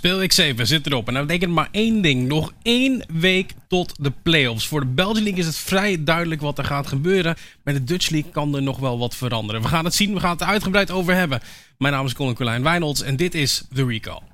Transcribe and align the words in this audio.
Speelweek 0.00 0.32
7 0.32 0.66
zit 0.66 0.86
erop. 0.86 1.08
En 1.08 1.14
dat 1.14 1.26
betekent 1.26 1.52
maar 1.52 1.68
één 1.70 2.02
ding. 2.02 2.28
Nog 2.28 2.52
één 2.62 3.04
week 3.12 3.52
tot 3.68 3.94
de 3.98 4.12
playoffs. 4.22 4.66
Voor 4.66 4.80
de 4.80 4.86
Belgian 4.86 5.22
League 5.22 5.40
is 5.40 5.46
het 5.46 5.56
vrij 5.56 6.04
duidelijk 6.04 6.40
wat 6.40 6.58
er 6.58 6.64
gaat 6.64 6.86
gebeuren. 6.86 7.36
Bij 7.62 7.74
de 7.74 7.84
Dutch 7.84 8.10
League 8.10 8.30
kan 8.30 8.54
er 8.54 8.62
nog 8.62 8.78
wel 8.78 8.98
wat 8.98 9.16
veranderen. 9.16 9.62
We 9.62 9.68
gaan 9.68 9.84
het 9.84 9.94
zien. 9.94 10.14
We 10.14 10.20
gaan 10.20 10.30
het 10.30 10.40
er 10.40 10.46
uitgebreid 10.46 10.90
over 10.90 11.14
hebben. 11.14 11.40
Mijn 11.78 11.92
naam 11.92 12.06
is 12.06 12.14
Colin 12.14 12.34
Colijn 12.34 12.62
Wijnolds 12.62 13.02
en 13.02 13.16
dit 13.16 13.34
is 13.34 13.64
The 13.74 13.86
Recall. 13.86 14.29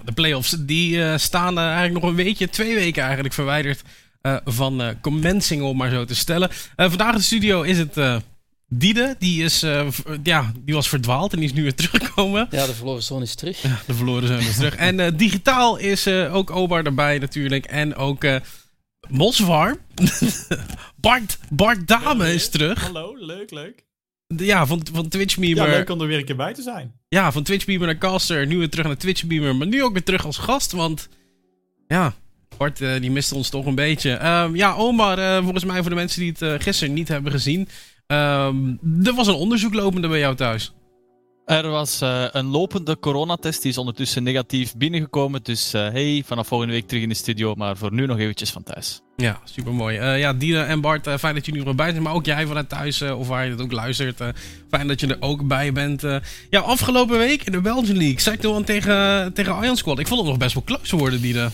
Ja, 0.00 0.04
de 0.04 0.12
playoffs 0.12 0.56
die 0.58 0.96
uh, 0.96 1.16
staan 1.16 1.58
uh, 1.58 1.64
eigenlijk 1.64 1.94
nog 1.94 2.10
een 2.10 2.16
weekje, 2.16 2.48
twee 2.48 2.74
weken 2.74 3.02
eigenlijk 3.02 3.34
verwijderd 3.34 3.82
uh, 4.22 4.36
van 4.44 4.96
commencing, 5.00 5.62
om 5.62 5.76
maar 5.76 5.90
zo 5.90 6.04
te 6.04 6.14
stellen. 6.14 6.50
vandaag 6.76 7.12
in 7.12 7.18
de 7.18 7.24
studio 7.24 7.62
is 7.62 7.78
het 7.78 8.22
Diede. 8.72 9.16
Die, 9.18 9.44
is, 9.44 9.60
ja, 10.22 10.52
die 10.64 10.74
was 10.74 10.88
verdwaald 10.88 11.32
en 11.32 11.38
die 11.38 11.48
is 11.48 11.54
nu 11.54 11.62
weer 11.62 11.74
teruggekomen. 11.80 12.48
Ja, 12.50 12.66
de 12.66 12.74
verloren 12.74 13.02
zoon 13.02 13.22
is 13.22 13.34
terug. 13.34 13.62
Ja, 13.62 13.80
de 13.86 13.94
verloren 13.94 14.28
zoon 14.28 14.38
is 14.38 14.56
terug. 14.56 14.74
En 14.74 15.16
digitaal 15.16 15.76
is 15.76 16.06
ook 16.08 16.50
Obar 16.50 16.84
erbij 16.84 17.18
natuurlijk. 17.18 17.64
En 17.64 17.94
ook 17.94 18.24
Mosvar. 19.08 19.76
Bart, 20.96 21.38
Bart 21.50 21.88
Dame 21.88 22.34
is 22.34 22.48
terug. 22.48 22.82
Hallo, 22.82 23.16
leuk, 23.18 23.50
leuk. 23.50 23.84
Ja, 24.36 24.66
van, 24.66 24.86
van 24.92 25.08
Twitch 25.08 25.38
Memer. 25.38 25.66
Ja, 25.66 25.72
leuk 25.72 25.90
om 25.90 26.00
er 26.00 26.06
weer 26.06 26.18
een 26.18 26.24
keer 26.24 26.36
bij 26.36 26.54
te 26.54 26.62
zijn. 26.62 26.92
Ja, 27.08 27.32
van 27.32 27.42
Twitch 27.42 27.64
Beamer 27.64 27.86
naar 27.86 27.98
Caster. 27.98 28.46
Nu 28.46 28.58
weer 28.58 28.70
terug 28.70 28.86
naar 28.86 28.96
Twitch 28.96 29.24
Beamer. 29.24 29.56
Maar 29.56 29.66
nu 29.66 29.82
ook 29.82 29.92
weer 29.92 30.02
terug 30.02 30.24
als 30.24 30.38
gast. 30.38 30.72
Want 30.72 31.08
ja, 31.86 32.14
Bart 32.56 32.80
uh, 32.80 33.00
die 33.00 33.10
miste 33.10 33.34
ons 33.34 33.48
toch 33.48 33.66
een 33.66 33.74
beetje. 33.74 34.26
Um, 34.26 34.56
ja, 34.56 34.74
Omar, 34.74 35.18
uh, 35.18 35.42
volgens 35.42 35.64
mij 35.64 35.80
voor 35.80 35.90
de 35.90 35.96
mensen 35.96 36.20
die 36.20 36.30
het 36.30 36.42
uh, 36.42 36.54
gisteren 36.58 36.94
niet 36.94 37.08
hebben 37.08 37.32
gezien. 37.32 37.68
Um, 38.06 38.78
er 39.02 39.14
was 39.14 39.26
een 39.26 39.34
onderzoek 39.34 39.74
lopende 39.74 40.08
bij 40.08 40.18
jou 40.18 40.34
thuis. 40.36 40.72
Er 41.50 41.68
was 41.68 42.02
uh, 42.02 42.24
een 42.30 42.46
lopende 42.46 42.98
coronatest, 42.98 43.62
die 43.62 43.70
is 43.70 43.78
ondertussen 43.78 44.22
negatief 44.22 44.76
binnengekomen. 44.76 45.42
Dus 45.42 45.74
uh, 45.74 45.88
hey, 45.88 46.22
vanaf 46.26 46.46
volgende 46.46 46.72
week 46.72 46.86
terug 46.86 47.02
in 47.02 47.08
de 47.08 47.14
studio, 47.14 47.54
maar 47.54 47.76
voor 47.76 47.92
nu 47.92 48.06
nog 48.06 48.18
eventjes 48.18 48.50
van 48.50 48.62
thuis. 48.62 49.00
Ja, 49.16 49.40
supermooi. 49.44 49.98
Uh, 49.98 50.18
ja, 50.18 50.32
Dina 50.32 50.64
en 50.64 50.80
Bart, 50.80 51.08
fijn 51.18 51.34
dat 51.34 51.46
jullie 51.46 51.64
er 51.64 51.74
bij 51.74 51.90
zijn. 51.90 52.02
Maar 52.02 52.14
ook 52.14 52.24
jij 52.24 52.46
vanuit 52.46 52.68
thuis, 52.68 53.02
of 53.02 53.28
waar 53.28 53.44
je 53.44 53.50
het 53.50 53.60
ook 53.60 53.72
luistert. 53.72 54.22
fijn 54.70 54.88
dat 54.88 55.00
je 55.00 55.06
er 55.06 55.16
ook 55.20 55.46
bij 55.46 55.72
bent. 55.72 56.02
ja, 56.50 56.60
afgelopen 56.60 57.18
week 57.18 57.42
in 57.42 57.52
de 57.52 57.60
Belgian 57.60 57.96
League. 57.96 58.20
Sector 58.20 58.54
1 58.54 58.64
tegen, 58.64 59.32
tegen 59.32 59.62
Iron 59.62 59.76
Squad. 59.76 59.98
Ik 59.98 60.06
vond 60.06 60.20
het 60.20 60.28
nog 60.28 60.38
best 60.38 60.54
wel 60.54 60.64
close 60.64 60.96
worden, 60.96 61.20
Dina. 61.20 61.50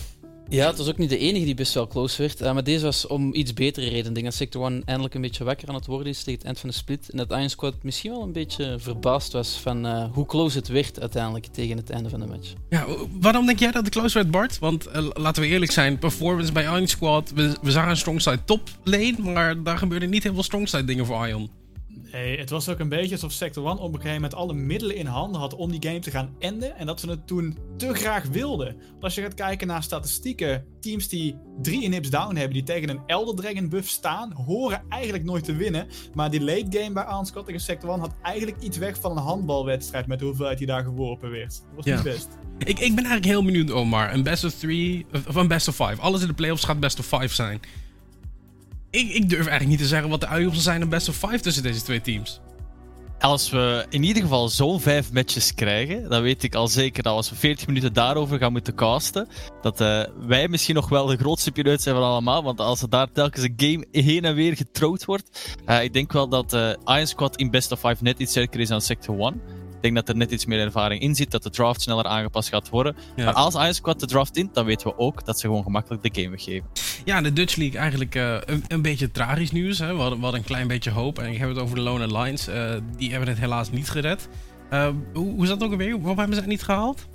Ja, 0.49 0.67
het 0.67 0.79
was 0.79 0.89
ook 0.89 0.99
niet 0.99 1.09
de 1.09 1.19
enige 1.19 1.45
die 1.45 1.55
best 1.55 1.75
wel 1.75 1.87
close 1.87 2.23
werd. 2.23 2.43
Uh, 2.43 2.53
maar 2.53 2.65
deze 2.65 2.85
was 2.85 3.07
om 3.07 3.35
iets 3.35 3.53
betere 3.53 3.89
reden. 3.89 4.07
Ik 4.07 4.15
denk 4.15 4.27
dat 4.27 4.35
Sector 4.35 4.67
1 4.67 4.83
eindelijk 4.85 5.15
een 5.15 5.21
beetje 5.21 5.45
wakker 5.45 5.69
aan 5.69 5.75
het 5.75 5.87
worden 5.87 6.07
is 6.07 6.19
tegen 6.19 6.35
het 6.35 6.45
eind 6.45 6.59
van 6.59 6.69
de 6.69 6.75
split. 6.75 7.11
En 7.11 7.17
dat 7.17 7.31
Iron 7.31 7.49
Squad 7.49 7.75
misschien 7.83 8.11
wel 8.11 8.23
een 8.23 8.33
beetje 8.33 8.77
verbaasd 8.79 9.33
was 9.33 9.59
van 9.59 9.87
uh, 9.87 10.05
hoe 10.13 10.27
close 10.27 10.59
het 10.59 10.69
werd 10.69 11.01
uiteindelijk 11.01 11.47
tegen 11.47 11.77
het 11.77 11.91
einde 11.91 12.09
van 12.09 12.21
de 12.21 12.27
match. 12.27 12.53
Ja, 12.69 12.87
waarom 13.21 13.47
denk 13.47 13.59
jij 13.59 13.71
dat 13.71 13.85
het 13.85 13.95
close 13.95 14.15
werd, 14.15 14.31
Bart? 14.31 14.59
Want 14.59 14.89
uh, 14.89 15.09
laten 15.13 15.43
we 15.43 15.49
eerlijk 15.49 15.73
zijn, 15.73 15.99
performance 15.99 16.53
bij 16.53 16.65
Iron 16.65 16.87
Squad, 16.87 17.33
we, 17.35 17.57
we 17.63 17.71
zagen 17.71 17.91
een 17.91 17.97
strongside 17.97 18.45
top 18.45 18.69
lane, 18.85 19.17
maar 19.19 19.63
daar 19.63 19.79
gebeurde 19.79 20.07
niet 20.07 20.23
heel 20.23 20.35
veel 20.35 20.43
strongside 20.43 20.85
dingen 20.85 21.07
voor 21.07 21.29
Ion. 21.29 21.51
Nee, 22.17 22.39
het 22.39 22.51
was 22.51 22.69
ook 22.69 22.79
een 22.79 22.89
beetje 22.89 23.13
alsof 23.13 23.33
Sector 23.33 23.67
1 23.67 23.79
op 23.79 23.89
een 23.89 23.95
gegeven 23.95 24.15
moment 24.15 24.35
alle 24.35 24.55
middelen 24.55 24.97
in 24.97 25.07
handen 25.07 25.41
had 25.41 25.55
om 25.55 25.71
die 25.71 25.91
game 25.91 25.99
te 25.99 26.11
gaan 26.11 26.35
enden. 26.39 26.77
En 26.77 26.87
dat 26.87 27.01
ze 27.01 27.11
het 27.11 27.27
toen 27.27 27.59
te 27.77 27.95
graag 27.95 28.25
wilden. 28.25 28.77
Want 28.91 29.03
als 29.03 29.15
je 29.15 29.23
gaat 29.23 29.35
kijken 29.35 29.67
naar 29.67 29.83
statistieken, 29.83 30.65
teams 30.81 31.09
die 31.09 31.37
drie 31.63 31.83
inhibs 31.83 32.11
down 32.11 32.37
hebben, 32.37 32.53
die 32.55 32.63
tegen 32.63 32.89
een 32.89 33.01
Elder 33.07 33.35
Dragon 33.35 33.69
buff 33.69 33.89
staan, 33.89 34.33
horen 34.33 34.83
eigenlijk 34.89 35.25
nooit 35.25 35.45
te 35.45 35.55
winnen. 35.55 35.87
Maar 36.15 36.31
die 36.31 36.43
late 36.43 36.79
game 36.79 36.93
bij 36.93 37.05
Anscott 37.05 37.47
tegen 37.47 37.61
Sector 37.61 37.91
1 37.91 38.01
had 38.01 38.15
eigenlijk 38.23 38.63
iets 38.63 38.79
weg 38.79 39.01
van 39.01 39.11
een 39.11 39.23
handbalwedstrijd 39.23 40.07
met 40.07 40.19
de 40.19 40.25
hoeveelheid 40.25 40.59
die 40.59 40.67
daar 40.67 40.85
geworpen 40.85 41.31
werd. 41.31 41.63
Dat 41.75 41.85
was 41.85 41.85
niet 41.85 42.03
best. 42.03 42.29
Ik, 42.59 42.69
ik 42.79 42.95
ben 42.95 43.05
eigenlijk 43.05 43.25
heel 43.25 43.45
benieuwd, 43.45 43.71
Omar. 43.71 44.13
Een 44.13 44.23
best 44.23 44.45
of 44.45 44.55
three, 44.55 45.07
of 45.29 45.35
een 45.35 45.49
best 45.49 45.69
of 45.69 45.75
five. 45.75 46.01
Alles 46.01 46.21
in 46.21 46.27
de 46.27 46.35
playoffs 46.35 46.65
gaat 46.65 46.81
best 46.81 46.99
of 46.99 47.07
five 47.07 47.35
zijn 47.35 47.61
ik, 48.97 49.13
ik 49.13 49.29
durf 49.29 49.47
eigenlijk 49.47 49.69
niet 49.69 49.79
te 49.79 49.87
zeggen 49.87 50.09
wat 50.09 50.21
de 50.21 50.27
uitkomsten 50.27 50.63
zijn 50.63 50.83
een 50.83 50.89
best 50.89 51.09
of 51.09 51.17
five 51.17 51.41
tussen 51.41 51.63
deze 51.63 51.83
twee 51.83 52.01
teams. 52.01 52.41
Als 53.19 53.51
we 53.51 53.87
in 53.91 54.03
ieder 54.03 54.23
geval 54.23 54.49
zo'n 54.49 54.81
vijf 54.81 55.13
matches 55.13 55.55
krijgen, 55.55 56.09
dan 56.09 56.23
weet 56.23 56.43
ik 56.43 56.55
al 56.55 56.69
zeker 56.69 57.03
dat 57.03 57.13
als 57.13 57.31
we 57.31 57.37
40 57.37 57.67
minuten 57.67 57.93
daarover 57.93 58.39
gaan 58.39 58.53
moeten 58.53 58.75
casten, 58.75 59.29
dat 59.63 59.81
uh, 59.81 60.03
wij 60.27 60.49
misschien 60.49 60.75
nog 60.75 60.89
wel 60.89 61.07
de 61.07 61.17
grootste 61.17 61.53
piloot 61.53 61.81
zijn 61.81 61.95
van 61.95 62.05
allemaal. 62.05 62.43
Want 62.43 62.61
als 62.61 62.83
er 62.83 62.89
daar 62.89 63.13
telkens 63.13 63.45
een 63.45 63.55
game 63.57 63.87
heen 63.91 64.25
en 64.25 64.35
weer 64.35 64.57
getrouwd 64.57 65.05
wordt, 65.05 65.57
uh, 65.67 65.83
ik 65.83 65.93
denk 65.93 66.13
wel 66.13 66.29
dat 66.29 66.55
uh, 66.55 66.71
Iron 66.85 67.07
Squad 67.07 67.37
in 67.37 67.51
best 67.51 67.73
of 67.73 67.81
five 67.81 68.03
net 68.03 68.19
iets 68.19 68.31
sterker 68.31 68.61
is 68.61 68.69
dan 68.69 68.81
Sector 68.81 69.19
1. 69.19 69.41
Ik 69.87 69.93
denk 69.93 70.07
dat 70.07 70.15
er 70.15 70.21
net 70.21 70.31
iets 70.31 70.47
meer 70.47 70.61
ervaring 70.61 71.01
in 71.01 71.15
zit, 71.15 71.31
dat 71.31 71.43
de 71.43 71.51
draft 71.51 71.81
sneller 71.81 72.05
aangepast 72.05 72.49
gaat 72.49 72.69
worden. 72.69 72.97
Maar 73.17 73.33
als 73.33 73.77
Squad 73.77 74.01
de 74.01 74.07
draft 74.07 74.37
in, 74.37 74.51
dan 74.53 74.65
weten 74.65 74.87
we 74.87 74.99
ook 74.99 75.25
dat 75.25 75.39
ze 75.39 75.47
gewoon 75.47 75.63
gemakkelijk 75.63 76.03
de 76.03 76.21
game 76.21 76.31
weggeven. 76.35 76.69
Ja, 77.05 77.21
de 77.21 77.33
Dutch 77.33 77.57
League 77.57 77.81
eigenlijk 77.81 78.15
uh, 78.15 78.37
een, 78.45 78.65
een, 78.69 78.83
beetje 78.83 79.11
tragisch 79.11 79.51
nieuws. 79.51 79.79
Hè? 79.79 79.95
We, 79.95 80.01
hadden, 80.01 80.19
we 80.19 80.23
hadden 80.23 80.41
een 80.41 80.47
klein 80.47 80.69
beetje 80.69 80.91
hoop. 80.91 81.19
En 81.19 81.33
ik 81.33 81.39
heb 81.39 81.49
het 81.49 81.59
over 81.59 81.75
de 81.75 81.81
Lone 81.81 82.19
Lines. 82.19 82.49
Uh, 82.49 82.75
die 82.97 83.11
hebben 83.11 83.29
het 83.29 83.39
helaas 83.39 83.71
niet 83.71 83.91
gered. 83.91 84.29
Uh, 84.73 84.89
hoe, 85.15 85.33
hoe 85.33 85.43
is 85.43 85.49
dat 85.49 85.63
ook 85.63 85.71
alweer? 85.71 86.01
Waarom 86.01 86.19
hebben 86.19 86.35
ze 86.35 86.41
het 86.41 86.51
niet 86.51 86.63
gehaald? 86.63 87.07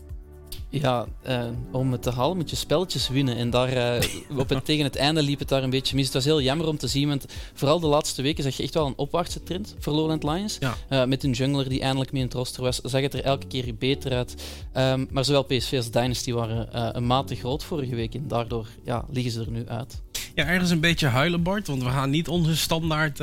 Ja, 0.70 1.06
uh, 1.28 1.44
om 1.72 1.92
het 1.92 2.02
te 2.02 2.12
halen 2.12 2.38
moet 2.38 2.50
je 2.50 2.56
spelletjes 2.56 3.10
winnen. 3.10 3.36
En 3.36 3.50
daar, 3.50 4.02
uh, 4.02 4.38
op 4.38 4.50
het, 4.50 4.66
tegen 4.70 4.84
het 4.84 4.96
einde 4.96 5.22
liep 5.22 5.40
het 5.40 5.50
daar 5.50 5.64
een 5.64 5.70
beetje 5.70 5.96
mis. 5.96 6.06
Het 6.06 6.14
was 6.14 6.26
heel 6.26 6.42
jammer 6.42 6.68
om 6.68 6.78
te 6.78 6.88
zien, 6.88 7.08
want 7.08 7.26
vooral 7.54 7.80
de 7.80 7.88
laatste 7.88 8.22
weken 8.22 8.44
zag 8.44 8.58
je 8.58 8.64
echt 8.64 8.74
wel 8.74 8.86
een 8.86 8.98
opwaartse 8.98 9.44
trend 9.44 9.76
voor 9.80 9.94
Lowland 9.94 10.24
Lions. 10.24 10.58
Ja. 10.60 10.76
Uh, 10.90 11.06
met 11.06 11.24
een 11.24 11.32
jungler 11.32 11.70
die 11.70 11.82
eindelijk 11.82 12.12
mee 12.12 12.22
in 12.22 12.28
het 12.28 12.38
roster 12.38 12.64
was, 12.64 12.80
zag 12.80 13.02
het 13.02 13.14
er 13.14 13.24
elke 13.24 13.48
keer 13.48 13.76
beter 13.76 14.12
uit. 14.14 14.36
Um, 14.78 15.08
maar 15.12 15.26
zowel 15.26 15.44
PSV 15.44 15.74
als 15.76 15.92
Dynasty 15.92 16.32
waren 16.32 16.96
een 16.98 17.06
mate 17.06 17.36
groot 17.36 17.64
vorige 17.64 17.96
week 17.96 18.16
en 18.16 18.28
daardoor 18.28 18.68
ja, 18.84 19.06
liggen 19.10 19.32
ze 19.32 19.40
er 19.40 19.52
nu 19.52 19.68
uit. 19.68 20.02
Ja, 20.36 20.46
ergens 20.46 20.70
een 20.70 20.80
beetje 20.80 21.08
huilen, 21.08 21.44
Bart, 21.44 21.68
want 21.68 21.84
we 21.84 21.90
gaan 21.90 22.10
niet 22.10 22.28
onze 22.28 22.58
standaard 22.58 23.14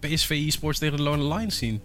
PSV 0.00 0.30
e-sports 0.30 0.78
tegen 0.78 0.96
de 0.96 1.02
Lowland 1.02 1.38
Lions 1.38 1.56
zien. 1.56 1.80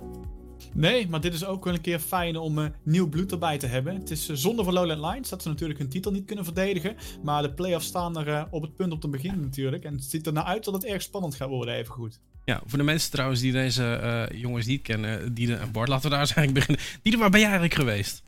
Nee, 0.74 1.08
maar 1.08 1.22
dit 1.22 1.34
is 1.34 1.46
ook 1.46 1.64
wel 1.64 1.74
een 1.74 1.82
keer 1.82 2.00
fijn 2.00 2.38
om 2.38 2.58
uh, 2.58 2.66
nieuw 2.84 3.10
bloed 3.10 3.32
erbij 3.32 3.58
te 3.58 3.68
hebben. 3.68 3.94
Het 3.96 4.12
is 4.12 4.30
uh, 4.30 4.36
zonde 4.36 4.64
voor 4.64 4.74
Lowland 4.74 5.02
Lions 5.02 5.30
dat 5.30 5.42
ze 5.42 5.48
natuurlijk 5.48 5.80
hun 5.80 5.90
titel 5.90 6.12
niet 6.12 6.26
kunnen 6.26 6.46
verdedigen. 6.46 6.96
Maar 7.24 7.42
de 7.42 7.54
playoffs 7.54 7.88
staan 7.88 8.18
er 8.18 8.28
uh, 8.28 8.44
op 8.50 8.62
het 8.62 8.76
punt 8.76 8.92
om 8.92 9.00
te 9.00 9.08
beginnen 9.08 9.42
natuurlijk. 9.42 9.84
En 9.84 9.94
het 9.94 10.04
ziet 10.04 10.28
er 10.28 10.34
nou 10.34 10.48
uit 10.48 10.64
dat 10.64 10.74
het 10.74 10.86
erg 10.86 11.02
spannend 11.02 11.36
gaat 11.36 11.50
worden, 11.50 11.74
even 11.74 11.94
goed. 11.94 12.20
Ja, 12.46 12.62
voor 12.66 12.78
de 12.78 12.84
mensen 12.84 13.12
trouwens 13.12 13.42
die 13.42 13.52
deze 13.52 14.30
jongens 14.36 14.66
niet 14.66 14.82
kennen, 14.82 15.34
Diede 15.34 15.56
en 15.56 15.72
Bart, 15.72 15.90
laten 15.90 16.04
we 16.04 16.10
daar 16.10 16.20
eens 16.20 16.34
eigenlijk 16.34 16.68
beginnen. 16.68 17.00
Diede, 17.02 17.18
waar 17.18 17.30
ben 17.30 17.40
jij 17.40 17.50
eigenlijk 17.50 17.80
geweest? 17.80 18.24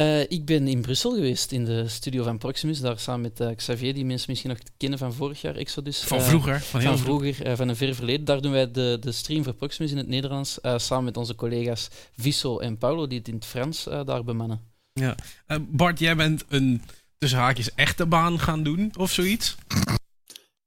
Uh, 0.00 0.20
ik 0.20 0.44
ben 0.44 0.68
in 0.68 0.80
Brussel 0.80 1.14
geweest, 1.14 1.52
in 1.52 1.64
de 1.64 1.88
studio 1.88 2.22
van 2.24 2.38
Proximus. 2.38 2.80
Daar 2.80 2.98
samen 2.98 3.20
met 3.20 3.40
uh, 3.40 3.56
Xavier, 3.56 3.94
die 3.94 4.04
mensen 4.04 4.26
misschien 4.28 4.50
nog 4.50 4.58
kennen 4.76 4.98
van 4.98 5.12
vorig 5.12 5.40
jaar, 5.40 5.56
Exodus. 5.56 6.00
Van 6.02 6.22
vroeger? 6.22 6.54
Uh, 6.54 6.60
van, 6.60 6.80
heel 6.80 6.90
van 6.90 6.98
vroeger, 6.98 7.56
van 7.56 7.68
een 7.68 7.76
ver 7.76 7.94
verleden. 7.94 8.24
Daar 8.24 8.40
doen 8.40 8.52
wij 8.52 8.70
de, 8.70 8.96
de 9.00 9.12
stream 9.12 9.44
voor 9.44 9.54
Proximus 9.54 9.90
in 9.90 9.96
het 9.96 10.08
Nederlands. 10.08 10.58
samen 10.76 11.04
met 11.04 11.16
onze 11.16 11.34
collega's 11.34 11.88
Visso 12.16 12.58
en 12.58 12.78
Paulo, 12.78 13.06
die 13.06 13.18
het 13.18 13.28
in 13.28 13.34
het 13.34 13.44
Frans 13.44 13.84
daar 13.84 14.24
bemannen. 14.24 14.60
Ja. 14.92 15.14
Bart, 15.60 15.98
jij 15.98 16.16
bent 16.16 16.44
een 16.48 16.82
tussen 17.18 17.38
haakjes 17.38 17.74
echte 17.74 18.06
baan 18.06 18.38
gaan 18.38 18.62
doen, 18.62 18.92
of 18.98 19.10
zoiets? 19.10 19.56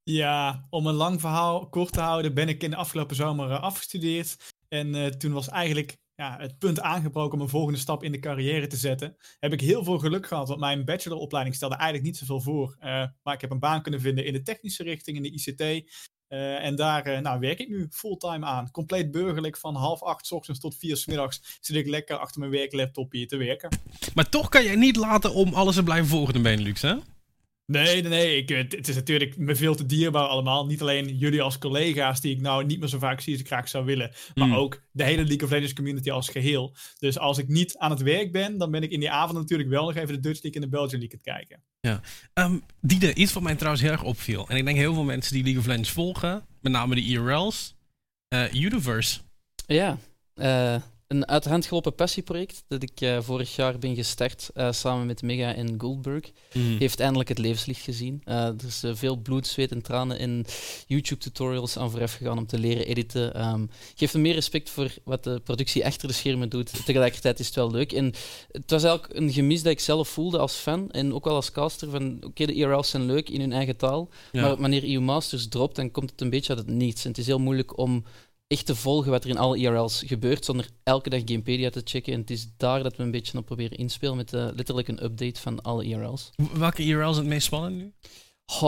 Ja, 0.03 0.67
om 0.69 0.87
een 0.87 0.93
lang 0.93 1.19
verhaal 1.19 1.69
kort 1.69 1.93
te 1.93 2.01
houden, 2.01 2.33
ben 2.33 2.49
ik 2.49 2.63
in 2.63 2.69
de 2.69 2.75
afgelopen 2.75 3.15
zomer 3.15 3.57
afgestudeerd. 3.57 4.37
En 4.67 5.17
toen 5.17 5.31
was 5.31 5.49
eigenlijk 5.49 5.97
ja, 6.21 6.37
het 6.39 6.57
punt 6.57 6.81
aangebroken 6.81 7.37
om 7.37 7.43
een 7.43 7.49
volgende 7.49 7.79
stap 7.79 8.03
in 8.03 8.11
de 8.11 8.19
carrière 8.19 8.67
te 8.67 8.75
zetten. 8.75 9.15
Heb 9.39 9.53
ik 9.53 9.61
heel 9.61 9.83
veel 9.83 9.99
geluk 9.99 10.27
gehad, 10.27 10.47
want 10.47 10.59
mijn 10.59 10.85
bacheloropleiding 10.85 11.55
stelde 11.55 11.75
eigenlijk 11.75 12.05
niet 12.05 12.17
zoveel 12.17 12.41
voor. 12.41 12.75
Uh, 12.79 13.05
maar 13.23 13.33
ik 13.33 13.41
heb 13.41 13.51
een 13.51 13.59
baan 13.59 13.81
kunnen 13.81 14.01
vinden 14.01 14.25
in 14.25 14.33
de 14.33 14.41
technische 14.41 14.83
richting, 14.83 15.17
in 15.17 15.23
de 15.23 15.31
ICT. 15.31 15.61
Uh, 15.61 16.63
en 16.63 16.75
daar 16.75 17.07
uh, 17.07 17.19
nou, 17.19 17.39
werk 17.39 17.59
ik 17.59 17.69
nu 17.69 17.87
fulltime 17.89 18.45
aan. 18.45 18.71
Compleet 18.71 19.11
burgerlijk 19.11 19.57
van 19.57 19.75
half 19.75 20.03
acht 20.03 20.31
ochtends 20.31 20.59
tot 20.59 20.77
vier 20.77 20.97
s 20.97 21.05
middags 21.05 21.57
zit 21.61 21.75
ik 21.75 21.87
lekker 21.87 22.17
achter 22.17 22.39
mijn 22.39 22.51
werklaptop 22.51 23.11
hier 23.11 23.27
te 23.27 23.37
werken. 23.37 23.69
Maar 24.13 24.29
toch 24.29 24.49
kan 24.49 24.63
jij 24.63 24.75
niet 24.75 24.95
laten 24.95 25.33
om 25.33 25.53
alles 25.53 25.75
te 25.75 25.83
blijven 25.83 26.09
volgen 26.09 26.33
in 26.33 26.41
Benelux, 26.41 26.81
hè? 26.81 26.95
Nee, 27.65 28.01
nee, 28.01 28.09
nee. 28.09 28.37
Ik, 28.37 28.49
het, 28.49 28.71
het 28.71 28.87
is 28.87 28.95
natuurlijk 28.95 29.37
me 29.37 29.55
veel 29.55 29.75
te 29.75 29.85
dierbaar 29.85 30.27
allemaal. 30.27 30.65
Niet 30.65 30.81
alleen 30.81 31.17
jullie 31.17 31.41
als 31.41 31.57
collega's, 31.57 32.21
die 32.21 32.35
ik 32.35 32.41
nou 32.41 32.65
niet 32.65 32.79
meer 32.79 32.87
zo 32.87 32.97
vaak 32.99 33.21
zie 33.21 33.33
als 33.33 33.41
ik 33.41 33.47
graag 33.47 33.69
zou 33.69 33.85
willen. 33.85 34.11
Maar 34.35 34.47
Mm. 34.47 34.53
ook 34.55 34.81
de 34.91 35.03
hele 35.03 35.23
League 35.25 35.43
of 35.43 35.49
Legends 35.49 35.73
community 35.73 36.11
als 36.11 36.29
geheel. 36.29 36.75
Dus 36.99 37.17
als 37.19 37.37
ik 37.37 37.47
niet 37.47 37.77
aan 37.77 37.91
het 37.91 38.01
werk 38.01 38.31
ben, 38.31 38.57
dan 38.57 38.71
ben 38.71 38.83
ik 38.83 38.91
in 38.91 38.99
die 38.99 39.11
avond 39.11 39.37
natuurlijk 39.37 39.69
wel 39.69 39.85
nog 39.85 39.95
even 39.95 40.07
de 40.13 40.19
Dutch 40.19 40.41
League 40.43 40.61
en 40.61 40.69
de 40.69 40.77
Belgian 40.77 40.99
League 40.99 41.19
aan 41.25 41.33
het 41.33 41.47
kijken. 41.47 41.63
Ehm 42.33 42.57
Diede, 42.81 43.13
iets 43.13 43.33
wat 43.33 43.43
mij 43.43 43.55
trouwens 43.55 43.83
heel 43.83 43.91
erg 43.91 44.03
opviel. 44.03 44.47
En 44.49 44.57
ik 44.57 44.65
denk 44.65 44.77
heel 44.77 44.93
veel 44.93 45.03
mensen 45.03 45.33
die 45.33 45.43
League 45.43 45.61
of 45.61 45.67
Legends 45.67 45.89
volgen, 45.91 46.45
met 46.61 46.71
name 46.71 46.95
de 46.95 47.01
IRL's, 47.01 47.75
eh, 48.27 48.53
Universe. 48.53 49.19
Ja, 49.67 49.97
eh, 50.33 50.75
een 51.11 51.27
uit 51.27 51.43
de 51.43 51.49
hand 51.49 51.65
gelopen 51.65 51.95
passieproject 51.95 52.63
dat 52.67 52.83
ik 52.83 53.01
eh, 53.01 53.21
vorig 53.21 53.55
jaar 53.55 53.77
ben 53.77 53.95
gestart 53.95 54.49
eh, 54.53 54.71
samen 54.71 55.05
met 55.05 55.21
Mega 55.21 55.53
en 55.53 55.75
Goldberg. 55.77 56.31
Heeft 56.51 56.99
eindelijk 56.99 57.29
het 57.29 57.37
levenslicht 57.37 57.81
gezien. 57.81 58.21
Eh, 58.25 58.45
er 58.45 58.65
is 58.67 58.83
veel 58.91 59.15
bloed, 59.15 59.47
zweet 59.47 59.71
en 59.71 59.81
tranen 59.81 60.19
en 60.19 60.45
YouTube-tutorials 60.87 61.77
aan 61.77 61.91
vooraf 61.91 62.13
gegaan 62.13 62.37
om 62.37 62.45
te 62.45 62.59
leren 62.59 62.85
editen. 62.85 63.33
Ehm 63.33 63.65
geeft 63.95 64.13
me 64.13 64.19
meer 64.19 64.33
respect 64.33 64.69
voor 64.69 64.93
wat 65.03 65.23
de 65.23 65.39
productie 65.43 65.85
achter 65.85 66.07
de 66.07 66.13
schermen 66.13 66.49
doet. 66.49 66.85
Tegelijkertijd 66.85 67.39
is 67.39 67.45
het 67.45 67.55
wel 67.55 67.71
leuk. 67.71 67.91
En 67.91 68.13
het 68.51 68.71
was 68.71 68.83
eigenlijk 68.83 69.15
een 69.19 69.31
gemis 69.31 69.63
dat 69.63 69.71
ik 69.71 69.79
zelf 69.79 70.09
voelde 70.09 70.37
als 70.37 70.53
fan 70.53 70.91
en 70.91 71.13
ook 71.13 71.25
wel 71.25 71.35
als 71.35 71.51
caster. 71.51 71.89
Van 71.89 72.17
oké, 72.23 72.45
de 72.45 72.53
IRL's 72.53 72.89
zijn 72.89 73.05
leuk 73.05 73.29
in 73.29 73.39
hun 73.39 73.53
eigen 73.53 73.77
taal. 73.77 74.09
Ja. 74.31 74.41
Maar 74.41 74.57
wanneer 74.57 74.83
EU 74.83 74.99
Masters 74.99 75.47
dropt, 75.47 75.75
dan 75.75 75.91
komt 75.91 76.11
het 76.11 76.21
een 76.21 76.29
beetje 76.29 76.55
uit 76.55 76.65
het 76.65 76.75
niets. 76.75 77.03
En 77.03 77.09
het 77.09 77.19
is 77.19 77.25
heel 77.25 77.39
moeilijk 77.39 77.77
om 77.77 78.03
echt 78.51 78.65
te 78.65 78.75
volgen 78.75 79.11
wat 79.11 79.23
er 79.23 79.29
in 79.29 79.37
alle 79.37 79.57
IRL's 79.57 80.03
gebeurt, 80.05 80.45
zonder 80.45 80.69
elke 80.83 81.09
dag 81.09 81.21
Gamepedia 81.25 81.69
te 81.69 81.81
checken. 81.83 82.13
En 82.13 82.19
het 82.19 82.29
is 82.29 82.47
daar 82.57 82.83
dat 82.83 82.95
we 82.95 83.03
een 83.03 83.11
beetje 83.11 83.37
op 83.37 83.45
proberen 83.45 83.77
inspelen 83.77 84.15
met 84.15 84.33
eh, 84.33 84.47
letterlijk 84.53 84.87
een 84.87 85.03
update 85.03 85.39
van 85.41 85.61
alle 85.61 85.83
IRL's. 85.85 86.29
W- 86.35 86.57
Welke 86.57 86.83
IRL 86.83 87.09
is 87.09 87.17
het 87.17 87.25
meest 87.25 87.45
spannend 87.45 87.75
nu? 87.75 87.93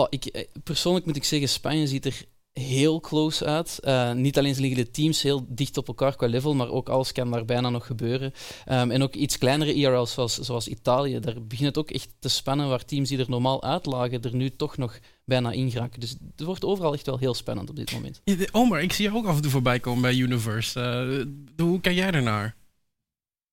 Ik, 0.08 0.24
eh, 0.24 0.44
persoonlijk 0.62 1.06
moet 1.06 1.16
ik 1.16 1.24
zeggen, 1.24 1.48
Spanje 1.48 1.86
ziet 1.86 2.04
er 2.06 2.24
heel 2.54 3.00
close 3.00 3.44
uit. 3.44 3.78
Eh, 3.78 4.12
niet 4.12 4.38
alleen 4.38 4.60
liggen 4.60 4.84
de 4.84 4.90
teams 4.90 5.22
heel 5.22 5.46
dicht 5.48 5.76
op 5.76 5.88
elkaar 5.88 6.16
qua 6.16 6.26
level, 6.26 6.54
maar 6.54 6.70
ook 6.70 6.88
alles 6.88 7.12
kan 7.12 7.30
daar 7.30 7.44
bijna 7.44 7.70
nog 7.70 7.86
gebeuren. 7.86 8.32
Ehm, 8.64 8.90
en 8.90 9.02
ook 9.02 9.14
iets 9.14 9.38
kleinere 9.38 9.74
IRL's 9.74 10.12
zoals, 10.12 10.38
zoals 10.38 10.68
Italië, 10.68 11.20
daar 11.20 11.46
begint 11.46 11.68
het 11.68 11.78
ook 11.78 11.90
echt 11.90 12.08
te 12.18 12.28
spannen 12.28 12.68
waar 12.68 12.84
teams 12.84 13.08
die 13.08 13.18
er 13.18 13.30
normaal 13.30 13.62
uitlagen 13.62 14.22
er 14.22 14.34
nu 14.34 14.50
toch 14.50 14.76
nog 14.76 14.98
bijna 15.24 15.50
in 15.50 15.70
geraken. 15.70 16.00
Dus 16.00 16.10
het 16.10 16.46
wordt 16.46 16.64
overal 16.64 16.92
echt 16.94 17.06
wel 17.06 17.18
heel 17.18 17.34
spannend 17.34 17.70
op 17.70 17.76
dit 17.76 17.92
moment. 17.92 18.20
Omar, 18.52 18.82
ik 18.82 18.92
zie 18.92 19.10
je 19.10 19.16
ook 19.16 19.26
af 19.26 19.36
en 19.36 19.42
toe 19.42 19.50
voorbij 19.50 19.80
komen 19.80 20.02
bij 20.02 20.14
Universe. 20.14 20.80
Eh, 20.80 21.64
hoe 21.66 21.80
kijk 21.80 21.96
jij 21.96 22.10
ernaar? 22.10 22.56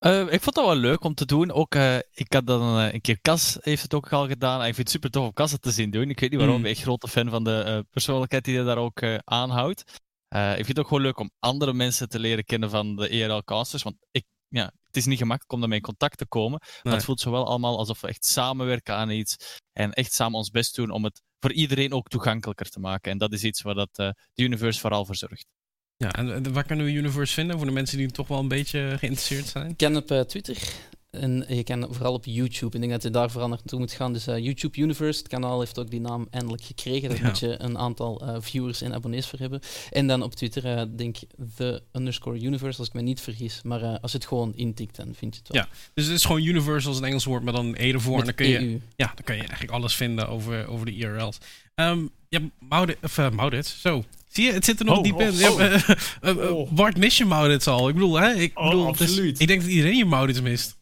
Eh, 0.02 0.20
ik 0.32 0.42
vond 0.42 0.54
dat 0.54 0.66
wel 0.66 0.76
leuk 0.76 1.04
om 1.04 1.14
te 1.14 1.24
doen. 1.26 1.52
Ook, 1.52 1.74
eh, 1.74 1.96
ik 1.96 2.32
had 2.32 2.46
dan 2.46 2.78
eh, 2.78 2.92
een 2.92 3.00
keer 3.00 3.20
Cas 3.20 3.56
heeft 3.60 3.82
het 3.82 3.94
ook 3.94 4.12
al 4.12 4.26
gedaan. 4.28 4.60
En 4.60 4.66
ik 4.66 4.74
vind 4.74 4.76
het 4.76 4.90
super 4.90 5.10
tof 5.10 5.24
om 5.24 5.32
Cas 5.32 5.52
het 5.52 5.62
te 5.62 5.70
zien 5.70 5.90
doen. 5.90 6.10
Ik 6.10 6.20
weet 6.20 6.30
niet 6.30 6.38
waarom, 6.38 6.58
Mm. 6.58 6.64
ik 6.64 6.66
ben 6.66 6.72
echt 6.72 6.82
grote 6.82 7.08
fan 7.08 7.30
van 7.30 7.44
de 7.44 7.86
persoonlijkheid 7.90 8.44
die 8.44 8.56
hij 8.56 8.64
daar 8.64 8.76
ook 8.78 9.02
aanhoudt. 9.24 9.80
Ik 10.28 10.54
vind 10.54 10.66
het 10.68 10.78
ook 10.78 10.86
gewoon 10.88 11.02
leuk 11.02 11.18
om 11.18 11.30
andere 11.38 11.72
mensen 11.72 12.08
te 12.08 12.18
leren 12.18 12.44
kennen 12.44 12.70
van 12.70 12.96
de 12.96 13.08
ERL-casters. 13.08 13.82
Want 13.82 13.96
ik, 14.10 14.24
ja, 14.48 14.64
het 14.86 14.96
is 14.96 15.04
niet 15.06 15.18
gemakkelijk 15.18 15.52
om 15.52 15.60
daarmee 15.60 15.78
in 15.78 15.84
contact 15.84 16.18
te 16.18 16.26
komen. 16.26 16.58
Maar 16.60 16.80
Nee. 16.82 16.94
het 16.94 17.04
voelt 17.04 17.20
zo 17.20 17.30
wel 17.30 17.46
allemaal 17.46 17.78
alsof 17.78 18.00
we 18.00 18.08
echt 18.08 18.24
samenwerken 18.24 18.94
aan 18.94 19.10
iets. 19.10 19.58
En 19.72 19.92
echt 19.92 20.12
samen 20.12 20.38
ons 20.38 20.50
best 20.50 20.74
doen 20.74 20.90
om 20.90 21.04
het 21.04 21.22
voor 21.40 21.52
iedereen 21.52 21.92
ook 21.92 22.08
toegankelijker 22.08 22.68
te 22.70 22.80
maken. 22.80 23.12
En 23.12 23.18
dat 23.18 23.32
is 23.32 23.44
iets 23.44 23.62
waar 23.62 23.74
dat, 23.74 23.94
de 23.94 24.14
Universe 24.34 24.80
vooral 24.80 25.04
voor 25.04 25.16
zorgt. 25.16 25.46
Ja, 26.02 26.12
en 26.12 26.52
waar 26.52 26.64
kunnen 26.64 26.86
we 26.86 26.92
Universe 26.92 27.34
vinden 27.34 27.56
voor 27.56 27.66
de 27.66 27.72
mensen 27.72 27.98
die 27.98 28.10
toch 28.10 28.28
wel 28.28 28.38
een 28.38 28.48
beetje 28.48 28.94
geïnteresseerd 28.98 29.46
zijn? 29.46 29.68
Je 29.68 29.74
kan 29.74 29.96
op 29.96 30.10
eh, 30.10 30.20
Twitter 30.20 30.58
en 31.10 31.44
je 31.48 31.62
kan 31.64 31.86
vooral 31.90 32.12
op 32.12 32.24
YouTube. 32.24 32.74
Ik 32.74 32.80
denk 32.80 32.92
dat 32.92 33.02
je 33.02 33.10
daar 33.10 33.30
vooral 33.30 33.48
naartoe 33.48 33.78
moet 33.78 33.92
gaan. 33.92 34.12
Dus 34.12 34.26
eh, 34.26 34.38
YouTube 34.38 34.80
Universe, 34.80 35.18
het 35.18 35.28
kanaal 35.28 35.58
heeft 35.60 35.78
ook 35.78 35.90
die 35.90 36.00
naam 36.00 36.26
eindelijk 36.30 36.62
gekregen. 36.64 37.08
Daar 37.08 37.18
Ja. 37.18 37.26
moet 37.26 37.38
je 37.38 37.54
een 37.62 37.78
aantal 37.78 38.20
eh, 38.26 38.36
viewers 38.40 38.80
en 38.82 38.94
abonnees 38.94 39.26
voor 39.26 39.38
hebben. 39.38 39.60
En 39.90 40.06
dan 40.06 40.22
op 40.22 40.34
Twitter, 40.34 40.64
eh, 40.64 40.82
denk 40.96 41.16
the 41.56 41.82
underscore 41.92 42.40
universe, 42.40 42.78
als 42.78 42.88
ik 42.88 42.94
me 42.94 43.00
niet 43.02 43.20
vergis. 43.20 43.60
Maar 43.62 43.80
als 44.00 44.12
je 44.12 44.18
het 44.18 44.26
gewoon 44.26 44.52
intikt, 44.54 44.96
dan 44.96 45.14
vind 45.14 45.34
je 45.34 45.40
het 45.44 45.52
wel. 45.52 45.62
Ja, 45.62 45.68
Dus 45.94 46.04
het 46.06 46.14
is 46.14 46.24
gewoon 46.24 46.42
Universe 46.42 46.88
als 46.88 46.98
een 46.98 47.04
Engels 47.04 47.24
woord, 47.24 47.42
maar 47.42 47.52
dan 47.52 47.66
een 47.66 47.76
E 47.78 47.92
ervoor. 47.92 48.18
En 48.18 48.24
dan 48.24 48.34
kun 48.34 48.48
je, 48.48 48.58
EU. 48.58 48.80
ja, 48.96 49.06
dan 49.06 49.24
kun 49.24 49.34
je 49.34 49.40
eigenlijk 49.40 49.70
alles 49.72 49.94
vinden 49.94 50.28
over, 50.28 50.66
over 50.68 50.86
de 50.86 50.92
IRL's. 50.94 51.38
Ehm 51.74 52.06
ja, 52.28 52.40
Maudit, 52.58 52.96
of 53.02 53.18
uh, 53.18 53.30
Maudit, 53.30 53.66
zo. 53.66 54.04
Zie 54.32 54.44
je, 54.44 54.52
het 54.52 54.64
zit 54.64 54.78
er 54.78 54.84
nog 54.84 54.96
Oh, 54.96 55.02
diep 55.02 55.14
oh, 55.14 55.20
in. 55.22 55.36
Ja, 55.36 55.50
oh. 55.50 55.62
eh, 55.62 55.74
eh, 55.88 55.96
eh, 56.20 56.56
Oh. 56.56 56.70
Bart, 56.70 56.96
mis 56.96 57.16
je 57.18 57.24
Maudits 57.24 57.66
al? 57.66 57.88
Ik 57.88 57.94
bedoel, 57.94 58.14
hè? 58.20 58.32
Ik, 58.34 58.58
Oh, 58.58 58.64
bedoel, 58.68 58.86
absoluut. 58.86 59.40
ik 59.40 59.46
denk 59.46 59.60
dat 59.60 59.70
iedereen 59.70 59.96
je 59.96 60.04
Maudits 60.04 60.40
mist. 60.40 60.76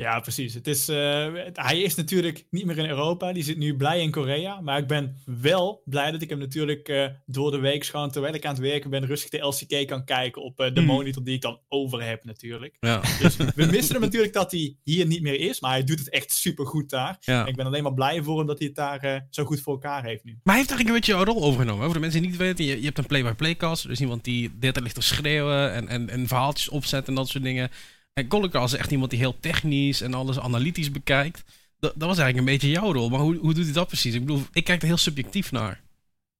Ja, 0.00 0.20
precies. 0.20 0.54
Het 0.54 0.66
is, 0.66 0.88
eh, 0.88 1.32
het- 1.34 1.56
hij 1.56 1.80
is 1.80 1.94
natuurlijk 1.94 2.44
niet 2.50 2.64
meer 2.64 2.78
in 2.78 2.88
Europa. 2.88 3.32
Die 3.32 3.42
zit 3.42 3.56
nu 3.56 3.76
blij 3.76 4.00
in 4.00 4.10
Korea. 4.10 4.60
Maar 4.60 4.78
ik 4.78 4.86
ben 4.86 5.16
wel 5.24 5.82
blij 5.84 6.10
dat 6.10 6.22
ik 6.22 6.28
hem 6.30 6.38
natuurlijk 6.38 6.88
eh, 6.88 7.06
door 7.26 7.50
de 7.50 7.58
week, 7.58 7.84
gewoon 7.84 8.10
terwijl 8.10 8.34
ik 8.34 8.44
aan 8.44 8.52
het 8.54 8.60
werken 8.62 8.90
ben, 8.90 9.06
rustig 9.06 9.30
de 9.30 9.38
LCK 9.46 9.86
kan 9.88 10.04
kijken 10.04 10.42
op 10.42 10.60
eh, 10.60 10.66
de 10.66 10.80
Hmm. 10.80 10.84
monitor 10.88 11.24
die 11.24 11.34
ik 11.34 11.40
dan 11.40 11.58
over 11.68 12.02
heb 12.04 12.24
natuurlijk. 12.24 12.76
Ja. 12.80 13.00
Dus 13.20 13.36
we 13.36 13.66
missen 13.66 13.92
hem 13.94 14.00
natuurlijk 14.04 14.32
dat 14.32 14.50
hij 14.50 14.76
hier 14.84 15.06
niet 15.06 15.22
meer 15.22 15.40
is. 15.40 15.60
Maar 15.60 15.70
hij 15.70 15.84
doet 15.84 15.98
het 15.98 16.10
echt 16.10 16.32
super 16.32 16.66
goed 16.66 16.90
daar. 16.90 17.16
ja. 17.20 17.42
En 17.42 17.46
ik 17.48 17.56
ben 17.56 17.66
alleen 17.66 17.82
maar 17.82 17.94
blij 17.94 18.22
voor 18.22 18.38
hem 18.38 18.46
dat 18.46 18.58
hij 18.58 18.66
het 18.66 18.76
daar 18.76 19.26
zo 19.30 19.44
goed 19.44 19.60
voor 19.60 19.72
elkaar 19.72 20.04
heeft 20.04 20.24
nu. 20.24 20.30
Maar 20.32 20.54
hij 20.54 20.56
heeft 20.56 20.68
eigenlijk 20.70 20.88
een 20.88 20.94
beetje 20.94 21.12
jouw 21.12 21.24
rol 21.34 21.42
overgenomen. 21.48 21.78
hè? 21.80 21.84
Voor 21.84 21.94
de 21.94 22.00
mensen 22.00 22.20
die 22.20 22.30
niet 22.30 22.38
weten, 22.38 22.64
je, 22.64 22.78
je 22.78 22.84
hebt 22.84 22.98
een 22.98 23.06
play-by-play 23.06 23.56
cast. 23.56 23.86
Dus 23.88 24.00
iemand 24.00 24.24
die 24.24 24.58
tijd 24.60 24.80
ligt 24.80 24.94
te 24.94 25.02
schreeuwen 25.02 25.72
en, 25.72 25.88
en, 25.88 26.08
en 26.10 26.26
verhaaltjes 26.28 26.68
opzet 26.68 27.08
en 27.08 27.14
dat 27.14 27.28
soort 27.28 27.44
dingen. 27.44 27.70
En 28.12 28.28
Collecast 28.28 28.74
is 28.74 28.80
echt 28.80 28.90
iemand 28.90 29.10
die 29.10 29.18
heel 29.18 29.40
technisch 29.40 30.00
en 30.00 30.14
alles 30.14 30.38
analytisch 30.38 30.90
bekijkt. 30.90 31.44
Dat, 31.78 31.92
dat 31.96 32.08
was 32.08 32.18
eigenlijk 32.18 32.38
een 32.38 32.52
beetje 32.54 32.80
jouw 32.80 32.92
rol. 32.92 33.08
Maar 33.08 33.20
hoe, 33.20 33.36
hoe 33.36 33.54
doet 33.54 33.64
hij 33.64 33.72
dat 33.72 33.86
precies? 33.86 34.14
Ik 34.14 34.20
bedoel, 34.20 34.42
ik 34.52 34.64
kijk 34.64 34.80
er 34.80 34.86
heel 34.86 34.96
subjectief 34.96 35.52
naar. 35.52 35.82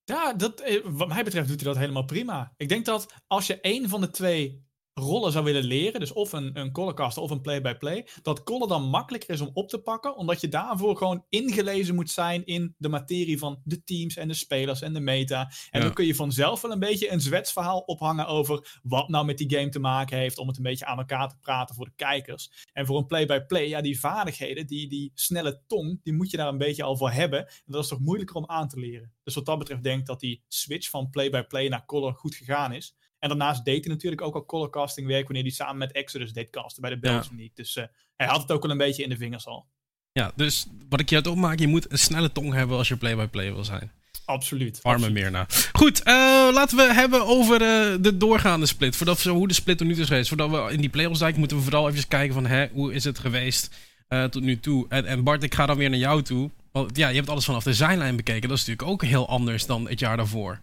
Ja, 0.04 0.32
dat, 0.32 0.60
eh, 0.60 0.80
wat 0.84 1.08
mij 1.08 1.24
betreft 1.24 1.48
doet 1.48 1.60
hij 1.60 1.72
dat 1.72 1.80
helemaal 1.80 2.04
prima. 2.04 2.52
Ik 2.56 2.68
denk 2.68 2.84
dat 2.84 3.12
als 3.26 3.46
je 3.46 3.60
één 3.60 3.88
van 3.88 4.00
de 4.00 4.10
twee 4.10 4.64
rollen 4.94 5.32
zou 5.32 5.44
willen 5.44 5.64
leren, 5.64 6.00
dus 6.00 6.12
of 6.12 6.32
een, 6.32 6.58
een 6.58 6.72
colorcaster 6.72 7.22
of 7.22 7.30
een 7.30 7.40
play-by-play, 7.40 8.06
dat 8.22 8.42
color 8.42 8.68
dan 8.68 8.82
makkelijker 8.82 9.30
is 9.34 9.40
om 9.40 9.50
op 9.52 9.68
te 9.68 9.78
pakken, 9.78 10.16
omdat 10.16 10.40
je 10.40 10.48
daarvoor 10.48 10.96
gewoon 10.96 11.24
ingelezen 11.28 11.94
moet 11.94 12.10
zijn 12.10 12.44
in 12.46 12.74
de 12.78 12.88
materie 12.88 13.38
van 13.38 13.60
de 13.64 13.84
teams 13.84 14.16
en 14.16 14.28
de 14.28 14.34
spelers 14.34 14.82
en 14.82 14.92
de 14.92 15.00
meta. 15.00 15.40
En 15.70 15.78
Ja. 15.80 15.84
dan 15.84 15.94
kun 15.94 16.06
je 16.06 16.14
vanzelf 16.14 16.60
wel 16.60 16.72
een 16.72 16.78
beetje 16.78 17.10
een 17.10 17.20
zwetsverhaal 17.20 17.78
ophangen 17.80 18.26
over 18.26 18.78
wat 18.82 19.08
nou 19.08 19.24
met 19.24 19.38
die 19.38 19.50
game 19.56 19.68
te 19.68 19.78
maken 19.78 20.18
heeft, 20.18 20.38
om 20.38 20.48
het 20.48 20.56
een 20.56 20.62
beetje 20.62 20.86
aan 20.86 20.98
elkaar 20.98 21.28
te 21.28 21.38
praten 21.40 21.74
voor 21.74 21.84
de 21.84 21.92
kijkers. 21.96 22.68
En 22.72 22.86
voor 22.86 22.98
een 22.98 23.06
play-by-play, 23.06 23.68
ja, 23.68 23.80
die 23.80 24.00
vaardigheden, 24.00 24.66
die, 24.66 24.88
die 24.88 25.10
snelle 25.14 25.60
tong, 25.66 26.00
die 26.02 26.12
moet 26.12 26.30
je 26.30 26.36
daar 26.36 26.48
een 26.48 26.58
beetje 26.58 26.82
al 26.82 26.96
voor 26.96 27.10
hebben. 27.10 27.38
En 27.46 27.52
dat 27.66 27.82
is 27.82 27.88
toch 27.88 28.00
moeilijker 28.00 28.36
om 28.36 28.46
aan 28.46 28.68
te 28.68 28.78
leren. 28.78 29.12
Dus 29.24 29.34
wat 29.34 29.46
dat 29.46 29.58
betreft 29.58 29.82
denk 29.82 30.00
ik 30.00 30.06
dat 30.06 30.20
die 30.20 30.42
switch 30.48 30.90
van 30.90 31.10
play-by-play 31.10 31.68
naar 31.68 31.84
color 31.84 32.14
goed 32.14 32.34
gegaan 32.34 32.72
is. 32.72 32.94
En 33.20 33.28
daarnaast 33.28 33.64
deed 33.64 33.84
hij 33.84 33.94
natuurlijk 33.94 34.22
ook 34.22 34.34
al 34.34 34.46
colorcasting 34.46 35.06
werk 35.06 35.24
wanneer 35.24 35.42
hij 35.42 35.52
samen 35.52 35.78
met 35.78 35.92
Exodus 35.92 36.32
deed 36.32 36.50
casten 36.50 36.82
bij 36.82 36.90
de 36.90 36.98
Belgian 36.98 37.36
League. 37.36 37.54
Dus 37.54 37.76
eh, 37.76 37.84
hij 38.16 38.26
had 38.26 38.42
het 38.42 38.52
ook 38.52 38.62
wel 38.62 38.70
een 38.70 38.78
beetje 38.78 39.02
in 39.02 39.08
de 39.08 39.16
vingers 39.16 39.46
al. 39.46 39.66
Ja, 40.12 40.32
dus 40.36 40.66
wat 40.88 41.00
ik 41.00 41.08
je 41.08 41.16
uit 41.16 41.26
opmaak, 41.26 41.58
je 41.58 41.66
moet 41.66 41.92
een 41.92 41.98
snelle 41.98 42.32
tong 42.32 42.52
hebben 42.52 42.76
als 42.76 42.88
je 42.88 42.96
play-by-play 42.96 43.52
wil 43.52 43.64
zijn. 43.64 43.90
Absoluut. 44.24 44.80
Arme. 44.82 45.10
Mirna. 45.10 45.46
Goed, 45.72 46.02
eh, 46.02 46.14
laten 46.52 46.76
we 46.76 46.94
hebben 46.94 47.26
over 47.26 47.62
eh, 47.62 47.96
de 48.00 48.16
doorgaande 48.16 48.66
split. 48.66 48.96
Voordat 48.96 49.22
we, 49.22 49.30
hoe 49.30 49.48
de 49.48 49.54
split 49.54 49.78
tot 49.78 49.86
nu 49.86 49.92
toe 49.92 50.02
is 50.02 50.08
geweest. 50.08 50.28
Voordat 50.28 50.50
we 50.50 50.72
in 50.72 50.80
die 50.80 50.90
playoffs 50.90 51.18
duiken, 51.18 51.38
moeten 51.40 51.58
we 51.58 51.62
vooral 51.62 51.88
even 51.88 52.08
kijken 52.08 52.34
van 52.34 52.46
hè, 52.46 52.68
hoe 52.72 52.94
is 52.94 53.04
het 53.04 53.18
geweest 53.18 53.70
tot 54.30 54.42
nu 54.42 54.60
toe. 54.60 54.86
En, 54.88 55.06
en 55.06 55.24
Bart, 55.24 55.42
ik 55.42 55.54
ga 55.54 55.66
dan 55.66 55.76
weer 55.76 55.90
naar 55.90 55.98
jou 55.98 56.22
toe. 56.22 56.50
Want 56.72 56.96
ja, 56.96 57.08
je 57.08 57.16
hebt 57.16 57.28
alles 57.28 57.44
vanaf 57.44 57.62
de 57.62 57.74
zijlijn 57.74 58.16
bekeken. 58.16 58.48
Dat 58.48 58.58
is 58.58 58.66
natuurlijk 58.66 58.92
ook 58.92 59.08
heel 59.08 59.28
anders 59.28 59.66
dan 59.66 59.88
het 59.88 60.00
jaar 60.00 60.16
daarvoor. 60.16 60.60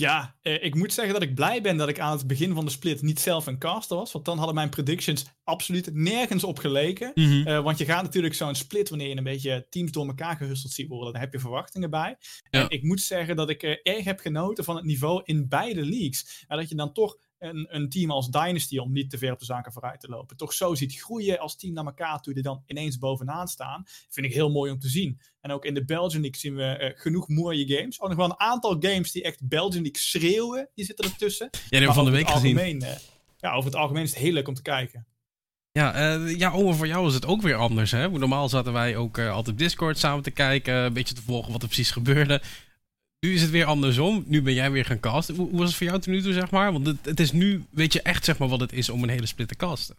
Ja, 0.00 0.36
eh, 0.42 0.64
ik 0.64 0.74
moet 0.74 0.92
zeggen 0.92 1.14
dat 1.14 1.22
ik 1.22 1.34
blij 1.34 1.62
ben 1.62 1.76
dat 1.76 1.88
ik 1.88 2.00
aan 2.00 2.16
het 2.16 2.26
begin 2.26 2.54
van 2.54 2.64
de 2.64 2.70
split 2.70 3.02
niet 3.02 3.20
zelf 3.20 3.46
een 3.46 3.58
caster 3.58 3.96
was. 3.96 4.12
Want 4.12 4.24
dan 4.24 4.36
hadden 4.36 4.54
mijn 4.54 4.68
predictions 4.68 5.24
absoluut 5.44 5.94
nergens 5.94 6.44
op 6.44 6.58
geleken. 6.58 7.14
Eh, 7.14 7.62
want 7.62 7.78
je 7.78 7.84
gaat 7.84 8.02
natuurlijk 8.02 8.34
zo'n 8.34 8.54
split 8.54 8.88
wanneer 8.88 9.08
je 9.08 9.16
een 9.16 9.24
beetje 9.24 9.66
teams 9.70 9.90
door 9.90 10.06
elkaar 10.06 10.36
gehusteld 10.36 10.72
ziet 10.72 10.88
worden. 10.88 11.12
Dan 11.12 11.20
heb 11.20 11.32
je 11.32 11.38
verwachtingen 11.38 11.90
bij. 11.90 12.16
Ja. 12.50 12.60
En 12.60 12.70
ik 12.70 12.82
moet 12.82 13.00
zeggen 13.00 13.36
dat 13.36 13.50
ik 13.50 13.62
eh, 13.62 13.94
erg 13.94 14.04
heb 14.04 14.20
genoten 14.20 14.64
van 14.64 14.76
het 14.76 14.84
niveau 14.84 15.20
in 15.24 15.48
beide 15.48 15.84
leagues. 15.84 16.44
En 16.48 16.56
dat 16.58 16.68
je 16.68 16.74
dan 16.74 16.92
toch 16.92 17.16
een, 17.40 17.66
een 17.70 17.88
team 17.88 18.10
als 18.10 18.30
Dynasty, 18.30 18.78
om 18.78 18.92
niet 18.92 19.10
te 19.10 19.18
ver 19.18 19.32
op 19.32 19.38
de 19.38 19.44
zaken 19.44 19.72
vooruit 19.72 20.00
te 20.00 20.08
lopen, 20.08 20.36
toch 20.36 20.52
zo 20.52 20.74
ziet 20.74 20.94
groeien 21.00 21.38
als 21.38 21.56
team 21.56 21.74
naar 21.74 21.84
elkaar 21.84 22.20
toe, 22.20 22.34
die 22.34 22.42
dan 22.42 22.62
ineens 22.66 22.98
bovenaan 22.98 23.48
staan. 23.48 23.84
Vind 24.08 24.26
ik 24.26 24.34
heel 24.34 24.50
mooi 24.50 24.72
om 24.72 24.78
te 24.78 24.88
zien. 24.88 25.20
En 25.40 25.50
ook 25.50 25.64
in 25.64 25.74
de 25.74 25.84
Belgian 25.84 26.20
League 26.20 26.40
zien 26.40 26.54
we 26.54 26.64
eh, 26.64 27.00
genoeg 27.00 27.28
mooie 27.28 27.76
games. 27.76 28.00
Ook 28.00 28.08
nog 28.08 28.16
wel 28.16 28.26
een 28.26 28.40
aantal 28.40 28.76
games 28.80 29.12
die 29.12 29.22
echt 29.22 29.48
Belgian 29.48 29.82
League 29.82 30.00
schreeuwen, 30.00 30.68
die 30.74 30.84
zitten 30.84 31.04
ertussen. 31.04 31.48
Hebt 31.50 31.84
Maar 31.84 31.94
van 31.94 32.04
de 32.04 32.10
over 32.10 32.24
week 32.24 32.30
gezien. 32.30 32.54
eh, 32.82 32.96
ja, 33.38 33.52
over 33.52 33.70
het 33.70 33.80
algemeen 33.80 34.02
is 34.02 34.10
het 34.10 34.18
heel 34.18 34.32
leuk 34.32 34.48
om 34.48 34.54
te 34.54 34.62
kijken. 34.62 35.06
Ja, 35.72 35.94
eh 35.94 36.38
ja, 36.38 36.52
Omer, 36.52 36.74
voor 36.74 36.86
jou 36.86 37.08
is 37.08 37.14
het 37.14 37.26
ook 37.26 37.42
weer 37.42 37.54
anders. 37.54 37.90
Hè? 37.90 38.08
Normaal 38.08 38.48
zaten 38.48 38.72
wij 38.72 38.96
ook 38.96 39.18
altijd 39.18 39.48
op 39.48 39.58
Discord 39.58 39.98
samen 39.98 40.22
te 40.22 40.30
kijken, 40.30 40.74
een 40.74 40.92
beetje 40.92 41.14
te 41.14 41.22
volgen 41.22 41.52
wat 41.52 41.62
er 41.62 41.68
precies 41.68 41.90
gebeurde. 41.90 42.42
Nu 43.20 43.34
is 43.34 43.42
het 43.42 43.50
weer 43.50 43.64
andersom. 43.64 44.24
Nu 44.26 44.42
ben 44.42 44.54
jij 44.54 44.70
weer 44.70 44.84
gaan 44.84 45.00
casten. 45.00 45.34
Hoe, 45.34 45.50
was 45.50 45.68
het 45.68 45.76
voor 45.76 45.86
jou 45.86 45.98
tot 45.98 46.12
nu 46.12 46.22
toe, 46.22 46.32
zeg 46.32 46.50
maar? 46.50 46.72
Want 46.72 46.86
het, 46.86 47.04
het 47.04 47.20
is 47.20 47.32
nu, 47.32 47.64
weet 47.70 47.92
je 47.92 48.02
echt 48.02 48.24
zeg 48.24 48.38
maar 48.38 48.48
wat 48.48 48.60
het 48.60 48.72
is 48.72 48.88
om 48.88 49.02
een 49.02 49.08
hele 49.08 49.26
split 49.26 49.48
te 49.48 49.56
casten. 49.56 49.96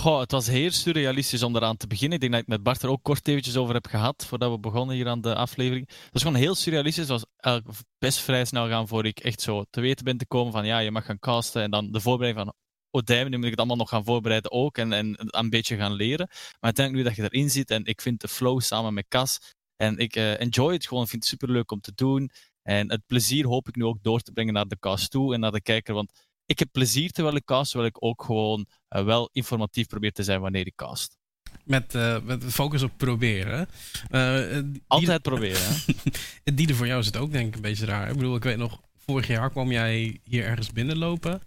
Goh, 0.00 0.20
het 0.20 0.30
was 0.30 0.46
heel 0.46 0.70
surrealistisch 0.70 1.42
om 1.42 1.56
eraan 1.56 1.76
te 1.76 1.86
beginnen. 1.86 2.14
Ik 2.14 2.20
denk 2.20 2.32
dat 2.32 2.42
ik 2.42 2.48
met 2.48 2.62
Bart 2.62 2.82
er 2.82 2.88
ook 2.88 3.02
kort 3.02 3.28
eventjes 3.28 3.56
over 3.56 3.74
heb 3.74 3.86
gehad, 3.86 4.26
voordat 4.26 4.50
we 4.50 4.58
begonnen 4.58 4.96
hier 4.96 5.08
aan 5.08 5.20
de 5.20 5.34
aflevering. 5.34 5.88
Het 5.88 6.12
was 6.12 6.22
gewoon 6.22 6.36
heel 6.36 6.54
surrealistisch. 6.54 7.08
Het 7.08 7.12
was 7.12 7.24
eigenlijk 7.36 7.78
best 7.98 8.18
vrij 8.18 8.44
snel 8.44 8.68
gaan 8.68 8.88
voor 8.88 9.06
ik 9.06 9.18
echt 9.18 9.40
zo 9.40 9.64
te 9.70 9.80
weten 9.80 10.04
ben 10.04 10.16
te 10.16 10.26
komen 10.26 10.52
van 10.52 10.66
ja, 10.66 10.78
je 10.78 10.90
mag 10.90 11.04
gaan 11.04 11.18
casten 11.18 11.62
en 11.62 11.70
dan 11.70 11.92
de 11.92 12.00
voorbereiding 12.00 12.46
van 12.46 12.54
oh 12.90 13.24
nu 13.28 13.36
moet 13.36 13.44
ik 13.44 13.50
het 13.50 13.58
allemaal 13.58 13.76
nog 13.76 13.88
gaan 13.88 14.04
voorbereiden 14.04 14.50
ook 14.50 14.78
en, 14.78 14.92
en 14.92 15.14
een 15.18 15.50
beetje 15.50 15.76
gaan 15.76 15.92
leren. 15.92 16.26
Maar 16.28 16.56
uiteindelijk 16.60 17.06
nu 17.06 17.14
dat 17.14 17.24
je 17.24 17.36
erin 17.36 17.50
zit 17.50 17.70
en 17.70 17.84
ik 17.84 18.00
vind 18.00 18.20
de 18.20 18.28
flow 18.28 18.60
samen 18.60 18.94
met 18.94 19.04
Cas 19.08 19.38
en 19.76 19.98
ik 19.98 20.16
uh, 20.16 20.40
enjoy 20.40 20.72
het 20.72 20.86
gewoon, 20.86 21.08
vind 21.08 21.22
het 21.22 21.30
superleuk 21.30 21.70
om 21.70 21.80
te 21.80 21.92
doen. 21.94 22.30
En 22.66 22.90
het 22.90 23.06
plezier 23.06 23.46
hoop 23.46 23.68
ik 23.68 23.76
nu 23.76 23.84
ook 23.84 23.98
door 24.02 24.20
te 24.20 24.32
brengen 24.32 24.54
naar 24.54 24.68
de 24.68 24.78
cast 24.78 25.10
toe 25.10 25.34
en 25.34 25.40
naar 25.40 25.52
de 25.52 25.60
kijker, 25.60 25.94
want 25.94 26.12
ik 26.46 26.58
heb 26.58 26.68
plezier 26.72 27.10
terwijl 27.10 27.36
ik 27.36 27.44
cast, 27.44 27.70
terwijl 27.70 27.90
ik 27.90 28.04
ook 28.04 28.22
gewoon 28.22 28.66
uh, 28.96 29.04
wel 29.04 29.28
informatief 29.32 29.86
probeer 29.86 30.12
te 30.12 30.22
zijn 30.22 30.40
wanneer 30.40 30.66
ik 30.66 30.74
cast. 30.74 31.16
Met, 31.64 31.94
uh, 31.94 32.20
met 32.22 32.44
focus 32.44 32.82
op 32.82 32.92
proberen. 32.96 33.68
Uh, 34.10 34.58
Altijd 34.86 35.22
proberen. 35.22 35.74
die 36.54 36.74
voor 36.74 36.86
jou 36.86 37.00
is 37.00 37.06
het 37.06 37.16
ook 37.16 37.32
denk 37.32 37.48
ik 37.48 37.54
een 37.54 37.60
beetje 37.60 37.86
raar. 37.86 38.08
Ik 38.08 38.16
bedoel, 38.16 38.36
ik 38.36 38.42
weet 38.42 38.56
nog, 38.56 38.80
vorig 38.96 39.26
jaar 39.26 39.50
kwam 39.50 39.72
jij 39.72 40.20
hier 40.24 40.44
ergens 40.44 40.72
binnenlopen. 40.72 41.40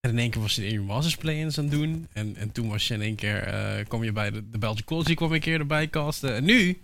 En 0.00 0.10
in 0.10 0.18
één 0.18 0.30
keer 0.30 0.40
was 0.40 0.54
je 0.54 0.66
in 0.66 0.72
je 0.72 0.80
Masters 0.80 1.16
Play-ins 1.16 1.58
aan 1.58 1.64
het 1.64 1.72
doen. 1.72 2.08
En, 2.12 2.36
en 2.36 2.52
toen 2.52 2.68
was 2.68 2.88
je 2.88 2.94
in 2.94 3.02
één 3.02 3.14
keer, 3.14 3.84
kwam 3.88 4.04
je 4.04 4.12
bij 4.12 4.30
de, 4.30 4.50
de 4.50 4.58
Belgian 4.58 4.84
College, 4.84 5.14
kwam 5.14 5.32
een 5.32 5.40
keer 5.40 5.60
erbij 5.60 5.88
casten. 5.88 6.34
En 6.34 6.44
nu 6.44 6.80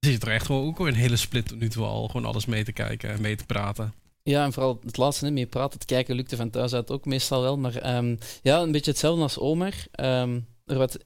zit 0.00 0.20
je 0.20 0.26
er 0.26 0.32
echt 0.32 0.46
gewoon 0.46 0.66
ook 0.66 0.78
een 0.78 0.94
hele 0.94 1.16
split 1.16 1.58
nu 1.58 1.68
toe 1.68 1.84
al 1.84 2.06
gewoon 2.06 2.24
alles 2.24 2.46
mee 2.46 2.64
te 2.64 2.72
kijken 2.72 3.10
en 3.10 3.20
mee 3.20 3.36
te 3.36 3.46
praten. 3.46 3.94
Ja, 4.22 4.44
en 4.44 4.52
vooral 4.52 4.80
het 4.84 4.96
laatste, 4.96 5.24
hè, 5.24 5.30
mee 5.30 5.46
praten, 5.46 5.78
het 5.78 5.88
kijken 5.88 6.14
lukte 6.14 6.36
van 6.36 6.50
thuis 6.50 6.74
uit 6.74 6.90
ook 6.90 7.04
meestal 7.04 7.42
wel. 7.42 7.58
Maar 7.58 7.96
um, 7.96 8.18
ja, 8.42 8.60
een 8.60 8.72
beetje 8.72 8.90
hetzelfde 8.90 9.22
als 9.22 9.38
Omer. 9.38 9.86
Um, 10.00 10.46
er 10.64 10.78
wat 10.78 10.98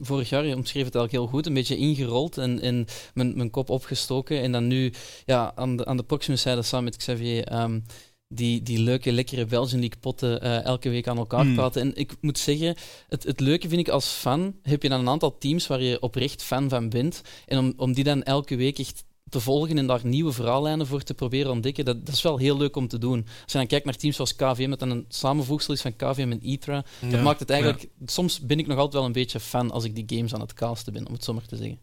vorig 0.00 0.28
jaar, 0.28 0.46
je 0.46 0.56
omschreef 0.56 0.84
het 0.84 0.94
eigenlijk 0.94 1.24
heel 1.24 1.34
goed, 1.34 1.46
een 1.46 1.54
beetje 1.54 1.76
ingerold 1.76 2.38
en, 2.38 2.60
en 2.60 2.86
mijn, 3.14 3.36
mijn 3.36 3.50
kop 3.50 3.70
opgestoken. 3.70 4.42
En 4.42 4.52
dan 4.52 4.66
nu 4.66 4.92
ja, 5.24 5.52
aan 5.54 5.76
de, 5.76 5.84
aan 5.84 5.96
de 5.96 6.02
Proximus-zijde 6.02 6.62
samen 6.62 6.84
met 6.84 6.96
Xavier 6.96 7.62
um, 7.62 7.84
die, 8.34 8.62
die 8.62 8.78
leuke, 8.78 9.12
lekkere 9.12 9.46
Belgian 9.46 9.80
League 9.80 9.98
potten 10.00 10.44
uh, 10.44 10.64
elke 10.64 10.88
week 10.88 11.08
aan 11.08 11.18
elkaar 11.18 11.46
mm. 11.46 11.54
praten. 11.54 11.82
En 11.82 11.94
ik 11.94 12.12
moet 12.20 12.38
zeggen, 12.38 12.76
het, 13.08 13.24
het 13.24 13.40
leuke 13.40 13.68
vind 13.68 13.80
ik 13.80 13.88
als 13.88 14.06
fan, 14.06 14.54
heb 14.62 14.82
je 14.82 14.88
dan 14.88 15.00
een 15.00 15.08
aantal 15.08 15.38
teams 15.38 15.66
waar 15.66 15.82
je 15.82 16.00
oprecht 16.00 16.42
fan 16.42 16.68
van 16.68 16.88
bent. 16.88 17.22
En 17.46 17.58
om, 17.58 17.72
om 17.76 17.92
die 17.92 18.04
dan 18.04 18.22
elke 18.22 18.56
week 18.56 18.78
echt 18.78 19.04
te 19.32 19.40
volgen 19.40 19.78
en 19.78 19.86
daar 19.86 20.00
nieuwe 20.02 20.32
verhaallijnen 20.32 20.86
voor 20.86 21.02
te 21.02 21.14
proberen 21.14 21.50
ontdekken, 21.50 21.84
dat, 21.84 22.06
dat 22.06 22.14
is 22.14 22.22
wel 22.22 22.36
heel 22.36 22.56
leuk 22.56 22.76
om 22.76 22.88
te 22.88 22.98
doen. 22.98 23.26
Als 23.42 23.52
je 23.52 23.58
dan 23.58 23.66
kijkt 23.66 23.84
naar 23.84 23.96
teams 23.96 24.16
zoals 24.16 24.36
KVM, 24.36 24.68
met 24.68 24.78
dan 24.78 24.90
een 24.90 25.04
samenvoegsel 25.08 25.74
is 25.74 25.80
van 25.80 25.96
KVM 25.96 26.30
en 26.30 26.50
ITRA, 26.50 26.84
ja, 27.00 27.08
dat 27.08 27.22
maakt 27.22 27.40
het 27.40 27.50
eigenlijk... 27.50 27.82
Ja. 27.82 27.88
Soms 28.06 28.40
ben 28.40 28.58
ik 28.58 28.66
nog 28.66 28.76
altijd 28.76 28.94
wel 28.94 29.04
een 29.04 29.12
beetje 29.12 29.40
fan 29.40 29.70
als 29.70 29.84
ik 29.84 29.94
die 29.94 30.16
games 30.16 30.34
aan 30.34 30.40
het 30.40 30.54
casten 30.54 30.92
ben, 30.92 31.06
om 31.06 31.12
het 31.12 31.24
zo 31.24 31.32
maar 31.32 31.46
te 31.46 31.56
zeggen. 31.56 31.78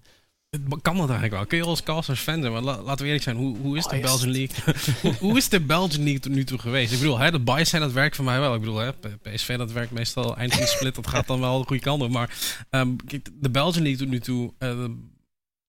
Kan 0.82 0.98
dat 0.98 1.10
eigenlijk 1.10 1.32
wel. 1.32 1.46
Kun 1.46 1.58
je 1.58 1.64
als 1.64 1.84
casters 1.84 2.20
fan 2.20 2.42
zijn? 2.42 2.54
Maar 2.54 2.62
la, 2.62 2.82
laten 2.82 2.98
we 2.98 3.06
eerlijk 3.06 3.24
zijn, 3.24 3.36
hoe, 3.36 3.58
hoe 3.58 3.78
is 3.78 3.86
de 3.86 4.00
Belgian 4.00 4.32
League? 4.32 4.74
hoe, 5.02 5.14
hoe, 5.14 5.38
is 5.38 5.50
de 5.50 5.60
Belgian 5.60 6.04
League 6.04 6.20
tot 6.20 6.32
nu 6.32 6.44
toe 6.44 6.60
geweest? 6.60 6.92
Ik 6.92 7.00
bedoel, 7.00 7.18
hè, 7.18 7.32
de 7.32 7.40
buys 7.40 7.70
zijn 7.70 7.82
dat 7.82 7.92
werkt 7.92 8.16
voor 8.16 8.26
mij 8.26 8.40
wel. 8.40 8.54
Ik 8.54 8.60
bedoel, 8.60 8.78
hè, 8.78 8.92
PSV 9.22 9.58
dat 9.58 9.72
werkt 9.72 9.92
meestal 9.92 10.38
eind 10.38 10.54
van 10.54 10.62
de 10.62 10.68
split, 10.68 10.96
dat 10.96 11.08
gaat 11.08 11.28
dan 11.28 11.40
wel 11.40 11.60
de 11.60 11.68
goede 11.68 11.82
kant 11.82 12.02
op. 12.02 12.12
Maar 12.12 12.38
um, 12.70 12.96
de 13.34 13.50
Belgian 13.50 13.84
League 13.84 14.00
tot 14.00 14.10
nu 14.10 14.20
toe, 14.20 14.54
uh, 14.60 14.86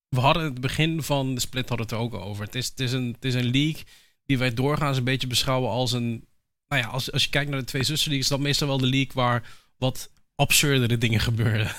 we 0.08 0.20
hadden 0.20 0.44
het 0.44 0.60
begin 0.60 1.02
van 1.02 1.34
de 1.34 1.40
split 1.40 1.68
hadden 1.68 1.86
het 1.86 1.96
er 1.96 2.02
ook 2.02 2.14
over. 2.14 2.44
Het 2.44 2.54
is, 2.54 2.68
het 2.68 2.80
is, 2.80 2.92
een, 2.92 3.12
het 3.12 3.24
is 3.24 3.34
een 3.34 3.50
league 3.50 3.82
die 4.26 4.38
wij 4.38 4.54
doorgaans 4.54 4.96
een 4.96 5.04
beetje 5.04 5.26
beschouwen 5.26 5.70
als 5.70 5.92
een... 5.92 6.28
Nou 6.68 6.82
ja, 6.82 6.88
als, 6.88 7.12
als 7.12 7.24
je 7.24 7.30
kijkt 7.30 7.50
naar 7.50 7.58
de 7.58 7.64
twee 7.64 7.82
zussenleagues, 7.82 8.30
is 8.30 8.36
dat 8.36 8.46
meestal 8.46 8.68
wel 8.68 8.78
de 8.78 8.86
league 8.86 9.12
waar 9.14 9.48
wat 9.76 10.10
absurdere 10.34 10.98
dingen 10.98 11.20
gebeuren. 11.20 11.72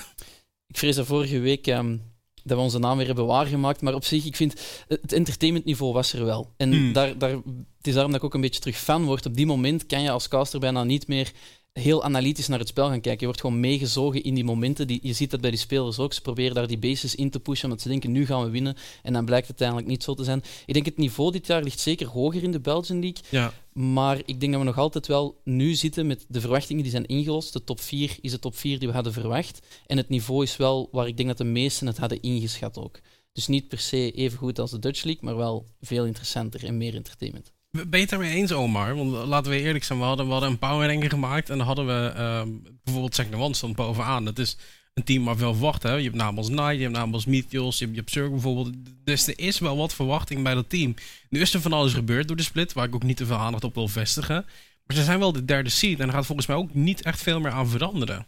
Ik 0.68 0.78
vrees 0.78 0.96
dat 0.96 1.06
vorige 1.06 1.40
week 1.40 1.68
um, 1.68 2.11
dat 2.44 2.58
we 2.58 2.64
onze 2.64 2.80
naam 2.80 2.98
weer 2.98 3.06
hebben 3.06 3.26
waargemaakt. 3.26 3.82
Maar 3.82 3.94
op 3.94 4.06
zich, 4.06 4.26
ik 4.26 4.36
vind 4.36 4.62
het 4.88 5.14
entertainmentniveau 5.14 5.94
was 5.94 6.14
er 6.14 6.26
wel. 6.26 6.54
En 6.58 6.70
mm. 6.70 6.94
daar, 6.94 7.18
daar, 7.18 7.32
het 7.78 7.88
is 7.88 7.94
daarom 7.94 8.12
dat 8.12 8.22
ik 8.22 8.26
ook 8.26 8.34
een 8.34 8.42
beetje 8.42 8.62
terug 8.62 8.78
fan 8.78 9.06
word. 9.06 9.26
Op 9.26 9.36
die 9.36 9.46
moment 9.46 9.86
kan 9.86 10.02
je 10.02 10.12
als 10.12 10.28
caster 10.28 10.60
bijna 10.60 10.84
niet 10.84 11.08
meer 11.08 11.32
heel 11.74 12.04
analytisch 12.04 12.48
naar 12.48 12.60
het 12.60 12.68
spel 12.68 12.88
gaan 12.88 13.02
kijken. 13.02 13.20
Je 13.20 13.26
wordt 13.26 13.42
gewoon 13.42 13.60
meegezogen 13.60 14.24
in 14.24 14.34
die 14.34 14.44
momenten. 14.44 14.88
Die, 14.88 15.00
je 15.02 15.14
ziet 15.14 15.32
dat 15.32 15.42
bij 15.42 15.50
die 15.50 15.60
spelers 15.60 16.00
ook. 16.00 16.14
Ze 16.14 16.22
proberen 16.22 16.56
daar 16.56 16.68
die 16.68 16.78
bases 16.78 17.16
in 17.16 17.30
te 17.30 17.40
pushen, 17.40 17.66
omdat 17.66 17.82
ze 17.82 17.88
denken, 17.88 18.12
nu 18.12 18.26
gaan 18.26 18.44
we 18.44 18.50
winnen. 18.50 18.76
En 19.04 19.14
dan 19.14 19.26
blijkt 19.26 19.48
het 19.48 19.62
uiteindelijk 19.62 19.88
niet 19.88 20.04
zo 20.04 20.14
te 20.14 20.24
zijn. 20.24 20.44
Ik 20.66 20.74
denk 20.74 20.86
het 20.86 20.98
niveau 20.98 21.32
dit 21.32 21.48
jaar 21.48 21.64
ligt 21.64 21.80
zeker 21.80 22.08
hoger 22.08 22.44
in 22.44 22.52
de 22.52 22.60
Belgian 22.60 23.00
League. 23.00 23.24
Ja. 23.30 23.54
Maar 23.74 24.18
ik 24.26 24.40
denk 24.40 24.52
dat 24.52 24.62
we 24.62 24.68
nog 24.68 24.78
altijd 24.78 25.08
wel 25.08 25.42
nu 25.44 25.74
zitten 25.74 26.08
met 26.08 26.26
de 26.28 26.42
verwachtingen 26.42 26.84
die 26.84 26.92
zijn 26.92 27.06
ingelost. 27.06 27.54
De 27.54 27.64
top 27.64 27.80
4 27.80 28.18
is 28.22 28.32
de 28.32 28.40
top 28.40 28.56
4 28.56 28.80
die 28.80 28.88
we 28.88 28.94
hadden 28.94 29.14
verwacht. 29.14 29.60
En 29.86 29.98
het 29.98 30.10
niveau 30.10 30.44
is 30.44 30.58
wel 30.58 30.90
waar 30.92 31.08
ik 31.08 31.18
denk 31.18 31.30
dat 31.30 31.38
de 31.38 31.44
meesten 31.44 31.88
het 31.88 31.98
hadden 31.98 32.22
ingeschat 32.22 32.78
ook. 32.78 33.00
Dus 33.34 33.48
niet 33.48 33.68
per 33.68 33.80
se 33.80 34.12
even 34.12 34.38
goed 34.38 34.60
als 34.60 34.72
de 34.72 34.80
Dutch 34.80 35.04
League, 35.04 35.24
maar 35.24 35.36
wel 35.36 35.66
veel 35.82 36.06
interessanter 36.06 36.66
en 36.66 36.78
meer 36.78 36.96
entertainment. 36.96 37.52
Ben 37.72 37.88
je 37.92 37.98
het 37.98 38.10
daarmee 38.10 38.36
eens, 38.36 38.52
Omar? 38.52 38.96
Want 38.96 39.12
laten 39.12 39.52
we 39.52 39.62
eerlijk 39.62 39.84
zijn, 39.84 40.00
we 40.00 40.06
hadden, 40.06 40.26
we 40.26 40.32
hadden 40.32 40.50
een 40.50 40.60
power 40.60 40.88
ranking 40.88 41.12
gemaakt 41.12 41.50
en 41.50 41.58
dan 41.58 41.68
hadden 41.68 41.86
we 41.86 42.14
uh, 42.16 42.44
bijvoorbeeld 42.84 43.16
Second 43.16 43.36
One 43.36 43.54
stond 43.54 43.76
bovenaan. 43.76 44.26
Dat 44.26 44.40
is 44.40 44.58
een 44.94 45.04
team 45.04 45.26
waar 45.26 45.38
veel 45.38 45.54
verwacht. 45.54 45.84
Hè? 45.84 45.94
Je 45.94 46.04
hebt 46.04 46.16
namens 46.16 46.48
Knight, 46.48 46.76
je 46.76 46.82
hebt 46.82 46.96
namens 46.96 47.26
Meteos, 47.26 47.80
je 47.80 47.92
hebt, 47.94 48.12
je 48.12 48.30
bijvoorbeeld. 48.30 48.74
Dus 49.04 49.28
er 49.28 49.40
is 49.40 49.60
wel 49.60 49.78
wat 49.78 49.94
verwachting 49.94 50.44
bij 50.44 50.54
dat 50.54 50.70
team. 50.70 50.96
Nu 51.30 51.42
is 51.42 51.54
er 51.54 51.62
van 51.62 51.74
alles 51.74 51.94
gebeurd 51.94 52.28
door 52.28 52.38
de 52.38 52.44
split, 52.44 52.74
waar 52.74 52.88
ik 52.88 52.96
ook 52.96 53.04
niet 53.04 53.18
te 53.18 53.26
veel 53.26 53.38
aandacht 53.38 53.64
op 53.64 53.74
wil 53.74 53.88
vestigen. 53.88 54.46
Maar 54.86 54.98
ze 54.98 55.04
zijn 55.04 55.20
wel 55.20 55.32
de 55.32 55.46
derde 55.46 55.70
seed 55.70 56.00
en 56.00 56.08
er 56.08 56.14
gaat 56.14 56.26
volgens 56.26 56.48
mij 56.48 56.56
ook 56.56 56.74
niet 56.74 57.02
echt 57.02 57.22
veel 57.22 57.40
meer 57.40 57.52
aan 57.52 57.70
veranderen. 57.70 58.28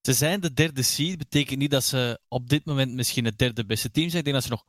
Ze 0.00 0.12
zijn 0.12 0.40
de 0.40 0.52
derde 0.52 0.82
seed, 0.82 1.18
betekent 1.18 1.58
niet 1.58 1.70
dat 1.70 1.84
ze 1.84 2.18
op 2.28 2.48
dit 2.48 2.64
moment 2.64 2.92
misschien 2.92 3.24
het 3.24 3.38
derde 3.38 3.64
beste 3.64 3.90
team 3.90 4.08
zijn. 4.08 4.18
Ik 4.18 4.32
denk 4.32 4.42
dat 4.42 4.44
ze 4.44 4.64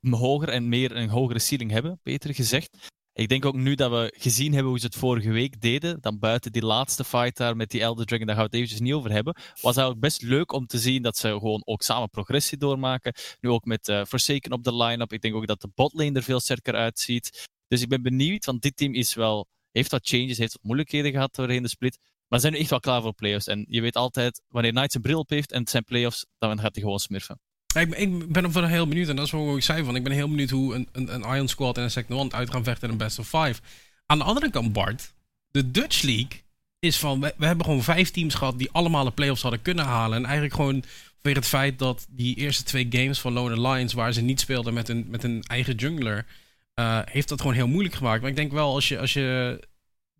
nog 0.00 0.18
hoger 0.20 0.48
en 0.48 0.68
meer 0.68 0.96
een 0.96 1.08
hogere 1.08 1.38
ceiling 1.38 1.70
hebben, 1.70 2.00
beter 2.02 2.34
gezegd. 2.34 2.76
Ik 3.18 3.28
denk 3.28 3.44
ook 3.44 3.54
nu 3.54 3.74
dat 3.74 3.90
we 3.90 4.14
gezien 4.16 4.52
hebben 4.52 4.70
hoe 4.70 4.78
ze 4.78 4.86
het 4.86 4.94
vorige 4.94 5.30
week 5.30 5.60
deden, 5.60 6.00
dan 6.00 6.18
buiten 6.18 6.52
die 6.52 6.64
laatste 6.64 7.04
fight 7.04 7.36
daar 7.36 7.56
met 7.56 7.70
die 7.70 7.80
Elder 7.80 8.06
Dragon, 8.06 8.26
daar 8.26 8.34
gaan 8.36 8.44
we 8.44 8.50
het 8.50 8.60
eventjes 8.60 8.80
niet 8.80 8.92
over 8.92 9.10
hebben, 9.10 9.34
was 9.34 9.76
eigenlijk 9.76 10.00
best 10.00 10.22
leuk 10.22 10.52
om 10.52 10.66
te 10.66 10.78
zien 10.78 11.02
dat 11.02 11.16
ze 11.16 11.28
gewoon 11.28 11.62
ook 11.64 11.82
samen 11.82 12.10
progressie 12.10 12.58
doormaken. 12.58 13.14
Nu 13.40 13.50
ook 13.50 13.64
met 13.64 13.88
uh, 13.88 14.04
Forsaken 14.04 14.52
op 14.52 14.64
de 14.64 14.76
line-up. 14.76 15.12
Ik 15.12 15.20
denk 15.20 15.34
ook 15.34 15.46
dat 15.46 15.60
de 15.60 15.70
botlane 15.74 16.12
er 16.12 16.22
veel 16.22 16.40
sterker 16.40 16.74
uitziet. 16.74 17.48
Dus 17.68 17.82
ik 17.82 17.88
ben 17.88 18.02
benieuwd, 18.02 18.44
want 18.44 18.62
dit 18.62 18.76
team 18.76 18.94
is 18.94 19.14
wel, 19.14 19.46
heeft 19.70 19.90
wat 19.90 20.08
changes, 20.08 20.38
heeft 20.38 20.52
wat 20.52 20.62
moeilijkheden 20.62 21.12
gehad 21.12 21.34
doorheen 21.34 21.62
de 21.62 21.68
split. 21.68 21.98
Maar 22.28 22.38
ze 22.38 22.44
zijn 22.44 22.52
nu 22.52 22.60
echt 22.60 22.70
wel 22.70 22.80
klaar 22.80 23.02
voor 23.02 23.14
playoffs. 23.14 23.46
En 23.46 23.64
je 23.68 23.80
weet 23.80 23.96
altijd, 23.96 24.42
wanneer 24.48 24.72
Knight 24.72 24.90
zijn 24.90 25.02
bril 25.02 25.18
op 25.18 25.30
heeft 25.30 25.52
en 25.52 25.60
het 25.60 25.70
zijn 25.70 25.84
playoffs, 25.84 26.26
dan 26.38 26.60
gaat 26.60 26.74
hij 26.74 26.82
gewoon 26.82 26.98
smurfen. 26.98 27.40
Ik, 27.74 27.94
ik 27.94 28.32
ben 28.32 28.68
heel 28.68 28.88
benieuwd, 28.88 29.08
en 29.08 29.16
dat 29.16 29.26
is 29.26 29.30
wat 29.30 29.56
ik 29.56 29.62
zei 29.62 29.84
van. 29.84 29.96
Ik 29.96 30.02
ben 30.02 30.12
heel 30.12 30.28
benieuwd 30.28 30.50
hoe 30.50 30.74
een, 30.74 30.88
een, 30.92 31.14
een 31.14 31.34
Iron 31.34 31.48
Squad 31.48 31.76
en 31.76 31.82
een 31.82 31.90
Second 31.90 32.18
One 32.18 32.32
uit 32.32 32.50
gaan 32.50 32.64
vechten 32.64 32.84
in 32.84 32.92
een 32.92 32.98
best 32.98 33.18
of 33.18 33.28
five. 33.28 33.60
Aan 34.06 34.18
de 34.18 34.24
andere 34.24 34.50
kant, 34.50 34.72
Bart, 34.72 35.12
de 35.50 35.70
Dutch 35.70 36.02
League 36.02 36.42
is 36.78 36.96
van. 36.96 37.20
We, 37.20 37.34
hebben 37.38 37.64
gewoon 37.64 37.82
vijf 37.82 38.10
teams 38.10 38.34
gehad 38.34 38.58
die 38.58 38.70
allemaal 38.72 39.04
de 39.04 39.10
playoffs 39.10 39.42
hadden 39.42 39.62
kunnen 39.62 39.84
halen. 39.84 40.16
En 40.16 40.24
eigenlijk 40.24 40.54
gewoon 40.54 40.84
weer 41.20 41.34
het 41.34 41.46
feit 41.46 41.78
dat 41.78 42.06
die 42.10 42.36
eerste 42.36 42.62
twee 42.62 42.86
games 42.90 43.20
van 43.20 43.32
Lone 43.32 43.68
Lions, 43.68 43.92
waar 43.92 44.12
ze 44.12 44.20
niet 44.20 44.40
speelden 44.40 44.74
met 44.74 44.88
een, 44.88 45.06
met 45.08 45.24
een 45.24 45.42
eigen 45.42 45.74
jungler, 45.74 46.26
uh, 46.74 47.00
heeft 47.04 47.28
dat 47.28 47.40
gewoon 47.40 47.56
heel 47.56 47.68
moeilijk 47.68 47.94
gemaakt. 47.94 48.20
Maar 48.20 48.30
ik 48.30 48.36
denk 48.36 48.52
wel, 48.52 48.74
als 48.74 48.88
je, 48.88 48.98
als 48.98 49.12
je 49.12 49.60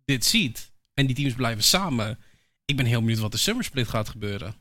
dit 0.05 0.25
ziet 0.25 0.71
en 0.93 1.05
die 1.05 1.15
teams 1.15 1.33
blijven 1.33 1.63
samen, 1.63 2.19
ik 2.65 2.75
ben 2.75 2.85
heel 2.85 2.99
benieuwd 2.99 3.19
wat 3.19 3.31
de 3.31 3.37
Summer 3.37 3.63
Split 3.63 3.87
gaat 3.87 4.09
gebeuren. 4.09 4.55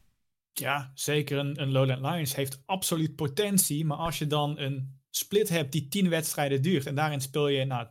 Ja, 0.59 0.91
zeker. 0.95 1.39
Een, 1.39 1.61
een 1.61 1.73
Lowland 1.73 2.01
Lions 2.01 2.35
heeft 2.35 2.63
absoluut 2.67 3.17
potentie. 3.17 3.85
Maar 3.85 3.97
als 3.97 4.19
je 4.19 4.27
dan 4.27 4.59
een 4.59 4.99
split 5.11 5.49
hebt 5.49 5.73
die 5.73 5.89
10 5.89 6.09
wedstrijden 6.09 6.63
duurt. 6.63 6.87
en 6.87 6.95
daarin 6.95 7.21
speel 7.21 7.49
je 7.49 7.65
nou, 7.65 7.87
20% 7.87 7.89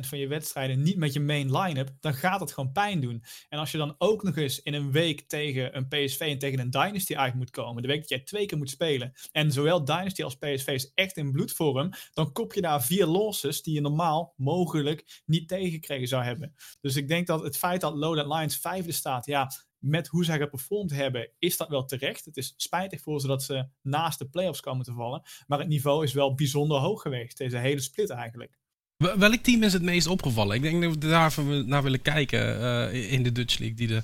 van 0.00 0.18
je 0.18 0.26
wedstrijden 0.26 0.82
niet 0.82 0.96
met 0.96 1.12
je 1.12 1.20
main 1.20 1.56
line-up. 1.58 1.90
dan 2.00 2.14
gaat 2.14 2.40
het 2.40 2.52
gewoon 2.52 2.72
pijn 2.72 3.00
doen. 3.00 3.24
En 3.48 3.58
als 3.58 3.70
je 3.70 3.78
dan 3.78 3.94
ook 3.98 4.22
nog 4.22 4.36
eens 4.36 4.62
in 4.62 4.74
een 4.74 4.92
week 4.92 5.28
tegen 5.28 5.76
een 5.76 5.88
PSV 5.88 6.20
en 6.20 6.38
tegen 6.38 6.58
een 6.58 6.70
Dynasty 6.70 7.16
uit 7.16 7.34
moet 7.34 7.50
komen. 7.50 7.82
de 7.82 7.88
week 7.88 8.00
dat 8.00 8.08
jij 8.08 8.20
twee 8.20 8.46
keer 8.46 8.58
moet 8.58 8.70
spelen. 8.70 9.12
en 9.32 9.52
zowel 9.52 9.84
Dynasty 9.84 10.22
als 10.22 10.36
PSV 10.36 10.68
is 10.68 10.92
echt 10.94 11.16
in 11.16 11.32
bloedvorm. 11.32 11.92
dan 12.12 12.32
kop 12.32 12.54
je 12.54 12.60
daar 12.60 12.82
vier 12.82 13.06
losses 13.06 13.62
die 13.62 13.74
je 13.74 13.80
normaal 13.80 14.34
mogelijk 14.36 15.22
niet 15.26 15.48
tegengekregen 15.48 16.08
zou 16.08 16.22
hebben. 16.22 16.54
Dus 16.80 16.96
ik 16.96 17.08
denk 17.08 17.26
dat 17.26 17.42
het 17.42 17.56
feit 17.56 17.80
dat 17.80 17.94
Lowland 17.94 18.34
Lions 18.34 18.56
vijfde 18.56 18.92
staat. 18.92 19.26
ja 19.26 19.50
met 19.78 20.08
hoe 20.08 20.24
zij 20.24 20.38
geperformd 20.38 20.90
hebben, 20.90 21.30
is 21.38 21.56
dat 21.56 21.68
wel 21.68 21.84
terecht. 21.84 22.24
Het 22.24 22.36
is 22.36 22.54
spijtig 22.56 23.00
voor 23.00 23.20
ze 23.20 23.26
dat 23.26 23.42
ze 23.42 23.68
naast 23.82 24.18
de 24.18 24.28
playoffs 24.28 24.60
komen 24.60 24.84
te 24.84 24.92
vallen. 24.92 25.22
Maar 25.46 25.58
het 25.58 25.68
niveau 25.68 26.04
is 26.04 26.12
wel 26.12 26.34
bijzonder 26.34 26.78
hoog 26.78 27.02
geweest, 27.02 27.38
deze 27.38 27.58
hele 27.58 27.80
split 27.80 28.10
eigenlijk. 28.10 28.58
Welk 28.96 29.42
team 29.42 29.62
is 29.62 29.72
het 29.72 29.82
meest 29.82 30.06
opgevallen? 30.06 30.56
Ik 30.56 30.62
denk 30.62 30.82
dat 30.82 30.92
we 30.92 30.98
daar 30.98 31.34
naar 31.66 31.82
willen 31.82 32.02
kijken 32.02 32.60
uh, 32.60 33.12
in 33.12 33.22
de 33.22 33.32
Dutch 33.32 33.58
League. 33.58 33.76
Die 33.76 33.86
de... 33.86 34.02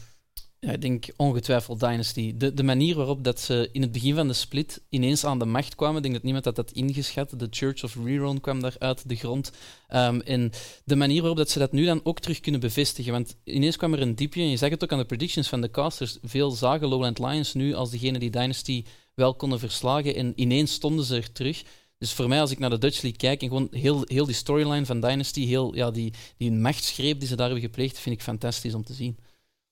Ja, 0.64 0.73
ik 0.73 0.80
denk 0.80 1.06
ongetwijfeld 1.16 1.80
Dynasty. 1.80 2.37
De, 2.37 2.54
de 2.54 2.62
manier 2.62 2.97
waarop 2.97 3.25
dat 3.25 3.40
ze 3.40 3.68
in 3.73 3.83
het 3.83 3.92
begin 3.92 4.14
van 4.14 4.26
de 4.28 4.33
split 4.33 4.83
ineens 4.88 5.25
aan 5.25 5.38
de 5.38 5.44
macht 5.44 5.75
kwamen, 5.75 5.97
ik 5.97 6.02
denk 6.02 6.14
dat 6.14 6.23
niemand 6.23 6.44
dat 6.44 6.56
had 6.56 6.71
ingeschat. 6.71 7.38
De 7.38 7.47
Church 7.50 7.85
of 7.85 7.97
Rerun 8.04 8.40
kwam 8.40 8.61
daar 8.61 8.76
uit 8.78 9.09
de 9.09 9.16
grond. 9.16 9.52
Um, 9.94 10.21
en 10.21 10.50
de 10.85 10.97
manier 10.97 11.21
waarop 11.21 11.38
dat 11.38 11.50
ze 11.50 11.59
dat 11.59 11.73
nu 11.73 11.85
dan 11.85 12.00
ook 12.04 12.21
terug 12.21 12.40
kunnen 12.40 12.61
bevestigen. 12.61 13.12
Want 13.12 13.37
ineens 13.44 13.76
kwam 13.76 13.92
er 13.92 14.00
een 14.00 14.14
diepje, 14.14 14.42
en 14.42 14.50
je 14.50 14.56
zag 14.56 14.71
het 14.71 14.85
ook 14.85 14.92
aan 14.92 14.99
de 14.99 15.04
predictions 15.04 15.49
van 15.49 15.61
de 15.61 15.71
casters. 15.71 16.18
Veel 16.23 16.50
zagen 16.50 16.88
Lowland 16.88 17.18
Lions 17.18 17.54
nu 17.54 17.75
als 17.75 17.90
degene 17.90 18.18
die 18.18 18.30
Dynasty 18.30 18.85
wel 19.14 19.35
konden 19.35 19.59
verslagen. 19.59 20.14
En 20.14 20.33
ineens 20.37 20.73
stonden 20.73 21.04
ze 21.04 21.16
er 21.16 21.33
terug. 21.33 21.62
Dus 21.99 22.12
voor 22.12 22.28
mij, 22.28 22.40
als 22.40 22.50
ik 22.50 22.59
naar 22.59 22.71
de 22.71 22.78
Dutch 22.78 23.02
League 23.02 23.21
kijk 23.21 23.42
en 23.42 23.49
gewoon 23.49 23.68
heel, 23.71 24.02
heel 24.04 24.26
die 24.26 24.35
storyline 24.35 24.87
van 24.87 25.00
Dynasty, 25.00 25.47
heel, 25.47 25.75
ja, 25.75 25.90
die, 25.90 26.12
die 26.37 26.52
machtsgreep 26.52 27.18
die 27.18 27.28
ze 27.28 27.37
daar 27.37 27.47
hebben 27.47 27.64
gepleegd, 27.64 27.99
vind 27.99 28.14
ik 28.14 28.23
fantastisch 28.23 28.75
om 28.75 28.85
te 28.85 28.94
zien. 28.94 29.18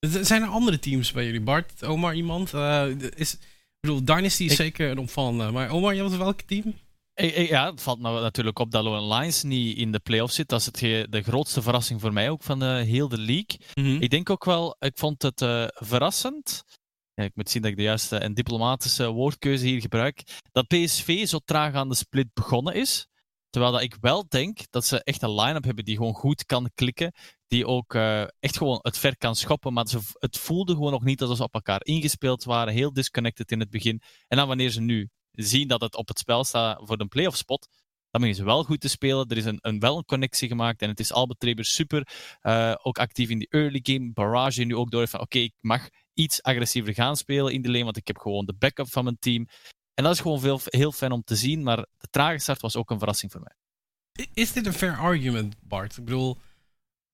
Zijn 0.08 0.42
er 0.42 0.48
andere 0.48 0.78
teams 0.78 1.12
bij 1.12 1.24
jullie? 1.24 1.40
Bart, 1.40 1.84
Omar, 1.84 2.14
iemand? 2.14 2.54
Uh, 2.54 2.86
is, 3.14 3.34
ik 3.34 3.40
bedoel, 3.80 4.04
Dynasty 4.04 4.44
is 4.44 4.56
zeker 4.56 4.90
een 4.90 4.98
opvallende. 4.98 5.50
Maar 5.50 5.70
Omar, 5.70 5.94
je 5.94 6.02
hebt 6.02 6.16
welk 6.16 6.40
team? 6.40 6.74
Ja, 7.14 7.70
het 7.70 7.82
valt 7.82 8.00
nou 8.00 8.20
natuurlijk 8.20 8.58
op 8.58 8.70
dat 8.70 8.84
Lone 8.84 9.14
Lions 9.14 9.42
niet 9.42 9.76
in 9.76 9.92
de 9.92 9.98
playoffs 9.98 10.34
zit. 10.34 10.48
Dat 10.48 10.60
is 10.60 10.66
het, 10.66 11.12
de 11.12 11.22
grootste 11.22 11.62
verrassing 11.62 12.00
voor 12.00 12.12
mij 12.12 12.30
ook 12.30 12.42
van 12.42 12.58
de, 12.58 12.64
heel 12.64 13.08
de 13.08 13.18
league. 13.18 13.58
Mhm. 13.74 14.02
Ik 14.02 14.10
denk 14.10 14.30
ook 14.30 14.44
wel, 14.44 14.76
ik 14.78 14.98
vond 14.98 15.22
het 15.22 15.40
uh, 15.40 15.64
verrassend. 15.74 16.64
Ja, 17.14 17.24
ik 17.24 17.32
moet 17.34 17.50
zien 17.50 17.62
dat 17.62 17.70
ik 17.70 17.76
de 17.76 17.82
juiste 17.82 18.16
en 18.16 18.34
diplomatische 18.34 19.10
woordkeuze 19.10 19.66
hier 19.66 19.80
gebruik. 19.80 20.22
Dat 20.52 20.66
PSV 20.66 21.26
zo 21.26 21.38
traag 21.44 21.74
aan 21.74 21.88
de 21.88 21.94
split 21.94 22.28
begonnen 22.34 22.74
is. 22.74 23.06
Terwijl 23.52 23.72
dat 23.72 23.82
ik 23.82 23.96
wel 24.00 24.24
denk 24.28 24.58
dat 24.70 24.84
ze 24.84 25.04
echt 25.04 25.22
een 25.22 25.34
line-up 25.34 25.64
hebben 25.64 25.84
die 25.84 25.96
gewoon 25.96 26.14
goed 26.14 26.44
kan 26.44 26.70
klikken. 26.74 27.12
Die 27.46 27.66
ook 27.66 27.94
uh, 27.94 28.20
echt 28.20 28.56
gewoon 28.56 28.78
het 28.82 28.98
ver 28.98 29.16
kan 29.16 29.36
schoppen. 29.36 29.72
Maar 29.72 29.88
ze, 29.88 29.98
het 30.18 30.38
voelde 30.38 30.72
gewoon 30.72 30.92
nog 30.92 31.04
niet 31.04 31.20
alsof 31.20 31.36
ze 31.36 31.42
op 31.42 31.54
elkaar 31.54 31.84
ingespeeld 31.84 32.44
waren. 32.44 32.72
Heel 32.72 32.92
disconnected 32.92 33.52
in 33.52 33.60
het 33.60 33.70
begin. 33.70 34.00
En 34.28 34.36
dan 34.36 34.48
wanneer 34.48 34.70
ze 34.70 34.80
nu 34.80 35.08
zien 35.30 35.68
dat 35.68 35.80
het 35.80 35.96
op 35.96 36.08
het 36.08 36.18
spel 36.18 36.44
staat 36.44 36.80
voor 36.84 36.96
de 36.96 37.06
playoff 37.06 37.36
spot. 37.36 37.68
Dan 38.10 38.20
beginnen 38.20 38.34
ze 38.34 38.44
wel 38.44 38.64
goed 38.64 38.80
te 38.80 38.88
spelen. 38.88 39.28
Er 39.28 39.36
is 39.36 39.44
een, 39.44 39.58
een 39.60 39.78
wel 39.78 39.96
een 39.96 40.04
connectie 40.04 40.48
gemaakt. 40.48 40.82
En 40.82 40.88
het 40.88 41.00
is 41.00 41.12
Albert 41.12 41.40
Treber 41.40 41.64
super. 41.64 42.08
Uh, 42.42 42.74
ook 42.82 42.98
actief 42.98 43.28
in 43.28 43.38
die 43.38 43.48
early 43.50 43.80
game. 43.82 44.12
Barrage 44.12 44.64
nu 44.64 44.76
ook 44.76 44.90
door 44.90 45.08
van 45.08 45.20
oké, 45.20 45.38
ik 45.38 45.54
mag 45.60 45.88
iets 46.14 46.42
agressiever 46.42 46.94
gaan 46.94 47.16
spelen 47.16 47.52
in 47.52 47.62
de 47.62 47.70
lane. 47.70 47.84
Want 47.84 47.96
ik 47.96 48.06
heb 48.06 48.18
gewoon 48.18 48.44
de 48.46 48.54
backup 48.58 48.88
van 48.88 49.04
mijn 49.04 49.18
team. 49.18 49.46
En 49.94 50.04
dat 50.04 50.12
is 50.12 50.20
gewoon 50.20 50.40
veel, 50.40 50.60
heel 50.64 50.92
fijn 50.92 51.12
om 51.12 51.22
te 51.24 51.36
zien, 51.36 51.62
maar 51.62 51.76
de 51.76 52.08
trage 52.10 52.38
start 52.38 52.60
was 52.60 52.76
ook 52.76 52.90
een 52.90 52.98
verrassing 52.98 53.32
voor 53.32 53.40
mij. 53.40 54.26
Is 54.34 54.52
dit 54.52 54.66
een 54.66 54.72
fair 54.72 54.96
argument, 54.96 55.54
Bart? 55.60 55.96
Ik 55.96 56.04
bedoel, 56.04 56.38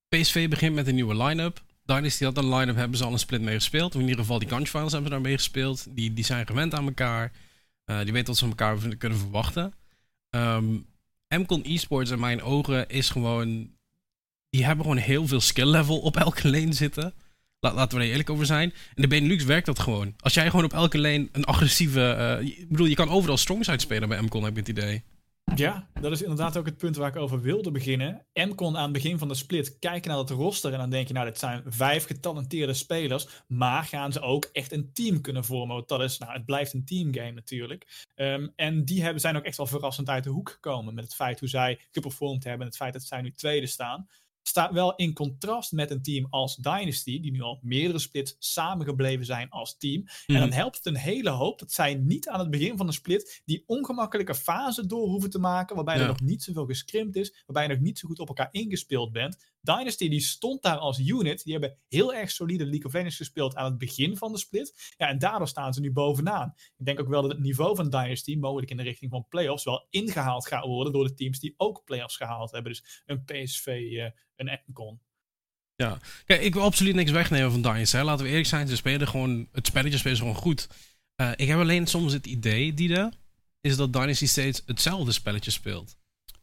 PSV 0.09 0.49
begint 0.49 0.75
met 0.75 0.87
een 0.87 0.95
nieuwe 0.95 1.25
line-up. 1.25 1.63
Dynasty 1.85 2.25
had 2.25 2.37
een 2.37 2.55
line-up, 2.55 2.77
hebben 2.77 2.99
ze 2.99 3.05
al 3.05 3.13
een 3.13 3.19
split 3.19 3.41
mee 3.41 3.55
gespeeld. 3.55 3.95
Of 3.95 4.01
in 4.01 4.09
ieder 4.09 4.21
geval 4.21 4.39
die 4.39 4.49
Finals 4.49 4.93
hebben 4.93 5.03
ze 5.03 5.09
daar 5.09 5.21
mee 5.21 5.37
gespeeld. 5.37 5.87
Die, 5.91 6.15
die 6.15 6.25
zijn 6.25 6.47
gewend 6.47 6.75
aan 6.75 6.87
elkaar. 6.87 7.33
Uh, 7.91 8.01
die 8.03 8.13
weten 8.13 8.27
wat 8.27 8.37
ze 8.37 8.49
van 8.49 8.49
elkaar 8.49 8.97
kunnen 8.97 9.19
verwachten. 9.19 9.75
Um, 10.31 10.87
MCON 11.29 11.63
Esports 11.63 12.11
in 12.11 12.21
mijn 12.21 12.43
ogen 12.43 12.89
is 12.89 13.11
gewoon... 13.11 13.77
Die 14.51 14.65
hebben 14.65 14.85
gewoon 14.85 15.01
heel 15.01 15.27
veel 15.27 15.41
skill 15.41 15.67
level 15.67 16.01
op 16.01 16.17
elke 16.17 16.51
lane 16.51 16.73
zitten 16.73 17.15
laten 17.61 17.99
we 17.99 18.05
er 18.05 18.11
eerlijk 18.11 18.31
over 18.31 18.47
zijn. 18.47 18.73
In 18.95 19.03
de 19.03 19.09
Benelux 19.09 19.45
werkt 19.45 19.67
dat 19.67 19.79
gewoon. 19.79 20.15
Als 20.19 20.35
jij 20.35 20.51
gewoon 20.51 20.65
op 20.65 20.73
elke 20.73 20.99
lane 20.99 21.29
een 21.33 21.45
agressieve... 21.45 22.39
Uh, 22.41 22.49
ik 22.49 22.69
bedoel, 22.69 22.87
je 22.87 22.95
kan 22.95 23.09
overal 23.09 23.37
strongs 23.37 23.71
uitspelen 23.71 24.09
bij 24.09 24.23
MCON, 24.23 24.43
heb 24.43 24.51
ik 24.51 24.67
het 24.67 24.79
idee. 24.79 25.03
Ja, 25.55 25.89
dat 26.01 26.13
is 26.13 26.23
inderdaad 26.23 26.57
ook 26.57 26.67
het 26.67 26.77
punt 26.77 26.97
waar 26.97 27.09
ik 27.09 27.17
over 27.17 27.41
wilde 27.41 27.71
beginnen. 27.71 28.27
MCON 28.33 28.77
aan 28.77 28.83
het 28.83 28.93
begin 28.93 29.19
van 29.19 29.29
de 29.29 29.35
split 29.35 29.79
kijken 29.79 30.11
naar 30.11 30.19
het 30.19 30.31
roster 30.31 30.73
en 30.73 30.79
dan 30.79 30.91
denk 30.91 31.09
je, 31.09 31.15
nou, 31.15 31.27
dit 31.27 31.39
zijn 31.39 31.63
vijf 31.67 32.07
getalenteerde 32.07 32.75
spelers, 32.75 33.29
maar 33.47 33.85
gaan 33.85 34.13
ze 34.13 34.21
ook 34.21 34.49
echt 34.53 34.73
een 34.73 34.93
team 34.93 35.21
kunnen 35.21 35.45
vormen? 35.45 35.77
Want 35.77 35.89
dat 35.89 36.01
is, 36.01 36.19
nou, 36.19 36.33
het 36.33 36.45
blijft 36.45 36.73
een 36.73 36.85
teamgame 36.85 37.33
natuurlijk. 37.33 38.07
Um, 38.15 38.53
en 38.57 38.85
die 38.85 39.03
hebben, 39.03 39.21
zijn 39.21 39.37
ook 39.37 39.45
echt 39.45 39.57
wel 39.57 39.67
verrassend 39.67 40.09
uit 40.09 40.25
de 40.25 40.31
hoek 40.31 40.51
gekomen 40.51 40.95
met 40.95 41.05
het 41.05 41.15
feit 41.15 41.41
hoe 41.41 41.49
zij 41.49 41.81
geperformed 41.91 42.45
hebben 42.45 42.61
en 42.61 42.69
het 42.69 42.77
feit 42.77 42.93
dat 42.93 43.03
zij 43.03 43.23
nu 43.23 43.33
tweede 43.33 43.67
staan 43.67 44.09
staat 44.43 44.73
wel 44.73 44.95
in 44.95 45.15
contrast 45.15 45.73
met 45.73 45.91
een 45.91 46.03
team 46.03 46.27
als 46.31 46.57
Dynasty, 46.57 47.21
die 47.21 47.31
nu 47.31 47.41
al 47.41 47.59
meerdere 47.63 47.99
splits 47.99 48.37
samengebleven 48.39 49.27
zijn 49.27 49.51
als 49.51 49.77
team. 49.77 50.05
En 50.27 50.35
dan 50.35 50.49
mhm. 50.49 50.57
helpt 50.57 50.77
het 50.77 50.87
een 50.87 50.97
hele 50.97 51.31
hoop 51.31 51.59
dat 51.59 51.73
zij 51.73 51.95
niet 51.95 52.29
aan 52.29 52.39
het 52.39 52.51
begin 52.51 52.77
van 52.77 52.87
de 52.87 52.93
split 52.93 53.43
die 53.45 53.63
ongemakkelijke 53.67 54.35
fase 54.35 54.87
door 54.87 55.09
hoeven 55.09 55.31
te 55.31 55.39
maken, 55.39 55.77
waarbij 55.77 55.97
er 55.97 56.07
nog 56.07 56.21
niet 56.21 56.43
zoveel 56.43 56.67
gescrimpt 56.67 57.17
is, 57.17 57.43
waarbij 57.47 57.63
je 57.63 57.75
nog 57.75 57.85
niet 57.85 57.99
zo 57.99 58.09
goed 58.09 58.19
op 58.19 58.29
elkaar 58.29 58.49
ingespeeld 58.51 59.13
bent. 59.13 59.37
Dynasty 59.61 60.09
die 60.09 60.21
stond 60.21 60.63
daar 60.63 60.77
als 60.77 60.99
unit. 60.99 61.45
Die 61.45 61.53
hebben 61.53 61.79
heel 61.89 62.15
erg 62.15 62.31
solide 62.31 62.65
League 62.65 62.85
of 62.85 62.93
Legends 62.93 63.17
gespeeld 63.17 63.57
aan 63.57 63.65
het 63.65 63.79
begin 63.79 64.17
van 64.17 64.33
de 64.33 64.39
split. 64.39 64.93
Ja, 64.97 65.09
en 65.09 65.19
daardoor 65.19 65.49
staan 65.49 65.75
ze 65.75 65.81
nu 65.81 65.93
bovenaan. 65.93 66.55
Ik 66.77 66.85
denk 66.85 67.01
ook 67.01 67.09
wel 67.09 67.23
dat 67.23 67.31
het 67.31 67.41
niveau 67.41 67.77
van 67.77 67.91
Dynasty 67.91 68.37
mogelijk 68.37 68.71
in 68.71 68.77
de 68.77 68.83
richting 68.83 69.11
van 69.11 69.27
playoffs 69.29 69.65
wel 69.65 69.87
ingehaald 69.91 70.47
gaat 70.47 70.65
worden 70.65 70.93
door 70.93 71.07
de 71.07 71.15
teams 71.15 71.39
die 71.39 71.55
ook 71.57 71.85
playoffs 71.85 72.17
gehaald 72.17 72.51
hebben. 72.51 72.73
Dus 72.73 73.03
een 73.07 73.25
PSV, 73.25 73.67
uh, 73.67 74.05
eh, 74.05 74.13
een 74.37 74.49
Econ. 74.49 75.01
Ja, 75.75 75.99
kijk, 76.25 76.41
ik 76.43 76.55
wil 76.55 76.63
absoluut 76.63 76.95
niks 76.95 77.11
wegnemen 77.11 77.51
van 77.51 77.63
Dynasty. 77.63 77.97
Laten 77.97 78.25
we 78.25 78.31
eerlijk 78.31 78.49
zijn, 78.49 78.69
ze 78.69 78.77
spelen 78.77 79.09
gewoon, 79.09 79.49
het 79.53 79.67
spelletje 79.67 79.99
spelen 79.99 80.19
gewoon 80.19 80.35
goed. 80.35 80.69
Uh, 81.21 81.33
ik 81.37 81.49
heb 81.49 81.59
alleen 81.59 81.87
soms 81.87 82.13
het 82.13 82.27
idee, 82.27 82.75
Diede, 82.75 83.13
is 83.61 83.77
dat 83.77 83.93
Dynasty 83.93 84.27
steeds 84.27 84.63
hetzelfde 84.67 85.13
spelletje 85.13 85.51
speelt. 85.51 85.97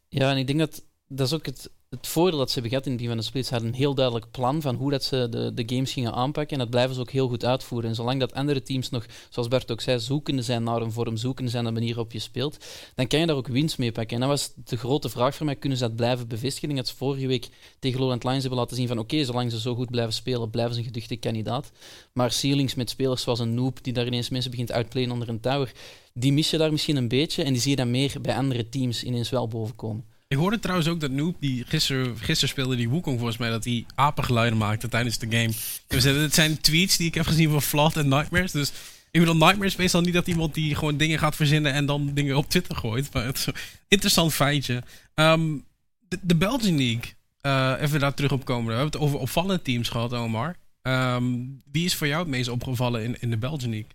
Ja, 0.08 0.30
en 0.30 0.36
ik 0.36 0.46
denk 0.46 0.58
dat 0.58 0.84
dat 1.08 1.26
is 1.26 1.32
ook 1.32 1.46
het, 1.46 1.70
het 1.88 2.06
voordeel 2.06 2.38
dat 2.38 2.50
ze 2.50 2.60
hebben 2.60 2.82
in 2.82 2.96
die 2.96 3.08
van 3.08 3.16
de 3.16 3.22
splits. 3.22 3.48
Ze 3.48 3.54
hadden 3.54 3.72
een 3.72 3.78
heel 3.78 3.94
duidelijk 3.94 4.30
plan 4.30 4.60
van 4.60 4.74
hoe 4.74 4.90
dat 4.90 5.04
ze 5.04 5.26
de, 5.30 5.54
de 5.54 5.62
games 5.66 5.92
gingen 5.92 6.12
aanpakken. 6.12 6.52
En 6.52 6.58
dat 6.58 6.70
blijven 6.70 6.94
ze 6.94 7.00
ook 7.00 7.10
heel 7.10 7.28
goed 7.28 7.44
uitvoeren. 7.44 7.88
En 7.88 7.94
zolang 7.94 8.20
dat 8.20 8.34
andere 8.34 8.62
teams 8.62 8.90
nog, 8.90 9.06
zoals 9.28 9.48
Bert 9.48 9.70
ook 9.72 9.80
zei, 9.80 10.00
zoekende 10.00 10.42
zijn 10.42 10.62
naar 10.62 10.82
een 10.82 10.92
vorm, 10.92 11.16
zoekende 11.16 11.50
zijn 11.50 11.62
naar 11.64 11.72
de 11.72 11.78
manier 11.78 11.94
waarop 11.94 12.12
je 12.12 12.18
speelt, 12.18 12.64
dan 12.94 13.06
kan 13.06 13.20
je 13.20 13.26
daar 13.26 13.36
ook 13.36 13.46
winst 13.46 13.78
mee 13.78 13.92
pakken. 13.92 14.14
En 14.14 14.20
dat 14.20 14.30
was 14.30 14.52
de 14.64 14.76
grote 14.76 15.08
vraag 15.08 15.34
voor 15.34 15.46
mij, 15.46 15.56
kunnen 15.56 15.78
ze 15.78 15.84
dat 15.84 15.96
blijven 15.96 16.28
bevestigen? 16.28 16.70
Ik 16.70 16.76
dat 16.76 16.88
ze 16.88 16.96
vorige 16.96 17.26
week 17.26 17.48
tegen 17.78 18.00
Lowland 18.00 18.24
Lions 18.24 18.40
hebben 18.40 18.58
laten 18.58 18.76
zien 18.76 18.88
van 18.88 18.98
oké, 18.98 19.24
zolang 19.24 19.50
ze 19.50 19.60
zo 19.60 19.74
goed 19.74 19.90
blijven 19.90 20.14
spelen, 20.14 20.50
blijven 20.50 20.74
ze 20.74 20.80
een 20.80 20.86
geduchte 20.86 21.16
kandidaat. 21.16 21.70
Maar 22.12 22.32
ceilings 22.32 22.74
met 22.74 22.90
spelers 22.90 23.22
zoals 23.22 23.38
een 23.38 23.54
Noob, 23.54 23.78
die 23.82 23.92
daar 23.92 24.06
ineens 24.06 24.28
mensen 24.28 24.50
begint 24.50 24.72
uitplayen 24.72 25.10
onder 25.10 25.28
een 25.28 25.40
tower, 25.40 25.72
die 26.12 26.32
mis 26.32 26.50
je 26.50 26.58
daar 26.58 26.70
misschien 26.70 26.96
een 26.96 27.08
beetje. 27.08 27.42
En 27.42 27.52
die 27.52 27.62
zie 27.62 27.70
je 27.70 27.76
dan 27.76 27.90
meer 27.90 28.20
bij 28.22 28.36
andere 28.36 28.68
teams 28.68 29.04
ineens 29.04 29.30
wel 29.30 29.48
bovenkomen. 29.48 30.15
Ik 30.28 30.36
hoorde 30.36 30.58
trouwens 30.58 30.88
ook 30.88 31.00
dat 31.00 31.10
Noob, 31.10 31.36
die 31.40 31.64
gisteren, 31.64 32.18
gisteren 32.18 32.48
speelde 32.48 32.76
die 32.76 32.90
Wukong 32.90 33.16
volgens 33.16 33.38
mij, 33.38 33.50
dat 33.50 33.64
hij 33.64 33.84
apengeluiden 33.94 34.58
maakte 34.58 34.88
tijdens 34.88 35.18
de 35.18 35.30
game. 35.30 35.52
Dus 35.86 36.04
het 36.04 36.34
zijn 36.34 36.60
tweets 36.60 36.96
die 36.96 37.06
ik 37.06 37.14
heb 37.14 37.26
gezien 37.26 37.50
van 37.50 37.62
Flood 37.62 37.96
en 37.96 38.08
Nightmares. 38.08 38.52
Dus 38.52 38.72
ik 39.10 39.20
bedoel, 39.20 39.36
Nightmares 39.36 39.72
is 39.72 39.78
meestal 39.78 40.00
niet 40.00 40.14
dat 40.14 40.26
iemand 40.26 40.54
die 40.54 40.74
gewoon 40.74 40.96
dingen 40.96 41.18
gaat 41.18 41.36
verzinnen 41.36 41.72
en 41.72 41.86
dan 41.86 42.14
dingen 42.14 42.36
op 42.36 42.48
Twitter 42.48 42.76
gooit. 42.76 43.12
Maar 43.12 43.24
het 43.24 43.36
is 43.36 43.46
een 43.46 43.54
interessant 43.88 44.34
feitje. 44.34 44.82
Um, 45.14 45.64
de, 46.08 46.18
de 46.22 46.34
Belgian 46.34 46.76
League, 46.76 47.14
uh, 47.42 47.82
even 47.82 48.00
daar 48.00 48.14
terug 48.14 48.32
op 48.32 48.44
komen. 48.44 48.66
We 48.66 48.72
hebben 48.72 48.92
het 48.92 49.00
over 49.00 49.18
opvallende 49.18 49.62
teams 49.62 49.88
gehad, 49.88 50.12
Omar. 50.12 50.56
Um, 50.82 51.62
wie 51.72 51.84
is 51.84 51.94
voor 51.94 52.06
jou 52.06 52.20
het 52.20 52.30
meest 52.30 52.48
opgevallen 52.48 53.02
in, 53.02 53.20
in 53.20 53.30
de 53.30 53.36
Belgian 53.36 53.70
League? 53.70 53.90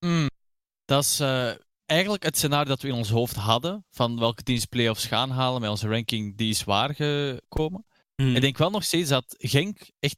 Mm, 0.00 0.30
dat 0.84 1.04
is 1.04 1.20
uh, 1.20 1.50
eigenlijk 1.86 2.22
het 2.22 2.36
scenario 2.36 2.68
dat 2.68 2.82
we 2.82 2.88
in 2.88 2.94
ons 2.94 3.10
hoofd 3.10 3.36
hadden, 3.36 3.86
van 3.90 4.18
welke 4.18 4.42
teams 4.42 4.64
playoffs 4.64 5.06
gaan 5.06 5.30
halen 5.30 5.60
met 5.60 5.70
onze 5.70 5.88
ranking, 5.88 6.36
die 6.36 6.50
is 6.50 6.64
waar 6.64 6.94
gekomen. 6.94 7.86
Hmm. 8.14 8.34
Ik 8.34 8.40
denk 8.40 8.58
wel 8.58 8.70
nog 8.70 8.84
steeds 8.84 9.08
dat 9.08 9.34
Genk 9.38 9.90
echt 10.00 10.16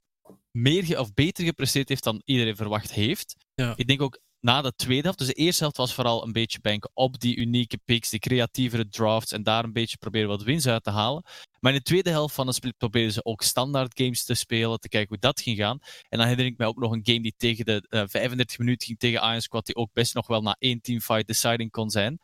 meer 0.50 1.00
of 1.00 1.14
beter 1.14 1.44
gepresteerd 1.44 1.88
heeft 1.88 2.05
dan 2.05 2.22
iedereen 2.24 2.57
verwacht 2.57 2.92
heeft. 2.92 3.37
Ja. 3.55 3.72
Ik 3.77 3.87
denk 3.87 4.03
ook 4.03 4.20
na 4.44 4.62
de 4.62 4.72
tweede 4.76 5.02
helft. 5.02 5.18
Dus 5.18 5.26
de 5.26 5.33
eerste 5.35 5.62
helft 5.62 5.76
was 5.76 5.94
vooral 5.94 6.24
een 6.24 6.33
beetje 6.33 6.61
banken 6.61 6.90
op 6.94 7.20
die 7.20 7.37
unieke 7.37 7.78
picks, 7.85 8.11
die 8.11 8.18
creatievere 8.18 8.88
drafts 8.88 9.33
en 9.33 9.42
daar 9.42 9.64
een 9.64 9.72
beetje 9.72 9.96
proberen 9.96 10.28
wat 10.28 10.42
wins 10.42 10.66
uit 10.66 10.85
te 10.85 10.90
halen. 10.90 11.22
Maar 11.61 11.72
in 11.72 11.78
de 11.78 11.85
tweede 11.85 12.11
helft 12.11 12.35
van 12.35 12.46
de 12.46 12.52
split 12.52 12.76
probeerden 12.76 13.12
ze 13.12 13.24
ook 13.24 13.42
standaard 13.42 13.98
games 13.98 14.24
te 14.24 14.35
spelen, 14.35 14.78
te 14.78 14.88
kijken 14.88 15.09
hoe 15.09 15.18
dat 15.18 15.40
ging 15.40 15.57
gaan. 15.57 15.78
En 16.09 16.18
dan 16.18 16.26
herinner 16.26 16.52
ik 16.52 16.59
mij 16.59 16.66
ook 16.66 16.76
nog 16.76 16.92
een 16.92 17.00
game 17.02 17.20
die 17.20 17.35
tegen 17.37 17.64
de 17.64 17.87
uh, 17.88 18.00
eh, 18.00 18.09
35 18.09 18.59
minuten 18.59 18.87
ging 18.87 18.98
tegen 18.98 19.28
Iron 19.28 19.40
Squad, 19.40 19.66
die 19.66 19.76
ook 19.76 19.92
best 19.92 20.14
nog 20.14 20.26
wel 20.26 20.42
na 20.42 20.57
één 20.59 20.80
teamfight 20.80 21.26
deciding 21.26 21.70
kon 21.70 21.90
zijn. 21.90 22.18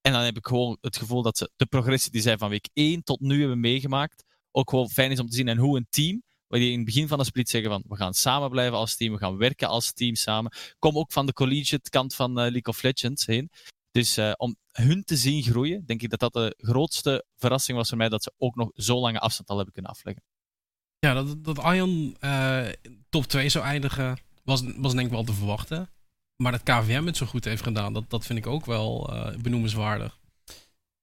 En 0.00 0.12
dan 0.12 0.20
heb 0.22 0.36
ik 0.36 0.46
gewoon 0.46 0.78
het 0.80 0.96
gevoel 0.96 1.22
dat 1.22 1.38
ze 1.38 1.50
de 1.56 1.66
progressie 1.66 2.12
die 2.12 2.20
zij 2.22 2.38
van 2.38 2.48
week 2.48 2.68
1 2.72 3.02
tot 3.02 3.20
nu 3.20 3.38
hebben 3.38 3.60
meegemaakt, 3.60 4.24
ook 4.50 4.70
gewoon 4.70 4.88
fijn 4.88 5.10
is 5.10 5.20
om 5.20 5.28
te 5.28 5.36
zien 5.36 5.48
en 5.48 5.58
hoe 5.58 5.76
een 5.76 5.86
team 5.90 6.22
waar 6.48 6.60
die 6.60 6.70
in 6.70 6.76
het 6.76 6.84
begin 6.84 7.08
van 7.08 7.18
de 7.18 7.24
split 7.24 7.48
zeggen 7.48 7.70
van 7.70 7.82
we 7.88 7.96
gaan 7.96 8.14
samen 8.14 8.50
blijven 8.50 8.78
als 8.78 8.96
team, 8.96 9.12
we 9.12 9.18
gaan 9.18 9.36
werken 9.36 9.68
als 9.68 9.92
team 9.92 10.14
samen. 10.14 10.52
Kom 10.78 10.98
ook 10.98 11.12
van 11.12 11.26
de 11.26 11.32
collegiate 11.32 11.90
kant 11.90 12.14
van 12.14 12.30
uh, 12.30 12.36
League 12.36 12.64
of 12.64 12.82
Legends 12.82 13.26
heen. 13.26 13.50
Dus 13.90 14.18
uh, 14.18 14.32
om 14.36 14.56
hun 14.72 15.04
te 15.04 15.16
zien 15.16 15.42
groeien, 15.42 15.86
denk 15.86 16.02
ik 16.02 16.10
dat 16.10 16.20
dat 16.20 16.32
de 16.32 16.54
grootste 16.56 17.24
verrassing 17.36 17.78
was 17.78 17.88
voor 17.88 17.98
mij, 17.98 18.08
dat 18.08 18.22
ze 18.22 18.32
ook 18.38 18.54
nog 18.54 18.70
zo 18.74 19.00
lange 19.00 19.18
afstand 19.18 19.48
al 19.48 19.56
hebben 19.56 19.74
kunnen 19.74 19.92
afleggen. 19.92 20.24
Ja, 20.98 21.14
dat, 21.14 21.44
dat 21.44 21.74
Ion 21.74 22.16
uh, 22.20 22.68
top 23.08 23.24
2 23.24 23.48
zou 23.48 23.64
eindigen, 23.64 24.18
was, 24.44 24.62
was 24.76 24.94
denk 24.94 25.06
ik 25.06 25.12
wel 25.12 25.24
te 25.24 25.32
verwachten. 25.32 25.90
Maar 26.36 26.52
dat 26.52 26.62
KVM 26.62 27.06
het 27.06 27.16
zo 27.16 27.26
goed 27.26 27.44
heeft 27.44 27.62
gedaan, 27.62 27.92
dat, 27.92 28.10
dat 28.10 28.26
vind 28.26 28.38
ik 28.38 28.46
ook 28.46 28.66
wel 28.66 29.10
benoemenswaardig. 29.42 30.18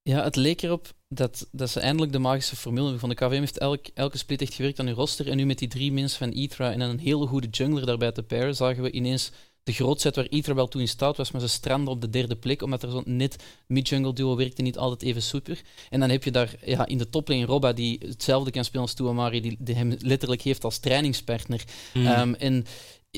Ja, 0.01 0.23
het 0.23 0.35
leek 0.35 0.61
erop 0.61 0.93
dat, 1.13 1.47
dat 1.51 1.69
ze 1.69 1.79
eindelijk 1.79 2.11
de 2.11 2.19
magische 2.19 2.55
formule 2.55 2.99
van 2.99 3.09
de 3.09 3.15
KVM 3.15 3.39
heeft 3.39 3.57
elk, 3.57 3.85
elke 3.93 4.17
split 4.17 4.41
echt 4.41 4.53
gewerkt 4.53 4.79
aan 4.79 4.85
hun 4.85 4.95
roster. 4.95 5.29
En 5.29 5.37
nu 5.37 5.45
met 5.45 5.59
die 5.59 5.67
drie 5.67 5.91
mensen 5.91 6.17
van 6.17 6.31
Itra 6.31 6.71
en 6.71 6.81
een 6.81 6.99
hele 6.99 7.27
goede 7.27 7.47
jungler 7.47 7.85
daarbij 7.85 8.11
te 8.11 8.23
pairen, 8.23 8.55
zagen 8.55 8.83
we 8.83 8.91
ineens 8.91 9.31
de 9.63 9.73
grootheid 9.73 10.15
waar 10.15 10.29
Itra 10.29 10.53
wel 10.53 10.67
toe 10.67 10.81
in 10.81 10.87
staat 10.87 11.17
was, 11.17 11.31
maar 11.31 11.41
ze 11.41 11.47
stranden 11.47 11.93
op 11.93 12.01
de 12.01 12.09
derde 12.09 12.35
plek, 12.35 12.61
omdat 12.61 12.83
er 12.83 12.91
zo'n 12.91 13.03
net 13.05 13.43
mid-jungle 13.67 14.13
duo 14.13 14.35
werkte 14.35 14.61
niet 14.61 14.77
altijd 14.77 15.01
even 15.01 15.21
super. 15.21 15.61
En 15.89 15.99
dan 15.99 16.09
heb 16.09 16.23
je 16.23 16.31
daar 16.31 16.55
ja, 16.65 16.85
in 16.85 16.97
de 16.97 17.09
toplane 17.09 17.45
Robba, 17.45 17.73
die 17.73 17.99
hetzelfde 18.05 18.51
kan 18.51 18.63
spelen 18.63 18.81
als 18.81 18.93
Tuamari, 18.93 19.41
die, 19.41 19.57
die 19.59 19.75
hem 19.75 19.95
letterlijk 19.99 20.41
heeft 20.41 20.63
als 20.63 20.77
trainingspartner. 20.77 21.63
Hmm. 21.91 22.05
Ehm, 22.05 22.33
en 22.33 22.65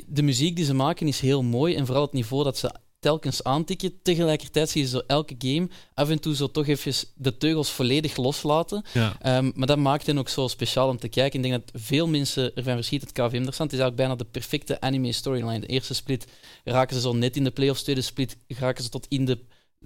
de 0.06 0.22
muziek 0.22 0.56
die 0.56 0.66
ze 0.66 0.74
maken 0.74 1.08
is 1.08 1.20
heel 1.20 1.44
mooi. 1.44 1.76
En 1.76 1.86
vooral 1.86 2.04
het 2.04 2.14
niveau 2.14 2.44
dat 2.44 2.58
ze 2.58 2.74
telkens 3.06 3.44
aantikken. 3.44 4.02
Tegelijkertijd 4.02 4.70
zie 4.70 4.82
je 4.82 4.88
zo 4.88 5.02
elke 5.08 5.36
game 5.38 5.70
af 5.94 6.10
en 6.10 6.20
toe 6.20 6.36
zo 6.36 6.52
toch 6.52 6.68
even 6.68 6.94
de 7.16 7.38
teugels 7.38 7.70
volledig 7.70 8.18
loslaten. 8.18 8.84
Ja. 8.94 9.16
Ehm, 9.22 9.52
maar 9.56 9.68
dat 9.68 9.78
maakt 9.78 10.06
hen 10.06 10.18
ook 10.18 10.30
zo 10.30 10.48
speciaal 10.48 10.90
om 10.90 10.98
te 10.98 11.08
kijken. 11.08 11.44
Ik 11.44 11.50
denk 11.50 11.66
dat 11.66 11.82
veel 11.82 12.08
mensen 12.08 12.56
ervan 12.56 12.74
verschieten 12.74 13.08
het 13.08 13.18
KVM 13.18 13.36
er. 13.36 13.46
Het 13.46 13.54
is 13.54 13.60
eigenlijk 13.60 13.96
bijna 13.96 14.16
de 14.16 14.26
perfecte 14.26 14.82
anime 14.82 15.12
storyline. 15.12 15.60
De 15.60 15.68
eerste 15.68 15.94
split 15.94 16.28
raken 16.64 16.96
ze 16.96 17.02
zo 17.02 17.14
net 17.14 17.36
in 17.36 17.44
de 17.44 17.52
playoffs. 17.52 17.84
Tweede 17.84 18.02
split 18.02 18.38
raken 18.48 18.84
ze 18.84 18.90
tot 18.90 19.06
in 19.10 19.26
de... 19.26 19.40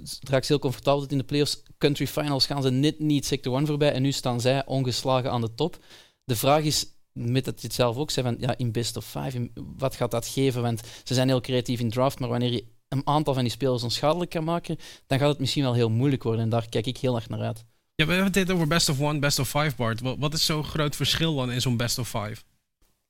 Ze 0.03 0.41
heel 0.47 0.59
comfortabel 0.59 1.01
tot 1.01 1.11
in 1.11 1.17
de 1.17 1.23
playoffs. 1.23 1.63
Country 1.77 2.07
finals 2.07 2.45
gaan 2.45 2.61
ze 2.61 2.69
net 2.69 2.99
niet 2.99 3.25
sector 3.25 3.57
1 3.57 3.65
voorbij. 3.65 3.91
En 3.91 4.01
nu 4.01 4.11
staan 4.11 4.41
zij 4.41 4.65
ongeslagen 4.65 5.31
aan 5.31 5.41
de 5.41 5.53
top. 5.55 5.77
De 6.23 6.35
vraag 6.35 6.63
is, 6.63 6.85
met 7.11 7.45
dat 7.45 7.61
je 7.61 7.67
het 7.67 7.75
zelf 7.75 7.97
ook 7.97 8.11
zei, 8.11 8.25
van, 8.25 8.35
ja, 8.39 8.57
in 8.57 8.71
best 8.71 8.97
of 8.97 9.05
five, 9.05 9.35
in- 9.37 9.51
wat 9.77 9.95
gaat 9.95 10.11
dat 10.11 10.27
geven? 10.27 10.61
Want 10.61 10.81
ze 11.03 11.13
zijn 11.13 11.27
heel 11.27 11.41
creatief 11.41 11.79
in 11.79 11.89
draft, 11.89 12.19
maar 12.19 12.29
wanneer 12.29 12.51
je 12.51 12.77
een 12.89 13.07
aantal 13.07 13.33
van 13.33 13.43
die 13.43 13.51
spelers 13.51 13.83
onschadelijk 13.83 14.29
kan 14.29 14.43
maken, 14.43 14.77
dan 15.07 15.19
gaat 15.19 15.29
het 15.29 15.39
misschien 15.39 15.63
wel 15.63 15.73
heel 15.73 15.89
moeilijk 15.89 16.23
worden. 16.23 16.43
En 16.43 16.49
daar 16.49 16.69
kijk 16.69 16.85
ik 16.85 16.97
heel 16.97 17.15
erg 17.15 17.29
naar 17.29 17.41
uit. 17.41 17.65
Ja, 17.95 18.05
we 18.05 18.13
hebben 18.13 18.41
het 18.41 18.51
over 18.51 18.67
best 18.67 18.89
of 18.89 19.01
one, 19.01 19.19
best 19.19 19.39
of 19.39 19.49
five, 19.49 19.75
Bart. 19.75 19.99
Wat, 19.99 20.15
wat 20.19 20.33
is 20.33 20.45
zo'n 20.45 20.63
groot 20.63 20.95
verschil 20.95 21.35
dan 21.35 21.51
in 21.51 21.61
zo'n 21.61 21.77
best 21.77 21.99
of 21.99 22.09
five? 22.09 22.43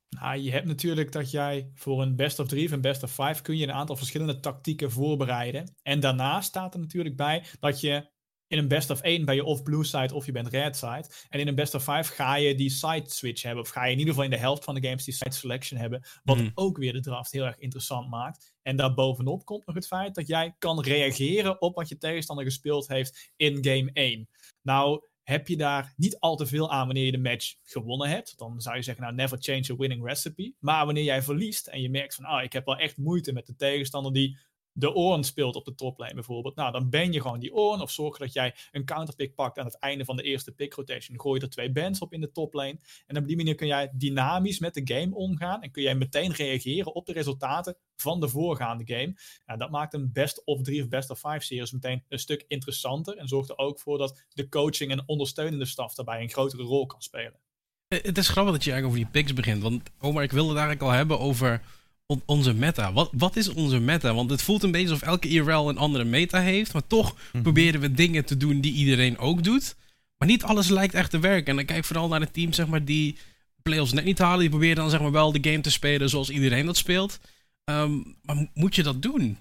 Nou, 0.08 0.38
je 0.38 0.50
hebt 0.50 0.66
natuurlijk 0.66 1.12
dat 1.12 1.30
jij 1.30 1.70
voor 1.74 2.02
een 2.02 2.16
best 2.16 2.38
of 2.38 2.46
three 2.46 2.64
of 2.64 2.70
een 2.70 2.80
best 2.80 3.02
of 3.02 3.10
five 3.10 3.42
kun 3.42 3.56
je 3.56 3.64
een 3.66 3.72
aantal 3.72 3.96
verschillende 3.96 4.40
tactieken 4.40 4.90
voorbereiden. 4.90 5.74
En 5.82 6.00
daarnaast 6.00 6.48
staat 6.48 6.74
er 6.74 6.80
natuurlijk 6.80 7.16
bij 7.16 7.44
dat 7.60 7.80
je 7.80 8.08
in 8.50 8.58
een 8.58 8.68
best 8.68 8.90
of 8.90 9.00
1 9.00 9.24
ben 9.24 9.34
je 9.34 9.44
of 9.44 9.62
blue 9.62 9.84
side 9.84 10.14
of 10.14 10.26
je 10.26 10.32
bent 10.32 10.48
red 10.48 10.76
side. 10.76 11.04
En 11.28 11.40
in 11.40 11.48
een 11.48 11.54
best 11.54 11.74
of 11.74 11.82
5 11.84 12.08
ga 12.08 12.34
je 12.34 12.54
die 12.54 12.70
side 12.70 13.04
switch 13.06 13.42
hebben. 13.42 13.62
Of 13.64 13.70
ga 13.70 13.84
je 13.84 13.92
in 13.92 13.98
ieder 13.98 14.14
geval 14.14 14.24
in 14.30 14.36
de 14.36 14.42
helft 14.42 14.64
van 14.64 14.74
de 14.74 14.86
games 14.86 15.04
die 15.04 15.14
side 15.14 15.34
selection 15.34 15.80
hebben. 15.80 16.02
Wat 16.24 16.36
Mhm. 16.36 16.50
ook 16.54 16.76
weer 16.78 16.92
de 16.92 17.00
draft 17.00 17.32
heel 17.32 17.44
erg 17.44 17.58
interessant 17.58 18.10
maakt. 18.10 18.52
En 18.62 18.76
daarbovenop 18.76 19.44
komt 19.44 19.66
nog 19.66 19.74
het 19.74 19.86
feit 19.86 20.14
dat 20.14 20.26
jij 20.26 20.54
kan 20.58 20.80
reageren 20.82 21.60
op 21.60 21.74
wat 21.74 21.88
je 21.88 21.98
tegenstander 21.98 22.44
gespeeld 22.44 22.88
heeft 22.88 23.32
in 23.36 23.64
game 23.64 23.90
1. 23.92 24.28
Nou, 24.62 25.08
heb 25.22 25.48
je 25.48 25.56
daar 25.56 25.94
niet 25.96 26.18
al 26.18 26.36
te 26.36 26.46
veel 26.46 26.70
aan 26.70 26.86
wanneer 26.86 27.04
je 27.04 27.12
de 27.12 27.18
match 27.18 27.54
gewonnen 27.62 28.08
hebt. 28.08 28.38
Dan 28.38 28.60
zou 28.60 28.76
je 28.76 28.82
zeggen, 28.82 29.02
nou, 29.04 29.14
never 29.14 29.38
change 29.40 29.72
a 29.72 29.76
winning 29.76 30.04
recipe. 30.06 30.54
Maar 30.58 30.84
wanneer 30.84 31.04
jij 31.04 31.22
verliest 31.22 31.66
en 31.66 31.80
je 31.82 31.90
merkt 31.90 32.14
van, 32.14 32.24
ah, 32.24 32.42
ik 32.42 32.52
heb 32.52 32.64
wel 32.64 32.76
echt 32.76 32.96
moeite 32.96 33.32
met 33.32 33.46
de 33.46 33.56
tegenstander 33.56 34.12
die 34.12 34.38
de 34.80 34.94
Oorn 34.94 35.24
speelt 35.24 35.56
op 35.56 35.64
de 35.64 35.74
toplane 35.74 36.14
bijvoorbeeld. 36.14 36.54
Nou, 36.54 36.72
dan 36.72 36.90
ben 36.90 37.12
je 37.12 37.20
gewoon 37.20 37.40
die 37.40 37.54
Oorn. 37.54 37.80
Of 37.80 37.90
zorg 37.90 38.18
dat 38.18 38.32
jij 38.32 38.54
een 38.72 38.84
counterpick 38.84 39.34
pakt 39.34 39.58
aan 39.58 39.64
het 39.64 39.78
einde 39.78 40.04
van 40.04 40.16
de 40.16 40.22
eerste 40.22 40.52
pick 40.52 40.74
rotation. 40.74 41.20
Gooi 41.20 41.40
er 41.40 41.50
twee 41.50 41.72
bands 41.72 42.00
op 42.00 42.12
in 42.12 42.20
de 42.20 42.30
toplane. 42.30 42.78
En 43.06 43.16
op 43.16 43.26
die 43.26 43.36
manier 43.36 43.54
kun 43.54 43.66
jij 43.66 43.90
dynamisch 43.92 44.58
met 44.58 44.74
de 44.74 44.94
game 44.94 45.14
omgaan. 45.14 45.62
En 45.62 45.70
kun 45.70 45.82
jij 45.82 45.94
meteen 45.94 46.32
reageren 46.32 46.94
op 46.94 47.06
de 47.06 47.12
resultaten 47.12 47.76
van 47.96 48.20
de 48.20 48.28
voorgaande 48.28 48.84
game. 48.86 49.14
Ja, 49.46 49.56
dat 49.56 49.70
maakt 49.70 49.94
een 49.94 50.12
best 50.12 50.44
of 50.44 50.62
drie 50.62 50.82
of 50.82 50.88
best 50.88 51.10
of 51.10 51.18
five 51.18 51.40
series 51.40 51.72
meteen 51.72 52.04
een 52.08 52.18
stuk 52.18 52.44
interessanter. 52.48 53.16
En 53.16 53.28
zorgt 53.28 53.50
er 53.50 53.58
ook 53.58 53.80
voor 53.80 53.98
dat 53.98 54.24
de 54.28 54.48
coaching 54.48 54.90
en 54.90 55.02
ondersteunende 55.06 55.64
staf 55.64 55.94
daarbij 55.94 56.20
een 56.20 56.30
grotere 56.30 56.62
rol 56.62 56.86
kan 56.86 57.02
spelen. 57.02 57.40
Eh, 57.88 58.02
Het 58.02 58.18
is 58.18 58.28
grappig 58.28 58.52
dat 58.52 58.64
je 58.64 58.72
eigenlijk 58.72 59.00
over 59.00 59.12
die 59.12 59.22
picks 59.22 59.34
begint. 59.34 59.62
Want 59.62 59.90
Omar, 59.98 60.22
ik 60.22 60.32
wilde 60.32 60.48
het 60.48 60.58
eigenlijk 60.58 60.90
al 60.90 60.96
hebben 60.96 61.18
over 61.18 61.62
on- 62.10 62.22
onze 62.26 62.52
meta. 62.54 62.92
Wat, 62.92 63.10
wat 63.12 63.36
is 63.36 63.48
onze 63.48 63.78
meta? 63.78 64.14
Want 64.14 64.30
het 64.30 64.42
voelt 64.42 64.62
een 64.62 64.70
beetje 64.70 64.88
alsof 64.90 65.08
elke 65.08 65.28
IRL 65.28 65.68
een 65.68 65.78
andere 65.78 66.04
meta 66.04 66.40
heeft. 66.40 66.72
Maar 66.72 66.86
toch 66.86 67.14
proberen 67.42 67.80
we 67.80 67.92
dingen 67.92 68.24
te 68.24 68.36
doen 68.36 68.60
die 68.60 68.72
iedereen 68.72 69.18
ook 69.18 69.44
doet. 69.44 69.76
Maar 70.18 70.28
niet 70.28 70.42
alles 70.42 70.68
lijkt 70.68 70.94
echt 70.94 71.10
te 71.10 71.18
werken. 71.18 71.46
En 71.46 71.56
dan 71.56 71.64
kijk 71.64 71.78
ik 71.78 71.84
vooral 71.84 72.08
naar 72.08 72.20
de 72.20 72.30
teams 72.30 72.56
zeg 72.56 72.66
maar, 72.66 72.84
die 72.84 73.16
playoffs 73.62 73.92
net 73.92 74.04
niet 74.04 74.18
halen. 74.18 74.38
Die 74.40 74.48
proberen 74.48 74.76
dan 74.76 74.90
zeg 74.90 75.00
maar, 75.00 75.10
wel 75.12 75.32
de 75.32 75.50
game 75.50 75.60
te 75.60 75.70
spelen 75.70 76.08
zoals 76.08 76.30
iedereen 76.30 76.66
dat 76.66 76.76
speelt. 76.76 77.18
Ehm, 77.64 77.96
maar 78.22 78.36
mo- 78.36 78.50
moet 78.54 78.74
je 78.74 78.82
dat 78.82 79.02
doen? 79.02 79.38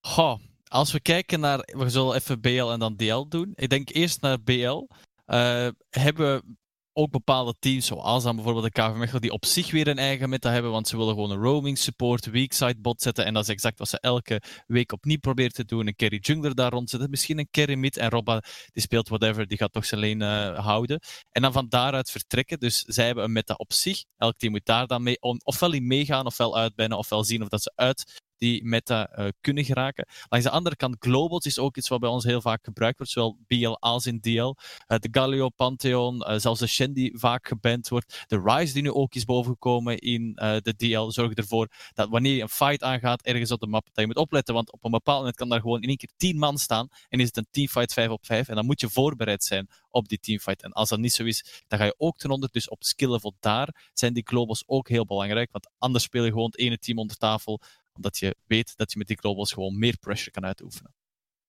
Goh, 0.00 0.38
als 0.68 0.92
we 0.92 1.00
kijken 1.00 1.40
naar. 1.40 1.58
We 1.76 1.88
zullen 1.90 2.14
even 2.14 2.40
BL 2.40 2.70
en 2.70 2.78
dan 2.78 2.96
DL 2.96 3.24
doen. 3.28 3.52
Ik 3.54 3.68
denk 3.68 3.88
eerst 3.94 4.20
naar 4.20 4.40
BL. 4.40 4.86
Eh, 5.24 5.66
hebben 5.90 6.34
we 6.34 6.42
ook 6.92 7.10
bepaalde 7.10 7.54
teams, 7.58 7.86
zoals 7.86 8.22
dan 8.22 8.34
bijvoorbeeld 8.34 8.64
de 8.64 8.80
KV 8.80 8.94
Mechelen, 8.94 9.20
die 9.20 9.32
op 9.32 9.46
zich 9.46 9.70
weer 9.70 9.88
een 9.88 9.98
eigen 9.98 10.28
meta 10.28 10.50
hebben, 10.50 10.70
want 10.70 10.88
ze 10.88 10.96
willen 10.96 11.14
gewoon 11.14 11.30
een 11.30 11.42
roaming 11.42 11.78
support, 11.78 12.26
weak 12.26 12.52
side 12.52 12.80
bot 12.80 13.02
zetten. 13.02 13.24
En 13.24 13.34
dat 13.34 13.42
is 13.42 13.48
exact 13.48 13.78
wat 13.78 13.88
ze 13.88 14.00
elke 14.00 14.42
week 14.66 14.92
opnieuw 14.92 15.18
proberen 15.18 15.52
te 15.52 15.64
doen. 15.64 15.86
Een 15.86 15.96
carry 15.96 16.18
jungler 16.18 16.54
daar 16.54 16.70
rond 16.70 16.90
zetten, 16.90 17.10
misschien 17.10 17.38
een 17.38 17.48
carry 17.50 17.74
mid. 17.74 17.96
En 17.96 18.10
Robba, 18.10 18.42
die 18.72 18.82
speelt 18.82 19.08
whatever, 19.08 19.46
die 19.46 19.58
gaat 19.58 19.72
toch 19.72 19.86
zijn 19.86 20.00
lane 20.00 20.54
eh, 20.54 20.64
houden. 20.64 21.00
En 21.30 21.42
dan 21.42 21.52
van 21.52 21.68
daaruit 21.68 22.10
vertrekken. 22.10 22.58
Dus 22.58 22.78
zij 22.78 23.06
hebben 23.06 23.24
een 23.24 23.32
meta 23.32 23.54
op 23.54 23.72
zich. 23.72 24.04
Elk 24.16 24.36
team 24.36 24.52
moet 24.52 24.66
daar 24.66 24.86
dan 24.86 25.02
mee, 25.02 25.20
ofwel 25.20 25.72
in 25.72 25.86
meegaan, 25.86 26.26
ofwel 26.26 26.56
uitbannen, 26.56 26.98
ofwel 26.98 27.24
zien 27.24 27.42
of 27.42 27.48
dat 27.48 27.62
ze 27.62 27.72
uit 27.74 28.20
die 28.42 28.64
meta 28.64 29.08
eh, 29.08 29.28
kunnen 29.40 29.64
geraken. 29.64 30.06
Langs 30.28 30.46
de 30.46 30.52
andere 30.52 30.76
kant, 30.76 30.96
globals 30.98 31.46
is 31.46 31.58
ook 31.58 31.76
iets 31.76 31.88
wat 31.88 32.00
bij 32.00 32.08
ons 32.08 32.24
heel 32.24 32.40
vaak 32.40 32.64
gebruikt 32.64 32.98
wordt, 32.98 33.12
zowel 33.12 33.38
BL 33.46 33.76
als 33.78 34.06
in 34.06 34.20
DL. 34.20 34.54
Eh, 34.86 34.98
de 34.98 35.08
Galio, 35.10 35.48
Pantheon, 35.48 36.22
eh, 36.22 36.38
zelfs 36.38 36.60
de 36.60 36.66
Shen 36.66 36.92
die 36.92 37.18
vaak 37.18 37.48
geband 37.48 37.88
wordt. 37.88 38.24
De 38.26 38.42
Rise 38.44 38.72
die 38.72 38.82
nu 38.82 38.90
ook 38.92 39.14
is 39.14 39.24
bovengekomen 39.24 39.98
in 39.98 40.32
de 40.34 40.74
DL, 40.76 41.10
zorgt 41.10 41.38
ervoor 41.38 41.68
dat 41.94 42.08
wanneer 42.08 42.34
je 42.34 42.42
een 42.42 42.48
fight 42.48 42.82
aangaat 42.82 43.22
ergens 43.22 43.50
op 43.50 43.60
de 43.60 43.66
map, 43.66 43.84
dat 43.84 44.00
je 44.00 44.06
moet 44.06 44.16
opletten, 44.16 44.54
want 44.54 44.72
op 44.72 44.84
een 44.84 44.90
bepaald 44.90 45.18
moment 45.18 45.36
kan 45.36 45.48
daar 45.48 45.60
gewoon 45.60 45.82
in 45.82 45.88
één 45.88 45.96
keer 45.96 46.10
10 46.16 46.38
man 46.38 46.58
staan 46.58 46.88
en 47.08 47.20
is 47.20 47.26
het 47.26 47.36
een 47.36 47.46
teamfight 47.50 47.92
5 47.92 48.08
op 48.08 48.26
5 48.26 48.48
en 48.48 48.54
dan 48.54 48.66
moet 48.66 48.80
je 48.80 48.90
voorbereid 48.90 49.44
zijn 49.44 49.68
op 49.90 50.08
die 50.08 50.18
teamfight. 50.18 50.62
En 50.62 50.72
als 50.72 50.88
dat 50.88 50.98
niet 50.98 51.12
zo 51.12 51.24
is, 51.24 51.62
dan 51.68 51.78
ga 51.78 51.84
je 51.84 51.94
ook 51.98 52.16
ten 52.16 52.30
onder. 52.30 52.48
Dus 52.52 52.68
op 52.68 52.84
skill 52.84 53.10
level 53.10 53.34
daar 53.40 53.90
zijn 53.92 54.12
die 54.12 54.26
globals 54.26 54.62
ook 54.66 54.88
heel 54.88 55.04
belangrijk, 55.04 55.52
want 55.52 55.70
anders 55.78 56.04
speel 56.04 56.24
je 56.24 56.30
gewoon 56.30 56.46
het 56.46 56.58
ene 56.58 56.78
team 56.78 56.98
onder 56.98 57.16
tafel 57.16 57.60
omdat 57.94 58.18
je 58.18 58.36
weet 58.46 58.76
dat 58.76 58.92
je 58.92 58.98
met 58.98 59.06
die 59.06 59.18
globals 59.18 59.52
gewoon 59.52 59.78
meer 59.78 59.96
pressure 59.98 60.30
kan 60.30 60.44
uitoefenen. 60.44 60.94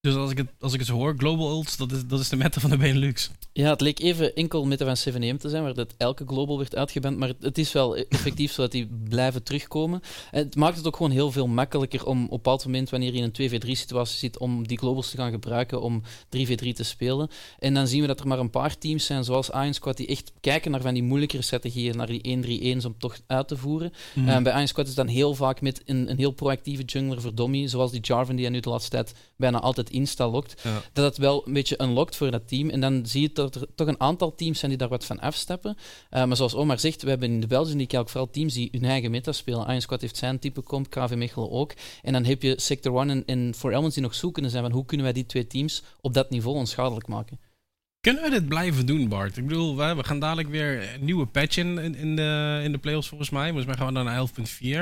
Dus 0.04 0.16
als 0.16 0.32
ik 0.32 0.38
het, 0.38 0.48
als 0.60 0.74
ik 0.74 0.80
het 0.80 0.88
zo 0.88 0.96
hoor, 0.96 1.14
Global 1.18 1.50
Ults, 1.50 1.78
dat 1.78 1.92
is, 1.92 2.06
dat 2.08 2.20
is 2.20 2.30
de 2.30 2.36
meta 2.36 2.60
van 2.60 2.70
de 2.70 2.78
Benelux. 2.78 3.32
Ja, 3.54 3.70
het 3.70 3.82
leek 3.82 4.00
even 4.00 4.36
enkel 4.36 4.66
met 4.66 4.80
de 4.80 4.86
van 4.86 4.98
7 4.98 5.38
te 5.38 5.50
zijn, 5.50 5.64
waar 5.64 5.74
dat 5.74 5.94
elke 5.98 6.26
global 6.28 6.58
werd 6.58 6.76
uitgeband. 6.76 7.18
Maar 7.18 7.32
het, 7.40 7.58
is 7.58 7.72
wel 7.72 7.96
effectief 7.96 8.52
zo 8.52 8.62
dat 8.62 8.72
die 8.72 8.90
blijven 9.10 9.44
terugkomen. 9.44 10.02
En 10.32 10.44
het 10.44 10.56
maakt 10.56 10.78
het 10.78 10.88
ook 10.88 10.96
gewoon 10.96 11.12
heel 11.12 11.32
veel 11.32 11.48
makkelijker 11.48 12.06
om 12.06 12.18
op 12.18 12.24
een 12.24 12.30
bepaald 12.30 12.66
moment, 12.66 12.90
wanneer 12.90 13.14
je 13.14 13.22
in 13.22 13.32
een 13.34 13.52
2v3-situatie 13.52 14.18
zit, 14.18 14.38
om 14.38 14.68
die 14.68 14.78
globals 14.78 15.10
te 15.10 15.18
gaan 15.18 15.32
gebruiken 15.32 15.82
om 15.82 16.02
3v3 16.38 16.74
te 16.74 16.84
spelen. 16.84 17.30
En 17.60 17.74
dan 17.74 17.88
zien 17.88 18.02
we 18.02 18.08
dat 18.08 18.20
er 18.20 18.28
maar 18.28 18.40
een 18.40 18.50
paar 18.50 18.78
teams 18.78 19.06
zijn, 19.06 19.24
zoals 19.24 19.50
Iron 19.50 19.74
Squad, 19.74 19.98
die 19.98 20.08
echt 20.08 20.32
kijken 20.40 20.72
naar 20.72 20.82
van 20.82 20.94
die 20.94 21.04
moeilijkere 21.04 21.42
strategieën, 21.42 21.98
naar 21.98 22.08
die 22.08 22.76
1-3-1's 22.76 22.86
om 22.86 22.96
toch 22.98 23.20
uit 23.28 23.48
te 23.48 23.58
voeren. 23.58 23.92
Eh, 24.16 24.42
bij 24.42 24.54
Iron 24.54 24.68
Squad 24.68 24.88
is 24.88 24.96
het 24.96 25.06
dan 25.06 25.16
heel 25.16 25.36
vaak 25.36 25.62
met 25.62 25.82
een, 25.86 26.10
een 26.10 26.18
heel 26.18 26.32
proactieve 26.32 26.84
jungler 26.84 27.22
voor 27.22 27.36
Dommy, 27.36 27.68
zoals 27.68 27.92
die 27.92 28.02
Jarvan 28.02 28.36
die 28.36 28.46
hij 28.46 28.54
nu 28.54 28.60
de 28.60 28.70
laatste 28.70 28.90
tijd 28.90 29.14
bijna 29.36 29.60
altijd 29.60 29.92
insta-lokt 29.94 30.62
Ja. 30.64 30.82
dat 30.94 31.06
het 31.06 31.18
wel 31.18 31.48
een 31.48 31.54
beetje 31.54 31.82
unlockt 31.82 32.16
voor 32.16 32.32
dat 32.32 32.48
team. 32.48 32.70
En 32.70 32.80
dan 32.80 33.06
zie 33.06 33.22
je 33.22 33.30
dat 33.34 33.56
er 33.56 33.68
toch 33.76 33.88
een 33.88 34.00
aantal 34.00 34.36
teams 34.36 34.60
zijn 34.60 34.72
die 34.72 34.80
daar 34.80 34.90
wat 34.90 35.06
van 35.06 35.20
afstappen. 35.20 35.78
Uh, 36.12 36.26
maar 36.26 36.36
zoals 36.36 36.56
Omar 36.56 36.80
zegt, 36.80 37.04
we 37.04 37.10
hebben 37.10 37.32
in 37.32 37.40
de 37.40 37.48
Belgische 37.48 37.78
League 37.78 38.00
ook 38.00 38.10
vooral 38.10 38.30
teams 38.30 38.54
die 38.54 38.70
hun 38.72 38.86
eigen 38.86 39.12
meta 39.12 39.32
spelen. 39.32 39.68
Iron 39.68 39.82
Squad 39.82 40.02
heeft 40.02 40.18
zijn 40.18 40.40
type 40.40 40.64
comp, 40.64 40.90
KV 40.90 41.14
Mechelen 41.16 41.52
ook. 41.52 41.74
En 42.02 42.14
dan 42.14 42.24
heb 42.24 42.42
je 42.42 42.54
Sector 42.62 43.00
1 43.00 43.10
en, 43.10 43.24
en 43.26 43.54
For 43.56 43.70
Elements 43.72 43.96
die 43.96 44.04
nog 44.04 44.16
zoekende 44.16 44.50
zijn 44.50 44.64
van 44.64 44.72
hoe 44.72 44.86
kunnen 44.86 45.06
wij 45.06 45.16
die 45.16 45.26
twee 45.26 45.48
teams 45.48 45.84
op 46.02 46.14
dat 46.14 46.30
niveau 46.30 46.58
onschadelijk 46.58 47.08
maken. 47.08 47.40
Kunnen 48.02 48.24
we 48.24 48.30
dit 48.30 48.48
blijven 48.48 48.86
doen, 48.86 49.08
Bart? 49.08 49.38
Ik 49.38 49.48
bedoel, 49.48 49.78
we, 49.78 49.96
we 49.96 50.04
gaan 50.04 50.20
dadelijk 50.20 50.50
weer 50.50 50.94
een 50.94 51.06
nieuwe 51.06 51.26
patch 51.26 51.58
in, 51.58 51.78
in, 51.78 51.96
in 51.96 52.16
de, 52.16 52.62
in 52.64 52.72
de 52.72 52.78
playoffs 52.78 53.08
volgens 53.08 53.30
mij. 53.30 53.46
Volgens 53.46 53.66
mij 53.66 53.76
gaan 53.76 53.88
we 53.88 53.94
dan 53.94 54.06
naar 54.06 54.28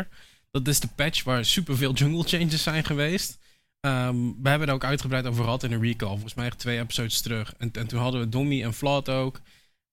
11.4. 0.06 0.10
Dat 0.52 0.68
is 0.68 0.80
de 0.80 0.88
patch 0.96 1.24
waar 1.24 1.46
superveel 1.46 1.94
jungle 1.94 2.24
changes 2.24 2.64
zijn 2.64 2.84
geweest. 2.84 3.40
Ehm, 3.82 4.16
we 4.42 4.50
hebben 4.50 4.68
er 4.68 4.74
ook 4.74 4.84
uitgebreid 4.84 5.26
over 5.26 5.44
gehad 5.44 5.64
in 5.64 5.72
een 5.72 5.82
recall. 5.82 6.10
Volgens 6.10 6.34
mij 6.34 6.46
echt 6.46 6.60
twee 6.60 6.80
episodes 6.80 7.22
terug. 7.22 7.54
En, 7.58 7.72
en 7.72 7.88
toen 7.88 8.00
hadden 8.00 8.22
we 8.22 8.30
Dommy 8.30 8.64
en 8.64 8.74
Flat 8.74 9.10
ook. 9.10 9.42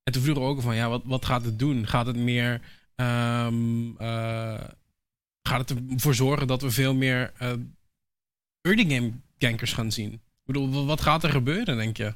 En 0.03 0.13
toen 0.13 0.23
vroegen 0.23 0.45
we 0.45 0.49
ook 0.49 0.61
van, 0.61 0.77
ja, 0.77 0.89
wat, 0.89 1.03
wat 1.05 1.25
gaat 1.25 1.45
het 1.45 1.59
doen? 1.59 1.87
Gaat 1.87 2.07
het 2.07 2.17
meer... 2.17 2.61
ehm, 2.95 3.97
eh, 3.97 4.65
gaat 5.43 5.69
het 5.69 5.75
ervoor 5.91 6.15
zorgen 6.15 6.47
dat 6.47 6.63
we 6.63 6.71
veel 6.71 6.95
meer 6.95 7.33
eh, 7.39 7.53
early 8.61 8.91
game 8.91 9.13
gankers 9.39 9.73
gaan 9.73 9.93
zien? 9.93 10.13
Ik 10.13 10.21
bedoel, 10.45 10.87
wat 10.87 11.01
gaat 11.01 11.25
er 11.25 11.31
gebeuren, 11.31 11.77
denk 11.77 11.97
je? 11.97 12.15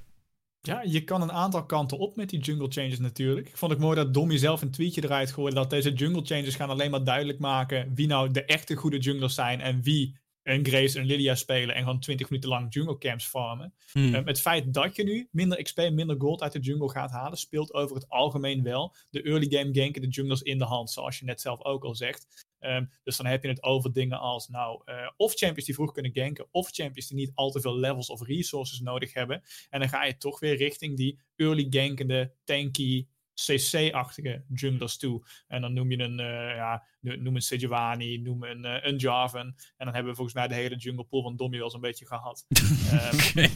Ja, 0.61 0.83
je 0.83 1.05
kan 1.05 1.23
een 1.23 1.33
aantal 1.33 1.67
kanten 1.67 1.99
op 1.99 2.17
met 2.17 2.31
die 2.31 2.41
jungle 2.41 2.71
changes 2.71 2.99
natuurlijk. 2.99 3.49
Ik 3.49 3.57
vond 3.57 3.73
het 3.73 3.81
mooi 3.81 3.97
dat 3.97 4.15
Dommy 4.15 4.39
zelf 4.39 4.63
een 4.63 4.71
tweetje 4.71 5.05
eruit 5.05 5.33
gooide 5.33 5.55
dat 5.55 5.71
deze 5.71 5.93
jungle 5.93 6.25
changes 6.25 6.55
gaan 6.55 6.71
alleen 6.71 6.91
maar 6.91 7.05
duidelijk 7.05 7.39
maken 7.39 7.95
wie 7.95 8.07
nou 8.07 8.31
de 8.31 8.45
echte 8.45 8.75
goede 8.75 8.99
junglers 8.99 9.35
zijn 9.35 9.61
en 9.61 9.83
wie 9.83 10.17
een 10.43 10.67
Grace, 10.67 10.99
een 10.99 11.07
Lydia 11.07 11.35
spelen 11.35 11.75
en 11.75 11.83
gewoon 11.83 12.01
20 12.01 12.31
minuten 12.31 12.51
lang 12.51 12.75
jungle 12.75 12.99
camps 12.99 13.27
farmen. 13.27 13.75
Hmm. 13.93 14.15
Um, 14.15 14.27
het 14.27 14.41
feit 14.41 14.75
dat 14.75 14.97
je 14.97 15.05
nu 15.05 15.29
minder 15.31 15.63
XP, 15.63 15.77
minder 15.77 16.21
gold 16.21 16.43
uit 16.43 16.53
de 16.53 16.59
jungle 16.59 16.91
gaat 16.91 17.11
halen, 17.11 17.39
speelt 17.39 17.75
over 17.75 17.97
het 17.97 18.09
algemeen 18.09 18.63
wel 18.63 18.95
de 19.11 19.23
early 19.23 19.47
game 19.49 19.75
ganken 19.75 20.03
de 20.03 20.09
junglers 20.09 20.43
in 20.43 20.59
de 20.59 20.65
hand, 20.65 20.91
zoals 20.91 21.19
je 21.19 21.25
net 21.25 21.41
zelf 21.41 21.65
ook 21.65 21.85
al 21.85 21.95
zegt. 21.95 22.47
Um, 22.61 22.91
dus 23.05 23.17
dan 23.17 23.27
heb 23.27 23.43
je 23.43 23.49
het 23.49 23.63
over 23.63 23.93
dingen 23.93 24.19
als, 24.19 24.49
nou, 24.49 24.83
uh, 24.85 25.11
of 25.17 25.35
champions 25.35 25.65
die 25.65 25.75
vroeg 25.75 25.93
kunnen 25.93 26.13
ganken, 26.15 26.47
of 26.51 26.71
champions 26.71 27.09
die 27.09 27.17
niet 27.17 27.33
al 27.35 27.51
te 27.51 27.61
veel 27.61 27.79
levels 27.79 28.09
of 28.09 28.23
resources 28.23 28.81
nodig 28.81 29.15
hebben. 29.15 29.43
En 29.71 29.81
dan 29.81 29.89
ga 29.89 30.05
je 30.05 30.17
toch 30.17 30.41
weer 30.41 30.57
richting 30.57 30.97
die 30.97 31.19
early 31.37 31.67
gankende, 31.71 32.33
tanky, 32.45 33.07
CC-achtige 33.35 34.45
junglers 34.55 34.97
toe. 34.97 35.23
En 35.49 35.61
dan 35.61 35.73
noem 35.73 35.91
je 35.91 35.99
een, 35.99 36.21
uh, 36.21 36.57
ja, 36.57 36.85
noem 37.01 37.35
een 37.35 37.43
Sejuani, 37.43 38.19
noem 38.19 38.45
een, 38.45 38.65
uh, 38.65 38.77
een 38.81 38.97
Jarvan. 38.97 39.47
En 39.77 39.85
dan 39.85 39.95
hebben 39.95 40.11
we 40.11 40.17
volgens 40.17 40.37
mij 40.37 40.49
de 40.49 40.55
hele 40.55 40.77
jungle 40.77 41.05
pool 41.05 41.23
van 41.23 41.37
Dommy 41.37 41.59
wel 41.59 41.71
zo'n 41.71 41.81
beetje 41.81 42.07
gehad. 42.07 42.47
um, 43.39 43.49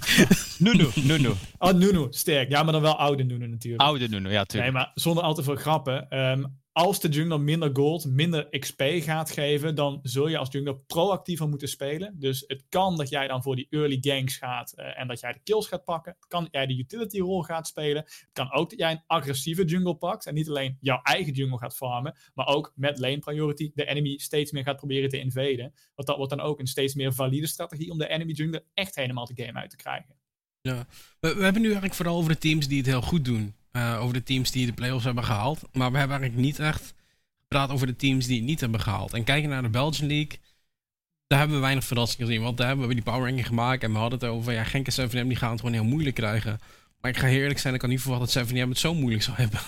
Nunu, 0.59 0.89
Nunu. 1.09 1.33
Oh, 1.59 1.73
Nunu, 1.73 2.07
sterk. 2.11 2.49
Ja, 2.49 2.63
maar 2.63 2.73
dan 2.73 2.83
wel 2.83 2.99
oude 2.99 3.25
Nunu 3.25 3.47
natuurlijk. 3.47 3.83
Oude 3.83 4.09
Nunu, 4.09 4.31
ja, 4.31 4.45
tuurlijk. 4.45 4.73
Nee, 4.73 4.83
maar 4.83 4.91
zonder 4.95 5.25
al 5.25 5.35
te 5.35 5.43
veel 5.43 5.57
grappen. 5.57 6.19
Um, 6.19 6.65
als 6.77 7.01
de 7.01 7.09
jungler 7.09 7.41
minder 7.41 7.71
gold, 7.73 8.05
minder 8.07 8.59
XP 8.59 8.83
gaat 8.83 9.31
geven, 9.31 9.75
dan 9.75 9.99
zul 10.03 10.29
je 10.29 10.39
als 10.39 10.49
jungler 10.53 10.79
proactiever 10.79 11.49
moeten 11.49 11.69
spelen. 11.69 12.15
Dus 12.19 12.45
het 12.47 12.65
kan 12.69 12.97
dat 12.97 13.09
jij 13.09 13.29
dan 13.29 13.43
voor 13.43 13.57
die 13.57 13.67
early 13.71 13.99
ganks 14.01 14.37
gaat 14.37 14.73
uh, 14.77 15.01
en 15.01 15.09
dat 15.09 15.21
jij 15.21 15.33
de 15.33 15.41
kills 15.45 15.67
gaat 15.69 15.85
pakken. 15.85 16.13
Het 16.19 16.29
kan 16.29 16.43
dat 16.43 16.53
jij 16.53 16.67
de 16.67 16.79
utility 16.79 17.21
rol 17.21 17.43
gaat 17.43 17.67
spelen. 17.67 18.03
Het 18.03 18.31
kan 18.33 18.53
ook 18.53 18.71
dat 18.71 18.79
jij 18.79 18.91
een 18.91 19.03
agressieve 19.07 19.65
jungle 19.65 19.95
pakt 19.95 20.27
en 20.27 20.35
niet 20.35 20.49
alleen 20.49 20.77
jouw 20.81 21.01
eigen 21.03 21.33
jungle 21.33 21.59
gaat 21.59 21.77
farmen, 21.77 22.17
maar 22.35 22.47
ook 22.47 22.73
met 22.75 22.99
lane 22.99 23.19
priority 23.19 23.71
de 23.75 23.87
enemy 23.87 24.19
steeds 24.19 24.53
meer 24.53 24.63
gaat 24.63 24.77
proberen 24.77 25.09
te 25.09 25.19
invaden. 25.19 25.75
Want 25.95 26.09
dat 26.09 26.17
wordt 26.17 26.31
dan 26.31 26.41
ook 26.41 26.61
een 26.61 26.67
steeds 26.67 26.95
meer 26.95 27.13
valide 27.13 27.47
strategie 27.47 27.91
om 27.91 27.99
de 27.99 28.09
enemy 28.09 28.33
jungler 28.33 28.65
echt 28.75 28.95
helemaal 28.95 29.27
de 29.27 29.45
game 29.45 29.59
uit 29.59 29.71
te 29.71 29.77
krijgen. 29.77 30.17
Ja, 30.61 30.87
we 31.21 31.29
hebben 31.29 31.61
nu 31.61 31.67
eigenlijk 31.67 31.95
vooral 31.95 32.17
over 32.17 32.33
de 32.33 32.39
teams 32.39 32.69
die 32.69 32.79
het 32.79 32.87
heel 32.87 33.03
goed 33.03 33.25
doen. 33.25 33.55
Uh, 33.77 34.03
over 34.03 34.15
de 34.15 34.23
teams 34.23 34.51
die 34.51 34.67
de 34.67 34.73
playoffs 34.73 35.05
hebben 35.05 35.25
gehaald. 35.25 35.61
Maar 35.73 35.93
we 35.93 35.99
hebben 35.99 36.19
eigenlijk 36.19 36.47
niet 36.47 36.59
echt 36.59 36.95
gepraat 37.41 37.71
over 37.71 37.87
de 37.87 37.97
teams 37.97 38.27
die 38.27 38.37
het 38.37 38.47
niet 38.47 38.61
hebben 38.61 38.81
gehaald. 38.81 39.13
En 39.13 39.25
kijken 39.25 39.49
naar 39.49 39.63
de 39.63 39.69
Belgian 39.69 40.09
League. 40.09 40.39
Daar 41.27 41.39
hebben 41.39 41.57
we 41.57 41.63
weinig 41.63 41.85
verrassingen 41.85 42.27
gezien. 42.27 42.43
Want 42.43 42.57
daar 42.57 42.67
hebben 42.67 42.89
we 42.89 42.95
die 42.95 43.03
power 43.03 43.23
ranking 43.23 43.47
gemaakt. 43.47 43.83
En 43.83 43.93
we 43.93 43.99
hadden 43.99 44.19
het 44.19 44.29
over. 44.29 44.53
Ja, 44.53 44.65
Genk 44.65 44.89
en 44.89 45.09
7M 45.11 45.27
die 45.27 45.37
gaan 45.37 45.51
het 45.51 45.61
gewoon 45.61 45.75
heel 45.75 45.85
moeilijk 45.85 46.15
krijgen. 46.15 46.61
Maar 47.01 47.11
ik 47.11 47.17
ga 47.17 47.27
heel 47.27 47.41
eerlijk 47.41 47.59
zijn. 47.59 47.75
Ik 47.75 47.81
kan 47.81 47.89
niet 47.89 48.01
verwachten 48.01 48.47
dat 48.47 48.53
7M 48.53 48.69
het 48.69 48.79
zo 48.79 48.95
moeilijk 48.95 49.23
zou 49.23 49.37
hebben. 49.37 49.61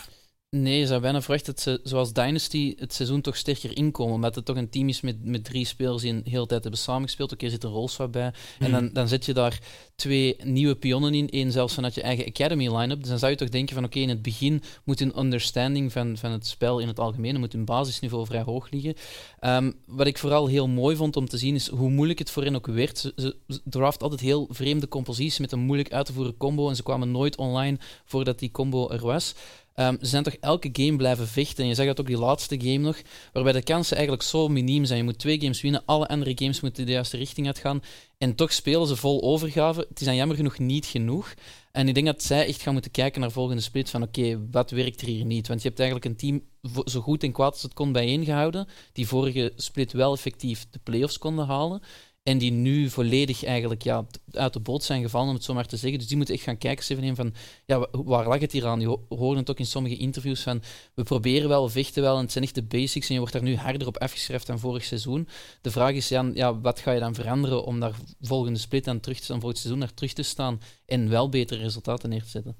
Nee, 0.51 0.79
je 0.79 0.87
zou 0.87 1.01
bijna 1.01 1.21
verwachten 1.21 1.55
dat 1.55 1.63
ze, 1.63 1.81
zoals 1.83 2.13
Dynasty, 2.13 2.75
het 2.79 2.95
seizoen 2.95 3.21
toch 3.21 3.37
sterker 3.37 3.77
inkomen. 3.77 4.15
Omdat 4.15 4.35
het 4.35 4.45
toch 4.45 4.57
een 4.57 4.71
team 4.71 4.89
is 4.89 5.01
met, 5.01 5.25
met 5.25 5.45
drie 5.45 5.65
spelers 5.65 6.03
die 6.03 6.13
een 6.13 6.23
hele 6.25 6.47
tijd 6.47 6.63
hebben 6.63 6.81
samengespeeld. 6.81 7.33
Oké, 7.33 7.45
er 7.45 7.51
zit 7.51 7.65
een 7.65 7.71
rolswap 7.71 8.13
bij. 8.13 8.33
Hmm. 8.59 8.67
En 8.67 8.73
dan, 8.73 8.91
dan 8.93 9.09
zet 9.09 9.25
je 9.25 9.33
daar 9.33 9.61
twee 9.97 10.37
nieuwe 10.43 10.75
pionnen 10.75 11.15
in. 11.15 11.27
Eén 11.31 11.53
zelfs 11.53 11.75
vanuit 11.75 11.95
je 11.95 12.03
eigen 12.03 12.27
academy 12.27 12.77
line-up. 12.77 13.01
Dus 13.01 13.09
dan 13.09 13.19
zou 13.19 13.31
je 13.31 13.37
toch 13.37 13.49
denken 13.49 13.75
van 13.75 13.85
oké, 13.85 13.99
in 13.99 14.09
het 14.09 14.23
begin 14.23 14.63
moet 14.85 14.99
hun 14.99 15.19
understanding 15.19 15.93
van, 15.93 16.17
van 16.17 16.31
het 16.31 16.47
spel 16.47 16.79
in 16.79 16.89
het 16.89 16.99
algemeen, 16.99 17.39
moet 17.39 17.53
hun 17.53 17.65
basisniveau 17.65 18.27
vrij 18.27 18.43
hoog 18.43 18.71
liggen. 18.71 18.95
Um, 19.41 19.75
wat 19.87 20.07
ik 20.07 20.19
vooral 20.19 20.47
heel 20.47 20.69
mooi 20.69 20.97
vond 20.97 21.17
om 21.17 21.29
te 21.29 21.39
zien 21.39 21.55
is 21.55 21.69
hoe 21.69 21.91
moeilijk 21.91 22.19
het 22.19 22.31
voor 22.31 22.45
hen 22.45 22.55
ook 22.55 22.67
werd. 22.67 22.99
Ze, 22.99 23.13
ze, 23.17 23.37
ze 23.49 23.61
draft 23.65 24.03
altijd 24.03 24.21
heel 24.21 24.47
vreemde 24.51 24.89
composities 24.89 25.39
met 25.39 25.53
een 25.53 25.61
moeilijk 25.61 25.93
uit 25.93 26.07
te 26.07 26.13
voeren 26.13 26.37
combo. 26.37 26.69
En 26.69 26.77
ze 26.77 26.83
kwamen 26.83 27.11
nooit 27.11 27.37
online 27.37 27.79
voordat 28.05 28.39
die 28.39 28.51
combo 28.51 28.89
er 28.91 29.01
was. 29.01 29.35
Um, 29.81 29.97
ze 30.01 30.07
zijn 30.07 30.23
toch 30.23 30.37
elke 30.41 30.69
game 30.73 30.97
blijven 30.97 31.29
vechten. 31.29 31.63
En 31.63 31.69
je 31.69 31.75
zag 31.75 31.87
dat 31.87 32.01
ook 32.01 32.07
die 32.07 32.19
laatste 32.19 32.61
game 32.61 32.79
nog, 32.79 32.97
waarbij 33.33 33.53
de 33.53 33.63
kansen 33.63 33.97
eigenlijk 33.97 34.27
zo 34.27 34.49
miniem 34.49 34.85
zijn. 34.85 34.99
Je 34.99 35.05
moet 35.05 35.19
twee 35.19 35.41
games 35.41 35.61
winnen, 35.61 35.83
alle 35.85 36.07
andere 36.09 36.33
games 36.35 36.61
moeten 36.61 36.87
de 36.87 36.93
juiste 36.93 37.17
richting 37.17 37.47
uitgaan. 37.47 37.83
En 38.19 38.35
toch 38.35 38.53
spelen 38.53 38.87
ze 38.87 38.97
vol 38.97 39.23
overgave. 39.23 39.87
Het 39.89 40.01
is 40.01 40.07
dan 40.07 40.17
jammer 40.17 40.37
genoeg 40.37 40.59
niet 40.59 40.87
genoeg. 40.87 41.35
En 41.73 41.89
ik 41.89 41.95
denk 41.95 42.07
dat 42.07 42.23
zij 42.23 42.47
echt 42.47 42.63
gaan 42.63 42.73
moeten 42.73 42.91
kijken 42.91 43.21
naar 43.21 43.31
volgende 43.31 43.63
split 43.63 43.91
van 43.91 44.03
oké, 44.03 44.49
wat 44.51 44.71
werkt 44.71 45.01
er 45.01 45.07
hier 45.07 45.25
niet? 45.25 45.49
Want 45.49 45.63
je 45.63 45.69
hebt 45.69 45.81
eigenlijk 45.81 46.11
een 46.11 46.17
team 46.17 46.43
zo 46.85 47.01
goed 47.01 47.23
en 47.23 47.33
kwaad 47.33 47.53
als 47.53 47.63
het 47.63 47.75
kon 47.75 47.93
bijeengehouden, 47.93 48.69
die 48.93 49.07
vorige 49.07 49.53
split 49.57 49.93
wel 49.93 50.13
effectief 50.13 50.67
de 50.71 50.81
playoffs 50.83 51.19
konden 51.19 51.47
halen. 51.47 51.83
En 52.29 52.39
die 52.39 52.53
nu 52.53 52.91
volledig 52.91 53.45
eigenlijk 53.45 53.83
ja, 53.83 54.07
uit 54.33 54.53
de 54.53 54.61
boot 54.61 54.85
zijn 54.85 55.03
gevallen, 55.03 55.29
om 55.29 55.35
het 55.35 55.45
zo 55.45 55.55
maar 55.55 55.67
te 55.67 55.77
zeggen. 55.77 55.99
Dus 55.99 56.09
die 56.09 56.17
moeten 56.17 56.35
echt 56.35 56.45
gaan 56.45 56.59
kijken, 56.59 57.13
7-1, 57.13 57.17
van 57.17 57.35
ja, 57.65 57.87
waar 57.91 58.29
lag 58.29 58.41
het 58.41 58.53
hier 58.53 58.67
aan? 58.67 58.81
Je 58.81 58.99
hoorde 59.09 59.41
het 59.41 59.51
ook 59.51 59.59
in 59.59 59.67
sommige 59.67 59.97
interviews 59.97 60.43
van 60.43 60.63
we 60.95 61.03
proberen 61.03 61.49
wel, 61.49 61.69
vechten 61.69 62.03
wel, 62.03 62.17
en 62.17 62.23
het 62.23 62.33
zijn 62.33 62.45
echt 62.45 62.55
de 62.55 62.63
basics 62.63 63.07
en 63.07 63.13
je 63.13 63.21
wordt 63.21 63.35
daar 63.35 63.43
nu 63.43 63.57
harder 63.57 63.87
op 63.87 63.97
afgeschreven 63.97 64.47
dan 64.47 64.59
vorig 64.59 64.85
seizoen. 64.85 65.29
De 65.61 65.71
vraag 65.71 65.93
is, 65.93 66.09
ja, 66.09 66.61
wat 66.61 66.81
ga 66.81 66.93
je 66.93 67.01
dan 67.01 67.15
veranderen 67.15 67.65
om 67.65 67.81
daar 67.81 67.95
volgende 68.21 68.59
split 68.59 68.89
aan 68.89 69.01
terug 69.01 69.19
te 69.19 69.25
staan, 69.25 69.41
volgend 69.41 69.59
seizoen 69.61 69.81
naar 69.81 69.95
terug 69.95 70.13
te 70.13 70.23
staan 70.23 70.61
en 70.87 71.09
wel 71.09 71.29
betere 71.29 71.63
resultaten 71.63 72.09
neer 72.09 72.23
te 72.23 72.29
zetten? 72.29 72.57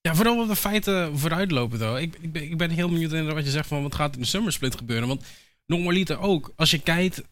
Ja, 0.00 0.14
vooral 0.14 0.36
wat 0.36 0.48
de 0.48 0.56
feiten 0.56 1.18
vooruitlopen, 1.18 1.78
though. 1.78 2.00
Ik, 2.00 2.18
ik, 2.32 2.56
ben, 2.56 2.70
heel 2.70 2.88
benieuwd 2.88 3.10
naar 3.10 3.34
wat 3.34 3.44
je 3.44 3.50
zegt 3.50 3.68
van 3.68 3.82
wat 3.82 3.94
gaat 3.94 4.14
in 4.14 4.20
de 4.20 4.26
summer 4.26 4.52
split 4.52 4.76
gebeuren, 4.76 5.08
want 5.08 5.24
Normaliter 5.66 6.18
ook. 6.18 6.52
Als 6.56 6.70
je 6.70 6.78
kijkt, 6.78 7.18
uh, 7.18 7.24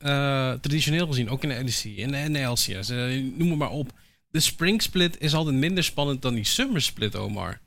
traditioneel 0.52 1.06
gezien, 1.06 1.30
ook 1.30 1.42
in 1.42 1.48
de 1.48 1.64
LEC, 1.64 1.96
in 1.96 2.10
de 2.10 2.38
NLCS, 2.38 2.90
uh, 2.90 3.34
noem 3.36 3.48
het 3.48 3.58
maar 3.58 3.70
op. 3.70 3.92
De 4.28 4.40
spring 4.40 4.82
split 4.82 5.20
is 5.20 5.34
altijd 5.34 5.56
minder 5.56 5.84
spannend 5.84 6.22
dan 6.22 6.34
die 6.34 6.44
summer 6.44 6.82
split, 6.82 7.16
Omar. 7.16 7.60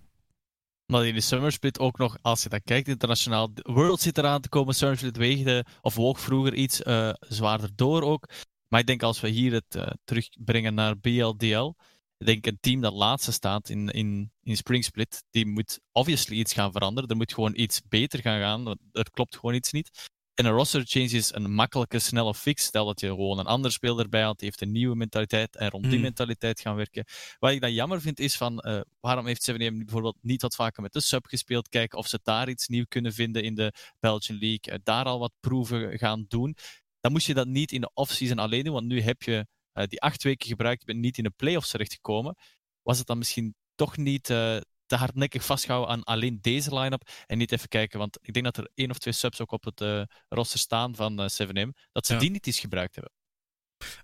Maar 0.86 1.08
in 1.08 1.13
de 1.13 1.21
summer 1.21 1.51
split 1.51 1.80
ook 1.80 1.97
nog, 1.97 2.17
als 2.21 2.43
je 2.43 2.49
dat 2.49 2.62
kijkt 2.63 2.88
internationaal, 2.88 3.51
World 3.56 4.01
zit 4.01 4.17
eraan 4.17 4.41
te 4.41 4.49
komen, 4.49 4.75
summer 4.75 5.12
weegde, 5.12 5.65
of 5.82 5.95
woog 5.95 6.19
vroeger 6.19 6.54
iets 6.54 6.82
uh, 6.82 7.13
zwaarder 7.19 7.69
door 7.75 8.01
ook. 8.01 8.30
Maar 8.67 8.80
ik 8.80 8.88
denk 8.88 9.04
als 9.04 9.19
we 9.19 9.28
hier 9.28 9.54
het 9.54 9.97
terugbrengen 10.04 10.73
naar 10.73 10.97
BLDL, 10.97 11.73
ik 12.17 12.25
denk 12.25 12.45
een 12.45 12.58
team 12.60 12.82
dat 12.82 12.93
laatste 12.93 13.32
staat 13.32 13.69
in, 13.69 13.89
in, 13.89 14.32
in 14.43 14.58
Spring 14.58 14.84
Split, 14.84 15.23
die 15.30 15.45
moet 15.45 15.80
obviously 15.91 16.38
iets 16.38 16.54
gaan 16.54 16.71
veranderen. 16.71 17.10
Er 17.10 17.15
moet 17.15 17.34
gewoon 17.34 17.56
iets 17.56 17.82
beter 17.88 18.21
gaan 18.21 18.39
gaan. 18.39 18.78
Er 18.91 19.12
klopt 19.12 19.36
gewoon 19.36 19.56
iets 19.56 19.71
niet. 19.71 20.10
En 20.36 20.45
een 20.45 20.52
roster 20.52 20.84
change 20.86 21.10
is 21.10 21.34
een 21.34 21.54
makkelijke, 21.54 22.00
snelle 22.00 22.34
fix. 22.34 22.63
Stel 22.63 22.86
dat 22.86 23.00
je 23.00 23.08
gewoon 23.08 23.39
een 23.39 23.45
ander 23.45 23.71
speler 23.71 24.00
erbij 24.00 24.21
had, 24.21 24.39
die 24.39 24.48
heeft 24.48 24.62
een 24.62 24.71
nieuwe 24.71 24.95
mentaliteit 24.95 25.56
en 25.56 25.69
rond 25.69 25.84
die 25.84 25.93
Hmm. 25.93 26.02
mentaliteit 26.02 26.60
gaan 26.60 26.76
werken. 26.76 27.06
Wat 27.39 27.52
ik 27.52 27.62
dan 27.62 27.74
jammer 27.74 28.02
vind 28.02 28.19
is 28.19 28.36
van, 28.38 28.63
uh, 28.67 28.82
waarom 29.00 29.26
heeft 29.26 29.43
7 29.43 29.78
bijvoorbeeld 29.78 30.17
niet 30.21 30.41
wat 30.41 30.56
vaker 30.56 30.82
met 30.82 30.93
de 30.93 31.00
sub 31.00 31.26
gespeeld? 31.26 31.69
Kijken 31.69 31.98
of 31.98 32.08
ze 32.08 32.19
daar 32.24 32.50
iets 32.50 32.67
nieuw 32.67 32.86
kunnen 32.88 33.13
vinden 33.13 33.43
in 33.43 33.56
de 33.56 33.74
Belgian 34.00 34.39
League. 34.39 34.74
Uh, 34.74 34.80
daar 34.84 35.06
al 35.06 35.19
wat 35.19 35.34
proeven 35.39 35.98
gaan 35.98 36.26
doen. 36.28 36.56
Dan 37.00 37.12
moest 37.12 37.28
je 37.28 37.34
dat 37.34 37.48
niet 37.48 37.71
in 37.71 37.82
de 37.82 37.91
offseason 37.93 38.39
alleen 38.39 38.63
doen, 38.63 38.74
want 38.74 38.86
nu 38.86 39.02
heb 39.02 39.21
je 39.24 39.48
uh, 39.74 39.84
die 39.88 40.02
acht 40.02 40.24
weken 40.24 40.48
gebruikt, 40.48 40.80
je 40.80 40.86
bent 40.86 41.00
niet 41.00 41.17
in 41.17 41.24
de 41.24 41.34
playoffs 41.36 41.69
terechtgekomen. 41.69 42.36
Was 42.82 42.98
het 42.98 43.08
dan 43.08 43.17
misschien 43.17 43.56
toch 43.76 43.98
niet 43.98 44.30
te 44.86 44.95
hardnekkig 44.95 45.45
vasthouden 45.45 45.89
aan 45.89 46.04
alleen 46.04 46.38
deze 46.41 46.80
line-up 46.80 47.10
en 47.26 47.38
niet 47.38 47.52
even 47.52 47.67
kijken, 47.67 48.00
want 48.00 48.17
ik 48.21 48.34
denk 48.34 48.45
dat 48.45 48.58
er 48.58 48.69
één 48.76 48.89
of 48.89 48.98
twee 48.98 49.13
subs 49.13 49.41
ook 49.41 49.52
op 49.52 49.63
het 49.63 49.82
uh, 49.82 50.02
roster 50.30 50.60
staan 50.60 50.95
van 50.95 51.21
uh, 51.21 51.28
7M, 51.43 51.69
dat 51.91 52.06
ze 52.06 52.13
Ja. 52.13 52.19
die 52.19 52.32
niet 52.32 52.48
eens 52.48 52.60
gebruikt 52.60 52.95
hebben. 52.95 53.13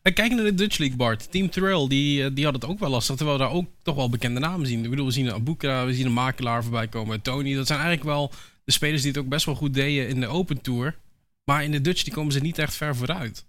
En 0.02 0.13
kijk 0.13 0.32
naar 0.32 0.44
de 0.44 0.54
Dutch 0.54 0.78
League, 0.78 0.98
Bart. 0.98 1.32
Team 1.32 1.50
Terrell, 1.50 1.88
die, 1.88 2.24
eh, 2.24 2.30
die 2.34 2.46
had 2.46 2.54
het 2.54 2.65
ook 2.65 2.80
wel 2.80 2.89
lastig. 2.89 3.15
Terwijl 3.15 3.38
we 3.38 3.44
daar 3.44 3.54
ook 3.54 3.70
toch 3.84 3.96
wel 3.96 4.10
bekende 4.10 4.39
namen 4.39 4.67
zien. 4.67 4.84
Ik 4.84 4.89
bedoel, 4.89 5.06
we 5.06 5.12
zien 5.12 5.26
een 5.26 5.34
Abuka, 5.34 5.86
we 5.86 5.94
zien 5.94 6.06
een 6.06 6.13
Makelaar 6.13 6.63
voorbij 6.63 6.88
komen. 6.88 7.22
Tony, 7.22 7.56
dat 7.56 7.67
zijn 7.67 7.80
eigenlijk 7.80 8.10
wel 8.10 8.32
de 8.63 8.72
spelers 8.72 9.02
die 9.02 9.12
het 9.12 9.20
ook 9.20 9.30
best 9.30 9.46
wel 9.46 9.56
goed 9.56 9.74
deden 9.74 10.08
in 10.08 10.20
de 10.20 10.28
Open 10.28 10.62
Tour. 10.62 10.98
Maar 11.44 11.63
in 11.63 11.72
de 11.72 11.82
Dutch 11.82 12.04
die 12.04 12.13
komen 12.13 12.32
ze 12.34 12.39
niet 12.39 12.58
echt 12.58 12.76
ver 12.76 12.96
vooruit. 12.96 13.46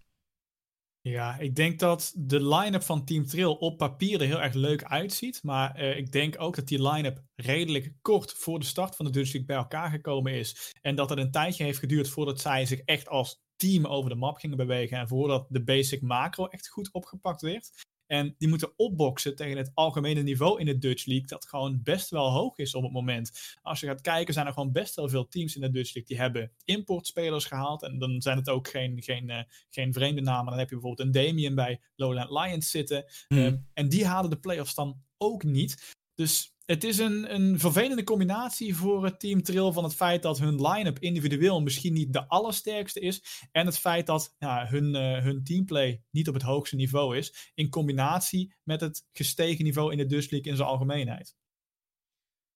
Ja, 1.03 1.39
ik 1.39 1.57
denk 1.57 1.79
dat 1.79 2.13
de 2.17 2.49
line-up 2.49 2.83
van 2.83 3.05
Team 3.05 3.27
Trill 3.27 3.57
op 3.59 3.79
papier 3.79 4.21
er 4.21 4.27
heel 4.27 4.43
erg 4.43 4.55
leuk 4.55 4.85
uitziet. 4.85 5.43
Maar 5.43 5.81
uh, 5.81 5.97
ik 5.97 6.13
denk 6.13 6.41
ook 6.41 6.57
dat 6.57 6.69
die 6.69 6.89
line-up 6.89 7.23
redelijk 7.35 7.93
kort 8.03 8.33
voor 8.33 8.59
de 8.59 8.65
start 8.65 8.97
van 8.97 9.05
de 9.05 9.11
Dutch 9.11 9.33
League 9.33 9.47
bij 9.47 9.57
elkaar 9.57 9.91
gekomen 9.91 10.33
is. 10.33 10.73
En 10.81 10.95
dat 10.95 11.11
het 11.11 11.19
een 11.19 11.31
tijdje 11.31 11.65
heeft 11.65 11.79
geduurd 11.79 12.09
voordat 12.09 12.41
zij 12.41 12.67
zich 12.67 12.81
echt 12.81 13.09
als 13.09 13.41
team 13.57 13.87
over 13.87 14.11
de 14.11 14.17
map 14.17 14.37
gingen 14.37 14.57
bewegen. 14.57 14.99
En 14.99 15.09
voordat 15.09 15.47
de 15.49 15.65
basic 15.65 16.01
macro 16.03 16.47
echt 16.47 16.69
goed 16.69 16.93
opgepakt 16.93 17.43
werd. 17.43 17.71
En 18.13 18.35
die 18.39 18.49
moeten 18.49 18.73
opboksen 18.77 19.37
tegen 19.37 19.57
het 19.57 19.71
algemene 19.75 20.23
niveau 20.23 20.61
in 20.61 20.67
de 20.67 20.79
Dutch 20.79 21.07
League, 21.07 21.27
dat 21.27 21.47
gewoon 21.47 21.81
best 21.83 22.11
wel 22.11 22.31
hoog 22.31 22.59
is 22.59 22.75
op 22.75 22.83
het 22.83 22.93
moment. 22.93 23.57
Als 23.63 23.81
je 23.81 23.87
gaat 23.87 24.01
kijken, 24.01 24.35
zijn 24.35 24.47
er 24.47 24.53
gewoon 24.53 24.73
best 24.73 24.95
wel 24.95 25.09
veel 25.09 25.29
teams 25.29 25.55
in 25.55 25.61
de 25.61 25.71
Dutch 25.71 25.95
League 25.95 26.05
die 26.05 26.21
hebben 26.21 26.53
importspelers 26.65 27.45
gehaald. 27.45 27.83
En 27.83 27.99
dan 27.99 28.23
zijn 28.23 28.37
het 28.37 28.49
ook 28.49 28.69
geen, 28.69 29.03
geen, 29.03 29.29
uh, 29.29 29.43
geen 29.71 29.93
vreemde 29.93 30.21
namen. 30.21 30.51
Dan 30.51 30.59
heb 30.59 30.69
je 30.69 30.75
bijvoorbeeld 30.75 31.07
een 31.07 31.25
Damien 31.25 31.55
bij 31.55 31.81
Lowland 31.97 32.31
Lions 32.31 32.71
zitten. 32.71 33.05
Hmm. 33.29 33.39
Um, 33.39 33.67
en 33.75 33.89
die 33.89 34.07
halen 34.07 34.31
de 34.31 34.39
playoffs 34.39 34.75
dan 34.75 35.03
ook 35.19 35.45
niet. 35.45 35.97
Dus 36.15 36.55
het 36.73 36.85
is 36.85 36.99
een, 36.99 37.35
een 37.35 37.59
vervelende 37.59 38.05
combinatie 38.05 38.77
voor 38.77 39.05
het 39.05 39.21
team 39.21 39.43
Trill 39.43 39.73
van 39.73 39.85
het 39.85 39.95
feit 39.95 40.23
dat 40.23 40.39
hun 40.39 40.69
line-up 40.69 40.99
individueel 40.99 41.61
misschien 41.61 41.93
niet 41.93 42.13
de 42.13 42.29
allersterkste 42.29 43.01
is. 43.01 43.23
En 43.51 43.67
het 43.67 43.79
feit 43.79 44.07
dat 44.07 44.35
hun, 44.39 44.95
uh, 44.95 45.23
hun 45.23 45.45
teamplay 45.45 46.03
niet 46.11 46.29
op 46.29 46.35
het 46.35 46.43
hoogste 46.43 46.77
niveau 46.77 47.17
is. 47.17 47.53
In 47.55 47.69
combinatie 47.69 48.55
met 48.63 48.81
het 48.81 49.05
gestegen 49.13 49.65
niveau 49.65 49.93
in 49.93 49.99
de 49.99 50.07
Dutch 50.07 50.31
League 50.31 50.51
in 50.51 50.57
zijn 50.57 50.69
algemeenheid. 50.69 51.35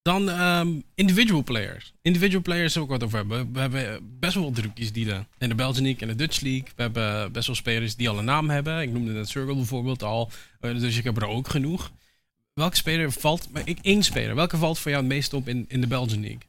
Dan 0.03 0.29
ehm, 0.29 0.81
individual 0.95 1.43
players. 1.43 1.93
Individual 2.03 2.43
players 2.43 2.73
zullen 2.73 2.89
we 2.89 2.95
ook 2.95 3.01
wat 3.01 3.09
over 3.09 3.19
hebben. 3.19 3.53
We 3.53 3.61
hebben 3.61 4.19
best 4.19 4.35
wel 4.35 4.53
rookies 4.55 4.93
die 4.93 5.05
de, 5.05 5.25
in 5.39 5.49
de 5.49 5.55
Belgian 5.55 5.83
League 5.83 6.01
en 6.01 6.09
de 6.09 6.15
Dutch 6.15 6.41
League. 6.41 6.69
We 6.77 6.83
hebben 6.83 7.33
best 7.33 7.47
wel 7.47 7.57
spelers 7.57 7.97
die 7.97 8.09
al 8.09 8.19
een 8.19 8.25
naam 8.25 8.51
hebben. 8.51 8.81
Ik 8.81 8.93
noemde 8.93 9.13
net 9.13 9.29
Circle 9.29 9.55
bijvoorbeeld 9.55 10.03
al. 10.03 10.31
Uh, 10.61 10.79
dus 10.81 10.99
ik 10.99 11.05
heb 11.05 11.17
er 11.17 11.29
ook 11.29 11.49
genoeg. 11.49 11.93
Welke 12.57 12.77
speler 12.77 13.13
valt... 13.13 13.51
Maar 13.53 13.69
ik, 13.69 13.79
één 13.83 14.03
speler. 14.03 14.35
Welke 14.35 14.57
valt 14.57 14.79
voor 14.79 14.91
jou 14.91 15.03
het 15.03 15.13
meest 15.13 15.33
op 15.33 15.49
in, 15.49 15.65
in 15.69 15.81
de 15.81 15.87
Belgian 15.87 16.21
League? 16.21 16.41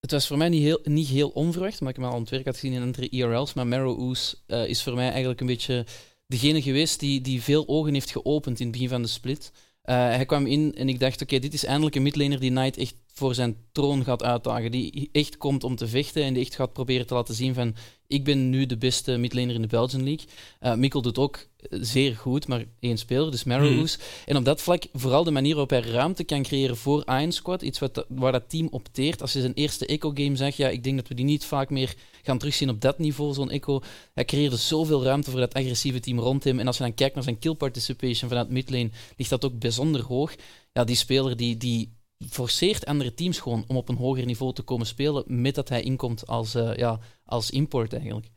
Het 0.00 0.10
was 0.10 0.26
voor 0.26 0.36
mij 0.36 0.48
niet 0.48 0.62
heel, 0.62 0.80
niet 0.84 1.08
heel 1.08 1.28
onverwacht, 1.28 1.80
maar 1.80 1.90
ik 1.90 1.96
hem 1.96 2.04
al 2.04 2.12
aan 2.12 2.20
het 2.20 2.30
werk 2.30 2.44
had 2.44 2.54
gezien 2.54 2.72
in 2.72 2.82
andere 2.82 3.08
IRL's. 3.08 3.52
Maar 3.52 3.66
Marrow 3.66 4.00
Oos 4.00 4.42
uh, 4.46 4.66
is 4.66 4.82
voor 4.82 4.94
mij 4.94 5.08
eigenlijk 5.08 5.40
een 5.40 5.46
beetje 5.46 5.86
degene 6.26 6.62
geweest 6.62 7.00
die, 7.00 7.20
die 7.20 7.42
veel 7.42 7.68
ogen 7.68 7.92
heeft 7.92 8.10
geopend 8.10 8.58
in 8.60 8.66
het 8.66 8.74
begin 8.74 8.88
van 8.88 9.02
de 9.02 9.08
split. 9.08 9.52
Uh, 9.84 9.94
hij 9.94 10.26
kwam 10.26 10.46
in 10.46 10.74
en 10.74 10.88
ik 10.88 11.00
dacht, 11.00 11.22
oké, 11.22 11.38
dit 11.38 11.54
is 11.54 11.64
eindelijk 11.64 11.96
een 11.96 12.02
midlaner 12.02 12.40
die 12.40 12.50
Knight 12.50 12.76
echt 12.76 12.94
voor 13.20 13.34
zijn 13.34 13.56
troon 13.72 14.04
gaat 14.04 14.22
uitdagen. 14.22 14.70
Die 14.70 15.08
echt 15.12 15.36
komt 15.36 15.64
om 15.64 15.76
te 15.76 15.88
vechten 15.88 16.22
en 16.22 16.34
die 16.34 16.42
echt 16.42 16.54
gaat 16.54 16.72
proberen 16.72 17.06
te 17.06 17.14
laten 17.14 17.34
zien 17.34 17.54
van 17.54 17.74
ik 18.06 18.24
ben 18.24 18.50
nu 18.50 18.66
de 18.66 18.76
beste 18.76 19.16
midlaner 19.16 19.54
in 19.54 19.62
de 19.62 19.66
Belgian 19.66 20.04
League. 20.04 20.26
Uh, 20.60 20.74
Mikkel 20.74 21.02
doet 21.02 21.18
ook 21.18 21.46
zeer 21.70 22.16
goed, 22.16 22.46
maar 22.46 22.64
één 22.80 22.98
speler, 22.98 23.30
dus 23.30 23.44
Marrows. 23.44 23.94
Hmm. 23.94 24.04
En 24.26 24.36
op 24.36 24.44
dat 24.44 24.62
vlak 24.62 24.84
vooral 24.92 25.24
de 25.24 25.30
manier 25.30 25.50
waarop 25.50 25.70
hij 25.70 25.80
ruimte 25.80 26.24
kan 26.24 26.42
creëren 26.42 26.76
voor 26.76 27.04
Iron 27.06 27.32
Squad. 27.32 27.62
Iets 27.62 27.78
wat, 27.78 28.04
waar 28.08 28.32
dat 28.32 28.48
team 28.48 28.68
opteert. 28.70 29.20
Als 29.20 29.32
je 29.32 29.40
zijn 29.40 29.54
eerste 29.54 29.86
Echo-game 29.86 30.36
zag, 30.36 30.56
ja, 30.56 30.68
ik 30.68 30.84
denk 30.84 30.96
dat 30.96 31.08
we 31.08 31.14
die 31.14 31.24
niet 31.24 31.44
vaak 31.44 31.70
meer 31.70 31.94
gaan 32.22 32.38
terugzien 32.38 32.70
op 32.70 32.80
dat 32.80 32.98
niveau, 32.98 33.34
zo'n 33.34 33.50
Echo. 33.50 33.80
Hij 34.14 34.24
creëerde 34.24 34.56
zoveel 34.56 35.04
ruimte 35.04 35.30
voor 35.30 35.40
dat 35.40 35.54
agressieve 35.54 36.00
team 36.00 36.18
rond 36.18 36.44
hem. 36.44 36.58
En 36.58 36.66
als 36.66 36.76
je 36.76 36.82
dan 36.82 36.94
kijkt 36.94 37.14
naar 37.14 37.24
zijn 37.24 37.38
kill 37.38 37.54
participation 37.54 38.28
vanuit 38.28 38.50
midlane, 38.50 38.90
ligt 39.16 39.30
dat 39.30 39.44
ook 39.44 39.58
bijzonder 39.58 40.02
hoog. 40.02 40.34
Ja, 40.72 40.84
die 40.84 40.96
speler 40.96 41.36
die, 41.36 41.56
die 41.56 41.92
forceert 42.28 42.86
andere 42.86 43.14
teams 43.14 43.38
gewoon 43.38 43.64
om 43.66 43.76
op 43.76 43.88
een 43.88 43.96
hoger 43.96 44.24
niveau 44.24 44.54
te 44.54 44.62
komen 44.62 44.86
spelen, 44.86 45.24
met 45.26 45.54
dat 45.54 45.68
hij 45.68 45.82
inkomt 45.82 46.26
als, 46.26 46.54
uh, 46.54 46.76
ja, 46.76 46.98
als 47.24 47.50
import 47.50 47.92
eigenlijk. 47.92 48.30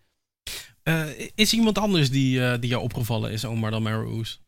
Uh, 0.83 1.05
is 1.35 1.53
iemand 1.53 1.77
anders 1.77 2.09
die, 2.09 2.39
uh, 2.39 2.53
die 2.59 2.69
jou 2.69 2.83
opgevallen 2.83 3.31
is, 3.31 3.45
Omar, 3.45 3.71
dan 3.71 3.83
Maroos? 3.83 4.41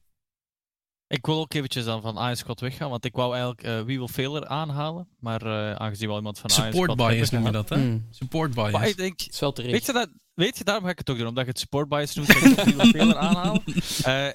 Ik 1.07 1.25
wil 1.25 1.39
ook 1.39 1.53
eventjes 1.53 1.85
dan 1.85 2.01
van 2.01 2.17
Iron 2.17 2.35
Squad 2.35 2.59
weggaan, 2.59 2.89
want 2.89 3.05
ik 3.05 3.15
wou 3.15 3.31
eigenlijk 3.35 3.63
uh, 3.63 3.77
We 3.77 3.83
Will 3.83 4.07
Failer 4.07 4.47
aanhalen, 4.47 5.07
maar 5.19 5.45
aangezien 5.77 6.07
wel 6.07 6.17
iemand 6.17 6.39
van 6.39 6.49
Support 6.49 6.73
Iron 6.73 6.89
Squad... 6.89 7.09
bias 7.09 7.29
noem 7.29 7.45
je 7.45 7.51
dat, 7.51 7.69
hè? 7.69 7.77
Mm. 7.77 8.07
Support 8.09 8.53
bias. 8.53 8.71
Maar 8.71 8.87
ik 8.87 8.97
denk, 8.97 9.21
is 9.21 9.39
wel 9.39 9.53
weet, 9.55 9.85
je 9.85 9.93
dat, 9.93 10.09
weet 10.33 10.57
je, 10.57 10.63
daarom 10.63 10.83
ga 10.83 10.91
ik 10.91 10.97
het 10.97 11.09
ook 11.09 11.17
doen, 11.17 11.27
omdat 11.27 11.43
je 11.43 11.49
het 11.49 11.59
support 11.59 11.89
bias 11.89 12.15
noemt, 12.15 12.31
ga 12.31 12.49
ik 12.49 12.55
We 12.55 12.75
Will 12.75 12.91
Failer 12.95 13.17
aanhalen. 13.17 13.63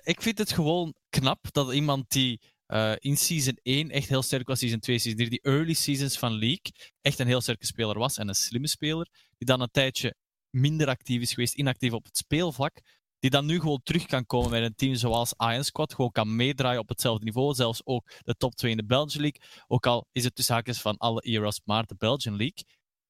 ik 0.02 0.22
vind 0.22 0.38
het 0.38 0.52
gewoon 0.52 0.94
knap 1.08 1.46
dat 1.52 1.72
iemand 1.72 2.10
die 2.10 2.40
uh, 2.72 2.92
in 2.98 3.16
season 3.16 3.58
1 3.62 3.90
echt 3.90 4.08
heel 4.08 4.22
sterk 4.22 4.48
was, 4.48 4.58
season 4.58 4.80
2, 4.80 4.98
season 4.98 5.18
3, 5.18 5.30
die 5.30 5.40
early 5.42 5.72
seasons 5.72 6.18
van 6.18 6.32
League, 6.32 6.72
echt 7.00 7.18
een 7.18 7.26
heel 7.26 7.40
sterke 7.40 7.66
speler 7.66 7.98
was 7.98 8.16
en 8.16 8.28
een 8.28 8.34
slimme 8.34 8.68
speler, 8.68 9.08
die 9.38 9.46
dan 9.46 9.60
een 9.60 9.70
tijdje 9.70 10.14
minder 10.50 10.88
actief 10.88 11.20
is 11.20 11.32
geweest, 11.32 11.54
inactief 11.54 11.92
op 11.92 12.04
het 12.04 12.16
speelvlak, 12.16 12.80
die 13.18 13.30
dan 13.30 13.46
nu 13.46 13.60
gewoon 13.60 13.80
terug 13.82 14.06
kan 14.06 14.26
komen 14.26 14.50
met 14.50 14.62
een 14.62 14.74
team 14.74 14.94
zoals 14.94 15.34
Iron 15.36 15.64
Squad, 15.64 15.94
gewoon 15.94 16.10
kan 16.10 16.36
meedraaien 16.36 16.80
op 16.80 16.88
hetzelfde 16.88 17.24
niveau, 17.24 17.54
zelfs 17.54 17.80
ook 17.84 18.10
de 18.18 18.34
top 18.34 18.54
2 18.54 18.70
in 18.70 18.76
de 18.76 18.84
Belgian 18.84 19.22
League, 19.22 19.64
ook 19.66 19.86
al 19.86 20.06
is 20.12 20.24
het 20.24 20.34
tussen 20.34 20.54
haakjes 20.54 20.80
van 20.80 20.96
alle 20.96 21.20
eras 21.20 21.60
maar 21.64 21.86
de 21.86 21.94
Belgian 21.98 22.36
League. 22.36 22.64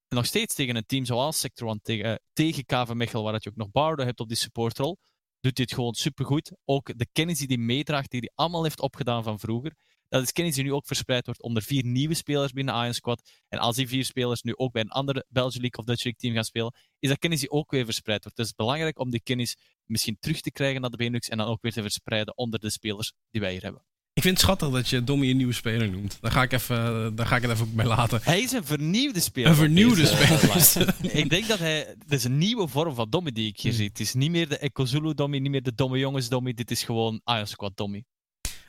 En 0.09 0.17
nog 0.17 0.27
steeds 0.27 0.55
tegen 0.55 0.77
een 0.77 0.87
team 0.87 1.05
zoals 1.05 1.39
Sector 1.41 1.69
1 1.69 1.81
tegen, 1.83 2.11
uh, 2.11 2.15
tegen 2.33 2.65
KV 2.65 2.93
Mechel, 2.93 3.23
waar 3.23 3.37
je 3.39 3.49
ook 3.49 3.57
nog 3.57 3.71
Bardo 3.71 4.05
hebt 4.05 4.21
op 4.21 4.29
die 4.29 4.37
supportrol, 4.37 4.99
doet 5.41 5.57
dit 5.57 5.75
gewoon 5.75 5.95
supergoed. 5.95 6.53
Ook 6.65 6.99
de 6.99 7.07
kennis 7.13 7.39
die 7.39 7.47
hij 7.47 7.57
meedraagt, 7.57 8.11
die 8.11 8.21
hij 8.21 8.33
allemaal 8.35 8.63
heeft 8.63 8.81
opgedaan 8.81 9.23
van 9.23 9.39
vroeger. 9.39 9.75
Dat 10.09 10.23
is 10.23 10.33
kennis 10.33 10.55
die 10.55 10.65
nu 10.65 10.73
ook 10.73 10.87
verspreid 10.87 11.27
wordt 11.27 11.43
onder 11.43 11.63
vier 11.63 11.85
nieuwe 11.85 12.15
spelers 12.15 12.53
binnen 12.53 12.75
Iron 12.75 12.95
Squad. 12.95 13.31
En 13.49 13.59
als 13.59 13.77
die 13.77 13.89
vier 13.89 14.05
spelers 14.05 14.43
nu 14.43 14.57
ook 14.57 14.73
bij 14.73 14.83
een 14.83 14.89
andere 14.89 15.25
Belgian 15.29 15.61
League 15.61 15.81
of 15.81 15.85
Dutch 15.85 16.05
League 16.05 16.21
team 16.21 16.35
gaan 16.35 16.45
spelen, 16.45 16.75
is 16.99 17.09
dat 17.09 17.19
kennis 17.19 17.41
die 17.41 17.51
ook 17.51 17.71
weer 17.71 17.85
verspreid 17.85 18.23
wordt. 18.23 18.37
Dus 18.37 18.49
het 18.49 18.59
is 18.59 18.65
belangrijk 18.65 18.99
om 18.99 19.11
die 19.11 19.23
kennis 19.23 19.57
misschien 19.85 20.17
terug 20.21 20.41
te 20.41 20.51
krijgen 20.51 20.81
naar 20.81 20.91
de 20.91 20.97
Benelux 20.97 21.29
en 21.29 21.39
dan 21.39 21.47
ook 21.47 21.63
weer 21.63 21.73
te 21.73 21.83
verspreiden 21.83 22.37
onder 22.37 22.61
de 22.61 22.71
spelers 22.71 23.13
die 23.31 23.41
wij 23.41 23.53
hier 23.53 23.63
hebben. 23.63 23.90
Ik 24.21 24.27
vind 24.27 24.39
het 24.39 24.47
schattig 24.47 24.71
dat 24.71 24.89
je 24.89 25.05
Dommy 25.05 25.31
een 25.31 25.37
nieuwe 25.37 25.53
speler 25.53 25.91
noemt. 25.91 26.19
Daar 26.21 26.31
ga 26.31 26.43
ik, 26.43 26.53
even, 26.53 27.15
daar 27.17 27.27
ga 27.27 27.37
ik 27.37 27.43
het 27.43 27.51
even 27.51 27.75
bij 27.75 27.85
laten. 27.85 28.21
Hij 28.23 28.41
is 28.41 28.53
een 28.53 28.65
vernieuwde 28.65 29.21
speler. 29.21 29.51
Een 29.51 29.57
vernieuwde 29.57 30.07
speler. 30.07 30.95
ik 31.23 31.31
denk 31.31 31.47
dat 31.49 31.59
hij... 31.59 31.79
Het 31.79 32.13
is 32.13 32.25
een 32.25 32.39
nieuwe 32.39 32.69
vorm 32.69 32.95
van 32.95 33.11
Dommy 33.11 33.33
die 33.33 33.49
ik 33.49 33.61
hier 33.61 33.73
hmm. 33.73 33.81
zie. 33.81 33.89
Het 33.89 34.01
is 34.01 34.15
niet 34.15 34.31
meer 34.31 34.49
de 34.49 34.59
Echo 34.59 34.85
Zulu 34.85 35.15
Dommy, 35.15 35.39
niet 35.39 35.51
meer 35.51 35.63
de 35.63 35.75
domme 35.75 35.99
jongens 35.99 36.29
Dommy. 36.29 36.55
Dit 36.55 36.71
is 36.71 36.83
gewoon 36.83 37.21
Iron 37.25 37.47
Squad 37.47 37.77
Dommy. 37.77 38.05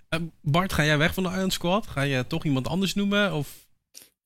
Uh, 0.09 0.19
Bart, 0.41 0.73
ga 0.73 0.85
jij 0.85 0.97
weg 0.97 1.13
van 1.13 1.23
de 1.23 1.29
Iron 1.29 1.51
Squad? 1.51 1.87
Ga 1.87 2.01
je 2.01 2.27
toch 2.27 2.45
iemand 2.45 2.67
anders 2.67 2.93
noemen? 2.93 3.33
Of... 3.33 3.67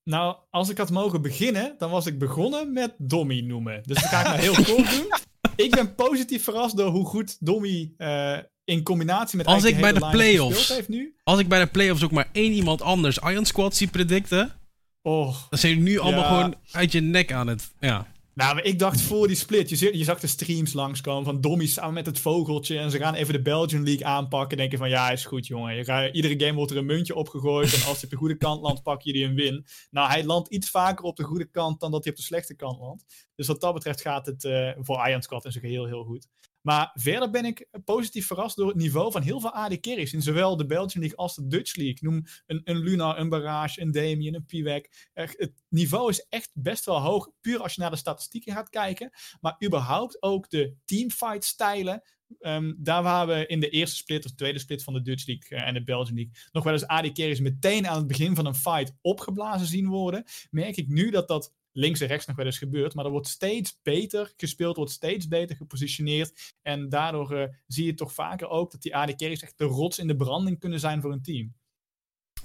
Nou, 0.03 0.37
als 0.49 0.69
ik 0.69 0.77
had 0.77 0.91
mogen 0.91 1.21
beginnen, 1.21 1.75
dan 1.77 1.89
was 1.89 2.05
ik 2.05 2.19
begonnen 2.19 2.73
met 2.73 2.93
Dommy 2.97 3.39
noemen. 3.39 3.81
Dus 3.85 4.01
dat 4.01 4.09
ga 4.09 4.19
ik 4.19 4.27
maar 4.27 4.39
heel 4.39 4.53
kort 4.53 4.91
doen. 4.97 5.13
Ik 5.55 5.71
ben 5.71 5.95
positief 5.95 6.43
verrast 6.43 6.77
door 6.77 6.89
hoe 6.89 7.05
goed 7.05 7.37
Dommy 7.39 7.93
uh, 7.97 8.37
in 8.65 8.83
combinatie 8.83 9.37
met 9.37 9.45
als 9.45 9.63
ik 9.63 9.79
bij 9.81 9.91
de 9.91 10.07
playoffs 10.11 10.81
Als 11.23 11.39
ik 11.39 11.47
bij 11.47 11.59
de 11.59 11.67
playoffs 11.67 12.03
ook 12.03 12.11
maar 12.11 12.29
één 12.31 12.51
iemand 12.51 12.81
anders 12.81 13.17
Iron 13.17 13.45
Squad 13.45 13.75
zie 13.75 13.87
predicten. 13.87 14.53
Oh, 15.01 15.35
dan 15.49 15.59
zijn 15.59 15.71
jullie 15.71 15.89
nu 15.89 15.99
allemaal 15.99 16.23
gewoon 16.23 16.55
uit 16.71 16.91
je 16.91 17.01
nek 17.01 17.31
aan 17.31 17.47
het. 17.47 17.71
Ja. 17.79 18.13
Nou, 18.35 18.61
ik 18.61 18.79
dacht 18.79 19.01
voor 19.01 19.27
die 19.27 19.35
split, 19.35 19.69
je, 19.69 19.97
je 19.97 20.03
zag 20.03 20.19
de 20.19 20.27
streams 20.27 20.73
langskomen 20.73 21.23
van 21.23 21.41
Dommy 21.41 21.65
samen 21.65 21.93
met 21.93 22.05
het 22.05 22.19
vogeltje. 22.19 22.79
En 22.79 22.91
ze 22.91 22.97
gaan 22.97 23.13
even 23.13 23.33
de 23.33 23.41
Belgian 23.41 23.83
League 23.83 24.05
aanpakken. 24.05 24.57
Denken 24.57 24.77
van 24.77 24.89
ja, 24.89 25.11
is 25.11 25.25
goed 25.25 25.47
jongen. 25.47 25.75
Je 25.75 26.11
iedere 26.11 26.39
game 26.45 26.53
wordt 26.53 26.71
er 26.71 26.77
een 26.77 26.85
muntje 26.85 27.15
opgegooid. 27.15 27.73
en 27.73 27.87
als 27.87 27.95
hij 27.95 28.03
op 28.03 28.09
de 28.09 28.15
goede 28.15 28.37
kant 28.37 28.61
landt, 28.61 28.83
pak 28.83 29.01
je 29.01 29.13
die 29.13 29.25
een 29.25 29.35
win. 29.35 29.65
Nou, 29.89 30.09
hij 30.09 30.25
landt 30.25 30.49
iets 30.49 30.69
vaker 30.69 31.05
op 31.05 31.15
de 31.15 31.23
goede 31.23 31.45
kant 31.45 31.79
dan 31.79 31.91
dat 31.91 32.03
hij 32.03 32.13
op 32.13 32.19
de 32.19 32.25
slechte 32.25 32.55
kant 32.55 32.79
landt. 32.79 33.03
Dus 33.35 33.47
wat 33.47 33.61
dat 33.61 33.73
betreft 33.73 34.01
gaat 34.01 34.25
het 34.25 34.43
uh, 34.43 34.69
voor 34.77 35.07
Iron 35.07 35.21
Squad 35.21 35.45
in 35.45 35.51
zijn 35.51 35.63
geheel 35.63 35.85
heel 35.85 36.03
goed. 36.03 36.27
Maar 36.65 36.91
verder 36.93 37.29
ben 37.29 37.45
ik 37.45 37.67
positief 37.83 38.27
verrast 38.27 38.55
door 38.55 38.67
het 38.67 38.75
niveau 38.75 39.11
van 39.11 39.21
heel 39.21 39.39
veel 39.39 39.53
AD 39.53 39.79
carries 39.79 40.13
in 40.13 40.21
zowel 40.21 40.57
de 40.57 40.65
Belgian 40.65 40.99
League 40.99 41.17
als 41.17 41.35
de 41.35 41.47
Dutch 41.47 41.75
League. 41.75 41.97
Noem 42.01 42.23
een, 42.45 42.77
Luna, 42.77 43.17
een 43.17 43.29
Barrage, 43.29 43.81
een 43.81 43.91
Damien, 43.91 44.35
een 44.35 44.45
Piwek. 44.45 45.09
Het 45.13 45.63
niveau 45.69 46.09
is 46.09 46.25
echt 46.29 46.51
best 46.53 46.85
wel 46.85 46.99
hoog, 46.99 47.29
puur 47.41 47.61
als 47.61 47.75
je 47.75 47.81
naar 47.81 47.89
de 47.89 47.95
statistieken 47.95 48.53
gaat 48.53 48.69
kijken. 48.69 49.09
Maar 49.41 49.55
überhaupt 49.65 50.21
ook 50.21 50.49
de 50.49 50.75
teamfight 50.85 51.43
stijlen. 51.43 52.01
Ehm, 52.39 52.73
daar 52.77 53.03
waar 53.03 53.27
we 53.27 53.45
in 53.45 53.59
de 53.59 53.69
eerste 53.69 53.95
split 53.95 54.25
of 54.25 54.31
tweede 54.31 54.59
split 54.59 54.83
van 54.83 54.93
de 54.93 55.01
Dutch 55.01 55.25
League 55.27 55.57
eh, 55.57 55.67
en 55.67 55.73
de 55.73 55.83
Belgian 55.83 56.15
League 56.15 56.33
nog 56.51 56.63
wel 56.63 56.73
eens 56.73 56.87
AD 56.87 57.11
carries 57.11 57.39
meteen 57.39 57.87
aan 57.87 57.97
het 57.97 58.07
begin 58.07 58.35
van 58.35 58.45
een 58.45 58.55
fight 58.55 58.93
opgeblazen 59.01 59.67
zien 59.67 59.87
worden, 59.87 60.23
merk 60.49 60.77
ik 60.77 60.87
nu 60.87 61.09
dat 61.09 61.27
dat 61.27 61.53
links 61.75 61.99
en 61.99 62.07
rechts 62.07 62.25
nog 62.25 62.35
wel 62.35 62.45
eens 62.45 62.57
gebeurt. 62.57 62.93
Maar 62.93 63.05
er 63.05 63.11
wordt 63.11 63.27
steeds 63.27 63.79
beter 63.83 64.33
gespeeld, 64.37 64.75
wordt 64.75 64.91
steeds 64.91 65.27
beter 65.27 65.55
gepositioneerd. 65.55 66.53
En 66.61 66.89
daardoor 66.89 67.33
uh, 67.33 67.43
zie 67.67 67.85
je 67.85 67.93
toch 67.93 68.13
vaker 68.13 68.47
ook 68.47 68.71
dat 68.71 68.81
die 68.81 68.95
AD 68.95 69.15
carries 69.15 69.41
echt 69.41 69.57
de 69.57 69.65
rots 69.65 69.99
in 69.99 70.07
de 70.07 70.15
branding 70.15 70.59
kunnen 70.59 70.79
zijn 70.79 71.01
voor 71.01 71.11
een 71.11 71.21
team. 71.21 71.55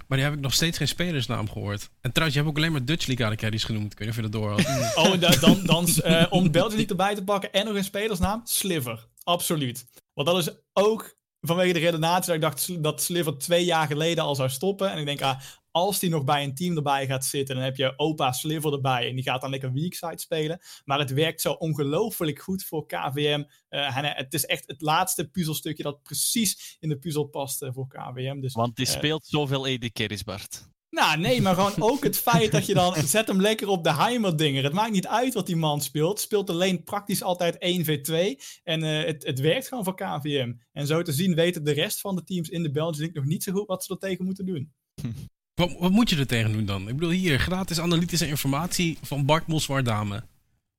Maar 0.07 0.19
die 0.19 0.27
heb 0.27 0.37
ik 0.37 0.43
nog 0.43 0.55
steeds 0.55 0.79
geen 0.79 0.89
spelersnaam 0.89 1.49
gehoord. 1.51 1.91
En 2.01 2.13
trouwens, 2.13 2.35
je 2.35 2.45
hebt 2.45 2.57
ook 2.57 2.63
alleen 2.63 2.73
maar 2.73 2.85
Dutch 2.85 3.07
League 3.07 3.27
AD 3.27 3.37
carries 3.37 3.65
genoemd. 3.65 3.93
Ik 3.93 3.99
weet 3.99 4.09
niet 4.09 4.19
of 4.19 4.25
je 4.25 4.31
dat 4.31 4.41
door 4.41 4.51
had. 4.51 4.97
oh, 5.07 5.41
dan, 5.41 5.65
dan 5.65 5.89
uh, 6.05 6.27
om 6.31 6.51
Belgian 6.51 6.77
League 6.77 6.89
erbij 6.89 7.15
te 7.15 7.25
pakken 7.25 7.53
en 7.53 7.65
nog 7.65 7.75
een 7.75 7.85
spelersnaam, 7.85 8.41
Sliver. 8.45 9.09
Absoluut. 9.23 9.87
Want 10.15 10.29
dat 10.29 10.39
is 10.39 10.51
ook 10.73 11.19
vanwege 11.41 11.73
de 11.73 11.79
redenatie 11.79 12.27
dat 12.27 12.35
ik 12.35 12.41
dacht 12.41 12.83
dat 12.83 13.03
Sliver 13.03 13.39
twee 13.39 13.65
jaar 13.65 13.87
geleden 13.87 14.25
al 14.25 14.35
zou 14.35 14.49
stoppen. 14.49 14.91
En 14.91 14.99
ik 14.99 15.05
denk, 15.05 15.23
ah, 15.23 15.41
als 15.71 15.99
die 15.99 16.11
nog 16.11 16.25
bij 16.25 16.45
een 16.45 16.55
team 16.55 16.77
erbij 16.77 17.07
gaat 17.07 17.25
zitten, 17.25 17.55
dan 17.55 17.65
heb 17.65 17.77
je 17.77 17.99
opa 17.99 18.33
Sliver 18.33 18.73
erbij 18.73 19.09
en 19.09 19.15
die 19.15 19.25
gaat 19.25 19.41
dan 19.41 19.51
lekker 19.51 19.73
weakside 19.73 20.19
spelen. 20.19 20.61
Maar 20.85 20.99
het 20.99 21.13
werkt 21.13 21.41
zo 21.41 21.53
ongelooflijk 21.53 22.41
goed 22.41 22.65
voor 22.65 22.87
KVM. 22.87 23.45
Uh, 23.71 23.97
eh, 23.97 24.17
het 24.17 24.35
is 24.35 24.47
echt 24.47 24.67
het 24.67 24.81
laatste 24.81 25.29
puzzelstukje 25.29 25.83
dat 25.83 26.03
precies 26.03 26.77
in 26.81 26.89
de 26.89 26.99
puzzel 26.99 27.25
past 27.25 27.63
uh, 27.63 27.69
voor 27.73 27.89
KVM. 27.89 28.41
Dus, 28.41 28.55
Want 28.55 28.77
die 28.77 28.87
uh, 28.87 28.93
speelt 28.93 29.27
zoveel 29.27 29.79
carries, 29.93 30.25
Bart. 30.25 30.69
Nou, 30.91 31.19
nee, 31.19 31.43
maar 31.43 31.55
gewoon 31.55 31.73
ook 31.93 32.05
het 32.05 32.19
feit 32.19 32.53
dat 32.53 32.67
je 32.67 32.75
dan 32.75 32.95
zet 32.95 33.27
hem 33.27 33.41
lekker 33.41 33.69
op 33.69 33.85
de 33.85 33.95
Heimer-dinger. 33.95 34.65
Het 34.65 34.73
maakt 34.73 34.93
niet 34.93 35.07
uit 35.07 35.35
wat 35.35 35.47
die 35.47 35.57
man 35.57 35.81
speelt. 35.81 36.21
Speelt 36.21 36.51
alleen 36.51 36.85
praktisch 36.85 37.23
altijd 37.23 37.55
1v2. 37.55 38.15
En 38.63 38.83
uh, 38.83 39.05
het, 39.05 39.27
het 39.27 39.41
werkt 39.41 39.69
gewoon 39.69 39.85
voor 39.85 39.95
KVM. 39.95 40.53
En 40.73 40.87
zo 40.87 41.03
te 41.03 41.13
zien 41.13 41.35
weten 41.35 41.65
de 41.65 41.73
rest 41.73 42.01
van 42.01 42.17
de 42.17 42.25
teams 42.25 42.49
in 42.49 42.63
de 42.63 42.71
League 42.73 43.11
nog 43.13 43.25
niet 43.25 43.43
zo 43.43 43.53
goed 43.53 43.67
wat 43.67 43.85
ze 43.85 43.93
er 43.93 43.99
tegen 43.99 44.25
moeten 44.25 44.47
doen. 44.47 44.73
Wat, 45.61 45.77
wat, 45.79 45.91
moet 45.91 46.11
je 46.11 46.17
er 46.17 46.27
tegen 46.27 46.53
doen 46.53 46.65
dan? 46.65 46.89
Ik 46.89 46.95
bedoel, 46.95 47.11
hier, 47.11 47.39
gratis 47.39 47.81
analytische 47.81 48.27
informatie 48.27 48.99
van 49.03 49.27
Bart 49.27 49.47
Moswaardame. 49.47 50.23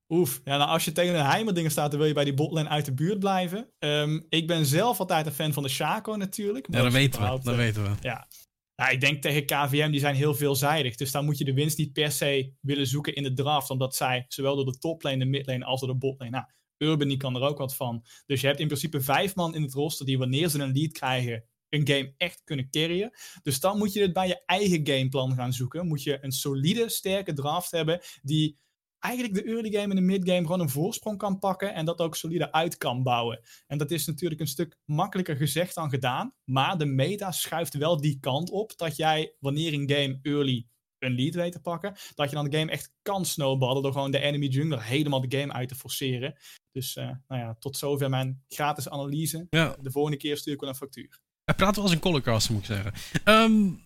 Oef, 0.10 0.42
ja, 0.44 0.58
nou 0.58 0.70
als 0.70 0.86
je 0.86 0.92
tegen 0.92 1.16
een 1.16 1.26
Heimer-dinger 1.26 1.72
staat, 1.72 1.90
dan 1.90 2.00
wil 2.00 2.08
je 2.08 2.14
bij 2.14 2.24
die 2.24 2.34
botlane 2.34 2.70
uit 2.70 2.86
de 2.86 2.94
buurt 2.94 3.20
blijven. 3.20 3.70
Um, 3.80 4.26
ik 4.30 4.48
ben 4.48 4.66
zelf 4.66 5.00
altijd 5.00 5.26
een 5.26 5.32
fan 5.32 5.54
van 5.54 5.64
de 5.64 5.70
Shaco 5.70 6.16
natuurlijk. 6.16 6.68
Ja, 6.72 6.82
dat 6.82 6.92
weten 6.92 7.22
we, 7.22 7.28
dat 7.28 7.48
uh, 7.48 7.56
weten 7.56 7.84
we. 7.84 7.90
Ja, 8.02 8.28
nou, 8.76 8.92
ik 8.92 9.02
denk 9.02 9.22
tegen 9.22 9.46
KVM, 9.46 9.92
die 9.92 10.00
zijn 10.00 10.16
heel 10.16 10.34
veelzijdig. 10.34 10.96
Dus 10.96 11.12
daar 11.12 11.24
moet 11.24 11.38
je 11.38 11.46
de 11.46 11.54
winst 11.54 11.78
niet 11.78 11.94
per 11.94 12.12
se 12.12 12.54
willen 12.62 12.88
zoeken 12.88 13.16
in 13.16 13.24
de 13.24 13.34
draft. 13.34 13.70
Omdat 13.70 13.96
zij 13.96 14.26
zowel 14.28 14.56
door 14.56 14.66
de 14.66 14.78
toplane, 14.78 15.18
de 15.18 15.26
midlane 15.26 15.66
als 15.66 15.80
door 15.80 15.90
de 15.90 15.96
botlane. 15.96 16.32
Nou, 16.32 16.46
Urban 16.78 17.08
die 17.08 17.18
kan 17.18 17.36
er 17.36 17.42
ook 17.42 17.58
wat 17.58 17.76
van. 17.76 18.06
Dus 18.26 18.42
je 18.42 18.48
hebt 18.48 18.60
in 18.60 18.68
principe 18.68 19.02
vijf 19.02 19.36
man 19.36 19.56
in 19.56 19.62
het 19.62 19.74
roster 19.74 20.06
die 20.06 20.18
wanneer 20.18 20.50
ze 20.50 20.60
een 20.60 20.74
lead 20.74 20.92
krijgen, 20.92 21.44
een 21.72 21.88
game 21.88 22.14
echt 22.18 22.42
kunnen 22.44 22.70
carryen. 22.70 23.12
Dus 23.44 23.60
dan 23.60 23.78
moet 23.78 23.94
je 23.94 24.02
het 24.02 24.14
bij 24.14 24.28
je 24.28 24.42
eigen 24.46 24.88
gameplan 24.88 25.36
gaan 25.36 25.54
zoeken. 25.54 25.88
Moet 25.88 26.04
je 26.04 26.18
een 26.22 26.32
solide, 26.32 26.90
sterke 26.90 27.34
draft 27.34 27.72
hebben 27.72 28.02
die 28.22 28.58
eigenlijk 29.00 29.34
de 29.34 29.44
early 29.44 29.72
game 29.72 29.90
en 29.90 29.96
de 29.96 30.02
mid 30.02 30.30
game 30.30 30.42
gewoon 30.42 30.60
een 30.60 30.70
voorsprong 30.70 31.18
kan 31.18 31.40
pakken 31.40 31.74
en 31.74 31.86
dat 31.86 32.00
ook 32.00 32.16
solide 32.16 32.52
uit 32.52 32.78
kan 32.78 33.04
bouwen. 33.04 33.40
En 33.68 33.78
dat 33.78 33.92
is 33.92 34.06
natuurlijk 34.06 34.42
een 34.42 34.48
stuk 34.48 34.78
makkelijker 34.86 35.36
gezegd 35.36 35.76
dan 35.76 35.90
gedaan, 35.90 36.34
maar 36.44 36.78
de 36.78 36.86
meta 36.86 37.32
schuift 37.32 37.74
wel 37.74 38.02
die 38.02 38.20
kant 38.20 38.50
op 38.50 38.78
dat 38.78 38.96
jij 38.96 39.36
wanneer 39.40 39.74
een 39.74 39.90
game 39.90 40.20
early 40.22 40.68
een 41.00 41.16
lead 41.16 41.36
weet 41.36 41.52
te 41.52 41.62
pakken, 41.62 41.96
dat 42.16 42.30
je 42.30 42.36
dan 42.36 42.50
de 42.50 42.58
game 42.58 42.72
echt 42.72 42.94
kan 43.02 43.26
snowballen 43.26 43.84
door 43.84 43.92
gewoon 43.92 44.12
de 44.12 44.20
enemy 44.20 44.46
jungler 44.46 44.84
helemaal 44.84 45.22
de 45.30 45.38
game 45.38 45.54
uit 45.54 45.68
te 45.68 45.76
forceren. 45.76 46.36
Dus 46.72 46.96
uh, 46.96 47.04
nou 47.28 47.42
ja, 47.42 47.56
tot 47.60 47.78
zover 47.78 48.10
mijn 48.10 48.44
gratis 48.48 48.90
analyse. 48.90 49.48
Ja. 49.50 49.76
De 49.82 49.92
volgende 49.92 50.18
keer 50.18 50.38
stuur 50.38 50.54
ik 50.54 50.60
wel 50.60 50.70
een 50.70 50.76
factuur. 50.76 51.22
Hij 51.44 51.56
praat 51.56 51.76
wel 51.76 51.84
als 51.84 51.94
een 51.94 52.00
colorcaster, 52.00 52.54
moet 52.54 52.70
ik 52.70 52.76
zeggen. 52.76 52.94
Um, 53.26 53.84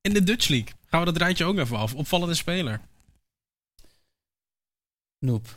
in 0.00 0.12
de 0.12 0.22
Dutch 0.22 0.48
League 0.48 0.72
gaan 0.86 1.00
we 1.00 1.06
dat 1.06 1.16
rijtje 1.16 1.44
ook 1.44 1.58
even 1.58 1.76
af. 1.76 1.94
Opvallende 1.94 2.34
speler. 2.34 2.80
Noop. 5.18 5.56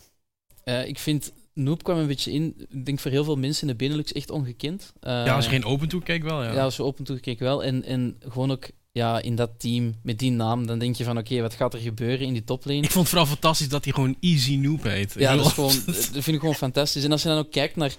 Uh, 0.66 0.88
ik 0.88 1.00
vind 1.00 1.34
Noop 1.54 1.84
kwam 1.84 1.98
een 1.98 2.08
beetje 2.08 2.32
in, 2.32 2.68
ik 2.70 2.86
denk 2.86 3.00
voor 3.00 3.12
heel 3.12 3.24
veel 3.24 3.36
mensen 3.36 3.62
in 3.62 3.78
de 3.78 3.84
Benelux 3.84 4.12
echt 4.12 4.30
ongekend. 4.30 4.94
Uh, 5.02 5.12
ja, 5.12 5.36
als 5.36 5.46
je 5.46 5.52
geen 5.52 5.66
open 5.66 5.88
toe 5.88 6.02
keek 6.02 6.24
wel, 6.24 6.44
ja. 6.44 6.54
Ja, 6.54 6.64
als 6.64 6.76
je 6.76 6.84
open 6.84 7.04
toe 7.04 7.20
keek 7.20 7.39
wel. 7.39 7.64
En, 7.64 7.84
en 7.84 8.18
gewoon 8.20 8.52
ook 8.52 8.70
ja, 8.91 9.22
in 9.22 9.36
dat 9.36 9.50
team 9.58 9.96
met 10.04 10.20
die 10.20 10.32
naam, 10.32 10.66
dan 10.66 10.80
denk 10.80 10.96
je 10.96 11.04
van 11.04 11.18
oké, 11.18 11.32
okay, 11.32 11.41
wat 11.41 11.54
gaat 11.54 11.74
er 11.74 11.80
gebeuren 11.80 12.28
in 12.28 12.34
die 12.34 12.44
toplane? 12.44 12.82
Ik 12.82 12.91
vond 12.91 12.96
het 12.96 13.08
vooral 13.08 13.26
fantastisch 13.26 13.70
dat 13.70 13.84
hij 13.84 13.94
gewoon 13.94 14.16
Easy 14.20 14.56
Noob 14.56 14.84
heet. 14.84 15.14
Ja, 15.18 15.36
dat, 15.36 15.46
is 15.46 15.52
gewoon, 15.52 15.76
dat 15.86 15.96
vind 16.12 16.28
ik 16.28 16.39
gewoon 16.39 16.56
fantastisch. 16.56 17.04
En 17.04 17.12
als 17.12 17.22
je 17.22 17.28
dan 17.28 17.38
ook 17.38 17.52
kijkt 17.52 17.76
naar... 17.76 17.96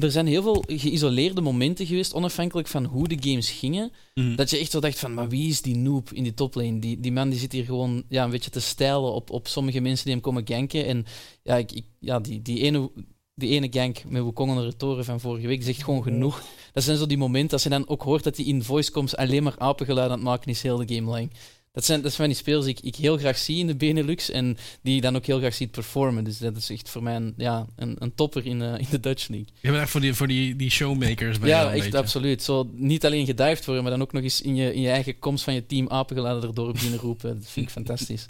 Er 0.00 0.10
zijn 0.10 0.26
heel 0.26 0.42
veel 0.42 0.64
geïsoleerde 0.66 1.40
momenten 1.40 1.86
geweest, 1.86 2.14
onafhankelijk 2.14 2.68
van 2.68 2.84
hoe 2.84 3.08
de 3.08 3.16
games 3.20 3.50
gingen, 3.50 3.92
mm. 4.14 4.36
dat 4.36 4.50
je 4.50 4.58
echt 4.58 4.70
zo 4.70 4.80
dacht 4.80 4.98
van, 4.98 5.14
maar 5.14 5.28
wie 5.28 5.48
is 5.48 5.62
die 5.62 5.76
noob 5.76 6.12
in 6.12 6.22
die 6.22 6.34
toplane? 6.34 6.78
Die, 6.78 7.00
die 7.00 7.12
man 7.12 7.30
die 7.30 7.38
zit 7.38 7.52
hier 7.52 7.64
gewoon 7.64 8.02
ja, 8.08 8.24
een 8.24 8.30
beetje 8.30 8.50
te 8.50 8.60
stijlen 8.60 9.12
op, 9.12 9.30
op 9.30 9.48
sommige 9.48 9.80
mensen 9.80 10.04
die 10.04 10.14
hem 10.14 10.22
komen 10.22 10.46
ganken. 10.46 10.86
En 10.86 11.06
ja, 11.42 11.56
ik, 11.56 11.72
ik, 11.72 11.84
ja 11.98 12.20
die, 12.20 12.42
die 12.42 12.60
ene 12.60 12.90
die 13.34 13.50
ene 13.50 13.68
gank 13.70 14.04
met 14.08 14.22
Wukong 14.22 14.50
en 14.50 14.68
de 14.68 14.76
toren 14.76 15.04
van 15.04 15.20
vorige 15.20 15.46
week 15.46 15.62
zegt 15.62 15.84
gewoon 15.84 16.02
genoeg. 16.02 16.42
Dat 16.72 16.82
zijn 16.82 16.96
zo 16.96 17.06
die 17.06 17.18
momenten, 17.18 17.52
als 17.52 17.62
je 17.62 17.68
dan 17.68 17.88
ook 17.88 18.02
hoort 18.02 18.24
dat 18.24 18.36
hij 18.36 18.46
in 18.46 18.62
voice 18.62 18.90
comes 18.90 19.16
alleen 19.16 19.42
maar 19.42 19.58
apengeluid 19.58 20.10
aan 20.10 20.16
het 20.16 20.26
maken 20.26 20.50
is 20.50 20.62
heel 20.62 20.86
de 20.86 20.94
game 20.94 21.10
lang. 21.10 21.30
Dat 21.72 21.84
zijn, 21.84 22.00
dat 22.02 22.12
zijn 22.12 22.22
van 22.22 22.26
die 22.26 22.36
spelers 22.36 22.64
die 22.64 22.74
ik, 22.74 22.94
ik 22.94 22.96
heel 22.96 23.18
graag 23.18 23.38
zie 23.38 23.58
in 23.58 23.66
de 23.66 23.76
Benelux 23.76 24.30
en 24.30 24.56
die 24.82 24.94
je 24.94 25.00
dan 25.00 25.16
ook 25.16 25.26
heel 25.26 25.38
graag 25.38 25.54
ziet 25.54 25.70
performen. 25.70 26.24
Dus 26.24 26.38
dat 26.38 26.56
is 26.56 26.70
echt 26.70 26.88
voor 26.88 27.02
mij 27.02 27.16
een, 27.16 27.34
ja, 27.36 27.66
een, 27.76 27.96
een 27.98 28.14
topper 28.14 28.46
in, 28.46 28.60
uh, 28.60 28.78
in 28.78 28.86
de 28.90 29.00
Dutch 29.00 29.28
League. 29.28 29.48
Je 29.60 29.68
bent 29.68 29.82
echt 29.82 29.90
voor 29.90 30.00
die, 30.00 30.14
voor 30.14 30.26
die, 30.26 30.56
die 30.56 30.70
showmakers 30.70 31.38
bij 31.38 31.48
Ja, 31.48 31.72
echt 31.72 31.94
absoluut. 31.94 32.42
Zo 32.42 32.70
niet 32.72 33.04
alleen 33.04 33.26
gedived 33.26 33.64
worden, 33.64 33.82
maar 33.82 33.92
dan 33.92 34.02
ook 34.02 34.12
nog 34.12 34.22
eens 34.22 34.40
in 34.40 34.56
je, 34.56 34.74
in 34.74 34.80
je 34.80 34.90
eigen 34.90 35.18
komst 35.18 35.44
van 35.44 35.54
je 35.54 35.66
team 35.66 35.88
apengeluiden 35.88 36.48
erdoor 36.48 36.72
binnen 36.72 36.98
roepen. 36.98 37.34
Dat 37.34 37.50
vind 37.50 37.66
ik 37.66 37.72
fantastisch. 37.72 38.26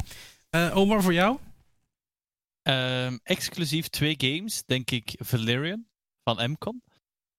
Uh, 0.51 0.77
Omar, 0.79 1.03
voor 1.03 1.13
jou? 1.13 1.39
Um, 2.63 3.21
exclusief 3.23 3.89
twee 3.89 4.15
games, 4.19 4.63
denk 4.67 4.91
ik 4.91 5.15
Valerian 5.19 5.85
van 6.25 6.51
Mcon. 6.51 6.83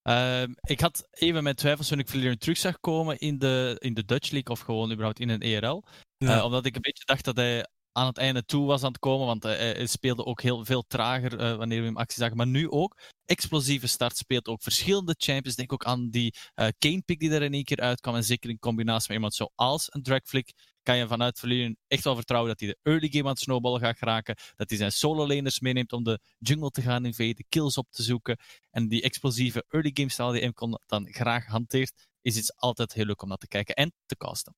Um, 0.04 0.56
ik 0.62 0.80
had 0.80 1.08
even 1.12 1.44
mijn 1.44 1.56
twijfels 1.56 1.88
toen 1.88 2.00
ik 2.00 2.10
Valerian 2.10 2.38
terug 2.38 2.58
zag 2.58 2.80
komen 2.80 3.18
in 3.18 3.38
de, 3.38 3.76
in 3.80 3.94
de 3.94 4.06
Dutch 4.06 4.32
League 4.32 4.54
of 4.54 4.60
gewoon 4.60 4.92
überhaupt 4.92 5.20
in 5.20 5.30
een 5.30 5.42
ERL. 5.42 5.84
Ja. 6.18 6.38
Uh, 6.38 6.44
omdat 6.44 6.66
ik 6.66 6.76
een 6.76 6.82
beetje 6.82 7.06
dacht 7.06 7.26
dat 7.26 7.36
hij 7.36 7.66
aan 7.92 8.06
het 8.06 8.18
einde 8.18 8.46
toe 8.46 8.66
was 8.66 8.84
aan 8.84 8.92
het 8.92 9.00
komen, 9.00 9.26
want 9.26 9.44
hij 9.44 9.86
speelde 9.86 10.26
ook 10.26 10.42
heel 10.42 10.66
veel 10.66 10.84
trager 10.88 11.34
uh, 11.34 11.56
wanneer 11.56 11.80
we 11.80 11.86
hem 11.86 11.98
actie 11.98 12.18
zagen. 12.20 12.38
Maar 12.38 12.48
nu 12.48 12.70
ook, 12.70 12.98
explosieve 13.26 13.88
start, 13.88 14.18
speelt 14.18 14.48
ook 14.48 14.62
verschillende 14.62 15.16
champions. 15.18 15.56
Denk 15.56 15.74
ook 15.74 15.84
aan 15.84 16.10
die 16.10 16.36
uh, 16.56 17.00
pick 17.06 17.20
die 17.20 17.32
er 17.32 17.42
in 17.42 17.54
één 17.54 17.64
keer 17.64 17.80
uitkwam. 17.80 18.16
En 18.16 18.24
zeker 18.24 18.50
in 18.50 18.60
combinatie 18.60 19.08
met 19.08 19.16
iemand 19.16 19.34
zoals 19.34 19.88
een 19.90 20.04
Dragflick 20.04 20.54
kan 20.84 20.98
je 20.98 21.08
vanuit 21.08 21.40
verliezen 21.40 21.78
echt 21.88 22.04
wel 22.04 22.16
vertrouwen 22.16 22.50
dat 22.52 22.60
hij 22.60 22.70
de 22.70 22.92
early 22.92 23.08
game 23.10 23.24
aan 23.24 23.30
het 23.30 23.40
snowballen 23.40 23.80
gaat 23.80 23.98
geraken. 23.98 24.36
Dat 24.56 24.70
hij 24.70 24.78
zijn 24.78 24.92
solo 24.92 25.28
laners 25.28 25.60
meeneemt 25.60 25.94
om 25.94 26.04
de 26.04 26.20
jungle 26.38 26.70
te 26.70 26.82
gaan 26.82 27.06
invaden, 27.06 27.46
kills 27.50 27.78
op 27.78 27.88
te 27.90 28.04
zoeken. 28.04 28.38
En 28.72 28.88
die 28.88 29.02
explosieve 29.02 29.66
early 29.70 29.92
game 29.94 30.10
style 30.10 30.34
die 30.34 30.48
Mcon 30.48 30.80
dan 30.86 31.14
graag 31.14 31.46
hanteert, 31.46 32.08
is 32.22 32.38
iets 32.38 32.56
altijd 32.56 32.94
heel 32.94 33.06
leuk 33.06 33.22
om 33.22 33.28
naar 33.28 33.38
te 33.38 33.48
kijken 33.48 33.76
en 33.76 33.94
te 34.06 34.18
casten. 34.18 34.56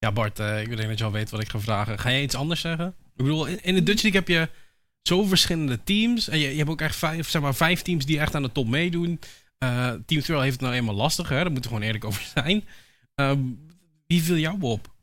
Ja, 0.00 0.12
Bart, 0.12 0.38
uh, 0.38 0.60
ik 0.60 0.76
denk 0.76 0.88
dat 0.88 0.98
je 0.98 1.04
al 1.04 1.12
weet 1.12 1.30
wat 1.30 1.40
ik 1.40 1.48
ga 1.48 1.60
vragen. 1.60 1.98
Ga 1.98 2.10
jij 2.10 2.22
iets 2.22 2.34
anders 2.34 2.60
zeggen? 2.60 2.86
Ik 2.86 3.24
bedoel, 3.24 3.46
in 3.46 3.74
de 3.74 3.82
Dutch 3.82 4.02
League 4.02 4.20
heb 4.20 4.28
je 4.28 4.48
zo 5.02 5.24
verschillende 5.24 5.82
teams. 5.82 6.28
En 6.28 6.38
je, 6.38 6.48
je 6.48 6.56
hebt 6.56 6.70
ook 6.70 6.80
echt 6.80 6.96
vijf, 6.96 7.28
zeg 7.28 7.42
maar, 7.42 7.54
vijf 7.54 7.82
teams 7.82 8.06
die 8.06 8.18
echt 8.18 8.34
aan 8.34 8.42
de 8.42 8.52
top 8.52 8.68
meedoen. 8.68 9.20
Uh, 9.64 9.92
Team 10.06 10.20
Thrill 10.20 10.40
heeft 10.40 10.52
het 10.52 10.60
nou 10.60 10.74
eenmaal 10.74 10.94
lastig, 10.94 11.28
hè? 11.28 11.34
daar 11.34 11.52
moeten 11.52 11.62
we 11.62 11.68
gewoon 11.68 11.82
eerlijk 11.82 12.04
over 12.04 12.22
zijn. 12.34 12.64
Uh, 13.16 13.32
wie 14.06 14.22
viel 14.22 14.36
jou 14.36 14.60
op? 14.60 14.94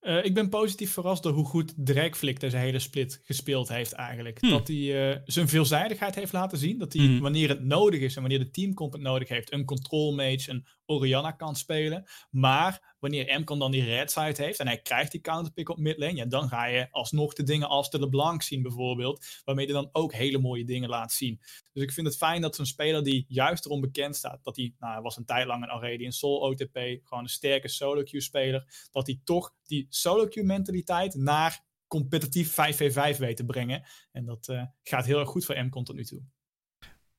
Uh, 0.00 0.24
ik 0.24 0.34
ben 0.34 0.48
positief 0.48 0.92
verrast 0.92 1.22
door 1.22 1.32
hoe 1.32 1.44
goed 1.44 1.72
Dragflick 1.76 2.40
deze 2.40 2.56
hele 2.56 2.78
split 2.78 3.20
gespeeld 3.24 3.68
heeft 3.68 3.92
eigenlijk. 3.92 4.40
Hmm. 4.40 4.50
Dat 4.50 4.68
hij 4.68 5.22
zijn 5.24 5.48
veelzijdigheid 5.48 6.14
heeft 6.14 6.32
laten 6.32 6.58
zien. 6.58 6.78
Dat 6.78 6.92
hij 6.92 7.04
hmm. 7.04 7.20
wanneer 7.20 7.48
het 7.48 7.64
nodig 7.64 8.00
is 8.00 8.14
en 8.14 8.20
wanneer 8.20 8.38
de 8.38 8.50
teamcomp 8.50 8.92
het 8.92 9.02
nodig 9.02 9.28
heeft, 9.28 9.52
een 9.52 9.64
control 9.64 10.14
mage, 10.14 10.50
een 10.50 10.66
Orianna 10.86 11.30
kan 11.30 11.56
spelen. 11.56 12.04
Maar 12.30 12.94
wanneer 12.98 13.40
M 13.40 13.44
kan 13.44 13.58
dan 13.58 13.70
die 13.70 13.84
red 13.84 14.10
side 14.10 14.42
heeft 14.42 14.58
en 14.58 14.66
hij 14.66 14.80
krijgt 14.80 15.12
die 15.12 15.20
counterpick 15.20 15.68
op 15.68 15.78
midlane, 15.78 16.26
dan 16.26 16.48
ga 16.48 16.66
je 16.66 16.88
alsnog 16.90 17.34
de 17.34 17.42
dingen 17.42 17.68
als 17.68 17.90
de 17.90 17.98
LeBlanc 17.98 18.42
zien 18.42 18.62
bijvoorbeeld, 18.62 19.26
waarmee 19.44 19.64
hij 19.64 19.74
dan 19.74 19.88
ook 19.92 20.12
hele 20.12 20.38
mooie 20.38 20.64
dingen 20.64 20.88
laat 20.88 21.12
zien. 21.12 21.40
Dus 21.72 21.82
ik 21.82 21.92
vind 21.92 22.06
het 22.06 22.16
fijn 22.16 22.40
dat 22.40 22.56
zo'n 22.56 22.66
speler 22.66 23.04
die 23.04 23.24
juist 23.28 23.64
erom 23.64 23.80
bekend 23.80 24.16
staat, 24.16 24.44
dat 24.44 24.56
hij, 24.56 24.74
nou, 24.78 25.02
was 25.02 25.16
een 25.16 25.24
tijd 25.24 25.46
lang 25.46 25.62
een 25.62 25.70
Aradian 25.70 26.12
Soul 26.12 26.40
OTP, 26.40 26.74
gewoon 26.74 27.22
een 27.22 27.28
sterke 27.28 27.68
solo 27.68 28.02
queue 28.02 28.22
speler, 28.22 28.88
dat 28.90 29.06
hij 29.06 29.20
toch 29.24 29.54
die 29.64 29.86
solo 29.88 30.26
queue 30.26 30.46
mentaliteit 30.46 31.14
naar 31.14 31.64
competitief 31.86 32.50
5v5 32.50 33.18
weet 33.18 33.36
te 33.36 33.44
brengen. 33.44 33.82
En 34.12 34.24
dat 34.24 34.48
uh, 34.48 34.62
gaat 34.82 35.04
heel 35.04 35.18
erg 35.18 35.28
goed 35.28 35.44
voor 35.44 35.64
M-Con 35.64 35.84
tot 35.84 35.96
nu 35.96 36.04
toe. 36.04 36.22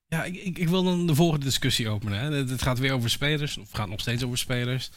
Ja, 0.07 0.23
ik, 0.23 0.35
ik, 0.35 0.57
ik, 0.57 0.69
wil 0.69 0.83
dan 0.83 1.07
de 1.07 1.15
volgende 1.15 1.45
discussie 1.45 1.89
openen. 1.89 2.19
Hè. 2.19 2.31
Het 2.31 2.61
gaat 2.61 2.79
weer 2.79 2.93
over 2.93 3.09
spelers, 3.09 3.57
of 3.57 3.71
gaat 3.71 3.89
nog 3.89 3.99
steeds 3.99 4.23
over 4.23 4.37
spelers. 4.37 4.89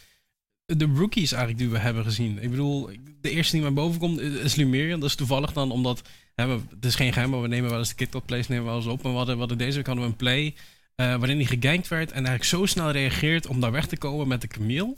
De 0.65 0.91
rookies 0.95 1.33
eigenlijk 1.33 1.63
die 1.63 1.71
we 1.71 1.79
hebben 1.79 2.05
gezien. 2.05 2.43
Ik 2.43 2.51
bedoel, 2.51 2.91
de 3.21 3.31
eerste 3.31 3.53
die 3.53 3.63
naar 3.63 3.73
boven 3.73 4.01
komt 4.01 4.21
is 4.21 4.55
Lumerian. 4.55 5.01
Dat 5.01 5.09
is 5.09 5.15
toevallig 5.15 5.53
dan 5.53 5.71
omdat, 5.71 6.03
hè, 6.35 6.47
we, 6.47 6.61
het 6.75 6.85
is 6.85 6.95
geen 6.95 7.13
geheim, 7.13 7.31
maar 7.31 7.43
we 7.43 7.49
nemen 7.49 7.71
wel 7.71 7.79
eens 7.79 7.95
de 7.95 8.07
kick 8.07 8.25
plays 8.25 8.49
nemen 8.49 8.67
we 8.67 8.77
eens 8.77 8.87
op. 8.87 9.05
En 9.05 9.11
we 9.11 9.17
hadden, 9.17 9.59
deze 9.59 9.77
week 9.77 9.87
hadden 9.87 10.05
we 10.05 10.11
een 10.11 10.17
play 10.17 10.55
uh, 11.01 11.17
waarin 11.17 11.37
hij 11.37 11.45
gegankt 11.45 11.89
werd 11.89 12.09
en 12.09 12.15
eigenlijk 12.15 12.45
zo 12.45 12.67
snel 12.67 12.91
reageert 12.91 13.47
om 13.47 13.61
daar 13.61 13.73
weg 13.73 13.87
te 13.87 13.97
komen 13.97 14.29
met 14.29 14.41
de 14.41 14.49
Camille. 14.49 14.97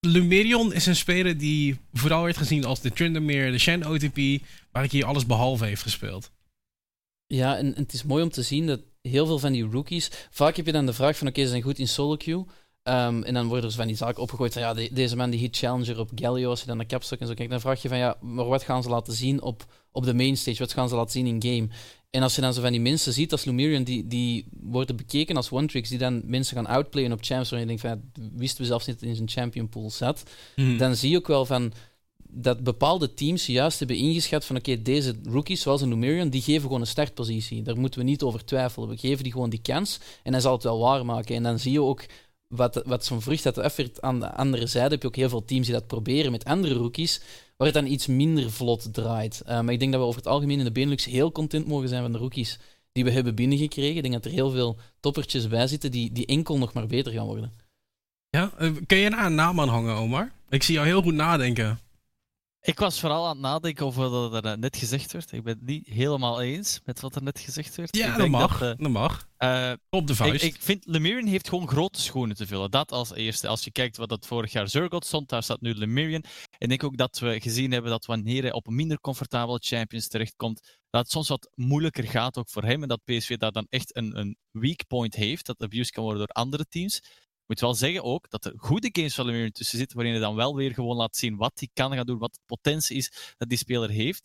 Lumerion 0.00 0.72
is 0.72 0.86
een 0.86 0.96
speler 0.96 1.38
die 1.38 1.78
vooral 1.92 2.22
werd 2.22 2.36
gezien 2.36 2.64
als 2.64 2.80
de 2.80 2.92
Tryndamere, 2.92 3.50
de 3.50 3.58
Shen 3.58 3.86
OTP, 3.86 4.44
waar 4.72 4.84
ik 4.84 4.90
hier 4.90 5.04
alles 5.04 5.26
behalve 5.26 5.64
heeft 5.64 5.82
gespeeld. 5.82 6.30
Ja, 7.26 7.56
en, 7.56 7.74
het 7.74 7.92
is 7.92 8.02
mooi 8.02 8.22
om 8.22 8.30
te 8.30 8.42
zien 8.42 8.66
dat 8.66 8.80
heel 9.08 9.26
veel 9.26 9.38
van 9.38 9.52
die 9.52 9.68
rookies. 9.70 10.10
Vaak 10.30 10.56
heb 10.56 10.66
je 10.66 10.72
dan 10.72 10.86
de 10.86 10.92
vraag 10.92 11.16
van: 11.16 11.26
oké, 11.26 11.36
okay, 11.36 11.44
ze 11.44 11.50
zijn 11.50 11.62
goed 11.62 11.78
in 11.78 11.88
solo 11.88 12.16
queue. 12.16 12.44
Um, 12.88 13.22
en 13.22 13.34
dan 13.34 13.46
worden 13.46 13.70
er 13.70 13.76
van 13.76 13.86
die 13.86 13.96
zaken 13.96 14.22
opgegooid 14.22 14.52
van 14.52 14.62
ja, 14.62 14.74
deze 14.90 15.16
man 15.16 15.30
die 15.30 15.40
hit 15.40 15.56
challenger 15.56 15.98
op 15.98 16.10
Galio, 16.14 16.50
als 16.50 16.60
je 16.60 16.66
dan 16.66 16.76
naar 16.76 16.86
capstock 16.86 17.20
en 17.20 17.26
zo 17.26 17.34
kijkt, 17.34 17.50
dan 17.50 17.60
vraag 17.60 17.82
je 17.82 17.88
van 17.88 17.98
ja, 17.98 18.16
maar 18.20 18.44
wat 18.44 18.62
gaan 18.62 18.82
ze 18.82 18.88
laten 18.88 19.12
zien 19.12 19.42
op, 19.42 19.64
op 19.92 20.04
de 20.04 20.14
mainstage? 20.14 20.58
Wat 20.58 20.72
gaan 20.72 20.88
ze 20.88 20.94
laten 20.94 21.12
zien 21.12 21.26
in 21.26 21.42
game? 21.42 21.68
En 22.10 22.22
als 22.22 22.34
je 22.34 22.40
dan 22.40 22.54
zo 22.54 22.60
van 22.60 22.70
die 22.70 22.80
mensen 22.80 23.12
ziet 23.12 23.32
als 23.32 23.44
Lumerian, 23.44 23.82
die, 23.82 24.06
die 24.06 24.46
worden 24.60 24.96
bekeken 24.96 25.36
als 25.36 25.50
one-tricks, 25.50 25.88
die 25.88 25.98
dan 25.98 26.22
mensen 26.24 26.56
gaan 26.56 26.66
outplayen 26.66 27.12
op 27.12 27.18
champs, 27.22 27.50
waar 27.50 27.60
je 27.60 27.66
denkt 27.66 27.80
van 27.80 27.90
ja, 27.90 28.22
wisten 28.34 28.60
we 28.60 28.66
zelfs 28.66 28.86
niet 28.86 29.00
dat 29.00 29.08
in 29.08 29.16
zijn 29.16 29.28
champion 29.28 29.68
pool 29.68 29.90
zat, 29.90 30.22
hmm. 30.54 30.78
dan 30.78 30.96
zie 30.96 31.10
je 31.10 31.16
ook 31.16 31.26
wel 31.26 31.46
van 31.46 31.72
dat 32.34 32.64
bepaalde 32.64 33.14
teams 33.14 33.46
juist 33.46 33.78
hebben 33.78 33.96
ingeschat 33.96 34.44
van 34.44 34.56
oké, 34.56 34.82
deze 34.82 35.14
rookies, 35.24 35.60
zoals 35.60 35.80
een 35.80 35.88
Numerian, 35.88 36.28
die 36.28 36.42
geven 36.42 36.62
gewoon 36.62 36.80
een 36.80 36.86
startpositie. 36.86 37.62
Daar 37.62 37.78
moeten 37.78 38.00
we 38.00 38.06
niet 38.06 38.22
over 38.22 38.44
twijfelen. 38.44 38.88
We 38.88 38.96
geven 38.96 39.22
die 39.22 39.32
gewoon 39.32 39.50
die 39.50 39.62
kans 39.62 40.00
en 40.22 40.32
hij 40.32 40.40
zal 40.40 40.52
het 40.52 40.62
wel 40.62 40.78
waarmaken. 40.78 41.34
En 41.34 41.42
dan 41.42 41.58
zie 41.58 41.72
je 41.72 41.82
ook 41.82 42.06
wat, 42.48 42.82
wat 42.86 43.04
zo'n 43.04 43.22
vrucht 43.22 43.42
dat 43.42 43.58
effort 43.58 44.02
aan 44.02 44.20
de 44.20 44.32
andere 44.32 44.66
zijde. 44.66 44.90
Heb 44.90 45.02
je 45.02 45.08
ook 45.08 45.16
heel 45.16 45.28
veel 45.28 45.44
teams 45.44 45.66
die 45.66 45.74
dat 45.74 45.86
proberen 45.86 46.30
met 46.30 46.44
andere 46.44 46.74
rookies, 46.74 47.20
waar 47.56 47.66
het 47.66 47.76
dan 47.76 47.86
iets 47.86 48.06
minder 48.06 48.50
vlot 48.50 48.94
draait. 48.94 49.42
Uh, 49.42 49.60
maar 49.60 49.72
ik 49.72 49.78
denk 49.78 49.92
dat 49.92 50.00
we 50.00 50.06
over 50.06 50.20
het 50.20 50.30
algemeen 50.30 50.58
in 50.58 50.64
de 50.64 50.72
Benelux 50.72 51.04
heel 51.04 51.32
content 51.32 51.66
mogen 51.66 51.88
zijn 51.88 52.02
van 52.02 52.12
de 52.12 52.18
rookies 52.18 52.58
die 52.92 53.04
we 53.04 53.10
hebben 53.10 53.34
binnengekregen. 53.34 53.96
Ik 53.96 54.02
denk 54.02 54.14
dat 54.14 54.24
er 54.24 54.30
heel 54.30 54.50
veel 54.50 54.78
toppertjes 55.00 55.48
bij 55.48 55.66
zitten 55.66 55.90
die, 55.90 56.12
die 56.12 56.26
enkel 56.26 56.58
nog 56.58 56.72
maar 56.72 56.86
beter 56.86 57.12
gaan 57.12 57.26
worden. 57.26 57.52
Ja, 58.30 58.52
uh, 58.60 58.72
kun 58.86 58.98
je 58.98 59.10
daar 59.10 59.26
een 59.26 59.34
naam 59.34 59.60
aan 59.60 59.68
hangen, 59.68 59.96
Omar? 59.96 60.32
Ik 60.48 60.62
zie 60.62 60.74
jou 60.74 60.86
heel 60.86 61.02
goed 61.02 61.14
nadenken. 61.14 61.78
Ik 62.64 62.78
was 62.78 63.00
vooral 63.00 63.24
aan 63.24 63.30
het 63.30 63.40
nadenken 63.40 63.86
over 63.86 64.10
wat 64.10 64.44
er 64.44 64.58
net 64.58 64.76
gezegd 64.76 65.12
werd. 65.12 65.32
Ik 65.32 65.42
ben 65.42 65.54
het 65.54 65.66
niet 65.66 65.86
helemaal 65.86 66.40
eens 66.40 66.80
met 66.84 67.00
wat 67.00 67.14
er 67.14 67.22
net 67.22 67.38
gezegd 67.38 67.74
werd. 67.74 67.96
Ja, 67.96 68.16
dat 68.16 68.28
mag. 68.28 68.58
Dat, 68.58 68.78
dat 68.78 68.90
mag. 68.90 69.28
Uh, 69.38 69.72
Op 69.90 70.06
de 70.06 70.14
vuist. 70.14 70.44
Ik, 70.44 70.54
ik 70.54 70.62
vind 70.62 70.86
Lemurian 70.86 71.26
heeft 71.26 71.48
gewoon 71.48 71.68
grote 71.68 72.00
schoenen 72.00 72.36
te 72.36 72.46
vullen. 72.46 72.70
Dat 72.70 72.92
als 72.92 73.14
eerste. 73.14 73.48
Als 73.48 73.64
je 73.64 73.70
kijkt 73.70 73.96
wat 73.96 74.08
dat 74.08 74.26
vorig 74.26 74.52
jaar 74.52 74.68
Zurgot 74.68 75.06
stond, 75.06 75.28
daar 75.28 75.42
staat 75.42 75.60
nu 75.60 75.74
Lemurian. 75.74 76.22
En 76.22 76.58
ik 76.58 76.68
denk 76.68 76.84
ook 76.84 76.96
dat 76.96 77.18
we 77.18 77.40
gezien 77.40 77.72
hebben 77.72 77.90
dat 77.90 78.06
wanneer 78.06 78.42
hij 78.42 78.52
op 78.52 78.66
minder 78.66 79.00
comfortabele 79.00 79.58
champions 79.62 80.08
terechtkomt, 80.08 80.60
dat 80.90 81.02
het 81.02 81.10
soms 81.10 81.28
wat 81.28 81.50
moeilijker 81.54 82.04
gaat 82.04 82.38
ook 82.38 82.48
voor 82.48 82.64
hem. 82.64 82.82
En 82.82 82.88
dat 82.88 83.04
PSV 83.04 83.36
daar 83.36 83.52
dan 83.52 83.66
echt 83.68 83.96
een, 83.96 84.18
een 84.18 84.36
weak 84.50 84.86
point 84.86 85.14
heeft, 85.14 85.46
dat 85.46 85.62
abuse 85.62 85.90
kan 85.90 86.02
worden 86.02 86.26
door 86.26 86.42
andere 86.42 86.66
teams. 86.68 87.02
Moet 87.46 87.60
wel 87.60 87.74
zeggen 87.74 88.02
ook 88.02 88.30
dat 88.30 88.44
er 88.44 88.52
goede 88.56 88.88
games 88.92 89.14
van 89.14 89.26
Lemire 89.26 89.50
tussen 89.50 89.78
zitten, 89.78 89.96
waarin 89.96 90.14
je 90.14 90.20
dan 90.20 90.34
wel 90.34 90.56
weer 90.56 90.74
gewoon 90.74 90.96
laat 90.96 91.16
zien 91.16 91.36
wat 91.36 91.52
hij 91.54 91.68
kan 91.72 91.94
gaan 91.94 92.06
doen, 92.06 92.18
wat 92.18 92.34
de 92.34 92.40
potentie 92.46 92.96
is 92.96 93.34
dat 93.36 93.48
die 93.48 93.58
speler 93.58 93.90
heeft. 93.90 94.24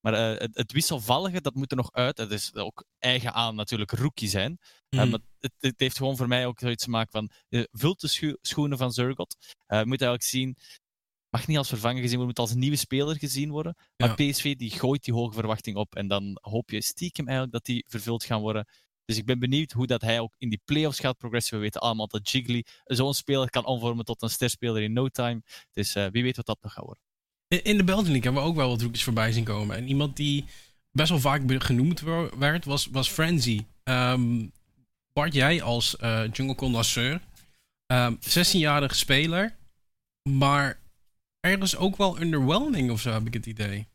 Maar 0.00 0.12
uh, 0.12 0.40
het, 0.40 0.56
het, 0.56 0.72
wisselvallige, 0.72 1.40
dat 1.40 1.54
moet 1.54 1.70
er 1.70 1.76
nog 1.76 1.92
uit. 1.92 2.18
Het 2.18 2.30
is 2.30 2.54
ook 2.54 2.84
eigen 2.98 3.32
aan 3.32 3.54
natuurlijk 3.54 3.90
rookie 3.90 4.28
zijn. 4.28 4.58
Mm. 4.90 5.10
maar 5.10 5.20
het, 5.38 5.52
het, 5.58 5.80
heeft 5.80 5.96
gewoon 5.96 6.16
voor 6.16 6.28
mij 6.28 6.46
ook 6.46 6.58
zoiets 6.58 6.84
te 6.84 6.90
maken 6.90 7.10
van... 7.10 7.30
Uh, 7.48 7.64
vult 7.70 8.00
de 8.00 8.08
scho 8.08 8.32
schoenen 8.40 8.78
van 8.78 8.92
Zurgot. 8.92 9.36
Uh, 9.40 9.78
moet 9.78 10.00
eigenlijk 10.00 10.22
zien... 10.22 10.56
Mag 11.30 11.46
niet 11.46 11.56
als 11.56 11.68
vervanger 11.68 12.00
gezien 12.00 12.16
worden, 12.16 12.26
moet 12.26 12.48
als 12.48 12.54
nieuwe 12.54 12.76
speler 12.76 13.16
gezien 13.16 13.50
worden. 13.50 13.76
Maar 13.96 14.08
ja. 14.08 14.30
PSV 14.30 14.56
die 14.56 14.70
gooit 14.70 15.04
die 15.04 15.14
hoge 15.14 15.34
verwachting 15.34 15.76
op. 15.76 15.94
En 15.94 16.08
dan 16.08 16.38
hoop 16.40 16.70
je 16.70 16.82
stiekem 16.82 17.26
eigenlijk 17.26 17.54
dat 17.56 17.64
die 17.64 17.84
vervuld 17.88 18.24
gaan 18.24 18.40
worden. 18.40 18.66
Dus 19.08 19.16
ik 19.16 19.26
ben 19.26 19.38
benieuwd 19.38 19.72
hoe 19.72 19.86
dat 19.86 20.00
hij 20.00 20.20
ook 20.20 20.34
in 20.38 20.48
die 20.48 20.60
playoffs 20.64 21.00
gaat 21.00 21.16
progressen. 21.16 21.56
We 21.56 21.62
weten 21.62 21.80
allemaal 21.80 22.06
dat 22.06 22.30
Jiggly 22.30 22.64
zo'n 22.84 23.14
speler 23.14 23.50
kan 23.50 23.64
omvormen 23.64 24.04
tot 24.04 24.22
een 24.22 24.30
sterspeler 24.30 24.82
in 24.82 24.92
no 24.92 25.08
time. 25.08 25.42
Dus 25.72 25.92
wie 25.92 26.22
weet 26.22 26.36
wat 26.36 26.46
dat 26.46 26.58
nog 26.60 26.72
gaat 26.72 26.84
worden. 26.84 27.02
In 27.48 27.76
de 27.76 27.84
Belgian 27.84 28.10
League 28.10 28.22
hebben 28.22 28.42
we 28.42 28.48
ook 28.48 28.56
wel 28.56 28.68
wat 28.68 28.82
rookies 28.82 29.04
voorbij 29.04 29.32
zien 29.32 29.44
komen. 29.44 29.76
En 29.76 29.88
iemand 29.88 30.16
die 30.16 30.44
best 30.90 31.08
wel 31.08 31.20
vaak 31.20 31.62
genoemd 31.62 32.00
werd, 32.38 32.64
was, 32.64 32.86
was 32.86 33.08
Frenzy. 33.08 33.64
Um, 33.84 34.52
Bart, 35.12 35.34
jij 35.34 35.62
als 35.62 35.96
uh, 36.00 36.22
jungle 36.32 36.54
connoisseur. 36.54 37.20
Um, 37.86 38.18
16-jarige 38.18 38.94
speler. 38.94 39.56
Maar 40.30 40.80
ergens 41.40 41.76
ook 41.76 41.96
wel 41.96 42.20
underwhelming 42.20 42.90
of 42.90 43.00
zo, 43.00 43.12
heb 43.12 43.26
ik 43.26 43.34
het 43.34 43.46
idee. 43.46 43.88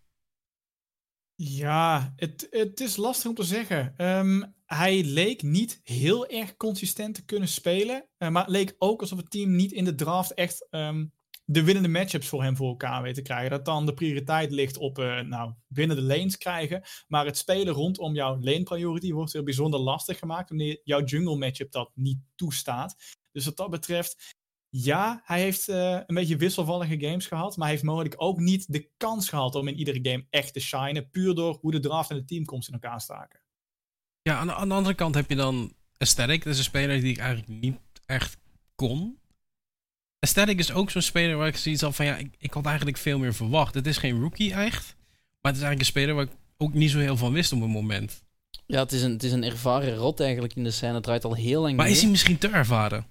Ja, 1.36 2.14
het, 2.16 2.48
het 2.50 2.80
is 2.80 2.96
lastig 2.96 3.30
om 3.30 3.36
te 3.36 3.44
zeggen. 3.44 3.94
Um, 3.98 4.54
hij 4.76 5.04
leek 5.04 5.44
niet 5.44 5.80
heel 5.84 6.28
erg 6.28 6.58
consistent 6.58 7.16
te 7.16 7.26
kunnen 7.26 7.48
spelen. 7.50 8.08
Uh, 8.18 8.30
maar 8.30 8.50
leek 8.50 8.76
ook 8.78 9.02
alsof 9.02 9.18
het 9.18 9.32
team 9.32 9.56
niet 9.56 9.72
in 9.72 9.86
de 9.86 9.96
draft 9.96 10.34
echt 10.34 10.68
um, 10.70 11.14
de 11.46 11.64
winnende 11.64 11.90
matchups 11.90 12.28
voor 12.28 12.44
hem 12.44 12.56
voor 12.56 12.68
elkaar 12.68 13.02
weet 13.02 13.16
te 13.16 13.22
krijgen. 13.22 13.50
Dat 13.50 13.66
dan 13.66 13.86
de 13.86 13.94
prioriteit 13.94 14.52
ligt 14.52 14.78
op 14.78 15.00
uh, 15.00 15.20
nou, 15.20 15.54
binnen 15.68 15.96
de 15.96 16.02
lanes 16.02 16.38
krijgen. 16.38 16.82
Maar 17.08 17.26
het 17.26 17.38
spelen 17.38 17.74
rondom 17.74 18.16
jouw 18.16 18.40
lane 18.40 18.64
priority 18.64 19.12
wordt 19.12 19.32
weer 19.32 19.44
bijzonder 19.44 19.80
lastig 19.80 20.20
gemaakt 20.20 20.50
wanneer 20.50 20.82
jouw 20.84 21.04
jungle 21.04 21.38
matchup 21.38 21.72
dat 21.72 21.92
niet 21.94 22.20
toestaat. 22.36 22.96
Dus 23.32 23.46
wat 23.46 23.58
dat 23.58 23.70
betreft, 23.70 24.36
ja, 24.70 25.22
hij 25.24 25.42
heeft 25.42 25.68
uh, 25.68 26.00
een 26.06 26.16
beetje 26.16 26.38
wisselvallige 26.38 27.00
games 27.00 27.28
gehad. 27.28 27.58
Maar 27.58 27.66
hij 27.66 27.76
heeft 27.76 27.88
mogelijk 27.88 28.16
ook 28.18 28.40
niet 28.40 28.74
de 28.74 28.90
kans 28.98 29.30
gehad 29.30 29.56
om 29.56 29.68
in 29.68 29.78
iedere 29.78 30.00
game 30.12 30.26
echt 30.30 30.54
te 30.54 30.60
shinen. 30.60 31.10
Puur 31.10 31.36
door 31.36 31.58
hoe 31.62 31.72
de 31.72 31.80
draft 31.80 32.10
en 32.10 32.16
de 32.16 32.26
teamkomst 32.26 32.68
in 32.68 32.74
elkaar 32.74 33.02
staken. 33.02 33.43
Ja, 34.24 34.38
aan 34.38 34.48
de, 34.48 34.54
aan 34.54 34.70
de 34.70 34.76
andere 34.76 34.96
kant 34.96 35.16
heb 35.16 35.30
je 35.30 35.36
dan 35.36 35.74
Aesthetic. 35.98 36.44
Dat 36.44 36.54
is 36.54 36.60
een 36.60 36.66
speler 36.66 37.02
die 37.02 37.12
ik 37.12 37.18
eigenlijk 37.18 37.62
niet 37.62 37.78
echt 38.06 38.38
kon. 38.76 39.18
Aesthetic 40.20 40.60
is 40.60 40.72
ook 40.72 40.90
zo'n 40.90 41.02
speler 41.02 41.38
waar 41.38 41.48
ik 41.48 41.58
zoiets 41.58 41.82
had 41.82 41.96
van 41.96 42.06
ja, 42.06 42.16
ik, 42.16 42.36
ik, 42.38 42.54
had 42.54 42.66
eigenlijk 42.66 42.98
veel 42.98 43.20
meer 43.20 43.34
verwacht. 43.34 43.74
Het 43.74 43.88
is 43.88 43.98
geen 43.98 44.20
rookie 44.22 44.54
echt, 44.54 44.96
maar 45.42 45.52
het 45.52 45.62
is 45.62 45.68
eigenlijk 45.68 45.80
een 45.80 45.86
speler 45.86 46.16
waar 46.16 46.26
ik 46.26 46.32
ook 46.58 46.74
niet 46.74 46.92
zo 46.92 47.00
heel 47.00 47.18
van 47.18 47.34
wist 47.34 47.52
op 47.52 47.62
een 47.62 47.70
moment. 47.70 48.24
Ja, 48.66 48.80
het 48.80 48.92
is 48.92 49.02
een, 49.02 49.12
het 49.12 49.24
is 49.24 49.32
een 49.32 49.44
ervaren 49.44 49.96
rot 49.96 50.20
eigenlijk 50.20 50.56
in 50.56 50.64
de 50.64 50.72
scène. 50.72 50.94
Het 50.94 51.04
draait 51.04 51.26
al 51.26 51.36
heel 51.36 51.62
lang 51.62 51.76
Maar 51.76 51.90
is 51.90 52.02
hij 52.02 52.10
misschien 52.10 52.38
te 52.38 52.48
ervaren? 52.48 53.06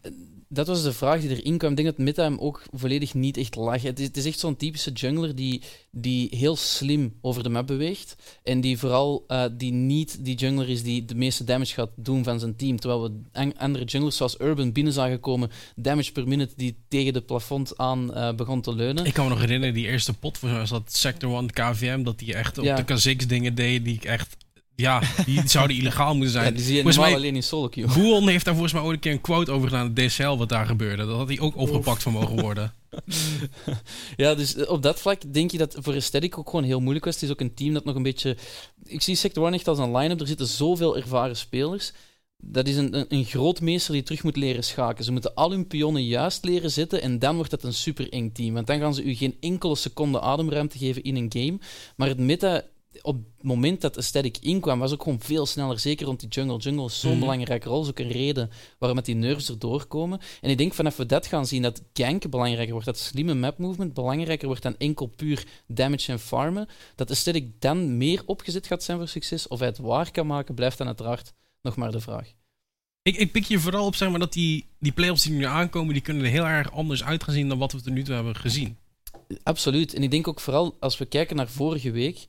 Dat 0.52 0.66
was 0.66 0.82
de 0.82 0.92
vraag 0.92 1.20
die 1.20 1.30
erin 1.30 1.58
kwam. 1.58 1.70
Ik 1.70 1.76
denk 1.76 1.88
dat 1.88 1.98
Meta 1.98 2.22
hem 2.22 2.38
ook 2.38 2.62
volledig 2.72 3.14
niet 3.14 3.36
echt 3.36 3.54
lag. 3.54 3.82
Het 3.82 3.98
is, 4.00 4.06
het 4.06 4.16
is 4.16 4.24
echt 4.24 4.38
zo'n 4.38 4.56
typische 4.56 4.92
jungler 4.92 5.34
die, 5.34 5.62
die 5.90 6.28
heel 6.36 6.56
slim 6.56 7.14
over 7.20 7.42
de 7.42 7.48
map 7.48 7.66
beweegt. 7.66 8.16
En 8.42 8.60
die 8.60 8.78
vooral 8.78 9.24
uh, 9.28 9.44
die 9.52 9.72
niet 9.72 10.24
die 10.24 10.36
jungler 10.36 10.68
is 10.68 10.82
die 10.82 11.04
de 11.04 11.14
meeste 11.14 11.44
damage 11.44 11.74
gaat 11.74 11.90
doen 11.94 12.24
van 12.24 12.40
zijn 12.40 12.56
team. 12.56 12.80
Terwijl 12.80 13.02
we 13.32 13.52
andere 13.56 13.84
junglers 13.84 14.16
zoals 14.16 14.40
Urban 14.40 14.72
binnen 14.72 14.92
zagen 14.92 15.20
komen, 15.20 15.50
damage 15.76 16.12
per 16.12 16.28
minute 16.28 16.52
die 16.56 16.76
tegen 16.88 17.12
de 17.12 17.22
plafond 17.22 17.78
aan 17.78 18.10
uh, 18.10 18.32
begon 18.32 18.60
te 18.60 18.74
leunen. 18.74 19.04
Ik 19.04 19.12
kan 19.12 19.24
me 19.24 19.30
nog 19.30 19.40
herinneren, 19.40 19.74
die 19.74 19.86
eerste 19.86 20.12
pot 20.12 20.40
was 20.40 20.70
dat 20.70 20.92
Sector 20.92 21.36
1 21.36 21.50
KVM, 21.50 22.02
dat 22.02 22.18
die 22.18 22.34
echt 22.34 22.58
op 22.58 22.64
ja. 22.64 22.82
de 22.82 23.14
K6 23.14 23.26
dingen 23.26 23.54
deed 23.54 23.84
die 23.84 23.94
ik 23.94 24.04
echt 24.04 24.36
ja, 24.76 25.02
die 25.24 25.48
zouden 25.56 25.76
illegaal 25.76 26.14
moeten 26.14 26.32
zijn. 26.32 26.44
Ja, 26.44 26.50
die 26.50 26.64
zie 26.64 26.76
je 26.76 26.82
normaal 26.82 27.04
mij, 27.04 27.14
alleen 27.14 27.36
in 27.36 27.42
solo 27.42 27.68
queue. 27.68 27.86
Boelon 27.94 28.28
heeft 28.28 28.44
daar 28.44 28.54
volgens 28.54 28.74
mij 28.74 28.82
ooit 28.82 28.94
een 28.94 29.00
keer 29.00 29.12
een 29.12 29.20
quote 29.20 29.50
over 29.50 29.68
gedaan, 29.68 29.94
de 29.94 30.06
DSL, 30.06 30.36
wat 30.36 30.48
daar 30.48 30.66
gebeurde. 30.66 31.06
Dat 31.06 31.16
had 31.16 31.28
hij 31.28 31.40
ook 31.40 31.56
opgepakt 31.56 32.02
van 32.02 32.12
mogen 32.12 32.40
worden. 32.40 32.72
ja, 34.16 34.34
dus 34.34 34.66
op 34.66 34.82
dat 34.82 35.00
vlak 35.00 35.32
denk 35.32 35.50
je 35.50 35.58
dat 35.58 35.76
voor 35.80 35.94
Aesthetic 35.94 36.38
ook 36.38 36.50
gewoon 36.50 36.64
heel 36.64 36.80
moeilijk 36.80 37.04
was. 37.04 37.14
Het 37.14 37.22
is 37.22 37.30
ook 37.30 37.40
een 37.40 37.54
team 37.54 37.74
dat 37.74 37.84
nog 37.84 37.94
een 37.94 38.02
beetje... 38.02 38.36
Ik 38.84 39.02
zie 39.02 39.14
Sector 39.14 39.44
One 39.44 39.56
echt 39.56 39.68
als 39.68 39.78
een 39.78 39.96
line-up. 39.96 40.20
Er 40.20 40.26
zitten 40.26 40.46
zoveel 40.46 40.96
ervaren 40.96 41.36
spelers. 41.36 41.92
Dat 42.44 42.66
is 42.66 42.76
een, 42.76 42.96
een, 42.98 43.06
een 43.08 43.24
grootmeester 43.24 43.92
die 43.92 44.02
terug 44.02 44.22
moet 44.22 44.36
leren 44.36 44.64
schaken. 44.64 45.04
Ze 45.04 45.12
moeten 45.12 45.34
al 45.34 45.50
hun 45.50 45.66
pionnen 45.66 46.04
juist 46.04 46.44
leren 46.44 46.70
zetten 46.70 47.02
en 47.02 47.18
dan 47.18 47.34
wordt 47.34 47.50
dat 47.50 47.62
een 47.62 47.74
super 47.74 48.12
eng 48.12 48.32
team. 48.32 48.54
Want 48.54 48.66
dan 48.66 48.78
gaan 48.78 48.94
ze 48.94 49.02
u 49.02 49.14
geen 49.14 49.36
enkele 49.40 49.76
seconde 49.76 50.20
ademruimte 50.20 50.78
geven 50.78 51.02
in 51.02 51.16
een 51.16 51.32
game. 51.32 51.58
Maar 51.96 52.08
het 52.08 52.18
meta 52.18 52.64
op 53.02 53.14
het 53.14 53.42
moment 53.42 53.80
dat 53.80 53.96
Aesthetic 53.96 54.38
inkwam, 54.38 54.78
was 54.78 54.92
ook 54.92 55.02
gewoon 55.02 55.20
veel 55.20 55.46
sneller. 55.46 55.78
Zeker 55.78 56.06
rond 56.06 56.20
die 56.20 56.28
jungle. 56.28 56.56
Jungle 56.56 56.84
is 56.84 57.00
zo'n 57.00 57.14
mm. 57.14 57.20
belangrijke 57.20 57.68
rol. 57.68 57.82
is 57.82 57.88
ook 57.88 57.98
een 57.98 58.08
reden 58.08 58.50
waarom 58.78 58.96
met 58.96 59.06
die 59.06 59.14
nerves 59.14 59.48
erdoor 59.48 59.86
komen. 59.86 60.20
En 60.40 60.50
ik 60.50 60.58
denk 60.58 60.74
vanaf 60.74 60.96
we 60.96 61.06
dat 61.06 61.26
gaan 61.26 61.46
zien, 61.46 61.62
dat 61.62 61.82
gank 61.92 62.30
belangrijker 62.30 62.72
wordt. 62.72 62.86
Dat 62.86 62.98
slimme 62.98 63.34
map 63.34 63.58
movement 63.58 63.94
belangrijker 63.94 64.46
wordt 64.46 64.62
dan 64.62 64.76
enkel 64.78 65.06
puur 65.06 65.46
damage 65.66 66.12
en 66.12 66.18
farmen. 66.18 66.68
Dat 66.94 67.10
Aesthetic 67.10 67.60
dan 67.60 67.96
meer 67.96 68.22
opgezet 68.26 68.66
gaat 68.66 68.82
zijn 68.82 68.98
voor 68.98 69.08
succes. 69.08 69.48
Of 69.48 69.58
hij 69.58 69.68
het 69.68 69.78
waar 69.78 70.10
kan 70.10 70.26
maken, 70.26 70.54
blijft 70.54 70.78
dan 70.78 70.86
uiteraard 70.86 71.32
nog 71.62 71.76
maar 71.76 71.90
de 71.90 72.00
vraag. 72.00 72.32
Ik, 73.02 73.16
ik 73.16 73.32
pik 73.32 73.44
je 73.44 73.58
vooral 73.58 73.86
op 73.86 73.94
zeg 73.94 74.10
maar, 74.10 74.18
dat 74.18 74.32
die, 74.32 74.66
die 74.78 74.92
playoffs 74.92 75.22
die 75.22 75.32
nu 75.32 75.44
aankomen, 75.44 75.92
die 75.92 76.02
kunnen 76.02 76.24
er 76.24 76.30
heel 76.30 76.46
erg 76.46 76.72
anders 76.72 77.04
uit 77.04 77.24
gaan 77.24 77.34
zien 77.34 77.48
dan 77.48 77.58
wat 77.58 77.72
we 77.72 77.80
tot 77.80 77.92
nu 77.92 78.02
toe 78.02 78.14
hebben 78.14 78.36
gezien. 78.36 78.76
Absoluut. 79.42 79.94
En 79.94 80.02
ik 80.02 80.10
denk 80.10 80.28
ook 80.28 80.40
vooral 80.40 80.76
als 80.80 80.98
we 80.98 81.04
kijken 81.04 81.36
naar 81.36 81.48
vorige 81.48 81.90
week 81.90 82.26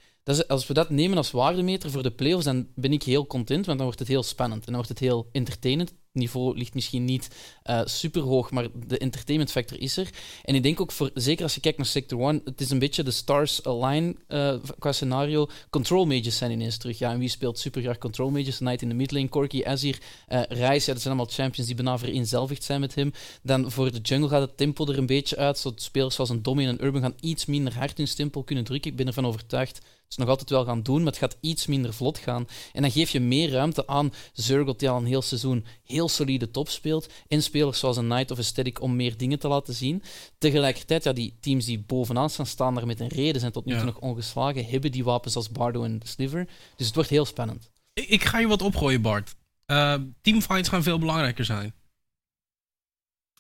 als 0.47 0.67
we 0.67 0.74
dat 0.74 0.89
nemen 0.89 1.17
als 1.17 1.32
waardemeter 1.32 1.91
voor 1.91 2.03
de 2.03 2.11
playoffs, 2.11 2.45
dan 2.45 2.67
ben 2.76 2.93
ik 2.93 3.03
heel 3.03 3.28
content, 3.28 3.65
want 3.65 3.78
dan 3.78 3.88
wordt 3.88 3.99
het 3.99 4.07
heel 4.07 4.24
spannend 4.24 4.59
en 4.59 4.65
dan 4.65 4.76
wordt 4.76 4.89
het 4.89 4.99
heel 4.99 5.28
entertainend. 5.32 5.89
Het 5.89 6.21
niveau 6.21 6.57
ligt 6.57 6.74
misschien 6.74 7.05
niet 7.05 7.30
uh, 7.65 7.82
super 7.86 8.21
hoog, 8.21 8.51
maar 8.51 8.67
de 8.88 8.97
entertainment 8.97 9.51
factor 9.51 9.80
is 9.80 9.97
er. 9.97 10.09
En 10.43 10.55
ik 10.55 10.63
denk 10.63 10.82
ook, 10.82 10.91
voor, 10.91 11.11
zeker 11.13 11.43
als 11.43 11.55
je 11.55 11.61
kijkt 11.61 11.78
naar 11.78 11.88
Sector 11.88 12.30
1, 12.30 12.41
het 12.45 12.61
is 12.61 12.69
een 12.69 12.80
beetje 12.80 13.03
de 13.03 13.11
stars 13.11 13.63
align 13.63 14.17
uh, 14.28 14.55
qua 14.80 14.91
scenario. 14.91 15.47
Control 15.69 16.05
mages 16.05 16.38
zijn 16.38 16.51
ineens 16.51 16.78
terug. 16.78 16.97
Ja, 16.97 17.11
en 17.11 17.19
wie 17.19 17.30
speelt 17.30 17.59
super 17.59 17.82
graag 17.82 17.97
control 17.97 18.30
mages? 18.30 18.59
Night 18.59 18.82
in 18.82 18.89
the 18.89 18.95
midlane, 18.95 19.30
Corky, 19.30 19.63
Azir, 19.63 19.97
uh, 20.30 20.41
Ryze. 20.47 20.63
Ja, 20.63 20.93
dat 20.93 21.01
zijn 21.01 21.13
allemaal 21.13 21.34
champions 21.34 21.65
die 21.65 21.76
bijna 21.76 21.97
vereenzelvigd 21.97 22.63
zijn 22.63 22.80
met 22.80 22.95
hem. 22.95 23.11
Dan 23.41 23.71
voor 23.71 23.91
de 23.91 23.99
jungle 23.99 24.30
gaat 24.30 24.41
het 24.41 24.57
tempo 24.57 24.88
er 24.88 24.97
een 24.97 25.05
beetje 25.05 25.38
uit. 25.38 25.57
Zodat 25.57 25.82
spelers 25.82 26.15
zoals 26.15 26.30
een 26.30 26.43
Domi 26.43 26.65
en 26.65 26.84
Urban 26.84 27.01
gaan 27.01 27.15
iets 27.19 27.45
minder 27.45 27.76
hard 27.76 27.97
hun 27.97 28.07
stempel 28.07 28.43
kunnen 28.43 28.63
drukken. 28.63 28.91
Ik 28.91 28.97
ben 28.97 29.07
ervan 29.07 29.26
overtuigd 29.26 29.82
ze 30.14 30.20
nog 30.20 30.30
altijd 30.30 30.49
wel 30.49 30.66
gaan 30.66 30.84
doen, 30.84 30.97
maar 30.97 31.11
het 31.11 31.18
gaat 31.18 31.38
iets 31.39 31.68
minder 31.68 31.93
vlot 31.93 32.18
gaan. 32.18 32.47
En 32.74 32.82
dan 32.82 32.91
geef 32.91 33.09
je 33.09 33.20
meer 33.20 33.49
ruimte 33.49 33.88
aan 33.88 34.14
Zurgot, 34.34 34.80
die 34.80 34.89
al 34.89 34.97
een 34.97 35.05
heel 35.05 35.22
seizoen 35.22 35.66
heel 35.84 36.09
solide 36.09 36.51
top 36.51 36.70
speelt. 36.70 37.09
En 37.28 37.43
spelers 37.43 37.80
zoals 37.80 37.97
een 37.97 38.09
Knight 38.09 38.32
of 38.32 38.38
een 38.38 38.43
Static 38.43 38.82
om 38.82 38.95
meer 38.95 39.18
dingen 39.18 39.39
te 39.39 39.47
laten 39.47 39.74
zien. 39.74 40.03
Tegelijkertijd, 40.38 41.03
ja, 41.03 41.14
die 41.14 41.38
teams 41.39 41.66
die 41.66 41.80
bovenaan 41.80 42.30
staan, 42.30 42.45
staan 42.45 42.76
daar 42.76 42.86
met 42.86 42.99
een 42.99 43.07
reden, 43.07 43.39
zijn 43.39 43.51
tot 43.51 43.66
nu 43.66 43.76
toe 43.76 43.84
nog 43.84 43.99
ongeslagen, 43.99 44.66
hebben 44.66 44.91
die 44.91 45.03
wapens 45.03 45.36
als 45.36 45.51
Bardo 45.51 45.84
en 45.84 46.01
Sliver. 46.03 46.47
Dus 46.76 46.86
het 46.86 46.95
wordt 46.95 47.09
heel 47.09 47.26
spannend. 47.26 47.72
Ik, 47.93 48.07
ik 48.07 48.24
ga 48.24 48.39
je 48.39 48.47
wat 48.47 48.61
opgooien, 48.61 49.01
Bart. 49.01 49.36
Uh, 49.68 49.95
teamfights 50.22 50.70
gaan 50.70 50.84
veel 50.84 50.99
belangrijker 50.99 51.45
zijn. 51.45 51.74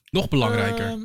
Nog 0.09 0.27
belangrijker. 0.27 0.97
Uh, 0.97 1.03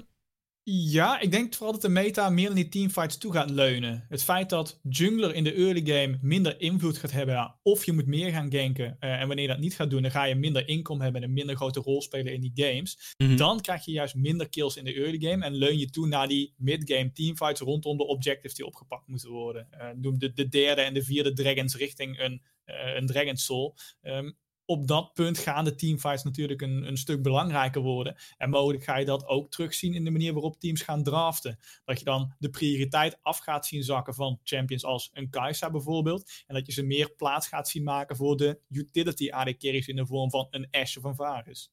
ja, 0.70 1.20
ik 1.20 1.30
denk 1.30 1.54
vooral 1.54 1.72
dat 1.72 1.82
de 1.82 1.88
meta 1.88 2.30
meer 2.30 2.46
naar 2.46 2.54
die 2.54 2.68
teamfights 2.68 3.18
toe 3.18 3.32
gaat 3.32 3.50
leunen. 3.50 4.04
Het 4.08 4.22
feit 4.22 4.50
dat 4.50 4.80
jungler 4.82 5.34
in 5.34 5.44
de 5.44 5.54
early 5.54 5.80
game 5.84 6.18
minder 6.22 6.60
invloed 6.60 6.98
gaat 6.98 7.10
hebben, 7.10 7.54
of 7.62 7.84
je 7.84 7.92
moet 7.92 8.06
meer 8.06 8.30
gaan 8.30 8.52
ganken. 8.52 8.96
Uh, 9.00 9.20
en 9.20 9.26
wanneer 9.26 9.44
je 9.44 9.50
dat 9.50 9.60
niet 9.60 9.74
gaat 9.74 9.90
doen, 9.90 10.02
dan 10.02 10.10
ga 10.10 10.24
je 10.24 10.34
minder 10.34 10.68
inkom 10.68 11.00
hebben 11.00 11.22
en 11.22 11.28
een 11.28 11.34
minder 11.34 11.56
grote 11.56 11.80
rol 11.80 12.02
spelen 12.02 12.32
in 12.32 12.40
die 12.40 12.52
games. 12.54 13.14
Mhm. 13.16 13.36
Dan 13.36 13.60
krijg 13.60 13.84
je 13.84 13.92
juist 13.92 14.14
minder 14.14 14.48
kills 14.48 14.76
in 14.76 14.84
de 14.84 14.94
early 14.94 15.30
game 15.30 15.44
en 15.44 15.54
leun 15.54 15.78
je 15.78 15.90
toe 15.90 16.06
naar 16.06 16.28
die 16.28 16.54
mid-game 16.56 17.12
teamfights 17.12 17.60
rondom 17.60 17.96
de 17.96 18.06
objectives 18.06 18.56
die 18.56 18.66
opgepakt 18.66 19.08
moeten 19.08 19.30
worden. 19.30 19.68
Uh, 19.72 19.88
noem 19.96 20.18
de, 20.18 20.32
de 20.32 20.48
derde 20.48 20.80
en 20.80 20.94
de 20.94 21.02
vierde 21.02 21.32
dragons 21.32 21.76
richting 21.76 22.20
een, 22.20 22.42
uh, 22.66 22.94
een 22.94 23.06
Dragon 23.06 23.36
Soul. 23.36 23.76
Um, 24.02 24.36
op 24.68 24.86
dat 24.86 25.12
punt 25.14 25.38
gaan 25.38 25.64
de 25.64 25.74
teamfights 25.74 26.22
natuurlijk 26.22 26.62
een, 26.62 26.88
een 26.88 26.96
stuk 26.96 27.22
belangrijker 27.22 27.80
worden. 27.82 28.16
En 28.36 28.50
mogelijk 28.50 28.84
ga 28.84 28.96
je 28.96 29.04
dat 29.04 29.26
ook 29.26 29.50
terugzien 29.50 29.94
in 29.94 30.04
de 30.04 30.10
manier 30.10 30.32
waarop 30.32 30.60
teams 30.60 30.82
gaan 30.82 31.02
draften. 31.02 31.58
Dat 31.84 31.98
je 31.98 32.04
dan 32.04 32.34
de 32.38 32.50
prioriteit 32.50 33.18
af 33.22 33.38
gaat 33.38 33.66
zien 33.66 33.82
zakken 33.82 34.14
van 34.14 34.40
champions 34.42 34.84
als 34.84 35.10
een 35.12 35.30
Kai'Sa 35.30 35.70
bijvoorbeeld. 35.70 36.30
En 36.46 36.54
dat 36.54 36.66
je 36.66 36.72
ze 36.72 36.82
meer 36.82 37.14
plaats 37.14 37.48
gaat 37.48 37.68
zien 37.68 37.82
maken 37.82 38.16
voor 38.16 38.36
de 38.36 38.60
utility 38.68 39.30
AD 39.30 39.56
carries 39.56 39.88
in 39.88 39.96
de 39.96 40.06
vorm 40.06 40.30
van 40.30 40.46
een 40.50 40.68
Ashe 40.70 40.98
of 40.98 41.04
een 41.04 41.14
Varus. 41.14 41.70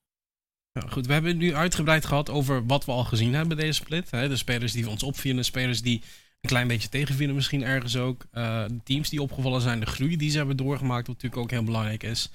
Goed, 0.89 1.05
we 1.05 1.13
hebben 1.13 1.37
nu 1.37 1.55
uitgebreid 1.55 2.05
gehad 2.05 2.29
over 2.29 2.65
wat 2.65 2.85
we 2.85 2.91
al 2.91 3.03
gezien 3.03 3.33
hebben 3.33 3.57
deze 3.57 3.73
split. 3.73 4.09
De 4.09 4.35
spelers 4.35 4.71
die 4.71 4.89
ons 4.89 5.03
opvielen, 5.03 5.45
spelers 5.45 5.81
die 5.81 6.01
een 6.41 6.49
klein 6.49 6.67
beetje 6.67 6.89
tegenvielen 6.89 7.35
misschien 7.35 7.63
ergens 7.63 7.97
ook. 7.97 8.25
Uh, 8.33 8.65
teams 8.83 9.09
die 9.09 9.21
opgevallen 9.21 9.61
zijn, 9.61 9.79
de 9.79 9.85
groei 9.85 10.17
die 10.17 10.29
ze 10.29 10.37
hebben 10.37 10.57
doorgemaakt, 10.57 11.07
wat 11.07 11.15
natuurlijk 11.15 11.41
ook 11.41 11.51
heel 11.51 11.63
belangrijk 11.63 12.03
is. 12.03 12.29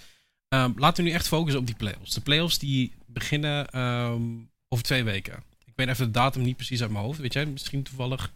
Um, 0.54 0.72
laten 0.76 1.04
we 1.04 1.08
nu 1.10 1.14
echt 1.14 1.28
focussen 1.28 1.60
op 1.60 1.66
die 1.66 1.74
playoffs. 1.76 2.14
De 2.14 2.20
playoffs 2.20 2.58
die 2.58 2.92
beginnen 3.06 3.78
um, 3.80 4.50
Over 4.68 4.84
twee 4.84 5.04
weken. 5.04 5.42
Ik 5.64 5.72
weet 5.76 5.88
even 5.88 6.04
de 6.04 6.10
datum 6.10 6.42
niet 6.42 6.56
precies 6.56 6.80
uit 6.82 6.90
mijn 6.90 7.04
hoofd. 7.04 7.18
Weet 7.18 7.32
jij 7.32 7.46
misschien 7.46 7.82
toevallig? 7.82 8.32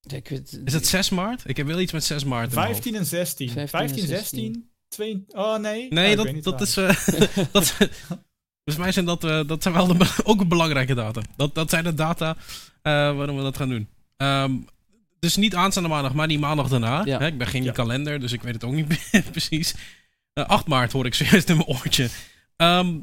Ja, 0.00 0.16
ik 0.16 0.28
weet, 0.28 0.60
Is 0.64 0.72
het 0.72 0.86
6 0.86 1.10
maart? 1.10 1.42
Ik 1.46 1.56
heb 1.56 1.66
wel 1.66 1.80
iets 1.80 1.92
met 1.92 2.04
6 2.04 2.24
maart. 2.24 2.48
in 2.48 2.54
mijn 2.54 2.66
hoofd. 2.66 2.80
15 2.82 3.00
en 3.00 3.06
16. 3.06 3.48
15 3.50 3.60
en 3.62 3.68
15, 3.88 4.06
16. 4.06 4.38
16, 4.40 4.70
2... 4.88 5.24
Oh 5.28 5.58
nee. 5.58 5.86
Nee, 5.92 6.18
Oh, 6.18 6.24
dat, 6.24 6.42
dat 6.44 6.60
is. 6.60 6.76
eh, 6.76 6.88
dat, 7.52 7.66
volgens 7.70 8.76
mij 8.78 8.92
zijn 8.92 9.04
dat, 9.04 9.24
eh, 9.24 9.40
dat 9.46 9.62
zijn 9.62 9.74
wel 9.74 9.86
de, 9.86 10.14
ook 10.24 10.40
een 10.40 10.48
belangrijke 10.48 10.94
data. 10.94 11.20
Dat, 11.36 11.54
dat 11.54 11.70
zijn 11.70 11.84
de 11.84 11.94
data 11.94 12.36
eh, 12.82 12.92
waarom 12.92 13.36
we 13.36 13.42
dat 13.42 13.56
gaan 13.56 13.68
doen. 13.68 13.88
Ehm, 14.16 14.52
dus 15.18 15.36
niet 15.36 15.54
aanstaande 15.54 15.88
maandag, 15.88 16.14
maar 16.14 16.28
die 16.28 16.38
maandag 16.38 16.68
daarna. 16.68 17.04
Ja. 17.04 17.18
Hè, 17.18 17.26
ik 17.26 17.38
ben 17.38 17.46
geen 17.46 17.62
Ja. 17.64 17.72
kalender, 17.72 18.20
dus 18.20 18.32
ik 18.32 18.42
weet 18.42 18.54
het 18.54 18.64
ook 18.64 18.72
niet 18.72 19.10
precies. 19.30 19.74
Eh, 20.38 20.46
8 20.46 20.66
maart 20.66 20.92
hoor 20.92 21.06
ik 21.06 21.14
zojuist 21.14 21.48
in 21.48 21.56
mijn 21.56 21.68
oortje. 21.68 22.08
Ehm, 22.56 22.96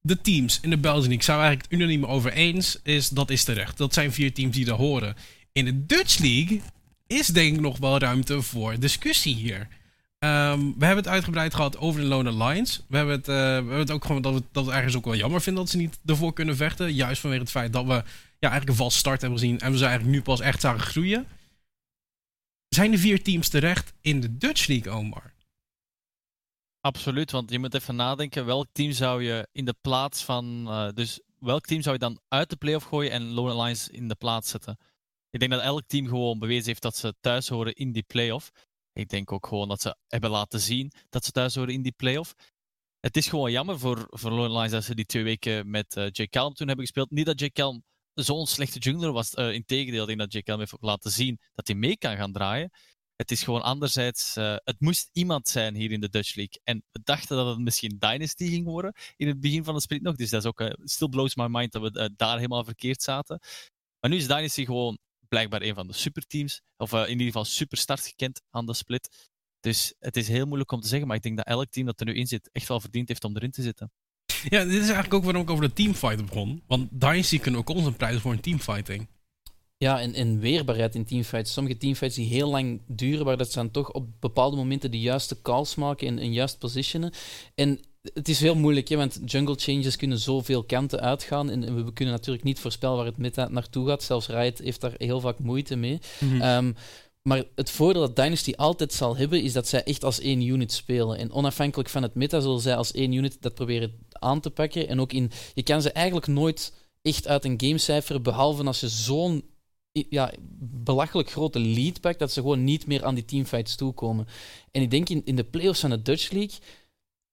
de 0.00 0.20
teams 0.20 0.58
in 0.62 0.70
de 0.70 0.78
Belgian 0.78 1.08
League 1.08 1.26
we 1.26 1.42
eigenlijk 1.42 1.62
het 1.62 1.72
unaniem 1.72 2.04
over 2.04 2.32
eens. 2.32 2.78
Is, 2.82 3.08
dat 3.08 3.30
is 3.30 3.44
terecht. 3.44 3.78
Dat 3.78 3.94
zijn 3.94 4.12
vier 4.12 4.32
teams 4.32 4.56
die 4.56 4.64
daar 4.64 4.76
horen. 4.76 5.16
In 5.52 5.64
de 5.64 5.86
Dutch 5.86 6.18
League 6.18 6.60
is 7.06 7.26
denk 7.26 7.54
ik 7.54 7.60
nog 7.60 7.78
wel 7.78 7.98
ruimte 7.98 8.42
voor 8.42 8.78
discussie 8.78 9.34
hier. 9.34 9.68
Ehm, 10.18 10.60
we 10.60 10.84
hebben 10.84 11.04
het 11.04 11.12
uitgebreid 11.12 11.54
gehad 11.54 11.78
over 11.78 12.00
de 12.00 12.06
Lone 12.06 12.44
Lions. 12.44 12.82
We 12.88 12.96
hebben 12.96 13.14
het, 13.14 13.28
eh, 13.28 13.34
we 13.34 13.42
hebben 13.42 13.78
het 13.78 13.90
ook 13.90 14.04
gewoon 14.04 14.22
dat 14.22 14.34
we, 14.34 14.42
dat 14.52 14.68
ergens 14.68 14.96
ook 14.96 15.04
wel 15.04 15.16
jammer 15.16 15.42
vinden 15.42 15.62
dat 15.62 15.72
ze 15.72 15.78
niet 15.78 15.98
ervoor 16.04 16.32
kunnen 16.32 16.56
vechten. 16.56 16.94
Juist 16.94 17.20
vanwege 17.20 17.42
het 17.42 17.50
feit 17.50 17.72
dat 17.72 17.84
we 17.84 17.92
ja, 18.38 18.50
eigenlijk 18.50 18.68
een 18.68 18.84
vast 18.84 18.98
start 18.98 19.20
hebben 19.20 19.38
gezien 19.38 19.58
en 19.60 19.72
we 19.72 19.78
ze 19.78 19.84
eigenlijk 19.84 20.16
nu 20.16 20.22
pas 20.22 20.40
echt 20.40 20.60
zagen 20.60 20.80
groeien. 20.80 21.26
Zijn 22.68 22.90
de 22.90 22.98
vier 22.98 23.22
teams 23.22 23.48
terecht 23.48 23.92
in 24.00 24.20
de 24.20 24.36
Dutch 24.36 24.66
League, 24.66 24.92
Omar? 24.92 25.34
Absoluut, 26.86 27.30
want 27.30 27.50
je 27.50 27.58
moet 27.58 27.74
even 27.74 27.96
nadenken 27.96 28.46
welk 28.46 28.66
team 28.72 28.92
zou 28.92 29.22
je 29.22 29.48
in 29.52 29.64
de 29.64 29.74
plaats 29.80 30.24
van. 30.24 30.66
eh, 30.68 30.88
dus 30.94 31.20
welk 31.38 31.64
team 31.64 31.82
zou 31.82 31.94
je 31.94 32.00
dan 32.00 32.20
uit 32.28 32.50
de 32.50 32.56
playoff 32.56 32.84
gooien 32.86 33.10
en 33.10 33.32
Lone 33.32 33.62
Lions 33.62 33.88
in 33.88 34.08
de 34.08 34.14
plaats 34.14 34.50
zetten? 34.50 34.78
Ik 35.30 35.40
denk 35.40 35.52
dat 35.52 35.60
elk 35.60 35.82
team 35.86 36.06
gewoon 36.06 36.38
bewezen 36.38 36.66
heeft 36.66 36.82
dat 36.82 36.96
ze 36.96 37.14
thuis 37.20 37.48
horen 37.48 37.74
in 37.74 37.92
die 37.92 38.02
playoff. 38.02 38.50
Ik 38.92 39.08
denk 39.08 39.32
ook 39.32 39.46
gewoon 39.46 39.68
dat 39.68 39.80
ze 39.80 39.96
hebben 40.06 40.30
laten 40.30 40.60
zien 40.60 40.92
dat 41.08 41.24
ze 41.24 41.30
thuis 41.30 41.54
horen 41.54 41.74
in 41.74 41.82
die 41.82 41.92
playoff. 41.96 42.34
Het 43.00 43.16
is 43.16 43.28
gewoon 43.28 43.50
jammer 43.50 43.78
voor, 43.78 44.06
voor 44.10 44.30
Lone 44.30 44.52
Lions 44.54 44.70
dat 44.72 44.84
ze 44.84 44.94
die 44.94 45.06
twee 45.06 45.24
weken 45.24 45.70
met 45.70 45.96
eh 45.96 46.06
Jay 46.12 46.28
Calm 46.28 46.54
toen 46.54 46.66
hebben 46.66 46.84
gespeeld. 46.84 47.10
Niet 47.10 47.26
dat 47.26 47.40
Jay 47.40 47.50
Calm 47.50 47.84
zo'n 48.14 48.46
slechte 48.46 48.78
jungler 48.78 49.12
was. 49.12 49.34
eh 49.34 49.52
integendeel, 49.52 50.00
ik 50.02 50.06
denk 50.06 50.18
dat 50.18 50.32
Jay 50.32 50.42
Calm 50.42 50.58
heeft 50.58 50.74
ook 50.74 50.82
laten 50.82 51.10
zien 51.10 51.40
dat 51.54 51.66
hij 51.66 51.76
mee 51.76 51.96
kan 51.96 52.16
gaan 52.16 52.32
draaien. 52.32 52.70
Het 53.16 53.30
is 53.30 53.42
gewoon 53.42 53.62
anderzijds, 53.62 54.36
eh, 54.36 54.56
het 54.64 54.80
moest 54.80 55.08
iemand 55.12 55.48
zijn 55.48 55.74
hier 55.74 55.90
in 55.90 56.00
de 56.00 56.08
Dutch 56.08 56.34
League. 56.34 56.60
En 56.64 56.84
we 56.92 57.00
dachten 57.04 57.36
dat 57.36 57.46
het 57.46 57.58
misschien 57.58 57.96
Dynasty 57.98 58.48
ging 58.48 58.64
worden 58.64 58.94
in 59.16 59.26
het 59.26 59.40
begin 59.40 59.64
van 59.64 59.74
de 59.74 59.80
split 59.80 60.02
nog. 60.02 60.16
Dus 60.16 60.30
dat 60.30 60.40
is 60.40 60.48
ook, 60.48 60.60
eh, 60.60 60.72
still 60.84 61.08
blows 61.08 61.34
my 61.34 61.46
mind 61.46 61.72
dat 61.72 61.82
we 61.82 62.00
eh, 62.00 62.08
daar 62.16 62.36
helemaal 62.36 62.64
verkeerd 62.64 63.02
zaten. 63.02 63.40
Maar 64.00 64.10
nu 64.10 64.16
is 64.16 64.26
Dynasty 64.26 64.64
gewoon 64.64 64.98
blijkbaar 65.28 65.62
een 65.62 65.74
van 65.74 65.86
de 65.86 65.92
superteams. 65.92 66.60
Of 66.76 66.92
in 66.92 67.08
ieder 67.08 67.26
geval 67.26 67.44
superstart 67.44 68.06
gekend 68.06 68.42
aan 68.50 68.66
de 68.66 68.74
split. 68.74 69.30
Dus 69.60 69.94
het 69.98 70.16
is 70.16 70.28
heel 70.28 70.46
moeilijk 70.46 70.72
om 70.72 70.80
te 70.80 70.88
zeggen, 70.88 71.06
maar 71.06 71.16
ik 71.16 71.22
denk 71.22 71.36
dat 71.36 71.46
elk 71.46 71.70
team 71.70 71.86
dat 71.86 72.00
er 72.00 72.06
nu 72.06 72.14
in 72.14 72.26
zit 72.26 72.50
echt 72.52 72.68
wel 72.68 72.80
verdiend 72.80 73.08
heeft 73.08 73.24
om 73.24 73.36
erin 73.36 73.50
te 73.50 73.62
zitten. 73.62 73.92
Ja, 74.48 74.64
dit 74.64 74.72
is 74.72 74.78
eigenlijk 74.78 75.14
ook 75.14 75.24
waarom 75.24 75.42
ik 75.42 75.50
over 75.50 75.68
de 75.68 75.72
teamfight 75.72 76.26
begon. 76.26 76.62
Want 76.66 77.00
Dynasty 77.00 77.38
kunnen 77.38 77.60
ook 77.60 77.68
ons 77.68 77.86
een 77.86 77.96
prijs 77.96 78.20
voor 78.20 78.32
een 78.32 78.40
teamfighting. 78.40 79.08
Ja, 79.78 80.00
en, 80.00 80.14
en 80.14 80.38
weerbaarheid 80.38 80.94
in 80.94 81.04
teamfights. 81.04 81.52
Sommige 81.52 81.76
teamfights 81.76 82.16
die 82.16 82.26
heel 82.26 82.50
lang 82.50 82.80
duren, 82.86 83.24
maar 83.24 83.36
dat 83.36 83.50
ze 83.50 83.58
dan 83.58 83.70
toch 83.70 83.92
op 83.92 84.08
bepaalde 84.20 84.56
momenten 84.56 84.90
de 84.90 85.00
juiste 85.00 85.42
calls 85.42 85.74
maken 85.74 86.06
en, 86.06 86.18
en 86.18 86.32
juist 86.32 86.58
positionen. 86.58 87.12
En 87.54 87.80
het 88.14 88.28
is 88.28 88.40
heel 88.40 88.54
moeilijk, 88.54 88.88
hè, 88.88 88.96
want 88.96 89.20
jungle 89.24 89.54
changes 89.58 89.96
kunnen 89.96 90.18
zoveel 90.18 90.64
kanten 90.64 91.00
uitgaan. 91.00 91.50
En, 91.50 91.64
en 91.64 91.84
we 91.84 91.92
kunnen 91.92 92.14
natuurlijk 92.14 92.44
niet 92.44 92.60
voorspellen 92.60 92.96
waar 92.96 93.06
het 93.06 93.16
meta 93.16 93.48
naartoe 93.48 93.88
gaat. 93.88 94.02
Zelfs 94.02 94.26
Riot 94.26 94.58
heeft 94.58 94.80
daar 94.80 94.94
heel 94.96 95.20
vaak 95.20 95.38
moeite 95.38 95.76
mee. 95.76 95.98
Ehm, 96.40 96.72
maar 97.22 97.44
het 97.54 97.70
voordeel 97.70 98.00
dat 98.00 98.16
Dynasty 98.16 98.52
altijd 98.56 98.92
zal 98.92 99.16
hebben, 99.16 99.42
is 99.42 99.52
dat 99.52 99.68
zij 99.68 99.82
echt 99.82 100.04
als 100.04 100.20
één 100.20 100.42
unit 100.42 100.72
spelen. 100.72 101.18
En 101.18 101.32
onafhankelijk 101.32 101.88
van 101.88 102.02
het 102.02 102.14
meta 102.14 102.40
zullen 102.40 102.60
zij 102.60 102.76
als 102.76 102.92
één 102.92 103.12
unit 103.12 103.36
dat 103.40 103.54
proberen 103.54 103.92
aan 104.12 104.40
te 104.40 104.50
pakken. 104.50 104.88
En 104.88 105.00
ook 105.00 105.12
in, 105.12 105.30
je 105.54 105.62
kan 105.62 105.82
ze 105.82 105.92
eigenlijk 105.92 106.26
nooit 106.26 106.72
echt 107.02 107.28
uit 107.28 107.44
een 107.44 107.60
gamecijfer, 107.60 108.22
behalve 108.22 108.64
als 108.64 108.80
je 108.80 108.88
zo'n 108.88 109.44
ja, 110.08 110.32
belachelijk 110.60 111.30
grote 111.30 111.58
lead 111.58 112.00
pakt, 112.00 112.18
dat 112.18 112.32
ze 112.32 112.40
gewoon 112.40 112.64
niet 112.64 112.86
meer 112.86 113.04
aan 113.04 113.14
die 113.14 113.24
teamfights 113.24 113.76
toekomen. 113.76 114.26
En 114.70 114.82
ik 114.82 114.90
denk 114.90 115.08
in, 115.08 115.22
in 115.24 115.36
de 115.36 115.44
playoffs 115.44 115.80
van 115.80 115.90
de 115.90 116.02
Dutch 116.02 116.30
League, 116.30 116.58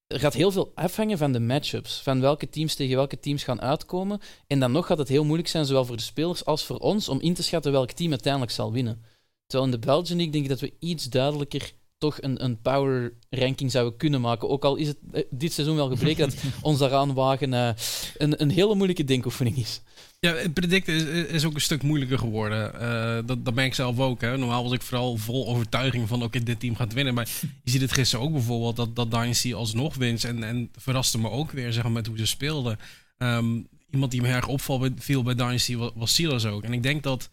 er 0.07 0.19
gaat 0.19 0.33
heel 0.33 0.51
veel 0.51 0.71
afhangen 0.75 1.17
van 1.17 1.31
de 1.31 1.39
matchups, 1.39 2.01
van 2.01 2.21
welke 2.21 2.49
teams 2.49 2.75
tegen 2.75 2.95
welke 2.95 3.19
teams 3.19 3.43
gaan 3.43 3.61
uitkomen. 3.61 4.19
En 4.47 4.59
dan 4.59 4.71
nog 4.71 4.85
gaat 4.85 4.97
het 4.97 5.07
heel 5.07 5.23
moeilijk 5.23 5.49
zijn, 5.49 5.65
zowel 5.65 5.85
voor 5.85 5.97
de 5.97 6.03
spelers 6.03 6.45
als 6.45 6.63
voor 6.63 6.77
ons, 6.77 7.09
om 7.09 7.19
in 7.19 7.33
te 7.33 7.43
schatten 7.43 7.71
welk 7.71 7.91
team 7.91 8.09
uiteindelijk 8.09 8.51
zal 8.51 8.71
winnen. 8.71 9.03
Terwijl 9.45 9.71
in 9.71 9.79
de 9.79 9.85
Belgian 9.85 10.17
League 10.17 10.31
denk 10.31 10.43
ik 10.43 10.49
dat 10.49 10.59
we 10.59 10.73
iets 10.79 11.09
duidelijker 11.09 11.73
toch 12.03 12.21
een, 12.21 12.43
een 12.43 12.61
power 12.61 13.13
ranking 13.29 13.71
zouden 13.71 13.97
kunnen 13.97 14.21
maken. 14.21 14.49
Ook 14.49 14.65
al 14.65 14.75
is 14.75 14.87
het 14.87 14.97
eh, 15.11 15.23
dit 15.29 15.53
seizoen 15.53 15.75
wel 15.75 15.89
gebleken 15.89 16.29
dat 16.29 16.39
ons 16.61 16.79
daaraan 16.79 17.13
wagen 17.13 17.53
eh, 17.53 17.69
een, 18.17 18.41
een 18.41 18.49
hele 18.49 18.75
moeilijke 18.75 19.03
denkoefening 19.03 19.57
is. 19.57 19.81
Ja, 20.19 20.35
het 20.35 20.53
predicten 20.53 20.93
is, 20.93 21.25
is 21.25 21.45
ook 21.45 21.53
een 21.53 21.61
stuk 21.61 21.83
moeilijker 21.83 22.19
geworden. 22.19 22.79
Eh, 22.79 23.19
dat, 23.25 23.45
dat 23.45 23.53
ben 23.53 23.65
ik 23.65 23.73
zelf 23.73 23.99
ook. 23.99 24.21
Hè. 24.21 24.37
Normaal 24.37 24.63
was 24.63 24.71
ik 24.71 24.81
vooral 24.81 25.17
vol 25.17 25.47
overtuiging 25.47 26.07
van 26.07 26.23
oké, 26.23 26.43
dit 26.43 26.59
team 26.59 26.75
gaat 26.75 26.93
winnen. 26.93 27.13
Maar 27.13 27.29
je 27.63 27.71
ziet 27.71 27.81
het 27.81 27.91
gisteren 27.91 28.25
ook 28.25 28.31
bijvoorbeeld 28.31 28.75
dat, 28.75 28.95
dat 28.95 29.11
Dynasty 29.11 29.53
alsnog 29.53 29.95
wint. 29.95 30.23
En, 30.23 30.43
en 30.43 30.69
verraste 30.77 31.19
me 31.19 31.29
ook 31.29 31.51
weer 31.51 31.73
zeg 31.73 31.83
maar, 31.83 31.91
met 31.91 32.07
hoe 32.07 32.17
ze 32.17 32.25
speelden. 32.25 32.79
Ehm, 33.17 33.61
iemand 33.91 34.11
die 34.11 34.21
me 34.21 34.27
erg 34.27 34.47
opviel 34.47 34.79
bij, 34.79 34.91
viel 34.97 35.23
bij 35.23 35.35
Dynasty 35.35 35.75
was, 35.75 35.91
was 35.95 36.13
Silas 36.13 36.45
ook. 36.45 36.63
En 36.63 36.73
ik 36.73 36.83
denk 36.83 37.03
dat 37.03 37.29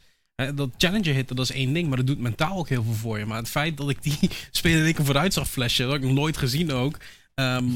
dat 0.55 0.71
challenger 0.77 1.15
hitten, 1.15 1.37
dat 1.37 1.51
is 1.51 1.57
één 1.57 1.73
ding. 1.73 1.89
Maar 1.89 1.97
dat 1.97 2.07
doet 2.07 2.19
mentaal 2.19 2.59
ook 2.59 2.69
heel 2.69 2.83
veel 2.83 2.93
voor 2.93 3.19
je. 3.19 3.27
Maar 3.27 3.39
het 3.39 3.49
feit 3.49 3.77
dat 3.77 3.91
ik 3.91 4.03
die 4.03 4.19
speler 4.51 4.87
ik 4.87 4.97
vooruit 5.01 5.33
zag 5.33 5.51
flashen, 5.51 5.85
dat 5.85 5.93
heb 5.93 6.03
ik 6.03 6.09
nog 6.09 6.19
nooit 6.19 6.37
gezien 6.37 6.73
ook. 6.73 6.97
ehm, 7.35 7.69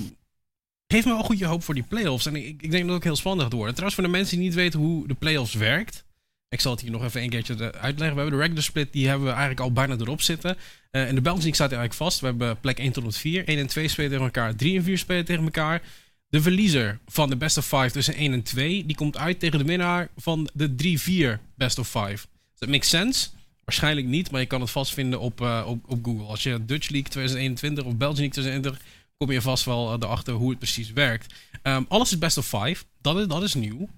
geeft 0.86 1.06
me 1.06 1.12
wel 1.12 1.22
goede 1.22 1.46
hoop 1.46 1.62
voor 1.62 1.74
die 1.74 1.82
playoffs. 1.82 2.26
En 2.26 2.36
ik, 2.36 2.44
ik 2.44 2.70
denk 2.70 2.72
dat 2.72 2.82
het 2.82 2.90
ook 2.90 3.04
heel 3.04 3.16
spannend 3.16 3.42
gaat 3.42 3.52
worden. 3.52 3.74
Trouwens, 3.74 4.00
voor 4.00 4.10
de 4.10 4.16
mensen 4.18 4.36
die 4.36 4.46
niet 4.46 4.54
weten 4.54 4.80
hoe 4.80 5.06
de 5.06 5.14
playoffs 5.14 5.54
werkt. 5.54 6.04
Ik 6.48 6.60
zal 6.60 6.72
het 6.72 6.80
hier 6.80 6.90
nog 6.90 7.04
even 7.04 7.22
een 7.22 7.30
keertje 7.30 7.54
uitleggen. 7.72 7.96
We 7.98 8.20
hebben 8.20 8.30
de 8.30 8.36
regular 8.36 8.62
split, 8.62 8.92
die 8.92 9.08
hebben 9.08 9.26
we 9.26 9.32
eigenlijk 9.32 9.60
al 9.60 9.72
bijna 9.72 9.96
erop 9.96 10.20
zitten. 10.20 10.56
Eh 10.90 11.08
en 11.08 11.14
de 11.14 11.22
League 11.22 11.54
staat 11.54 11.72
eigenlijk 11.72 11.94
vast. 11.94 12.20
We 12.20 12.26
hebben 12.26 12.60
plek 12.60 12.78
1 12.78 12.92
tot 12.92 13.02
en 13.02 13.08
met 13.08 13.16
4. 13.16 13.48
1 13.48 13.58
en 13.58 13.66
2 13.66 13.88
spelen 13.88 14.10
tegen 14.10 14.24
elkaar. 14.24 14.56
3 14.56 14.76
en 14.76 14.84
4 14.84 14.98
spelen 14.98 15.24
tegen 15.24 15.44
elkaar. 15.44 15.82
De 16.28 16.42
verliezer 16.42 16.98
van 17.06 17.30
de 17.30 17.36
best 17.36 17.56
of 17.56 17.64
5 17.64 17.92
tussen 17.92 18.14
1 18.14 18.32
en 18.32 18.42
2, 18.42 18.86
die 18.86 18.96
komt 18.96 19.16
uit 19.16 19.38
tegen 19.38 19.58
de 19.58 19.64
winnaar 19.64 20.08
van 20.16 20.48
de 20.52 21.38
3-4 21.38 21.40
best 21.56 21.78
of 21.78 21.88
5. 21.88 22.26
Dat 22.58 22.68
makes 22.68 22.88
sense. 22.88 23.28
Waarschijnlijk 23.64 24.06
niet, 24.06 24.30
maar 24.30 24.40
je 24.40 24.46
kan 24.46 24.60
het 24.60 24.70
vastvinden 24.70 25.20
op, 25.20 25.40
eh, 25.40 25.64
op, 25.66 25.90
op 25.90 26.04
Google. 26.04 26.26
Als 26.26 26.42
je 26.42 26.64
Dutch 26.64 26.88
League 26.88 27.10
2021 27.10 27.84
of 27.84 27.96
Belgian 27.96 28.20
League 28.20 28.42
2021, 28.42 28.92
kom 29.16 29.30
je 29.30 29.42
vast 29.42 29.64
wel 29.64 29.92
eh, 29.92 29.96
erachter 30.00 30.34
hoe 30.34 30.50
het 30.50 30.58
precies 30.58 30.92
werkt. 30.92 31.34
Ehm, 31.62 31.82
alles 31.88 32.12
is 32.12 32.18
best 32.18 32.38
of 32.38 32.46
5. 32.46 32.86
Dat 33.00 33.18
is, 33.18 33.26
dat 33.26 33.42
is 33.42 33.54
nieuw. 33.54 33.88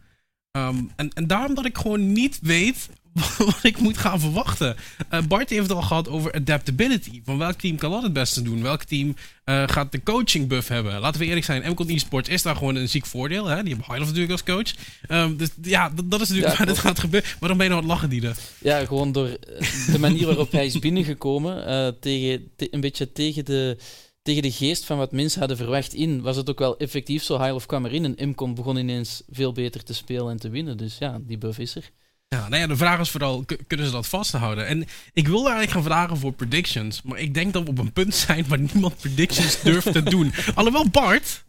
Ehm, 0.50 0.84
en, 0.96 1.10
en 1.12 1.26
daarom 1.26 1.54
dat 1.54 1.64
ik 1.64 1.78
gewoon 1.78 2.12
niet 2.12 2.38
weet 2.42 2.88
wat 3.38 3.58
ik 3.62 3.78
moet 3.78 3.96
gaan 3.98 4.20
verwachten. 4.20 4.76
Eh 5.08 5.22
Bart 5.28 5.50
heeft 5.50 5.62
het 5.62 5.72
al 5.72 5.82
gehad 5.82 6.08
over 6.08 6.32
adaptability. 6.32 7.20
Van 7.24 7.38
welk 7.38 7.58
team 7.60 7.76
kan 7.76 7.90
dat 7.90 8.02
het 8.02 8.12
beste 8.12 8.42
doen? 8.42 8.62
Welk 8.62 8.82
team 8.82 9.16
eh, 9.44 9.62
gaat 9.66 9.92
de 9.92 10.02
coaching 10.02 10.48
buff 10.48 10.68
hebben? 10.68 11.00
Laten 11.00 11.20
we 11.20 11.26
eerlijk 11.26 11.44
zijn, 11.46 11.70
MCON 11.70 11.88
eSports 11.88 12.28
is 12.28 12.42
daar 12.42 12.56
gewoon 12.56 12.74
een 12.74 12.88
ziek 12.88 13.06
voordeel. 13.06 13.46
Hè? 13.46 13.62
Die 13.62 13.74
hebben 13.74 13.84
Highlight 13.94 14.06
natuurlijk 14.06 14.32
als 14.32 14.42
coach. 14.44 14.74
Ehm, 15.08 15.36
dus 15.36 15.48
ja, 15.62 15.88
dat, 15.90 16.10
dat 16.10 16.20
is 16.20 16.28
natuurlijk 16.28 16.58
Ja, 16.58 16.64
waar 16.64 16.74
dit 16.74 16.82
gaat 16.84 16.98
gebeuren. 16.98 17.30
Waarom 17.40 17.58
ben 17.58 17.66
je 17.66 17.72
nou 17.72 17.82
aan 17.84 17.88
het 17.90 17.98
lachen, 18.00 18.10
Diede? 18.10 18.34
Ja, 18.58 18.84
gewoon 18.86 19.12
door 19.12 19.26
eh, 19.28 19.92
de 19.92 19.98
manier 19.98 20.26
waarop 20.26 20.52
hij 20.52 20.66
is 20.66 20.78
binnengekomen, 20.86 21.96
tegen, 22.00 22.50
te- 22.56 22.68
een 22.74 22.80
beetje 22.80 23.12
tegen 23.12 23.44
de, 23.44 23.76
tegen 24.22 24.42
de 24.42 24.52
geest 24.52 24.84
van 24.84 24.98
wat 24.98 25.12
mensen 25.12 25.38
hadden 25.38 25.56
verwacht 25.56 25.94
in, 25.94 26.20
was 26.20 26.36
het 26.36 26.50
ook 26.50 26.58
wel 26.58 26.76
effectief 26.78 27.22
zo. 27.22 27.38
High 27.42 27.54
of 27.54 27.66
kwam 27.66 27.86
erin 27.86 28.16
en 28.16 28.28
Mcon 28.28 28.54
begon 28.54 28.76
ineens 28.76 29.22
veel 29.30 29.52
beter 29.52 29.82
te 29.84 29.94
spelen 29.94 30.30
en 30.30 30.36
te 30.40 30.48
winnen. 30.48 30.76
Dus 30.76 30.98
ja, 30.98 31.18
die 31.26 31.38
buff 31.38 31.58
is 31.58 31.74
er. 31.74 31.90
Ja, 32.28 32.48
nou 32.48 32.60
ja, 32.60 32.66
de 32.66 32.76
vraag 32.76 33.00
is 33.00 33.10
vooral, 33.10 33.44
kunnen 33.66 33.86
ze 33.86 33.92
dat 33.92 34.06
vasthouden? 34.06 34.66
En 34.66 34.80
ik 35.12 35.26
wilde 35.26 35.48
eigenlijk 35.50 35.70
gaan 35.70 35.82
vragen 35.82 36.16
voor 36.16 36.32
predictions. 36.32 37.02
Maar 37.02 37.18
ik 37.18 37.34
denk 37.34 37.52
dat 37.52 37.62
we 37.62 37.68
op 37.68 37.78
een 37.78 37.92
punt 37.92 38.14
zijn 38.14 38.48
waar 38.48 38.58
niemand 38.58 38.96
predictions 38.96 39.60
durft 39.62 39.92
te 39.92 40.02
doen. 40.02 40.32
Alhoewel, 40.54 40.88
Bart, 40.88 41.44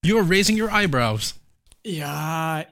you're 0.00 0.26
raising 0.28 0.58
your 0.58 0.72
eyebrows. 0.72 1.34
Ja, 1.80 2.68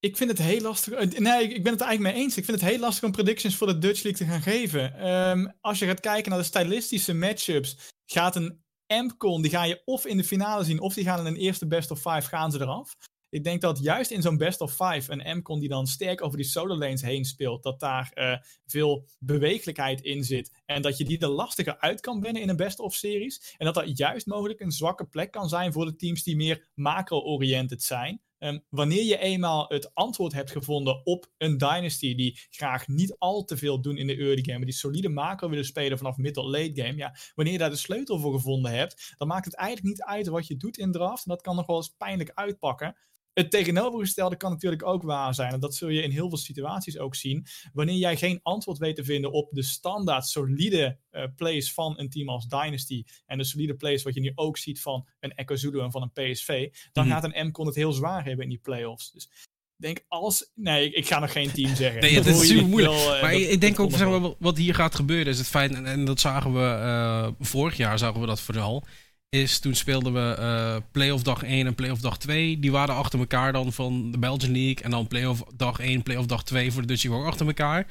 ik 0.00 0.16
vind 0.16 0.30
het 0.30 0.38
heel 0.38 0.60
lastig. 0.60 0.92
eh, 0.92 1.18
Nee, 1.18 1.48
ik 1.54 1.62
ben 1.62 1.72
het 1.72 1.80
er 1.80 1.86
eigenlijk 1.86 2.14
mee 2.16 2.24
eens. 2.24 2.36
Ik 2.36 2.44
vind 2.44 2.60
het 2.60 2.70
heel 2.70 2.78
lastig 2.78 3.04
om 3.04 3.12
predictions 3.12 3.56
voor 3.56 3.66
de 3.66 3.78
Dutch 3.78 4.02
League 4.02 4.26
te 4.26 4.32
gaan 4.32 4.42
geven. 4.42 4.94
Ehm, 4.98 5.46
als 5.60 5.78
je 5.78 5.86
gaat 5.86 6.00
kijken 6.00 6.30
naar 6.30 6.40
de 6.40 6.44
stylistische 6.46 7.14
matchups, 7.14 7.76
gaat 8.06 8.36
een 8.36 8.62
Ampcon, 8.86 9.42
die 9.42 9.50
ga 9.50 9.64
je 9.64 9.82
of 9.84 10.06
in 10.06 10.16
de 10.16 10.24
finale 10.24 10.64
zien, 10.64 10.80
of 10.80 10.94
die 10.94 11.04
gaan 11.04 11.18
in 11.18 11.26
een 11.26 11.36
eerste 11.40 11.66
best 11.66 11.90
of 11.90 11.98
five, 12.00 12.28
gaan 12.28 12.50
ze 12.50 12.60
eraf. 12.60 12.96
Ik 13.30 13.44
denk 13.44 13.60
dat 13.60 13.78
juist 13.78 14.10
in 14.10 14.22
zo'n 14.22 14.36
best 14.36 14.60
of 14.60 14.70
five, 14.70 15.12
een 15.12 15.24
Ampcon 15.24 15.60
die 15.60 15.68
dan 15.68 15.86
sterk 15.86 16.22
over 16.22 16.36
die 16.36 16.46
solo 16.46 16.76
lanes 16.76 17.02
heen 17.02 17.24
speelt, 17.24 17.62
dat 17.62 17.80
daar 17.80 18.10
eh, 18.14 18.36
veel 18.66 19.06
bewegelijkheid 19.18 20.00
in 20.00 20.24
zit. 20.24 20.62
En 20.66 20.82
dat 20.82 20.98
je 20.98 21.04
die 21.04 21.18
er 21.18 21.28
lastiger 21.28 21.78
uit 21.78 22.00
kan 22.00 22.20
winnen 22.20 22.42
in 22.42 22.48
een 22.48 22.56
best 22.56 22.78
of 22.78 22.94
series. 22.94 23.54
En 23.58 23.64
dat 23.64 23.74
dat 23.74 23.98
juist 23.98 24.26
mogelijk 24.26 24.60
een 24.60 24.72
zwakke 24.72 25.04
plek 25.04 25.30
kan 25.30 25.48
zijn 25.48 25.72
voor 25.72 25.84
de 25.84 25.96
teams 25.96 26.22
die 26.22 26.36
meer 26.36 26.68
macro-oriented 26.74 27.82
zijn. 27.82 28.20
Ehm, 28.40 28.58
wanneer 28.68 29.04
je 29.04 29.18
eenmaal 29.18 29.64
het 29.68 29.94
antwoord 29.94 30.32
hebt 30.32 30.50
gevonden 30.50 31.06
op 31.06 31.30
een 31.38 31.58
Dynasty 31.58 32.14
die 32.14 32.40
graag 32.50 32.88
niet 32.88 33.18
al 33.18 33.44
te 33.44 33.56
veel 33.56 33.80
doen 33.80 33.96
in 33.96 34.06
de 34.06 34.16
early 34.16 34.42
game, 34.42 34.56
maar 34.56 34.66
die 34.66 34.74
solide 34.74 35.08
macro 35.08 35.48
willen 35.48 35.64
spelen 35.64 35.98
vanaf 35.98 36.16
mid 36.16 36.36
late 36.36 36.70
game, 36.74 36.96
ja, 36.96 37.16
wanneer 37.34 37.52
je 37.52 37.58
daar 37.58 37.70
de 37.70 37.76
sleutel 37.76 38.18
voor 38.18 38.32
gevonden 38.32 38.72
hebt, 38.72 39.14
dan 39.16 39.28
maakt 39.28 39.44
het 39.44 39.54
eigenlijk 39.54 39.88
niet 39.88 40.02
uit 40.02 40.26
wat 40.26 40.46
je 40.46 40.56
doet 40.56 40.78
in 40.78 40.92
draft. 40.92 41.24
En 41.24 41.30
dat 41.30 41.42
kan 41.42 41.56
nog 41.56 41.66
wel 41.66 41.76
eens 41.76 41.94
pijnlijk 41.98 42.30
uitpakken. 42.34 42.96
Het 43.40 43.50
tegenovergestelde 43.50 44.36
kan 44.36 44.50
natuurlijk 44.50 44.86
ook 44.86 45.02
waar 45.02 45.34
zijn. 45.34 45.52
En 45.52 45.60
dat 45.60 45.74
zul 45.74 45.88
je 45.88 46.02
in 46.02 46.10
heel 46.10 46.28
veel 46.28 46.38
situaties 46.38 46.98
ook 46.98 47.14
zien. 47.14 47.46
Wanneer 47.72 47.96
jij 47.96 48.16
geen 48.16 48.40
antwoord 48.42 48.78
weet 48.78 48.96
te 48.96 49.04
vinden 49.04 49.32
op 49.32 49.48
de 49.50 49.62
standaard 49.62 50.26
solide 50.26 50.98
uh, 51.12 51.24
plays 51.36 51.72
van 51.72 51.98
een 51.98 52.10
team 52.10 52.28
als 52.28 52.46
Dynasty. 52.46 53.04
En 53.26 53.38
de 53.38 53.44
solide 53.44 53.74
plays 53.74 54.02
wat 54.02 54.14
je 54.14 54.20
nu 54.20 54.32
ook 54.34 54.58
ziet 54.58 54.80
van 54.80 55.06
een 55.20 55.34
Echo 55.34 55.56
Zulu 55.56 55.80
en 55.80 55.90
van 55.90 56.02
een 56.02 56.32
PSV. 56.32 56.68
Dan 56.92 57.04
mhm. 57.04 57.12
gaat 57.14 57.24
een 57.24 57.46
MCON 57.46 57.66
het 57.66 57.74
heel 57.74 57.92
zwaar 57.92 58.24
hebben 58.24 58.44
in 58.44 58.50
die 58.50 58.60
playoffs. 58.62 59.12
Dus 59.12 59.28
denk 59.76 60.04
als. 60.08 60.50
Nee, 60.54 60.92
ik, 60.92 61.06
ga 61.06 61.18
nog 61.18 61.32
geen 61.32 61.52
team 61.52 61.74
zeggen. 61.74 62.00
nee, 62.00 62.14
het 62.14 62.26
is 62.26 62.46
super 62.46 62.66
moeilijk. 62.66 62.94
uh, 62.94 63.22
maar 63.22 63.34
ik 63.34 63.60
denk 63.60 63.80
ook, 63.80 63.90
zeg 63.90 64.08
maar, 64.08 64.34
wat 64.38 64.56
hier 64.56 64.74
gaat 64.74 64.94
gebeuren 64.94 65.26
is 65.26 65.38
het 65.38 65.46
feit, 65.46 65.74
en, 65.74 65.86
en 65.86 66.04
dat 66.04 66.20
zagen 66.20 66.52
we 66.52 66.58
uh, 66.60 67.28
vorig 67.38 67.76
jaar, 67.76 67.98
zagen 67.98 68.20
we 68.20 68.26
dat 68.26 68.40
vooral 68.40 68.84
is 69.30 69.58
toen 69.58 69.74
speelden 69.74 70.12
we 70.12 70.36
uh, 70.38 70.76
playoff 70.92 71.22
dag 71.22 71.42
1 71.42 71.66
en 71.66 71.74
playoff 71.74 72.00
dag 72.00 72.18
2. 72.18 72.58
Die 72.58 72.70
waren 72.70 72.94
achter 72.94 73.18
elkaar 73.18 73.52
dan 73.52 73.72
van 73.72 74.10
de 74.10 74.18
Belgian 74.18 74.52
League. 74.52 74.84
En 74.84 74.90
dan 74.90 75.06
playoff 75.06 75.42
dag 75.56 75.78
1, 75.78 76.02
playoff 76.02 76.26
dag 76.26 76.44
2 76.44 76.72
voor 76.72 76.82
de 76.82 76.88
Dutch 76.88 77.04
League 77.04 77.26
achter 77.26 77.46
elkaar. 77.46 77.86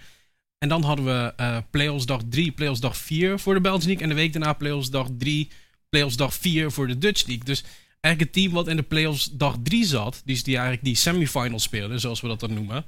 En 0.58 0.70
dan 0.70 0.84
hadden 0.84 1.06
we 1.06 1.34
uh, 1.40 1.58
playoffs 1.70 2.06
dag 2.06 2.22
3, 2.30 2.52
playoffs 2.52 2.80
dag 2.80 2.98
4 2.98 3.40
voor 3.40 3.54
de 3.54 3.62
Belgian 3.62 3.86
League. 3.86 4.04
En 4.04 4.10
de 4.10 4.16
week 4.16 4.34
daarna 4.34 4.54
playoffs 4.54 4.90
dag 4.90 5.08
3, 5.18 5.50
playoffs 5.90 6.16
dag 6.16 6.34
4 6.34 6.72
voor 6.72 6.88
de 6.88 6.98
Dutch 6.98 7.28
League. 7.28 7.46
Dus 7.46 7.64
eigenlijk 8.02 8.36
het 8.36 8.44
team 8.44 8.56
wat 8.56 8.68
in 8.68 8.76
de 8.76 8.84
playoffs 8.84 9.30
dag 9.32 9.56
3 9.64 9.86
zat, 9.86 10.22
dus 10.26 10.44
die 10.44 10.54
eigenlijk 10.54 10.86
die 10.86 10.96
semifinals 10.96 11.64
speelden, 11.64 12.00
zoals 12.00 12.22
we 12.22 12.28
dat 12.28 12.40
dan 12.40 12.54
noemen. 12.54 12.76
Uh, 12.78 12.84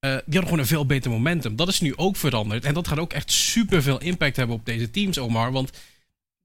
die 0.00 0.10
hadden 0.22 0.42
gewoon 0.42 0.58
een 0.58 0.66
veel 0.66 0.86
beter 0.86 1.10
momentum. 1.10 1.56
Dat 1.56 1.68
is 1.68 1.80
nu 1.80 1.96
ook 1.96 2.16
veranderd. 2.16 2.64
En 2.64 2.74
dat 2.74 2.88
gaat 2.88 2.98
ook 2.98 3.12
echt 3.12 3.30
super 3.30 3.82
veel 3.82 4.00
impact 4.00 4.36
hebben 4.36 4.56
op 4.56 4.66
deze 4.66 4.90
teams, 4.90 5.18
Omar. 5.18 5.52
Want 5.52 5.70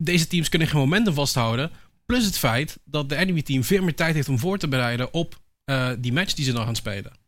deze 0.03 0.27
teams 0.27 0.49
kunnen 0.49 0.67
geen 0.67 0.79
momentum 0.79 1.13
vasthouden. 1.13 1.71
Plus 2.05 2.25
het 2.25 2.37
feit 2.37 2.79
dat 2.83 3.09
de 3.09 3.15
enemy 3.15 3.41
team 3.41 3.63
veel 3.63 3.83
meer 3.83 3.95
tijd 3.95 4.15
heeft 4.15 4.29
om 4.29 4.39
voor 4.39 4.57
te 4.57 4.67
bereiden 4.67 5.13
op 5.13 5.39
uh, 5.65 5.91
die 5.99 6.13
match 6.13 6.33
die 6.33 6.45
ze 6.45 6.53
dan 6.53 6.65
gaan 6.65 6.75
spelen. 6.75 7.19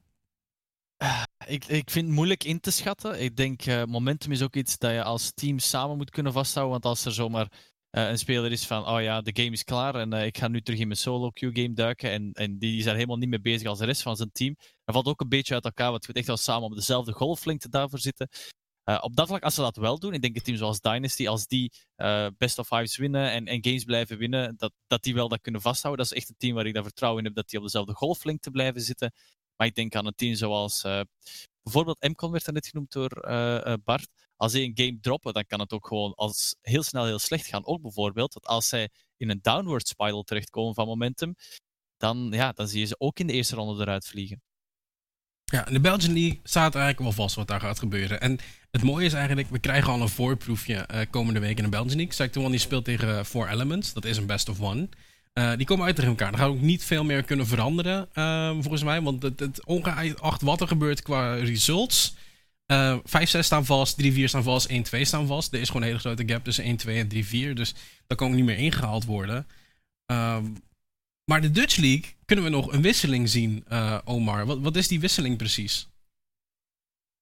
Uh, 1.03 1.23
ik, 1.45 1.65
ik 1.65 1.91
vind 1.91 2.05
het 2.05 2.15
moeilijk 2.15 2.43
in 2.43 2.59
te 2.59 2.71
schatten. 2.71 3.21
Ik 3.21 3.35
denk 3.35 3.65
uh, 3.65 3.83
momentum 3.83 4.31
is 4.31 4.41
ook 4.41 4.55
iets 4.55 4.77
dat 4.77 4.91
je 4.91 5.03
als 5.03 5.31
team 5.33 5.59
samen 5.59 5.97
moet 5.97 6.09
kunnen 6.09 6.33
vasthouden. 6.33 6.73
Want 6.73 6.85
als 6.85 7.05
er 7.05 7.13
zomaar 7.13 7.47
een 7.89 8.17
speler 8.17 8.51
is 8.51 8.67
van, 8.67 8.87
oh 8.87 9.01
ja, 9.01 9.21
de 9.21 9.41
game 9.41 9.51
is 9.51 9.63
klaar 9.63 9.95
en 9.95 10.13
ik 10.13 10.37
ga 10.37 10.47
nu 10.47 10.61
terug 10.61 10.79
in 10.79 10.87
mijn 10.87 10.99
solo 10.99 11.29
queue 11.29 11.55
game 11.55 11.73
duiken 11.73 12.11
en, 12.11 12.31
en 12.31 12.57
die 12.57 12.77
is 12.77 12.83
daar 12.83 12.95
helemaal 12.95 13.17
niet 13.17 13.29
mee 13.29 13.41
bezig 13.41 13.67
als 13.67 13.79
de 13.79 13.85
rest 13.85 14.01
van 14.01 14.15
zijn 14.15 14.31
team, 14.31 14.55
dan 14.57 14.93
valt 14.93 15.05
ook 15.05 15.21
een 15.21 15.29
beetje 15.29 15.53
uit 15.53 15.65
elkaar, 15.65 15.91
want 15.91 16.05
we 16.05 16.11
moeten 16.13 16.33
echt 16.33 16.45
wel 16.45 16.55
samen 16.55 16.69
op 16.69 16.75
dezelfde 16.75 17.11
golflengte 17.11 17.69
daarvoor 17.69 17.99
zitten. 17.99 18.29
Uh, 18.85 18.97
op 19.01 19.15
dat 19.15 19.27
vlak, 19.27 19.43
als 19.43 19.55
ze 19.55 19.61
dat 19.61 19.75
wel 19.75 19.99
doen, 19.99 20.13
ik 20.13 20.21
denk 20.21 20.35
een 20.35 20.41
team 20.41 20.57
zoals 20.57 20.79
Dynasty, 20.81 21.27
als 21.27 21.47
die 21.47 21.71
uh, 21.97 22.27
best 22.37 22.59
of 22.59 22.67
fives 22.67 22.97
winnen 22.97 23.31
en, 23.31 23.45
en, 23.45 23.63
games 23.63 23.83
blijven 23.83 24.17
winnen, 24.17 24.55
dat, 24.57 24.71
dat 24.87 25.03
die 25.03 25.13
wel 25.13 25.27
dat 25.27 25.41
kunnen 25.41 25.61
vasthouden. 25.61 26.05
Dat 26.05 26.13
is 26.13 26.21
echt 26.21 26.29
een 26.29 26.37
team 26.37 26.55
waar 26.55 26.65
ik 26.65 26.73
daar 26.73 26.83
vertrouwen 26.83 27.19
in 27.19 27.25
heb 27.25 27.35
dat 27.35 27.49
die 27.49 27.59
op 27.59 27.65
dezelfde 27.65 27.93
golflengte 27.93 28.51
blijven 28.51 28.81
zitten. 28.81 29.13
Maar 29.55 29.67
ik 29.67 29.75
denk 29.75 29.95
aan 29.95 30.05
een 30.05 30.15
team 30.15 30.35
zoals 30.35 30.83
uh, 30.83 31.01
bijvoorbeeld 31.61 32.01
MCON 32.01 32.31
werd 32.31 32.47
er 32.47 32.53
net 32.53 32.67
genoemd 32.67 32.91
door 32.91 33.09
Bart. 33.83 34.07
Als 34.35 34.51
die 34.51 34.63
een 34.63 34.85
game 34.85 34.99
droppen, 34.99 35.33
dan 35.33 35.45
kan 35.45 35.59
het 35.59 35.73
ook 35.73 35.87
gewoon 35.87 36.13
als 36.13 36.55
heel 36.61 36.83
snel 36.83 37.05
heel 37.05 37.19
slecht 37.19 37.45
gaan. 37.45 37.65
Ook 37.65 37.81
bijvoorbeeld 37.81 38.33
dat 38.33 38.45
als 38.45 38.67
zij 38.67 38.89
in 39.17 39.29
een 39.29 39.39
downward 39.41 39.87
spiral 39.87 40.23
terechtkomen 40.23 40.73
van 40.73 40.87
momentum, 40.87 41.35
dan, 41.97 42.29
ja, 42.31 42.51
dan 42.51 42.67
zie 42.67 42.79
je 42.79 42.85
ze 42.85 42.95
ook 42.97 43.19
in 43.19 43.27
de 43.27 43.33
eerste 43.33 43.55
ronde 43.55 43.81
eruit 43.81 44.07
vliegen. 44.07 44.41
Ja, 45.53 45.63
de 45.63 45.79
Belgian 45.79 46.13
League 46.13 46.39
staat 46.43 46.75
eigenlijk 46.75 47.03
wel 47.03 47.25
vast 47.25 47.35
wat 47.35 47.47
daar 47.47 47.59
gaat 47.59 47.79
gebeuren. 47.79 48.21
En 48.21 48.39
het 48.71 48.83
mooie 48.83 49.05
is 49.05 49.13
eigenlijk, 49.13 49.49
we 49.49 49.59
krijgen 49.59 49.91
al 49.91 50.01
een 50.01 50.09
voorproefje 50.09 50.87
uh, 50.93 50.99
komende 51.09 51.39
week 51.39 51.57
in 51.57 51.63
de 51.63 51.69
Belgian 51.69 51.95
League. 51.95 52.13
Sector 52.13 52.41
One 52.41 52.51
die 52.51 52.59
speelt 52.59 52.85
tegen 52.85 53.25
Four 53.25 53.49
Elements, 53.49 53.93
dat 53.93 54.05
is 54.05 54.17
een 54.17 54.25
best 54.25 54.49
of 54.49 54.61
one. 54.61 54.89
Uh, 55.33 55.51
die 55.57 55.65
komen 55.65 55.85
uit 55.85 55.95
tegen 55.95 56.09
elkaar. 56.09 56.31
Daar 56.31 56.39
gaan 56.39 56.49
ook 56.49 56.61
niet 56.61 56.83
veel 56.83 57.03
meer 57.03 57.23
kunnen 57.23 57.47
veranderen, 57.47 58.09
uh, 58.13 58.49
volgens 58.51 58.83
mij. 58.83 59.01
Want 59.01 59.23
het, 59.23 59.39
het 59.39 59.65
ongeacht 59.65 60.41
wat 60.41 60.61
er 60.61 60.67
gebeurt 60.67 61.01
qua 61.01 61.33
results. 61.33 62.15
5-6 62.73 63.01
staan 63.39 63.65
vast, 63.65 64.03
3-4 64.03 64.23
staan 64.23 64.43
vast, 64.43 64.69
1-2 64.71 64.73
staan 65.01 65.27
vast. 65.27 65.53
Er 65.53 65.59
is 65.59 65.67
gewoon 65.67 65.81
een 65.81 65.87
hele 65.87 65.99
grote 65.99 66.23
gap 66.25 66.43
tussen 66.43 66.79
1-2 66.85 66.89
en 66.89 67.09
3-4. 67.13 67.53
Dus 67.53 67.73
dat 68.07 68.17
kan 68.17 68.27
ook 68.27 68.35
niet 68.35 68.45
meer 68.45 68.57
ingehaald 68.57 69.05
worden. 69.05 69.47
Maar 71.25 71.41
de 71.41 71.51
Dutch 71.51 71.75
League 71.75 72.03
kunnen 72.25 72.45
we 72.45 72.51
nog 72.51 72.71
een 72.71 72.81
wisseling 72.81 73.29
zien, 73.29 73.65
uh, 73.71 73.99
Omar. 74.03 74.45
Wat, 74.45 74.59
wat 74.59 74.75
is 74.75 74.87
die 74.87 74.99
wisseling 74.99 75.37
precies? 75.37 75.87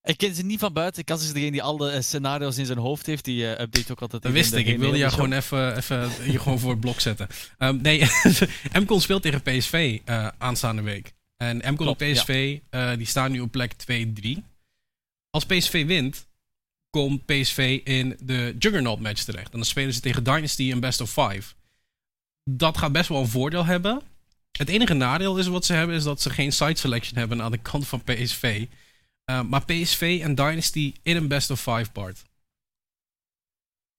Ik 0.03 0.17
ken 0.17 0.35
ze 0.35 0.43
niet 0.43 0.59
van 0.59 0.73
buiten. 0.73 0.99
Ik 0.99 1.05
kan 1.05 1.19
ze 1.19 1.33
degene 1.33 1.51
die 1.51 1.63
alle 1.63 1.93
uh, 1.93 2.01
scenario's 2.01 2.57
in 2.57 2.65
zijn 2.65 2.77
hoofd 2.77 3.05
heeft. 3.05 3.25
Die 3.25 3.43
uh, 3.43 3.49
update 3.49 3.91
ook 3.91 4.01
altijd. 4.01 4.21
Dat 4.21 4.31
wist 4.31 4.53
ik. 4.53 4.67
Ik 4.67 4.79
wilde 4.79 4.97
jou 4.97 5.11
gewoon 5.11 5.33
even, 5.33 5.77
even 5.77 6.23
hier 6.23 6.39
gewoon 6.39 6.59
voor 6.59 6.71
het 6.71 6.79
blok 6.79 6.99
zetten. 6.99 7.27
Um, 7.57 7.81
nee, 7.81 8.07
MCON 8.79 9.01
speelt 9.01 9.21
tegen 9.21 9.41
PSV 9.41 9.99
aanstaande 10.37 10.81
week. 10.81 11.13
En 11.37 11.57
MCON 11.57 11.87
en 11.87 11.95
PSV 11.95 12.59
ja. 12.71 12.95
die 12.95 13.07
staan 13.07 13.31
nu 13.31 13.39
op 13.39 13.51
plek 13.51 13.73
2-3. 13.91 14.37
Als 15.29 15.45
PSV 15.45 15.85
wint, 15.85 16.27
komt 16.89 17.25
PSV 17.25 17.81
in 17.83 18.17
de 18.19 18.55
Juggernaut 18.59 18.99
match 18.99 19.23
terecht. 19.23 19.51
En 19.51 19.57
dan 19.57 19.65
spelen 19.65 19.93
ze 19.93 19.99
tegen 19.99 20.23
Dynasty 20.23 20.71
een 20.71 20.79
best 20.79 21.01
of 21.01 21.09
5 21.09 21.55
dat 22.43 22.77
gaat 22.77 22.91
best 22.91 23.09
wel 23.09 23.19
een 23.19 23.27
voordeel 23.27 23.65
hebben. 23.65 24.01
Het 24.51 24.69
enige 24.69 24.93
nadeel 24.93 25.37
is 25.37 25.47
wat 25.47 25.65
ze 25.65 25.73
hebben, 25.73 25.95
is 25.95 26.03
dat 26.03 26.21
ze 26.21 26.29
geen 26.29 26.51
side 26.51 26.77
selection 26.77 27.17
hebben 27.17 27.41
aan 27.41 27.51
de 27.51 27.57
kant 27.57 27.87
van 27.87 28.03
PSV. 28.03 28.65
Uh, 29.25 29.41
maar 29.41 29.65
PSV 29.65 30.19
en 30.23 30.35
Dynasty 30.35 30.93
in 31.03 31.15
een 31.15 31.27
best 31.27 31.49
of 31.51 31.61
five 31.61 31.91
part. 31.91 32.23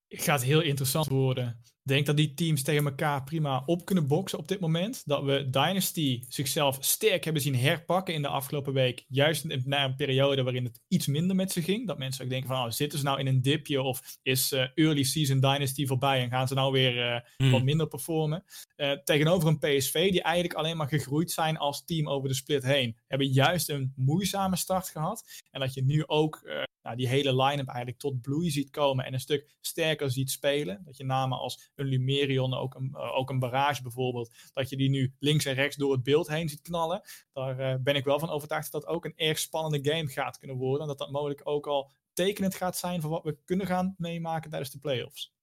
Het 0.09 0.22
gaat 0.22 0.43
heel 0.43 0.61
interessant 0.61 1.07
worden 1.07 1.62
denk 1.89 2.07
dat 2.07 2.16
die 2.16 2.35
teams 2.35 2.62
tegen 2.62 2.85
elkaar 2.85 3.24
prima 3.24 3.62
op 3.66 3.85
kunnen 3.85 4.07
boksen 4.07 4.39
op 4.39 4.49
dit 4.49 4.61
moment. 4.61 5.03
Dat 5.05 5.24
we 5.24 5.51
Dynasty 5.51 6.22
zichzelf 6.28 6.76
sterk 6.80 7.24
hebben 7.24 7.43
zien 7.43 7.57
herpakken 7.57 8.14
in 8.14 8.22
de 8.22 8.28
afgelopen 8.28 8.72
week. 8.72 9.05
Juist 9.09 9.64
na 9.64 9.85
een 9.85 9.97
periode 9.97 10.43
waarin 10.43 10.64
het 10.64 10.80
iets 10.89 11.07
minder 11.07 11.37
met 11.37 11.53
ze 11.53 11.62
ging. 11.62 11.87
Dat 11.87 11.99
mensen 11.99 12.24
ook 12.24 12.30
denken 12.30 12.49
van, 12.49 12.64
oh, 12.64 12.70
zitten 12.70 12.99
ze 12.99 13.05
nou 13.05 13.18
in 13.18 13.26
een 13.26 13.43
dipje 13.43 13.83
of 13.83 14.18
is 14.22 14.53
uh, 14.53 14.66
early 14.74 15.03
season 15.03 15.41
Dynasty 15.41 15.87
voorbij 15.87 16.20
en 16.22 16.30
gaan 16.30 16.49
ze 16.49 16.55
nou 16.55 16.72
weer 16.72 16.97
uh, 16.97 17.20
hmm. 17.37 17.51
wat 17.51 17.62
minder 17.62 17.87
performen. 17.87 18.45
Uh, 18.76 18.93
tegenover 18.93 19.49
een 19.49 19.59
PSV 19.59 20.11
die 20.11 20.22
eigenlijk 20.22 20.55
alleen 20.55 20.76
maar 20.76 20.89
gegroeid 20.89 21.30
zijn 21.30 21.57
als 21.57 21.85
team 21.85 22.09
over 22.09 22.28
de 22.28 22.35
split 22.35 22.62
heen. 22.62 22.97
Hebben 23.13 23.33
juist 23.33 23.69
een 23.69 23.93
moeizame 23.97 24.57
start 24.57 24.89
gehad. 24.89 25.43
En 25.51 25.61
dat 25.61 25.75
je 25.75 25.85
nu 25.85 26.07
ook 26.07 26.43
nou, 26.83 26.97
die 26.97 27.09
hele 27.09 27.43
line-up 27.43 27.69
eigenlijk 27.69 27.99
tot 27.99 28.21
bloei 28.21 28.51
ziet 28.51 28.71
komen 28.71 29.05
en 29.05 29.13
een 29.13 29.21
stuk 29.21 29.57
sterker 29.61 30.11
ziet 30.11 30.31
spelen. 30.31 30.83
Dat 30.85 30.97
je 30.97 31.05
namen 31.05 31.39
als 31.39 31.71
een 31.75 31.87
Lumerion, 31.87 32.55
ook 32.55 32.75
een, 32.75 32.91
uh, 32.95 33.17
ook 33.17 33.31
een 33.31 33.39
barrage 33.39 33.83
bijvoorbeeld, 33.83 34.35
dat 34.53 34.69
je 34.69 34.77
die 34.77 34.91
nu 34.91 35.15
links 35.19 35.45
en 35.45 35.55
rechts 35.55 35.77
door 35.77 35.93
het 35.93 36.03
beeld 36.03 36.29
heen 36.29 36.49
ziet 36.49 36.63
knallen. 36.63 37.03
Daar 37.33 37.61
uh, 37.61 37.75
ben 37.83 37.97
ik 37.97 38.05
wel 38.05 38.19
van 38.19 38.31
overtuigd 38.31 38.73
dat 38.73 38.83
dat 38.83 38.91
ook 38.91 39.05
een 39.05 39.17
erg 39.17 39.39
spannende 39.39 39.91
game 39.91 40.09
gaat 40.09 40.39
kunnen 40.39 40.57
worden. 40.57 40.81
En 40.81 40.89
dat 40.89 40.99
dat 40.99 41.11
mogelijk 41.11 41.41
ook 41.45 41.67
al 41.67 41.91
tekenend 42.13 42.55
gaat 42.55 42.77
zijn 42.77 43.01
voor 43.01 43.11
wat 43.11 43.25
we 43.25 43.39
kunnen 43.45 43.67
gaan 43.67 43.95
meemaken 43.99 44.51
tijdens 44.51 44.71
de 44.71 44.79
playoffs. 44.79 45.35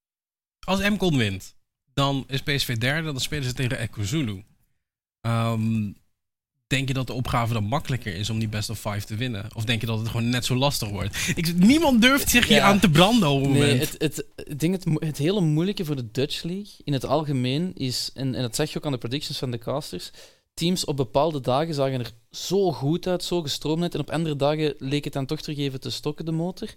Als 0.60 0.90
MCON 0.90 1.18
wint, 1.18 1.56
dan 1.94 2.24
is 2.28 2.44
PSV 2.44 2.78
derde, 2.78 3.12
dan 3.12 3.20
spelen 3.20 3.44
ze 3.44 3.54
tegen 3.54 3.78
Echo 3.78 4.04
Zulu. 4.04 4.44
Um, 5.22 5.98
Denk 6.70 6.88
je 6.88 6.94
dat 6.94 7.08
de 7.08 7.14
opgave 7.14 7.54
dan 7.54 7.64
makkelijker 7.64 8.16
is 8.16 8.30
om 8.30 8.40
die 8.40 8.48
best 8.48 8.70
of 8.70 8.80
five 8.80 9.06
te 9.06 9.16
winnen? 9.16 9.48
Of 9.56 9.66
denk 9.66 9.82
je 9.82 9.88
dat 9.88 10.00
het 10.00 10.08
gewoon 10.08 10.30
net 10.30 10.46
zo 10.46 10.56
lastig 10.56 10.90
wordt? 10.90 11.18
Ik, 11.36 11.56
niemand 11.56 12.02
durft 12.02 12.30
zich 12.30 12.48
hier 12.48 12.62
aan 12.62 12.80
te 12.80 12.90
branden 12.90 13.30
op 13.30 13.42
het 13.42 13.50
nee, 13.52 13.60
moment. 13.62 13.80
Het, 13.82 14.02
het, 14.02 14.26
ik 14.48 14.60
denk 14.60 14.74
het, 14.74 14.86
het 14.94 15.18
hele 15.18 15.42
moeilijke 15.42 15.86
voor 15.86 15.96
de 15.96 16.12
Dutch 16.12 16.44
League 16.44 16.74
in 16.84 16.94
het 16.94 17.06
algemeen 17.06 17.72
is, 17.76 18.10
en, 18.14 18.36
en 18.36 18.42
dat 18.42 18.56
zeg 18.56 18.72
je 18.72 18.78
ook 18.78 18.86
aan 18.86 18.92
de 18.92 18.98
predictions 18.98 19.38
van 19.38 19.52
de 19.52 19.58
casters, 19.58 20.12
teams 20.54 20.86
op 20.86 20.98
bepaalde 20.98 21.42
dagen 21.42 21.74
zagen 21.74 22.00
er 22.00 22.12
zo 22.32 22.72
goed 22.72 23.08
uit, 23.08 23.24
zo 23.24 23.42
gestroomd 23.42 23.82
uit, 23.82 23.94
en 23.94 24.00
op 24.00 24.10
andere 24.10 24.36
dagen 24.36 24.74
leek 24.78 25.04
het 25.04 25.14
dan 25.14 25.26
toch 25.26 25.42
terug 25.42 25.58
even 25.58 25.80
te 25.80 25.90
stokken, 25.90 26.26
de 26.26 26.32
motor. 26.32 26.70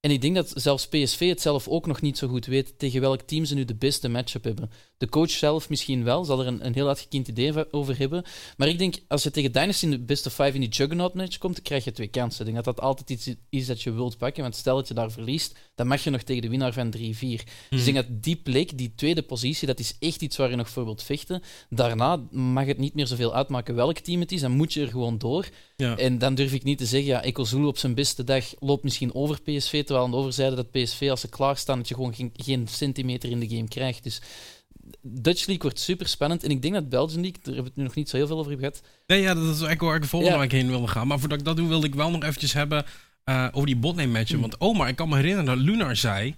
En 0.00 0.10
ik 0.10 0.20
denk 0.20 0.34
dat 0.34 0.52
zelfs 0.54 0.88
PSV 0.88 1.28
het 1.28 1.40
zelf 1.40 1.68
ook 1.68 1.86
nog 1.86 2.00
niet 2.00 2.18
zo 2.18 2.28
goed 2.28 2.46
weet 2.46 2.78
tegen 2.78 3.00
welk 3.00 3.20
team 3.20 3.44
ze 3.44 3.54
nu 3.54 3.64
de 3.64 3.74
beste 3.74 4.08
matchup 4.08 4.44
hebben. 4.44 4.70
De 5.00 5.08
coach 5.08 5.30
zelf 5.30 5.68
misschien 5.68 6.04
wel, 6.04 6.24
zal 6.24 6.40
er 6.40 6.46
een, 6.46 6.66
een 6.66 6.74
heel 6.74 6.88
uitgekiend 6.88 7.28
idee 7.28 7.72
over 7.72 7.98
hebben. 7.98 8.24
Maar 8.56 8.68
ik 8.68 8.78
denk, 8.78 8.94
als 9.08 9.22
je 9.22 9.30
tegen 9.30 9.52
Dynasty 9.52 9.84
in 9.84 9.90
de 9.90 9.98
beste 9.98 10.30
five 10.30 10.52
in 10.52 10.60
die 10.60 10.68
Juggernaut 10.68 11.14
match 11.14 11.38
komt, 11.38 11.62
krijg 11.62 11.84
je 11.84 11.92
twee 11.92 12.08
kansen. 12.08 12.46
Ik 12.46 12.52
denk 12.52 12.64
dat 12.64 12.76
dat 12.76 12.84
altijd 12.84 13.10
iets 13.10 13.34
is 13.50 13.66
dat 13.66 13.82
je 13.82 13.92
wilt 13.92 14.18
pakken. 14.18 14.42
Want 14.42 14.56
stel 14.56 14.76
dat 14.76 14.88
je 14.88 14.94
daar 14.94 15.10
verliest, 15.10 15.58
dan 15.74 15.86
mag 15.86 16.04
je 16.04 16.10
nog 16.10 16.22
tegen 16.22 16.42
de 16.42 16.48
winnaar 16.48 16.72
van 16.72 16.94
3-4. 16.96 17.00
Dus 17.00 17.44
ik 17.70 17.84
denk 17.84 17.94
dat 17.96 18.22
die 18.22 18.36
plek, 18.36 18.78
die 18.78 18.92
tweede 18.94 19.22
positie, 19.22 19.66
dat 19.66 19.78
is 19.78 19.96
echt 19.98 20.22
iets 20.22 20.36
waar 20.36 20.50
je 20.50 20.56
nog 20.56 20.68
voor 20.68 20.84
wilt 20.84 21.02
vechten. 21.02 21.42
Daarna 21.68 22.16
mag 22.30 22.66
het 22.66 22.78
niet 22.78 22.94
meer 22.94 23.06
zoveel 23.06 23.34
uitmaken 23.34 23.74
welk 23.74 23.98
team 23.98 24.20
het 24.20 24.32
is. 24.32 24.40
Dan 24.40 24.52
moet 24.52 24.72
je 24.72 24.80
er 24.80 24.88
gewoon 24.88 25.18
door. 25.18 25.48
Ja. 25.76 25.96
En 25.96 26.18
dan 26.18 26.34
durf 26.34 26.52
ik 26.52 26.62
niet 26.62 26.78
te 26.78 26.86
zeggen, 26.86 27.10
ja, 27.10 27.22
Eco 27.22 27.66
op 27.66 27.78
zijn 27.78 27.94
beste 27.94 28.24
dag 28.24 28.44
loopt 28.58 28.82
misschien 28.82 29.14
over 29.14 29.42
PSV, 29.42 29.84
terwijl 29.84 30.04
aan 30.04 30.10
de 30.10 30.16
overzijde 30.16 30.56
dat 30.56 30.70
PSV, 30.70 31.06
als 31.10 31.20
ze 31.20 31.28
klaarstaan, 31.28 31.78
dat 31.78 31.88
je 31.88 31.94
gewoon 31.94 32.14
geen, 32.14 32.32
geen 32.36 32.68
centimeter 32.68 33.30
in 33.30 33.40
de 33.40 33.48
game 33.48 33.68
krijgt. 33.68 34.02
Dus 34.02 34.20
Dutch 35.02 35.46
League 35.46 35.62
wordt 35.62 35.80
super 35.80 36.08
spannend. 36.08 36.42
En 36.44 36.50
ik 36.50 36.62
denk 36.62 36.74
dat 36.74 36.88
Belgian 36.88 37.20
League, 37.20 37.40
daar 37.42 37.54
hebben 37.54 37.62
we 37.62 37.68
het 37.68 37.76
nu 37.76 37.84
nog 37.84 37.94
niet 37.94 38.08
zo 38.08 38.16
heel 38.16 38.26
veel 38.26 38.38
over 38.38 38.56
gehad. 38.58 38.82
Nee, 39.06 39.20
ja, 39.20 39.34
dat 39.34 39.42
is 39.42 39.48
eigenlijk 39.48 39.80
waar 39.80 39.94
ik 39.96 40.02
de 40.02 40.08
volgende 40.08 40.34
Ja. 40.34 40.40
week 40.40 40.52
heen 40.52 40.68
wilde 40.68 40.86
gaan. 40.88 41.06
Maar 41.06 41.18
voordat 41.18 41.38
ik 41.38 41.44
dat 41.44 41.56
doe, 41.56 41.68
wilde 41.68 41.86
ik 41.86 41.94
wel 41.94 42.10
nog 42.10 42.22
eventjes 42.22 42.52
hebben 42.52 42.84
eh, 43.24 43.48
over 43.52 43.66
die 43.66 43.76
botlane 43.76 44.10
matchen. 44.12 44.38
Hmm. 44.38 44.40
Want 44.40 44.60
Omar, 44.60 44.88
ik 44.88 44.96
kan 44.96 45.08
me 45.08 45.16
herinneren 45.16 45.44
dat 45.44 45.58
Lunar 45.58 45.96
zei 45.96 46.34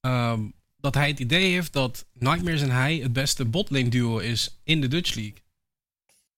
ehm, 0.00 0.40
dat 0.76 0.94
hij 0.94 1.08
het 1.08 1.18
idee 1.18 1.52
heeft 1.52 1.72
dat 1.72 2.06
Nightmares 2.12 2.62
en 2.62 2.70
hij 2.70 2.96
het 2.96 3.12
beste 3.12 3.44
botlane 3.44 3.88
duo 3.88 4.18
is 4.18 4.60
in 4.64 4.80
de 4.80 4.88
Dutch 4.88 5.14
League. 5.14 5.34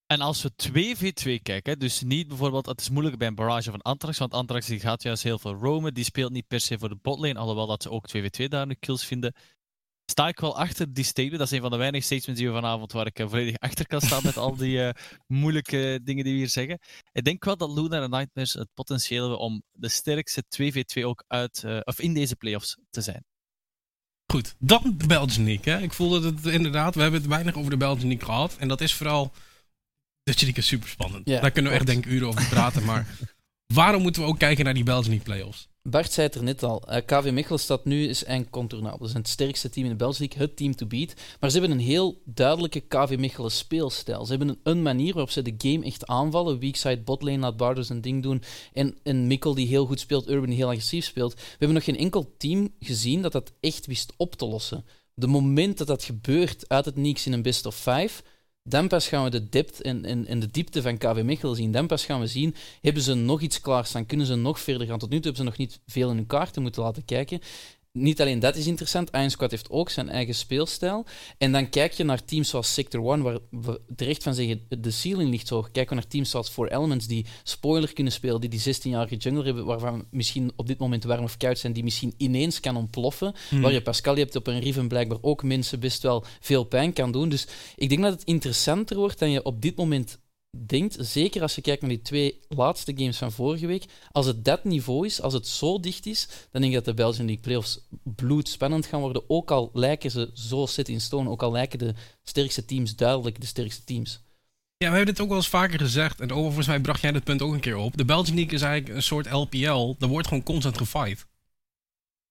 En 0.06 0.20
als 0.20 0.42
we 0.42 0.50
2v2 0.56 1.42
kijken, 1.42 1.78
dus 1.78 2.02
niet 2.02 2.28
bijvoorbeeld, 2.28 2.66
het 2.66 2.80
is 2.80 2.90
moeilijk 2.90 3.18
bij 3.18 3.26
een 3.26 3.34
barrage 3.34 3.70
van 3.70 3.82
Antrax, 3.82 4.18
want 4.18 4.34
Antrax 4.34 4.66
die 4.66 4.80
gaat 4.80 5.02
juist 5.02 5.22
heel 5.22 5.38
veel 5.38 5.54
roamen, 5.54 5.94
die 5.94 6.04
speelt 6.04 6.32
niet 6.32 6.46
per 6.46 6.60
se 6.60 6.78
voor 6.78 6.88
de 6.88 6.98
botlane, 7.02 7.38
alhoewel 7.38 7.66
dat 7.66 7.82
ze 7.82 7.90
ook 7.90 8.08
2v2 8.16 8.44
daar 8.48 8.66
nu 8.66 8.74
kills 8.80 9.04
vinden. 9.04 9.34
Sta 10.10 10.28
ik 10.28 10.40
wel 10.40 10.58
achter 10.58 10.92
die 10.92 11.04
statement. 11.04 11.38
Dat 11.38 11.46
is 11.46 11.52
een 11.52 11.60
van 11.60 11.70
de 11.70 11.76
weinige 11.76 12.04
statements 12.04 12.40
die 12.40 12.48
we 12.48 12.54
vanavond 12.54 12.92
waar 12.92 13.06
ik 13.06 13.18
eh, 13.18 13.28
volledig 13.28 13.58
achter 13.58 13.86
kan 13.86 14.00
staan 14.00 14.20
met 14.24 14.36
al 14.36 14.56
die 14.56 14.82
eh, 14.82 14.94
moeilijke 15.26 16.00
dingen 16.02 16.24
die 16.24 16.32
we 16.32 16.38
hier 16.38 16.48
zeggen. 16.48 16.78
Ik 17.12 17.24
denk 17.24 17.44
wel 17.44 17.56
dat 17.56 17.70
Luna 17.70 18.02
en 18.02 18.10
Nightmares 18.10 18.52
het 18.52 18.68
potentieel 18.74 19.20
hebben 19.20 19.38
om 19.38 19.62
de 19.72 19.88
sterkste 19.88 20.44
2v2 20.48 21.04
ook 21.04 21.24
uit, 21.26 21.64
eh, 21.64 21.78
of 21.84 22.00
in 22.00 22.14
deze 22.14 22.36
playoffs 22.36 22.76
te 22.90 23.00
zijn. 23.00 23.24
Goed, 24.32 24.54
dan 24.58 24.94
de 24.96 25.06
Belgian 25.06 25.44
League. 25.44 25.72
Hè. 25.72 25.80
Ik 25.82 25.92
voelde 25.92 26.26
het 26.26 26.46
inderdaad, 26.46 26.94
we 26.94 27.02
hebben 27.02 27.20
het 27.20 27.28
weinig 27.28 27.54
over 27.54 27.70
de 27.70 27.76
Belgian 27.76 28.08
League 28.08 28.26
gehad. 28.26 28.56
En 28.56 28.68
dat 28.68 28.80
is 28.80 28.94
vooral, 28.94 29.32
League 30.22 30.54
is 30.54 30.66
super 30.66 30.88
spannend. 30.88 31.26
Daar 31.26 31.50
kunnen 31.50 31.72
we 31.72 31.78
echt 31.78 31.86
denk 31.86 32.04
ik 32.04 32.10
uren 32.10 32.28
over 32.28 32.48
praten. 32.48 32.84
maar 32.84 33.06
waarom 33.80 34.02
moeten 34.02 34.22
we 34.22 34.28
ook 34.28 34.38
kijken 34.38 34.64
naar 34.64 34.74
die 34.74 34.84
Belgian 34.84 35.08
League 35.08 35.34
playoffs? 35.34 35.69
Bart 35.82 36.12
zei 36.12 36.26
het 36.26 36.36
er 36.36 36.42
net 36.42 36.62
al, 36.62 36.82
eh, 36.82 37.04
KV 37.06 37.30
Michelstad 37.32 37.84
nu 37.84 38.06
is 38.06 38.22
incontournabel. 38.22 38.98
Dat 38.98 39.08
is 39.08 39.14
het 39.14 39.28
sterkste 39.28 39.70
team 39.70 39.84
in 39.84 39.90
de 39.90 39.96
Belgische 39.96 40.22
League, 40.22 40.46
het 40.46 40.56
team 40.56 40.74
to 40.74 40.86
beat. 40.86 41.14
Maar 41.40 41.50
ze 41.50 41.58
hebben 41.58 41.78
een 41.78 41.84
heel 41.84 42.20
duidelijke 42.24 42.80
KV 42.80 43.16
Mechelen 43.18 43.50
speelstijl. 43.50 44.24
Ze 44.24 44.36
hebben 44.36 44.58
een, 44.62 44.82
manier 44.82 45.12
waarop 45.12 45.30
ze 45.30 45.42
de 45.42 45.54
game 45.58 45.84
echt 45.84 46.06
aanvallen. 46.06 46.58
Weakside, 46.58 47.00
botlane, 47.00 47.38
laat 47.38 47.56
Bardo 47.56 47.82
zijn 47.82 48.00
ding 48.00 48.22
doen. 48.22 48.42
En, 48.72 48.98
en 49.02 49.26
Mikkel 49.26 49.54
die 49.54 49.66
heel 49.66 49.86
goed 49.86 50.00
speelt, 50.00 50.28
Urban 50.28 50.48
die 50.48 50.56
heel 50.56 50.68
agressief 50.68 51.04
speelt. 51.04 51.34
We 51.34 51.40
hebben 51.48 51.74
nog 51.74 51.84
geen 51.84 51.98
enkel 51.98 52.34
team 52.36 52.74
gezien 52.80 53.22
dat 53.22 53.32
dat 53.32 53.52
echt 53.60 53.86
wist 53.86 54.12
op 54.16 54.34
te 54.34 54.46
lossen. 54.46 54.84
De 55.14 55.26
moment 55.26 55.78
dat 55.78 55.86
dat 55.86 56.04
gebeurt 56.04 56.68
uit 56.68 56.84
het 56.84 56.96
niks 56.96 57.26
in 57.26 57.32
een 57.32 57.42
best 57.42 57.66
of 57.66 57.74
5 57.74 58.22
Denpas 58.62 59.08
gaan 59.08 59.24
we 59.24 59.30
de 59.30 59.48
dipt 59.48 59.80
in, 59.80 60.04
in, 60.04 60.40
de 60.40 60.50
diepte 60.50 60.82
van 60.82 60.98
KV 60.98 61.22
Michel 61.24 61.54
zien. 61.54 61.72
Denpas 61.72 62.04
gaan 62.04 62.20
we 62.20 62.26
zien, 62.26 62.54
hebben 62.80 63.02
ze 63.02 63.14
nog 63.14 63.40
iets 63.40 63.60
klaarstaan? 63.60 64.06
Kunnen 64.06 64.26
ze 64.26 64.34
nog 64.34 64.60
verder 64.60 64.86
gaan? 64.86 64.98
Tot 64.98 65.10
nu 65.10 65.16
toe 65.16 65.24
hebben 65.24 65.42
ze 65.42 65.48
nog 65.48 65.58
niet 65.58 65.80
veel 65.86 66.10
in 66.10 66.16
hun 66.16 66.26
kaarten 66.26 66.62
moeten 66.62 66.82
laten 66.82 67.04
kijken. 67.04 67.40
Niet 67.92 68.20
alleen 68.20 68.38
dat 68.38 68.56
is 68.56 68.66
interessant, 68.66 69.10
Iron 69.10 69.30
Squad 69.30 69.50
heeft 69.50 69.70
ook 69.70 69.90
zijn 69.90 70.08
eigen 70.08 70.34
speelstijl. 70.34 71.06
En 71.38 71.52
dan 71.52 71.68
kijk 71.68 71.92
je 71.92 72.04
naar 72.04 72.24
teams 72.24 72.48
zoals 72.48 72.72
Sector 72.72 73.04
One, 73.04 73.22
waar 73.22 73.38
we 73.50 73.80
terecht 73.96 74.22
van 74.22 74.34
zeggen, 74.34 74.60
de 74.68 74.90
ceiling 74.90 75.30
ligt 75.30 75.48
hoog. 75.48 75.70
Kijken 75.70 75.94
we 75.94 76.00
naar 76.00 76.10
teams 76.10 76.30
zoals 76.30 76.48
Four 76.48 76.68
Elements, 76.68 77.06
die 77.06 77.26
spoiler 77.42 77.92
kunnen 77.92 78.12
spelen, 78.12 78.40
die 78.40 78.50
die 78.50 78.74
16-jarige 78.74 79.16
jungle 79.16 79.44
hebben, 79.44 79.64
waarvan 79.64 80.04
misschien 80.10 80.52
op 80.56 80.66
dit 80.66 80.78
moment 80.78 81.04
warm 81.04 81.24
of 81.24 81.36
koud 81.36 81.58
zijn, 81.58 81.72
die 81.72 81.84
misschien 81.84 82.14
ineens 82.16 82.60
kan 82.60 82.76
ontploffen. 82.76 83.34
Waar 83.50 83.72
je 83.72 83.82
Pascal 83.82 84.16
hebt 84.16 84.36
op 84.36 84.46
een 84.46 84.60
Riven 84.60 84.88
blijkbaar 84.88 85.18
ook 85.20 85.42
mensen 85.42 85.80
best 85.80 86.02
wel 86.02 86.24
veel 86.40 86.64
pijn 86.64 86.92
kan 86.92 87.12
doen. 87.12 87.28
Dus 87.28 87.46
ik 87.76 87.88
denk 87.88 88.02
dat 88.02 88.12
het 88.12 88.24
interessanter 88.24 88.96
wordt 88.96 89.18
dan 89.18 89.30
je 89.30 89.44
op 89.44 89.62
dit 89.62 89.76
moment 89.76 90.18
denkt. 90.66 90.96
Zeker 90.98 91.42
als 91.42 91.54
je 91.54 91.60
kijkt 91.60 91.80
naar 91.80 91.90
die 91.90 92.02
twee 92.02 92.40
laatste 92.48 92.92
games 92.96 93.18
van 93.18 93.32
vorige 93.32 93.66
week. 93.66 93.84
Als 94.12 94.26
het 94.26 94.44
dat 94.44 94.64
niveau 94.64 95.06
is, 95.06 95.20
als 95.20 95.32
het 95.32 95.46
zo 95.46 95.80
dicht 95.80 96.06
is, 96.06 96.28
dan 96.50 96.60
denk 96.60 96.74
ik 96.74 96.84
dat 96.84 96.84
de 96.84 97.02
Belgian 97.02 97.26
League 97.26 97.42
playoffs 97.42 97.80
bloedspannend 98.02 98.86
gaan 98.86 99.00
worden. 99.00 99.30
Ook 99.30 99.50
al 99.50 99.70
lijken 99.72 100.10
ze 100.10 100.30
zo 100.34 100.66
set 100.66 100.88
in 100.88 101.00
stone, 101.00 101.30
ook 101.30 101.42
al 101.42 101.52
lijken 101.52 101.78
de 101.78 101.94
sterkste 102.22 102.64
teams 102.64 102.96
duidelijk 102.96 103.40
de 103.40 103.46
sterkste 103.46 103.84
teams. 103.84 104.22
Ja, 104.76 104.90
we 104.90 104.96
hebben 104.96 105.14
dit 105.14 105.22
ook 105.22 105.28
wel 105.28 105.36
eens 105.36 105.48
vaker 105.48 105.78
gezegd. 105.78 106.20
En 106.20 106.32
over, 106.32 106.64
mij 106.66 106.80
bracht 106.80 107.00
jij 107.00 107.12
dit 107.12 107.24
punt 107.24 107.42
ook 107.42 107.52
een 107.52 107.60
keer 107.60 107.76
op. 107.76 107.96
De 107.96 108.04
Belgian 108.04 108.36
League 108.36 108.54
is 108.54 108.62
eigenlijk 108.62 108.96
een 108.96 109.02
soort 109.02 109.30
LPL. 109.30 109.94
Er 109.98 110.08
wordt 110.08 110.28
gewoon 110.28 110.42
constant 110.42 110.78
gefight. 110.78 111.26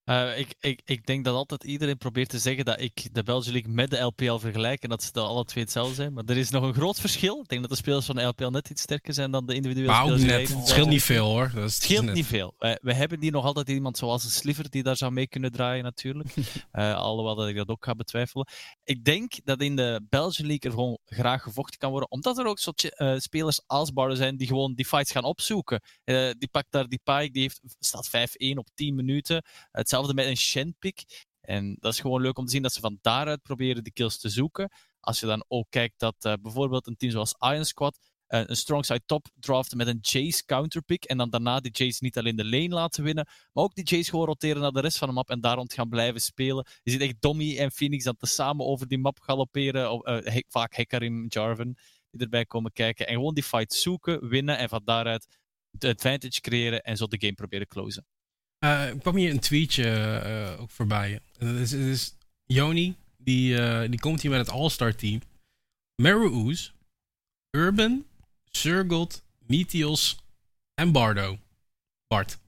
Eh, 0.09 0.37
ik, 0.39 0.55
ik, 0.59 0.81
ik 0.85 1.05
denk 1.05 1.25
dat 1.25 1.35
altijd 1.35 1.63
iedereen 1.63 1.97
probeert 1.97 2.29
te 2.29 2.39
zeggen 2.39 2.65
dat 2.65 2.81
ik 2.81 3.09
de 3.11 3.23
Belgian 3.23 3.53
League 3.53 3.71
met 3.71 3.89
de 3.89 3.99
LPL 3.99 4.37
vergelijk 4.37 4.83
en 4.83 4.89
dat 4.89 5.03
ze 5.03 5.11
dat 5.11 5.27
alle 5.27 5.45
twee 5.45 5.63
hetzelfde 5.63 5.95
zijn. 5.95 6.13
Maar 6.13 6.23
er 6.27 6.37
is 6.37 6.49
nog 6.49 6.63
een 6.63 6.73
groot 6.73 6.99
verschil. 6.99 7.39
Ik 7.41 7.47
denk 7.47 7.61
dat 7.61 7.69
de 7.69 7.75
spelers 7.75 8.05
van 8.05 8.15
de 8.15 8.21
LPL 8.21 8.47
net 8.47 8.69
iets 8.69 8.81
sterker 8.81 9.13
zijn 9.13 9.31
dan 9.31 9.45
de 9.45 9.53
individuele 9.53 9.91
Maar 9.91 10.03
spelers. 10.03 10.23
net. 10.23 10.49
Het 10.49 10.67
scheelt 10.67 10.89
niet 10.89 11.03
veel 11.03 11.25
hoor. 11.25 11.51
Dat 11.53 11.63
is, 11.63 11.75
Het 11.75 11.83
scheelt 11.83 12.05
net. 12.05 12.13
niet 12.13 12.25
veel. 12.25 12.53
We 12.57 12.93
hebben 12.93 13.21
hier 13.21 13.31
nog 13.31 13.45
altijd 13.45 13.69
iemand 13.69 13.97
zoals 13.97 14.23
een 14.23 14.29
Sliver 14.29 14.69
die 14.69 14.83
daar 14.83 14.97
zou 14.97 15.11
mee 15.11 15.27
kunnen 15.27 15.51
draaien, 15.51 15.83
natuurlijk. 15.83 16.33
Eh, 16.71 16.95
alhoewel 16.95 17.35
dat 17.35 17.47
ik 17.47 17.55
dat 17.55 17.67
ook 17.67 17.85
ga 17.85 17.95
betwijfelen. 17.95 18.47
Ik 18.83 19.03
denk 19.03 19.31
dat 19.43 19.61
in 19.61 19.75
de 19.75 20.01
Belgian 20.09 20.47
League 20.47 20.69
er 20.69 20.77
gewoon 20.77 20.97
graag 21.05 21.41
gevochten 21.43 21.79
kan 21.79 21.91
worden, 21.91 22.11
omdat 22.11 22.37
er 22.37 22.45
ook 22.45 22.59
zo 22.59 22.71
eh, 22.71 23.17
spelers 23.17 23.61
als 23.67 23.91
zijn 24.11 24.37
die 24.37 24.47
gewoon 24.47 24.73
die 24.73 24.85
fights 24.85 25.11
gaan 25.11 25.23
opzoeken. 25.23 25.81
Die 26.37 26.47
pakt 26.51 26.67
daar 26.69 26.87
die 26.87 27.01
Pike, 27.03 27.29
die 27.31 27.41
heeft, 27.41 27.61
staat 27.79 28.07
5-1 28.07 28.57
op 28.57 28.67
10 28.73 28.95
minuten. 28.95 29.43
Hetzelfde 29.71 29.98
met 30.07 30.25
een 30.25 30.37
Shenpik. 30.37 31.27
En 31.41 31.75
dat 31.79 31.93
is 31.93 31.99
gewoon 31.99 32.21
leuk 32.21 32.37
om 32.37 32.45
te 32.45 32.51
zien 32.51 32.61
dat 32.61 32.73
ze 32.73 32.79
van 32.79 32.97
daaruit 33.01 33.41
proberen 33.41 33.83
de 33.83 33.91
kills 33.91 34.19
te 34.19 34.29
zoeken. 34.29 34.71
Als 34.99 35.19
je 35.19 35.25
dan 35.25 35.45
ook 35.47 35.65
kijkt 35.69 35.99
dat 35.99 36.15
eh, 36.19 36.33
bijvoorbeeld 36.41 36.87
een 36.87 36.95
team 36.95 37.11
zoals 37.11 37.35
Iron 37.39 37.65
Squad 37.65 37.99
eh, 38.27 38.41
een 38.45 38.55
strong 38.55 38.85
side 38.85 39.01
top 39.05 39.27
draften 39.39 39.77
met 39.77 39.87
een 39.87 39.97
Jace 40.01 40.45
counterpick. 40.45 41.03
En 41.03 41.17
dan 41.17 41.29
daarna 41.29 41.59
die 41.59 41.71
Jace 41.71 41.97
niet 42.03 42.17
alleen 42.17 42.35
de 42.35 42.45
lane 42.45 42.67
laten 42.69 43.03
winnen, 43.03 43.27
maar 43.53 43.63
ook 43.63 43.75
die 43.75 43.83
Jace 43.83 44.09
gewoon 44.09 44.25
roteren 44.25 44.61
naar 44.61 44.71
de 44.71 44.81
rest 44.81 44.97
van 44.97 45.07
de 45.07 45.13
map 45.13 45.29
en 45.29 45.41
daar 45.41 45.55
rond 45.55 45.73
gaan 45.73 45.89
blijven 45.89 46.21
spelen. 46.21 46.67
Je 46.83 46.91
ziet 46.91 47.01
echt 47.01 47.15
Dommy 47.19 47.57
en 47.57 47.71
Phoenix 47.71 48.03
dan 48.03 48.17
tezamen 48.17 48.65
over 48.65 48.87
die 48.87 48.97
map 48.97 49.19
galopperen. 49.19 49.91
Of, 49.91 50.05
he- 50.05 50.43
vaak 50.47 50.75
Hekarim, 50.75 51.25
Jarvan, 51.27 51.77
die 52.11 52.21
erbij 52.21 52.45
komen 52.45 52.71
kijken. 52.71 53.07
En 53.07 53.13
gewoon 53.13 53.33
die 53.33 53.43
fight 53.43 53.73
zoeken, 53.73 54.27
winnen 54.27 54.57
en 54.57 54.69
van 54.69 54.81
daaruit 54.85 55.27
de 55.71 55.87
advantage 55.87 56.41
creëren 56.41 56.81
en 56.83 56.97
zo 56.97 57.07
de 57.07 57.19
game 57.19 57.33
proberen 57.33 57.67
closen. 57.67 58.05
Eh, 58.59 58.87
er 58.87 58.97
kwam 58.97 59.15
hier 59.15 59.31
een 59.31 59.39
tweetje 59.39 59.89
eh, 60.19 60.61
ook 60.61 60.69
voorbij. 60.69 61.21
Is, 61.37 61.71
is 61.71 62.15
Joni, 62.45 62.95
die, 63.17 63.57
eh, 63.57 63.89
die 63.89 63.99
komt 63.99 64.21
hier 64.21 64.31
met 64.31 64.39
het 64.39 64.49
All-Star 64.49 64.95
team. 64.95 65.21
Meru 65.95 66.29
Oos, 66.29 66.73
Urban, 67.49 68.05
Surgot, 68.43 69.23
Meteos 69.37 70.19
en 70.73 70.91
Bardo. 70.91 71.39
Bart. 72.07 72.39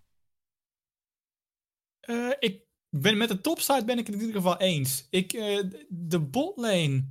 Ik 2.40 2.62
ben 2.90 3.18
met 3.18 3.30
de 3.30 3.42
topside 3.42 3.86
ben 3.86 3.98
ik 3.98 4.06
het 4.06 4.16
in 4.16 4.22
ieder 4.22 4.36
geval 4.36 4.60
eens. 4.60 5.08
Ik, 5.10 5.32
de 5.90 6.20
botlane. 6.20 7.06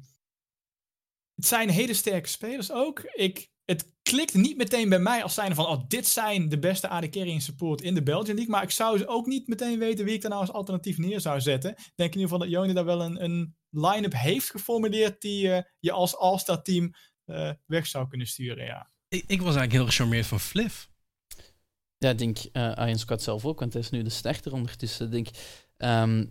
Het 1.34 1.46
zijn 1.46 1.68
hele 1.68 1.94
sterke 1.94 2.28
spelers 2.28 2.70
ook. 2.70 3.00
Ik, 3.00 3.50
het 3.70 3.92
klikt 4.02 4.34
niet 4.34 4.56
meteen 4.56 4.88
bij 4.88 4.98
mij 4.98 5.22
als 5.22 5.34
zijnde 5.34 5.54
van... 5.54 5.66
Oh, 5.66 5.84
dit 5.88 6.06
zijn 6.06 6.48
de 6.48 6.58
beste 6.58 6.88
AD 6.88 7.08
carry 7.08 7.30
in 7.30 7.40
support 7.40 7.80
in 7.80 7.94
de 7.94 8.02
Belgian 8.02 8.34
League. 8.34 8.50
Maar 8.50 8.62
ik 8.62 8.70
zou 8.70 8.98
ze 8.98 9.06
ook 9.06 9.26
niet 9.26 9.48
meteen 9.48 9.78
weten 9.78 10.04
wie 10.04 10.14
ik 10.14 10.20
daar 10.20 10.30
nou 10.30 10.42
als 10.42 10.52
alternatief 10.52 10.98
neer 10.98 11.20
zou 11.20 11.40
zetten. 11.40 11.70
Ik 11.70 11.92
denk 11.94 12.14
in 12.14 12.20
ieder 12.20 12.22
geval 12.22 12.38
dat 12.38 12.48
Joni 12.48 12.72
daar 12.72 12.84
wel 12.84 13.02
een, 13.02 13.24
een 13.24 13.56
line-up 13.70 14.12
heeft 14.12 14.50
geformuleerd... 14.50 15.20
die 15.20 15.52
eh, 15.52 15.62
je 15.80 15.92
als 15.92 16.16
All-Star 16.16 16.62
team 16.62 16.94
eh, 17.24 17.50
weg 17.66 17.86
zou 17.86 18.08
kunnen 18.08 18.26
sturen, 18.26 18.64
ja. 18.64 18.90
Ik, 19.08 19.24
ik 19.26 19.38
was 19.38 19.56
eigenlijk 19.56 19.72
heel 19.72 19.86
gecharmeerd 19.86 20.26
van 20.26 20.40
Fliff. 20.40 20.90
Ja, 21.98 22.10
ik 22.10 22.18
denk 22.18 22.38
uh, 22.52 22.72
Iron 22.76 22.98
Squad 22.98 23.22
zelf 23.22 23.44
ook, 23.44 23.60
want 23.60 23.72
hij 23.72 23.82
is 23.82 23.90
nu 23.90 24.02
de 24.02 24.10
starter 24.10 24.52
ondertussen. 24.52 25.06
Ik 25.06 25.12
Denk, 25.12 25.28
ehm, 25.76 26.26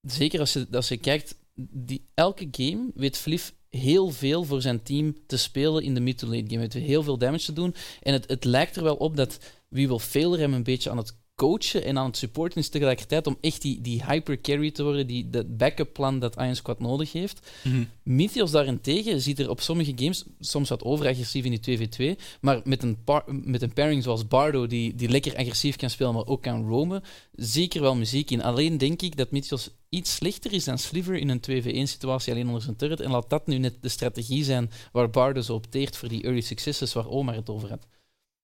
zeker 0.00 0.40
als 0.40 0.52
je, 0.52 0.66
als 0.70 0.88
je 0.88 0.96
kijkt, 0.96 1.34
die, 1.54 2.08
elke 2.14 2.48
game 2.50 2.90
weet 2.94 3.16
Fliff 3.16 3.54
heel 3.70 4.10
veel 4.10 4.44
voor 4.44 4.62
zijn 4.62 4.82
team 4.82 5.16
te 5.26 5.36
spelen 5.36 5.82
in 5.82 5.94
de 5.94 6.00
mid-to-late 6.00 6.44
game. 6.46 6.58
Weet 6.58 6.72
heel 6.72 7.02
veel 7.02 7.18
damage 7.18 7.44
te 7.44 7.52
doen. 7.52 7.74
En 8.02 8.12
het, 8.12 8.28
het 8.28 8.44
lijkt 8.44 8.76
er 8.76 8.82
wel 8.82 8.96
op 8.96 9.16
dat 9.16 9.38
wie 9.68 9.88
wil 9.88 9.98
hem 10.38 10.54
een 10.54 10.62
beetje 10.62 10.90
aan 10.90 10.96
het 10.96 11.16
coachen 11.38 11.84
en 11.84 11.98
aan 11.98 12.06
het 12.06 12.16
supporten 12.16 12.60
is 12.60 12.68
tegelijkertijd 12.68 13.26
om 13.26 13.36
echt 13.40 13.62
die, 13.62 13.80
die 13.80 14.04
hyper 14.04 14.40
carry 14.40 14.70
te 14.70 14.82
worden, 14.82 15.06
die, 15.06 15.30
dat 15.30 15.56
backup 15.56 15.92
plan 15.92 16.18
dat 16.18 16.36
Iron 16.36 16.54
Squad 16.54 16.80
nodig 16.80 17.12
heeft. 17.12 17.50
Mm 17.62 17.88
Mythios 18.02 18.50
daarentegen 18.50 19.20
ziet 19.20 19.38
er 19.38 19.50
op 19.50 19.60
sommige 19.60 19.92
games 19.96 20.24
soms 20.40 20.68
wat 20.68 20.82
overagressief 20.82 21.44
in 21.44 21.58
die 21.60 21.78
2v2, 21.78 22.20
maar 22.40 22.60
met 22.64 22.82
een, 22.82 22.98
met 23.26 23.62
een 23.62 23.72
pairing 23.72 24.02
zoals 24.02 24.28
Bardo, 24.28 24.66
die, 24.66 24.94
die 24.94 25.08
lekker 25.08 25.36
agressief 25.36 25.76
kan 25.76 25.90
spelen, 25.90 26.14
maar 26.14 26.26
ook 26.26 26.42
kan 26.42 26.68
roamen, 26.68 27.02
zeker 27.32 27.80
wel 27.80 27.94
muziek 27.94 28.30
in. 28.30 28.42
Alleen 28.42 28.78
denk 28.78 29.02
ik 29.02 29.16
dat 29.16 29.30
Mythios 29.30 29.70
iets 29.88 30.14
slechter 30.14 30.52
is 30.52 30.64
dan 30.64 30.78
Sliver 30.78 31.16
in 31.16 31.28
een 31.28 31.40
2v1-situatie 31.50 32.32
alleen 32.32 32.46
onder 32.46 32.62
zijn 32.62 32.76
turret, 32.76 33.00
en 33.00 33.10
laat 33.10 33.30
dat 33.30 33.46
nu 33.46 33.58
net 33.58 33.74
de 33.80 33.88
strategie 33.88 34.44
zijn 34.44 34.70
waar 34.92 35.10
Bardo 35.10 35.40
zo 35.40 35.54
opteert 35.54 35.96
voor 35.96 36.08
die 36.08 36.22
early 36.22 36.40
successes 36.40 36.92
waar 36.92 37.08
Omar 37.08 37.34
het 37.34 37.50
over 37.50 37.68
had. 37.68 37.86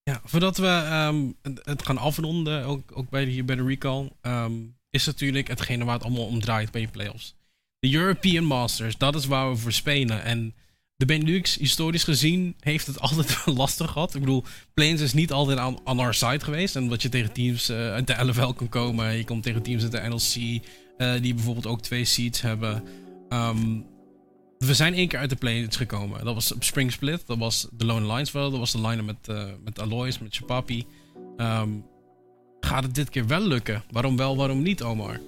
Ja, 0.05 0.21
voordat 0.25 0.57
we 0.57 0.67
ehm, 0.67 1.31
het- 1.63 1.85
gaan 1.85 1.99
afronden, 1.99 2.65
ook, 2.65 2.91
ook 2.97 3.11
bij 3.11 3.25
de, 3.25 3.31
hier 3.31 3.45
bij 3.45 3.57
de 3.57 3.65
recall, 3.65 4.11
ehm, 4.21 4.53
is 4.91 5.07
natuurlijk 5.07 5.49
hetgene 5.49 5.85
waar 5.85 5.95
het 5.95 6.03
allemaal 6.05 6.27
om 6.27 6.41
draait 6.41 6.71
bij 6.71 6.81
je 6.81 6.89
playoffs. 6.89 7.35
De 7.79 7.93
European 7.95 8.45
Masters, 8.45 8.97
dat 8.99 9.15
is 9.15 9.27
waar 9.27 9.51
we 9.51 9.57
voor 9.57 9.73
spelen. 9.73 10.23
En 10.23 10.55
de 10.97 11.07
Benelux, 11.07 11.57
historisch 11.57 12.05
gezien, 12.05 12.55
heeft 12.61 12.87
het 12.87 13.01
altijd 13.07 13.47
lastig 13.47 13.91
gehad. 13.91 14.15
Ik 14.15 14.21
bedoel, 14.21 14.45
Plains 14.75 15.01
is 15.01 15.13
niet 15.13 15.33
altijd 15.33 15.59
aan, 15.59 15.85
our 15.85 16.15
side 16.15 16.41
geweest. 16.45 16.77
En 16.77 16.89
wat 16.89 17.03
je 17.03 17.09
tegen 17.09 17.33
teams 17.33 17.69
eh, 17.69 17.77
uit 17.77 18.07
de 18.07 18.25
LFL 18.25 18.53
kan 18.53 18.69
komen. 18.69 19.17
Je 19.17 19.25
komt 19.25 19.43
tegen 19.43 19.63
teams 19.63 19.83
uit 19.83 19.93
de 19.93 20.01
NLC, 20.09 20.63
eh, 20.97 21.23
die 21.23 21.35
bijvoorbeeld 21.35 21.67
ook 21.67 21.81
twee 21.83 22.05
seats 22.05 22.41
hebben. 22.41 22.83
Ehm, 23.29 23.79
we 24.67 24.75
zijn 24.75 24.95
één 24.95 25.09
keer 25.09 25.19
uit 25.19 25.31
de 25.31 25.37
playoffs 25.37 25.77
gekomen. 25.77 26.25
Dat 26.25 26.35
was 26.35 26.55
op 26.55 26.65
Spring 26.65 26.93
Split. 26.93 27.27
Dat 27.27 27.39
was 27.39 27.69
de 27.73 27.85
Lone 27.85 28.13
Lines 28.13 28.33
wel. 28.33 28.51
Dat 28.51 28.59
was 28.59 28.73
de 28.73 28.81
line 28.81 29.03
met, 29.03 29.29
uh, 29.31 29.45
met 29.65 29.81
Aloys, 29.81 30.19
met 30.19 30.37
Chapapi. 30.37 30.87
Um, 31.37 31.87
gaat 32.61 32.83
het 32.83 32.95
dit 32.95 33.11
keer 33.11 33.27
wel 33.27 33.41
lukken? 33.41 33.83
Waarom 33.91 34.17
wel, 34.17 34.37
waarom 34.37 34.63
niet, 34.63 34.83
Omar? 34.83 35.21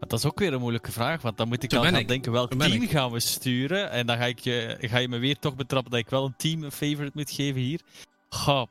Dat 0.00 0.12
is 0.12 0.24
ook 0.24 0.38
weer 0.38 0.52
een 0.52 0.60
moeilijke 0.60 0.92
vraag, 0.92 1.22
want 1.22 1.36
dan 1.36 1.48
moet 1.48 1.62
ik 1.62 1.72
al 1.72 1.82
gaan 1.82 2.06
denken 2.06 2.32
welk 2.32 2.54
team 2.54 2.88
gaan 2.88 3.10
we 3.10 3.20
sturen. 3.20 3.90
En 3.90 4.06
dan 4.06 4.16
ga, 4.16 4.24
ik 4.24 4.38
je, 4.38 4.76
ga 4.80 4.98
je 4.98 5.08
me 5.08 5.18
weer 5.18 5.38
toch 5.38 5.56
betrappen 5.56 5.90
dat 5.90 6.00
ik 6.00 6.08
wel 6.08 6.24
een 6.24 6.34
team 6.36 6.62
een 6.62 6.72
favorite 6.72 7.10
moet 7.14 7.30
geven 7.30 7.60
hier. 7.60 7.80
Goh, 8.28 8.66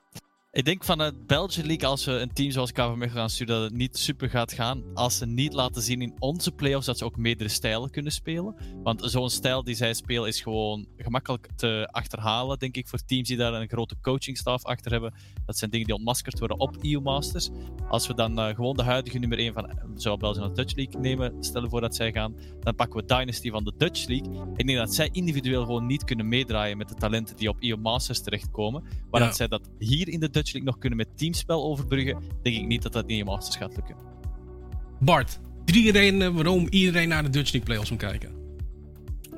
ik 0.51 0.65
denk 0.65 0.83
vanuit 0.83 1.27
Belgian 1.27 1.67
League, 1.67 1.87
als 1.87 2.05
we 2.05 2.11
een 2.11 2.33
team 2.33 2.51
zoals 2.51 2.71
KV 2.71 2.87
Mechelen 2.95 3.09
gaan 3.09 3.29
sturen, 3.29 3.55
dat 3.55 3.63
het 3.63 3.73
niet 3.73 3.97
super 3.97 4.29
gaat 4.29 4.53
gaan. 4.53 4.83
Als 4.93 5.17
ze 5.17 5.25
niet 5.25 5.53
laten 5.53 5.81
zien 5.81 6.01
in 6.01 6.15
onze 6.19 6.51
playoffs 6.51 6.85
dat 6.85 6.97
ze 6.97 7.05
ook 7.05 7.17
meerdere 7.17 7.49
stijlen 7.49 7.89
kunnen 7.89 8.11
spelen. 8.11 8.55
Want 8.83 9.01
zo'n 9.05 9.29
stijl 9.29 9.63
die 9.63 9.75
zij 9.75 9.93
spelen 9.93 10.27
is 10.27 10.41
gewoon 10.41 10.87
gemakkelijk 10.97 11.49
te 11.55 11.87
achterhalen, 11.91 12.59
denk 12.59 12.75
ik, 12.75 12.87
voor 12.87 12.99
teams 13.05 13.27
die 13.27 13.37
daar 13.37 13.53
een 13.53 13.67
grote 13.67 13.95
coachingstaf 14.01 14.65
achter 14.65 14.91
hebben. 14.91 15.13
Dat 15.45 15.57
zijn 15.57 15.69
dingen 15.71 15.85
die 15.85 15.95
ontmaskerd 15.95 16.39
worden 16.39 16.59
op 16.59 16.77
EU 16.81 16.99
Masters. 17.01 17.49
Als 17.87 18.07
we 18.07 18.13
dan 18.13 18.39
uh, 18.39 18.55
gewoon 18.55 18.75
de 18.75 18.83
huidige 18.83 19.19
nummer 19.19 19.37
1 19.37 19.53
van 19.53 19.79
zowel 19.95 20.17
Belgian 20.17 20.43
als 20.43 20.55
Dutch 20.55 20.75
League 20.75 21.01
nemen, 21.01 21.43
stellen 21.43 21.69
voor 21.69 21.81
dat 21.81 21.95
zij 21.95 22.11
gaan, 22.11 22.35
dan 22.59 22.75
pakken 22.75 22.99
we 22.99 23.05
Dynasty 23.05 23.49
van 23.49 23.63
de 23.63 23.73
Dutch 23.77 24.07
League. 24.07 24.53
Ik 24.55 24.67
denk 24.67 24.79
dat 24.79 24.93
zij 24.93 25.09
individueel 25.11 25.61
gewoon 25.61 25.85
niet 25.85 26.03
kunnen 26.03 26.27
meedraaien 26.27 26.77
met 26.77 26.89
de 26.89 26.95
talenten 26.95 27.35
die 27.35 27.49
op 27.49 27.57
EU 27.59 27.77
Masters 27.77 28.21
terechtkomen. 28.21 28.83
Maar 29.09 29.21
dat 29.21 29.35
zij 29.35 29.47
dat 29.47 29.69
hier 29.79 30.07
in 30.07 30.19
de 30.19 30.29
Nog 30.63 30.77
kunnen 30.77 30.97
met 30.97 31.17
teamspel 31.17 31.63
overbruggen, 31.63 32.17
denk 32.41 32.55
ik 32.55 32.67
niet 32.67 32.81
dat 32.81 32.93
dat 32.93 33.03
in 33.07 33.15
je 33.15 33.25
Masters 33.25 33.55
gaat 33.55 33.75
lukken. 33.75 33.95
Bart, 34.99 35.39
drie 35.65 35.91
redenen 35.91 36.33
waarom 36.33 36.67
iedereen 36.69 37.07
naar 37.07 37.23
de 37.23 37.29
Dutch 37.29 37.51
League 37.51 37.63
Playoffs 37.63 37.89
moet 37.89 37.99
kijken. 37.99 38.38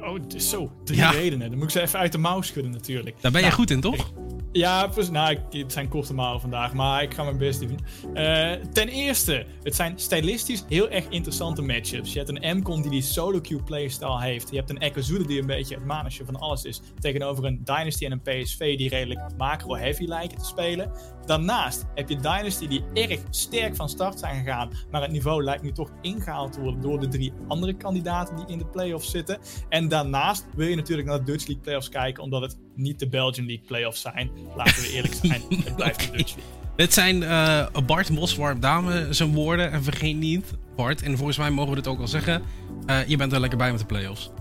Oh, 0.04 0.20
zo. 0.38 0.72
Drie 0.84 1.06
redenen. 1.06 1.50
Dan 1.50 1.58
moet 1.58 1.68
ik 1.68 1.72
ze 1.72 1.82
even 1.82 2.00
uit 2.00 2.12
de 2.12 2.18
mouw 2.18 2.42
schudden 2.42 2.72
natuurlijk. 2.72 3.16
Daar 3.22 3.32
ben 3.32 3.42
jij 3.42 3.50
nou, 3.50 3.62
goed 3.62 3.72
in, 3.72 3.82
toch? 3.82 4.12
Ja, 4.52 4.90
nou, 5.12 5.38
het 5.50 5.72
zijn 5.72 5.88
korte 5.88 6.14
malen 6.14 6.42
vandaag, 6.42 6.74
maar 6.74 7.04
ik 7.04 7.14
ga 7.14 7.24
mijn 7.24 7.38
best 7.38 7.60
doen. 7.60 7.80
Uh, 8.14 8.52
ten 8.52 8.88
eerste, 8.88 9.46
het 9.64 9.76
zijn 9.76 9.94
stylistisch 9.96 10.64
heel 10.68 10.90
erg 10.90 11.06
interessante 11.10 11.62
matchups. 11.62 12.14
Je 12.14 12.20
hebt 12.20 12.30
een 12.30 12.58
M-Con 12.58 12.82
die 12.82 12.92
die 12.92 13.02
solo 13.02 13.42
queue 13.42 13.64
playstyle 13.64 14.22
heeft. 14.22 14.50
Je 14.50 14.56
hebt 14.56 14.70
een 14.70 14.80
Echozude 14.80 15.26
die 15.26 15.40
een 15.40 15.46
beetje 15.46 15.76
het 15.76 15.86
manetje 15.86 16.26
van 16.26 16.36
alles 16.36 16.64
is. 16.64 16.82
Tegenover 17.00 17.46
een 17.46 17.62
Dynasty 17.64 18.06
en 18.06 18.12
een 18.12 18.22
PSV 18.22 18.78
die 18.78 18.90
redelijk 18.90 19.20
macro-heavy 19.38 20.06
lijken 20.06 20.38
te 20.38 20.46
spelen. 20.46 20.92
Daarnaast 21.32 21.86
heb 21.96 22.10
je 22.10 22.16
Dynasty 22.16 22.68
die 22.68 22.84
erg 22.94 23.20
sterk 23.30 23.76
van 23.76 23.90
start 23.90 24.20
zijn 24.20 24.44
gegaan. 24.44 24.70
Maar 24.92 25.02
het 25.02 25.12
niveau 25.12 25.44
lijkt 25.44 25.64
nu 25.64 25.72
toch 25.72 25.92
ingehaald 26.02 26.54
te 26.54 26.60
worden 26.62 26.82
door 26.82 27.00
de 27.00 27.08
drie 27.08 27.34
andere 27.48 27.74
kandidaten 27.74 28.36
die 28.36 28.46
in 28.48 28.58
de 28.58 28.66
playoffs 28.66 29.12
zitten. 29.12 29.40
En 29.70 29.88
daarnaast 29.88 30.46
wil 30.56 30.68
je 30.68 30.76
natuurlijk 30.76 31.08
naar 31.08 31.18
de 31.18 31.24
Dutch 31.24 31.46
League 31.48 31.64
playoffs 31.64 31.90
kijken, 31.90 32.24
omdat 32.24 32.42
het 32.42 32.58
niet 32.76 33.00
de 33.00 33.10
Belgian 33.10 33.46
League 33.46 33.66
playoffs 33.66 34.02
zijn. 34.02 34.32
Laten 34.56 34.82
we 34.82 34.92
eerlijk 34.92 35.14
zijn, 35.14 35.42
het 35.64 35.76
blijft 35.76 36.00
de 36.00 36.18
Dutch 36.18 36.36
League. 36.36 36.44
Dit 36.76 36.94
zijn 36.94 37.22
uh, 37.22 37.68
Bart 37.86 38.10
Moswarp 38.10 38.62
dame 38.62 39.08
zijn 39.10 39.34
woorden. 39.34 39.72
En 39.72 39.84
vergeet 39.84 40.18
niet, 40.18 40.54
Bart, 40.76 41.02
en 41.02 41.18
volgens 41.18 41.38
mij 41.38 41.50
mogen 41.50 41.72
we 41.72 41.78
het 41.78 41.88
ook 41.88 42.00
al 42.00 42.08
zeggen, 42.08 42.42
uh, 42.88 43.08
je 43.08 43.18
bent 43.18 43.34
er 43.34 43.40
lekker 43.40 43.58
bij 43.58 43.72
met 43.72 43.80
de 43.80 43.86
playoffs. 43.86 44.32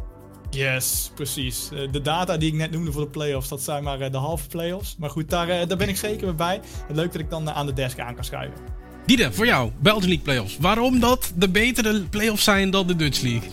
Yes, 0.51 1.11
precies. 1.14 1.68
Uh, 1.72 1.92
de 1.92 2.03
data 2.03 2.36
die 2.36 2.48
ik 2.48 2.55
net 2.55 2.70
noemde 2.70 2.92
voor 2.92 3.03
de 3.03 3.11
playoffs, 3.11 3.48
dat 3.48 3.62
zijn 3.62 3.82
maar 3.82 4.01
uh, 4.01 4.11
de 4.11 4.16
halve 4.16 4.48
playoffs. 4.48 4.96
Maar 4.98 5.11
goed, 5.11 5.30
daar, 5.30 5.48
uh, 5.48 5.68
daar 5.68 5.76
ben 5.76 5.88
ik 5.88 5.96
zeker 5.96 6.34
bij. 6.34 6.61
Het 6.86 6.96
leuk 6.96 7.12
dat 7.12 7.20
ik 7.20 7.30
dan 7.30 7.51
aan 7.51 7.66
de 7.66 7.72
desk 7.72 7.98
aan 7.98 8.14
kan 8.14 8.24
schuiven. 8.24 8.61
Diede, 9.07 9.32
voor 9.32 9.46
jou, 9.46 9.70
Belgian 9.78 10.09
League 10.09 10.24
playoffs. 10.24 10.57
Waarom 10.59 11.01
dat 11.01 11.32
de 11.36 11.48
betere 11.48 12.03
playoffs 12.03 12.44
zijn 12.44 12.70
dan 12.70 12.86
de 12.86 12.96
Dutch 12.96 13.20
League? 13.20 13.51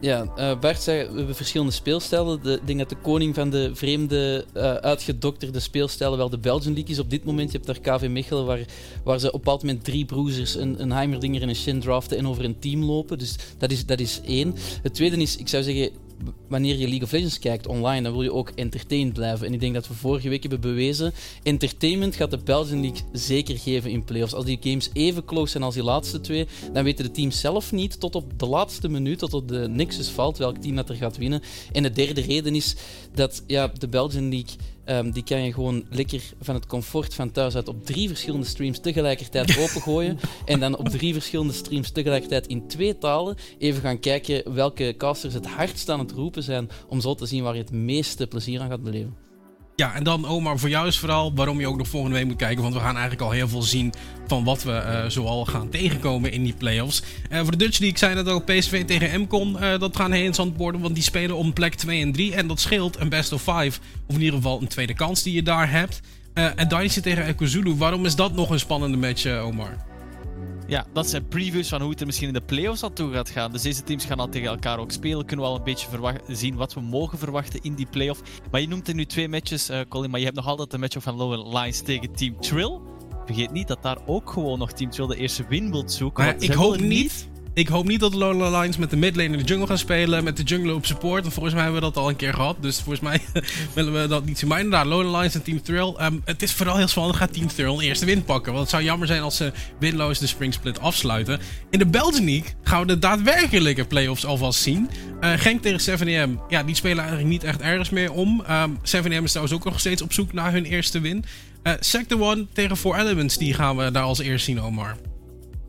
Ja, 0.00 0.26
uh, 0.38 0.58
Bart 0.58 0.82
zei, 0.82 1.08
we 1.08 1.16
hebben 1.16 1.36
verschillende 1.36 1.72
speelstijlen. 1.72 2.42
De, 2.42 2.52
ik 2.52 2.66
denk 2.66 2.78
dat 2.78 2.88
de 2.88 2.96
koning 2.96 3.34
van 3.34 3.50
de 3.50 3.70
vreemde, 3.74 4.44
uh, 4.56 4.74
uitgedokterde 4.74 5.60
speelstijlen 5.60 6.18
wel 6.18 6.30
de 6.30 6.38
Belgian 6.38 6.74
League 6.74 6.90
is 6.90 6.98
op 6.98 7.10
dit 7.10 7.24
moment. 7.24 7.52
Je 7.52 7.60
hebt 7.62 7.84
daar 7.84 7.98
KV 7.98 8.08
Mechelen, 8.08 8.46
waar, 8.46 8.60
waar 9.04 9.18
ze 9.18 9.26
op 9.26 9.32
een 9.32 9.40
bepaald 9.40 9.62
moment 9.62 9.84
drie 9.84 10.04
bruisers, 10.04 10.54
een, 10.54 10.82
een 10.82 10.92
Heimerdinger 10.92 11.42
en 11.42 11.48
een 11.48 11.56
Shin 11.56 11.80
draften 11.80 12.18
en 12.18 12.28
over 12.28 12.44
een 12.44 12.58
team 12.58 12.84
lopen. 12.84 13.18
Dus 13.18 13.36
dat 13.58 13.70
is, 13.70 13.86
dat 13.86 14.00
is 14.00 14.20
één. 14.24 14.54
Het 14.82 14.94
tweede 14.94 15.16
is, 15.16 15.36
ik 15.36 15.48
zou 15.48 15.62
zeggen, 15.62 15.90
wanneer 16.48 16.76
je 16.76 16.88
League 16.88 17.02
of 17.02 17.12
Legends 17.12 17.38
kijkt 17.38 17.66
online, 17.66 18.02
dan 18.02 18.12
wil 18.12 18.22
je 18.22 18.32
ook 18.32 18.50
entertained 18.54 19.12
blijven. 19.12 19.46
En 19.46 19.52
ik 19.54 19.60
denk 19.60 19.74
dat 19.74 19.88
we 19.88 19.94
vorige 19.94 20.28
week 20.28 20.42
hebben 20.42 20.60
bewezen, 20.60 21.12
entertainment 21.42 22.14
gaat 22.14 22.30
de 22.30 22.38
Belgian 22.38 22.80
League 22.80 23.00
zeker 23.12 23.58
geven 23.58 23.90
in 23.90 24.04
playoffs. 24.04 24.34
Als 24.34 24.44
die 24.44 24.58
games 24.60 24.90
even 24.92 25.24
close 25.24 25.50
zijn 25.50 25.62
als 25.62 25.74
die 25.74 25.82
laatste 25.82 26.20
twee, 26.20 26.46
dan 26.72 26.84
weten 26.84 27.04
de 27.04 27.10
teams 27.10 27.40
zelf 27.40 27.72
niet 27.72 28.00
tot 28.00 28.14
op 28.14 28.38
de 28.38 28.46
laatste 28.46 28.88
minuut, 28.88 29.18
tot 29.18 29.34
op 29.34 29.48
de 29.48 29.68
nexus 29.68 30.08
valt, 30.08 30.38
welk 30.38 30.56
team 30.56 30.76
dat 30.76 30.88
er 30.88 30.96
gaat 30.96 31.16
winnen. 31.16 31.42
En 31.72 31.82
de 31.82 31.92
derde 31.92 32.20
reden 32.20 32.54
is 32.54 32.76
dat 33.14 33.42
ja, 33.46 33.72
de 33.78 33.88
Belgian 33.88 34.28
League 34.28 34.56
Ehm, 34.86 35.10
die 35.10 35.24
kan 35.24 35.42
je 35.42 35.52
gewoon 35.52 35.84
lekker 35.90 36.22
van 36.40 36.54
het 36.54 36.66
comfort 36.66 37.14
van 37.14 37.30
thuis 37.30 37.54
uit 37.54 37.68
op 37.68 37.86
drie 37.86 38.08
verschillende 38.08 38.46
streams 38.46 38.80
tegelijkertijd 38.80 39.58
opengooien. 39.68 40.18
en 40.44 40.60
dan 40.60 40.76
op 40.76 40.88
drie 40.88 41.12
verschillende 41.12 41.52
streams 41.52 41.90
tegelijkertijd 41.90 42.46
in 42.46 42.66
twee 42.66 42.98
talen 42.98 43.36
even 43.58 43.80
gaan 43.82 44.00
kijken 44.00 44.54
welke 44.54 44.94
casters 44.98 45.34
het 45.34 45.46
hardst 45.46 45.88
aan 45.88 45.98
het 45.98 46.12
roepen 46.12 46.42
zijn. 46.42 46.68
Om 46.88 47.00
zo 47.00 47.14
te 47.14 47.26
zien 47.26 47.42
waar 47.42 47.54
je 47.54 47.60
het 47.60 47.70
meeste 47.72 48.26
plezier 48.26 48.60
aan 48.60 48.68
gaat 48.68 48.82
beleven. 48.82 49.25
Ja, 49.76 49.94
en 49.94 50.04
dan 50.04 50.26
Omar, 50.26 50.58
voor 50.58 50.68
jou 50.68 50.86
is 50.86 50.98
vooral 50.98 51.34
waarom 51.34 51.60
je 51.60 51.68
ook 51.68 51.76
nog 51.76 51.88
volgende 51.88 52.16
week 52.16 52.26
moet 52.26 52.36
kijken. 52.36 52.62
Want 52.62 52.74
we 52.74 52.80
gaan 52.80 52.94
eigenlijk 52.96 53.22
al 53.22 53.30
heel 53.30 53.48
veel 53.48 53.62
zien 53.62 53.92
van 54.26 54.44
wat 54.44 54.62
we 54.62 54.70
uh, 54.70 55.04
zoal 55.08 55.44
gaan 55.44 55.68
tegenkomen 55.68 56.32
in 56.32 56.42
die 56.42 56.54
playoffs. 56.54 57.02
Uh, 57.30 57.40
voor 57.40 57.50
de 57.50 57.56
Dutch 57.56 57.78
League 57.78 57.98
zijn 57.98 58.16
het 58.16 58.28
ook 58.28 58.44
PSV 58.44 58.84
tegen 58.84 59.20
MCON. 59.20 59.56
Uh, 59.60 59.78
dat 59.78 59.96
gaan 59.96 60.12
heel 60.12 60.24
interessant 60.24 60.56
worden, 60.56 60.80
want 60.80 60.94
die 60.94 61.02
spelen 61.02 61.36
om 61.36 61.52
plek 61.52 61.74
2 61.74 62.02
en 62.02 62.12
3. 62.12 62.34
En 62.34 62.46
dat 62.46 62.60
scheelt 62.60 63.00
een 63.00 63.08
best 63.08 63.32
of 63.32 63.42
5. 63.42 63.80
Of 64.06 64.14
in 64.14 64.20
ieder 64.20 64.36
geval 64.36 64.60
een 64.60 64.68
tweede 64.68 64.94
kans 64.94 65.22
die 65.22 65.34
je 65.34 65.42
daar 65.42 65.70
hebt. 65.70 66.00
en 66.32 66.68
Dynasty 66.68 67.00
tegen 67.00 67.26
Ekozulu. 67.26 67.74
Waarom 67.74 68.04
is 68.04 68.14
dat 68.14 68.34
nog 68.34 68.50
een 68.50 68.60
spannende 68.60 68.96
match, 68.96 69.26
Omar? 69.26 69.95
Ja, 70.66 70.86
dat 70.92 71.08
zijn 71.08 71.28
previews 71.28 71.68
van 71.68 71.80
hoe 71.80 71.90
het 71.90 72.00
er 72.00 72.06
misschien 72.06 72.28
in 72.28 72.34
de 72.34 72.40
playoffs 72.40 72.82
al 72.82 72.92
toe 72.92 73.12
gaat 73.12 73.30
gaan. 73.30 73.52
Dus 73.52 73.62
deze 73.62 73.82
teams 73.82 74.04
gaan 74.04 74.18
al 74.18 74.28
tegen 74.28 74.48
elkaar 74.48 74.78
ook 74.78 74.92
spelen. 74.92 75.26
Kunnen 75.26 75.44
we 75.44 75.50
al 75.50 75.56
een 75.56 75.64
beetje 75.64 75.88
zien 76.28 76.56
wat 76.56 76.74
we 76.74 76.80
mogen 76.80 77.18
verwachten 77.18 77.62
in 77.62 77.74
die 77.74 77.86
playoff. 77.86 78.22
Maar 78.50 78.60
je 78.60 78.68
noemt 78.68 78.88
er 78.88 78.94
nu 78.94 79.04
twee 79.04 79.28
matches, 79.28 79.70
uh, 79.70 79.80
Colin. 79.88 80.10
Maar 80.10 80.18
je 80.18 80.24
hebt 80.24 80.36
nog 80.36 80.46
altijd 80.46 80.72
een 80.72 80.80
match 80.80 80.96
van 81.02 81.16
Lower 81.16 81.58
Lines 81.58 81.82
tegen 81.82 82.12
Team 82.12 82.40
Trill. 82.40 82.78
Vergeet 83.24 83.52
niet 83.52 83.68
dat 83.68 83.82
daar 83.82 83.98
ook 84.06 84.30
gewoon 84.30 84.58
nog 84.58 84.72
Team 84.72 84.90
Trill 84.90 85.06
de 85.06 85.16
eerste 85.16 85.46
win 85.48 85.70
wilt 85.70 85.92
zoeken. 85.92 86.24
Maar 86.24 86.36
ik 86.38 86.52
hoop 86.52 86.80
niet 86.80 87.28
ik 87.56 87.68
hoop 87.68 87.86
niet 87.86 88.00
dat 88.00 88.12
de 88.12 88.18
Lola 88.18 88.60
Lines 88.60 88.76
met 88.76 88.90
de 88.90 88.96
midlane 88.96 89.32
in 89.32 89.38
de 89.38 89.44
jungle 89.44 89.66
gaan 89.66 89.78
spelen. 89.78 90.24
Met 90.24 90.36
de 90.36 90.42
jungle 90.42 90.74
op 90.74 90.86
support. 90.86 91.22
Want 91.22 91.34
volgens 91.34 91.54
mij 91.54 91.62
hebben 91.62 91.80
we 91.80 91.86
dat 91.86 91.96
al 91.96 92.08
een 92.08 92.16
keer 92.16 92.34
gehad. 92.34 92.56
Dus 92.60 92.76
volgens 92.76 93.00
mij 93.00 93.20
willen 93.74 94.00
we 94.00 94.08
dat 94.08 94.24
niet 94.24 94.38
zien. 94.38 94.48
Maar 94.48 94.58
inderdaad, 94.58 94.86
Lola 94.86 95.18
Lines 95.18 95.34
en 95.34 95.42
Team 95.42 95.62
Thrill. 95.62 95.94
Um, 96.00 96.22
het 96.24 96.42
is 96.42 96.52
vooral 96.52 96.76
heel 96.76 96.88
spannend. 96.88 97.16
Gaat 97.16 97.32
Team 97.32 97.46
Thrill 97.46 97.78
eerste 97.78 98.04
win 98.04 98.24
pakken? 98.24 98.52
Want 98.52 98.64
het 98.64 98.72
zou 98.72 98.82
jammer 98.82 99.06
zijn 99.06 99.22
als 99.22 99.36
ze 99.36 99.52
winloos 99.78 100.18
de 100.18 100.26
Spring 100.26 100.54
Split 100.54 100.80
afsluiten. 100.80 101.40
In 101.70 101.78
de 101.78 101.86
Belgian 101.86 102.24
League 102.24 102.50
gaan 102.62 102.80
we 102.80 102.86
de 102.86 102.98
daadwerkelijke 102.98 103.84
playoffs 103.84 104.26
alvast 104.26 104.60
zien. 104.60 104.90
Uh, 105.20 105.32
Genk 105.36 105.62
tegen 105.62 105.98
7M. 105.98 106.30
Ja, 106.48 106.62
die 106.62 106.74
spelen 106.74 106.98
eigenlijk 106.98 107.28
niet 107.28 107.44
echt 107.44 107.60
ergens 107.60 107.90
meer 107.90 108.12
om. 108.12 108.44
Um, 108.50 108.78
7M 108.78 109.22
is 109.22 109.30
trouwens 109.30 109.56
ook 109.56 109.64
nog 109.64 109.80
steeds 109.80 110.02
op 110.02 110.12
zoek 110.12 110.32
naar 110.32 110.52
hun 110.52 110.64
eerste 110.64 111.00
win. 111.00 111.24
Uh, 111.62 111.72
Sector 111.80 112.32
1 112.32 112.48
tegen 112.52 112.76
4 112.76 112.94
Elements. 112.94 113.38
Die 113.38 113.54
gaan 113.54 113.76
we 113.76 113.90
daar 113.90 114.02
als 114.02 114.18
eerst 114.18 114.44
zien, 114.44 114.60
Omar. 114.60 114.96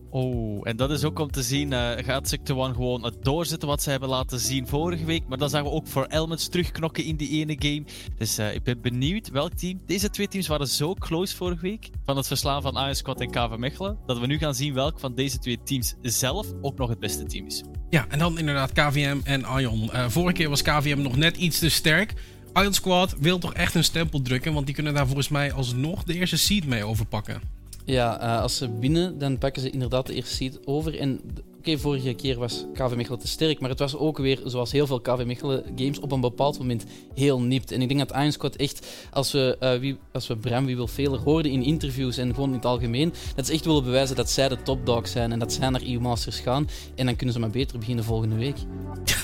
Oh, 0.09 0.59
en 0.63 0.77
dat 0.77 0.91
is 0.91 1.03
ook 1.03 1.19
om 1.19 1.31
te 1.31 1.43
zien, 1.43 1.71
uh, 1.71 1.91
gaat 1.97 2.27
Sector 2.27 2.57
One 2.57 2.73
gewoon 2.73 3.03
het 3.03 3.23
doorzetten 3.23 3.67
wat 3.67 3.83
ze 3.83 3.89
hebben 3.89 4.09
laten 4.09 4.39
zien 4.39 4.67
vorige 4.67 5.05
week. 5.05 5.27
Maar 5.27 5.37
dan 5.37 5.49
zagen 5.49 5.67
we 5.67 5.73
ook 5.73 5.87
voor 5.87 6.05
Elements 6.05 6.47
terugknokken 6.47 7.03
in 7.03 7.15
die 7.15 7.29
ene 7.29 7.55
game. 7.59 7.83
Dus 8.17 8.39
uh, 8.39 8.53
ik 8.53 8.63
ben 8.63 8.81
benieuwd 8.81 9.29
welk 9.29 9.53
team. 9.53 9.81
Deze 9.85 10.09
twee 10.09 10.27
teams 10.27 10.47
waren 10.47 10.67
zo 10.67 10.93
close 10.93 11.35
vorige 11.35 11.61
week. 11.61 11.89
Van 12.05 12.17
het 12.17 12.27
verslaan 12.27 12.61
van 12.61 12.75
AS 12.75 12.97
Squad 12.97 13.21
en 13.21 13.31
KV 13.31 13.57
Mechelen. 13.57 13.97
Dat 14.05 14.19
we 14.19 14.25
nu 14.25 14.37
gaan 14.37 14.55
zien 14.55 14.73
welk 14.73 14.99
van 14.99 15.15
deze 15.15 15.39
twee 15.39 15.59
teams 15.63 15.95
zelf 16.01 16.47
ook 16.61 16.77
nog 16.77 16.89
het 16.89 16.99
beste 16.99 17.25
team 17.25 17.45
is. 17.45 17.63
Ja, 17.89 18.05
en 18.09 18.19
dan 18.19 18.39
inderdaad 18.39 18.71
KVM 18.71 19.17
en 19.23 19.45
Ion. 19.57 19.83
Uh, 19.83 20.09
vorige 20.09 20.33
keer 20.33 20.49
was 20.49 20.61
KVM 20.61 21.01
nog 21.01 21.15
net 21.15 21.37
iets 21.37 21.59
te 21.59 21.69
sterk. 21.69 22.13
Ion 22.53 22.73
Squad 22.73 23.15
wil 23.19 23.39
toch 23.39 23.53
echt 23.53 23.75
een 23.75 23.83
stempel 23.83 24.21
drukken. 24.21 24.53
Want 24.53 24.65
die 24.65 24.75
kunnen 24.75 24.93
daar 24.93 25.05
volgens 25.05 25.29
mij 25.29 25.53
alsnog 25.53 26.03
de 26.03 26.13
eerste 26.13 26.37
seed 26.37 26.65
mee 26.65 26.83
overpakken. 26.83 27.56
Ja, 27.87 28.21
uh, 28.21 28.41
als 28.41 28.57
ze 28.57 28.77
winnen, 28.79 29.17
dan 29.17 29.37
pakken 29.37 29.61
ze 29.61 29.69
inderdaad 29.69 30.05
de 30.05 30.13
eerste 30.13 30.35
seed 30.35 30.59
over. 30.65 30.99
En 30.99 31.21
oké, 31.57 31.77
vorige 31.77 32.13
keer 32.13 32.37
was 32.37 32.65
KV 32.73 32.95
Mechelen 32.95 33.19
te 33.19 33.27
sterk, 33.27 33.59
maar 33.59 33.69
het 33.69 33.79
was 33.79 33.95
ook 33.95 34.17
weer, 34.17 34.39
zoals 34.45 34.71
heel 34.71 34.87
veel 34.87 34.99
KV 34.99 35.23
Mechelen 35.25 35.63
games, 35.75 35.99
op 35.99 36.11
een 36.11 36.21
bepaald 36.21 36.59
moment 36.59 36.85
heel 37.15 37.41
nipt. 37.41 37.71
En 37.71 37.81
ik 37.81 37.87
denk 37.87 38.09
dat 38.09 38.33
Squad 38.33 38.55
echt, 38.55 38.87
als 39.11 39.31
we, 39.31 39.57
uh, 39.59 39.79
wie, 39.79 39.97
als 40.11 40.27
we 40.27 40.37
Bram 40.37 40.87
Veler 40.87 41.19
hoorden 41.19 41.51
in 41.51 41.63
interviews 41.63 42.17
en 42.17 42.33
gewoon 42.33 42.49
in 42.49 42.55
het 42.55 42.65
algemeen, 42.65 43.13
dat 43.35 43.45
ze 43.45 43.53
echt 43.53 43.65
willen 43.65 43.83
bewijzen 43.83 44.15
dat 44.15 44.29
zij 44.29 44.47
de 44.47 44.61
topdog 44.61 45.07
zijn 45.07 45.31
en 45.31 45.39
dat 45.39 45.53
zij 45.53 45.69
naar 45.69 45.81
EU 45.81 45.99
Masters 45.99 46.39
gaan. 46.39 46.69
En 46.95 47.05
dan 47.05 47.15
kunnen 47.15 47.33
ze 47.33 47.39
maar 47.39 47.49
beter 47.49 47.79
beginnen 47.79 48.03
volgende 48.03 48.35
week. 48.35 48.57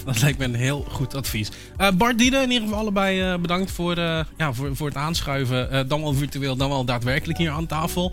Dat 0.05 0.21
lijkt 0.21 0.37
me 0.37 0.45
een 0.45 0.55
heel 0.55 0.85
goed 0.89 1.15
advies. 1.15 1.51
Uh, 1.77 1.91
Bart 1.91 2.17
Diede, 2.17 2.37
in 2.37 2.51
ieder 2.51 2.67
geval 2.67 2.79
allebei 2.81 3.37
bedankt 3.37 3.71
voor, 3.71 3.95
ja, 4.37 4.53
voor, 4.53 4.75
voor 4.75 4.87
het 4.87 4.97
aanschuiven. 4.97 5.87
dan 5.87 6.01
wel 6.01 6.13
virtueel, 6.13 6.55
dan 6.55 6.69
wel 6.69 6.85
daadwerkelijk 6.85 7.37
hier 7.37 7.51
aan 7.51 7.65
tafel. 7.65 8.11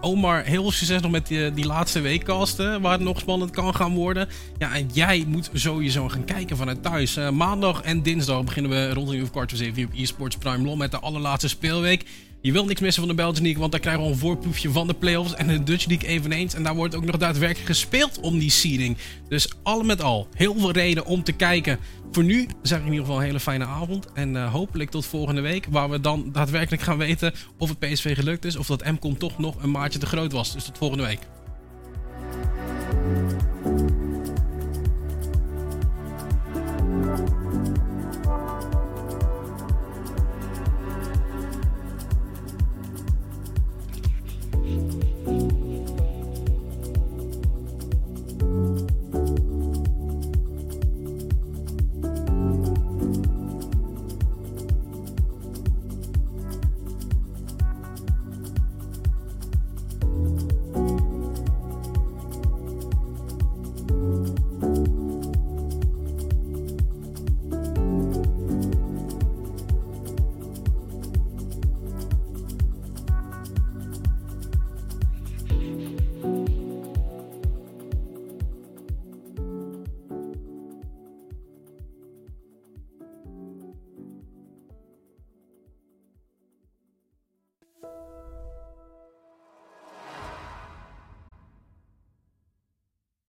Omar, 0.00 0.42
heel 0.42 0.62
veel 0.62 0.70
succes 0.70 1.00
nog 1.00 1.10
met 1.10 1.26
die, 1.26 1.52
die 1.52 1.66
laatste 1.66 2.00
weekcasten, 2.00 2.80
waar 2.80 2.92
het 2.92 3.00
nog 3.00 3.18
spannend 3.18 3.50
kan 3.50 3.74
gaan 3.74 3.94
worden. 3.94 4.28
Ja, 4.58 4.74
en 4.74 4.88
jij 4.92 5.24
moet 5.26 5.50
sowieso 5.52 6.08
gaan 6.08 6.24
kijken 6.24 6.56
vanuit 6.56 6.82
thuis. 6.82 7.18
maandag 7.32 7.82
en 7.82 8.02
dinsdag 8.02 8.44
beginnen 8.44 8.70
we 8.70 8.92
rond 8.92 9.08
een 9.08 9.14
uur 9.14 9.22
of 9.22 9.30
kwart 9.30 9.52
op 9.52 9.94
eSports 9.94 10.36
Prime 10.36 10.64
Law 10.64 10.76
met 10.76 10.90
de 10.90 11.00
allerlaatste 11.00 11.48
speelweek. 11.48 12.04
Je 12.42 12.52
wilt 12.52 12.66
niks 12.66 12.80
missen 12.80 13.02
van 13.02 13.10
de 13.10 13.16
Belgische 13.16 13.42
League, 13.42 13.60
want 13.60 13.72
daar 13.72 13.80
krijgen 13.80 14.02
we 14.02 14.08
een 14.08 14.18
voorproefje 14.18 14.70
van 14.70 14.86
de 14.86 14.94
playoffs. 14.94 15.34
En 15.34 15.46
de 15.46 15.62
Dutch 15.62 15.86
League 15.86 16.08
eveneens. 16.08 16.54
En 16.54 16.62
daar 16.62 16.74
wordt 16.74 16.94
ook 16.94 17.04
nog 17.04 17.16
daadwerkelijk 17.16 17.66
gespeeld 17.66 18.20
om 18.20 18.38
die 18.38 18.50
seeding. 18.50 18.96
Dus 19.28 19.48
al 19.62 19.82
met 19.82 20.02
al, 20.02 20.28
heel 20.34 20.54
veel 20.58 20.70
reden 20.70 21.04
om 21.04 21.22
te 21.22 21.32
kijken. 21.32 21.78
Voor 22.12 22.24
nu 22.24 22.48
zeg 22.62 22.78
ik 22.78 22.84
in 22.84 22.90
ieder 22.90 23.06
geval 23.06 23.20
een 23.20 23.26
hele 23.26 23.40
fijne 23.40 23.64
avond. 23.64 24.12
En 24.12 24.36
eh, 24.36 24.52
hopelijk 24.52 24.90
tot 24.90 25.06
volgende 25.06 25.40
week, 25.40 25.66
waar 25.70 25.90
we 25.90 26.00
dan 26.00 26.32
daadwerkelijk 26.32 26.82
gaan 26.82 26.98
weten 26.98 27.32
of 27.58 27.68
het 27.68 27.78
PSV 27.78 28.14
gelukt 28.14 28.44
is. 28.44 28.56
Of 28.56 28.66
dat 28.66 28.84
MCOM 28.84 29.18
toch 29.18 29.38
nog 29.38 29.62
een 29.62 29.70
maatje 29.70 29.98
te 29.98 30.06
groot 30.06 30.32
was. 30.32 30.52
Dus 30.52 30.64
tot 30.64 30.78
volgende 30.78 31.04
week. 31.04 31.20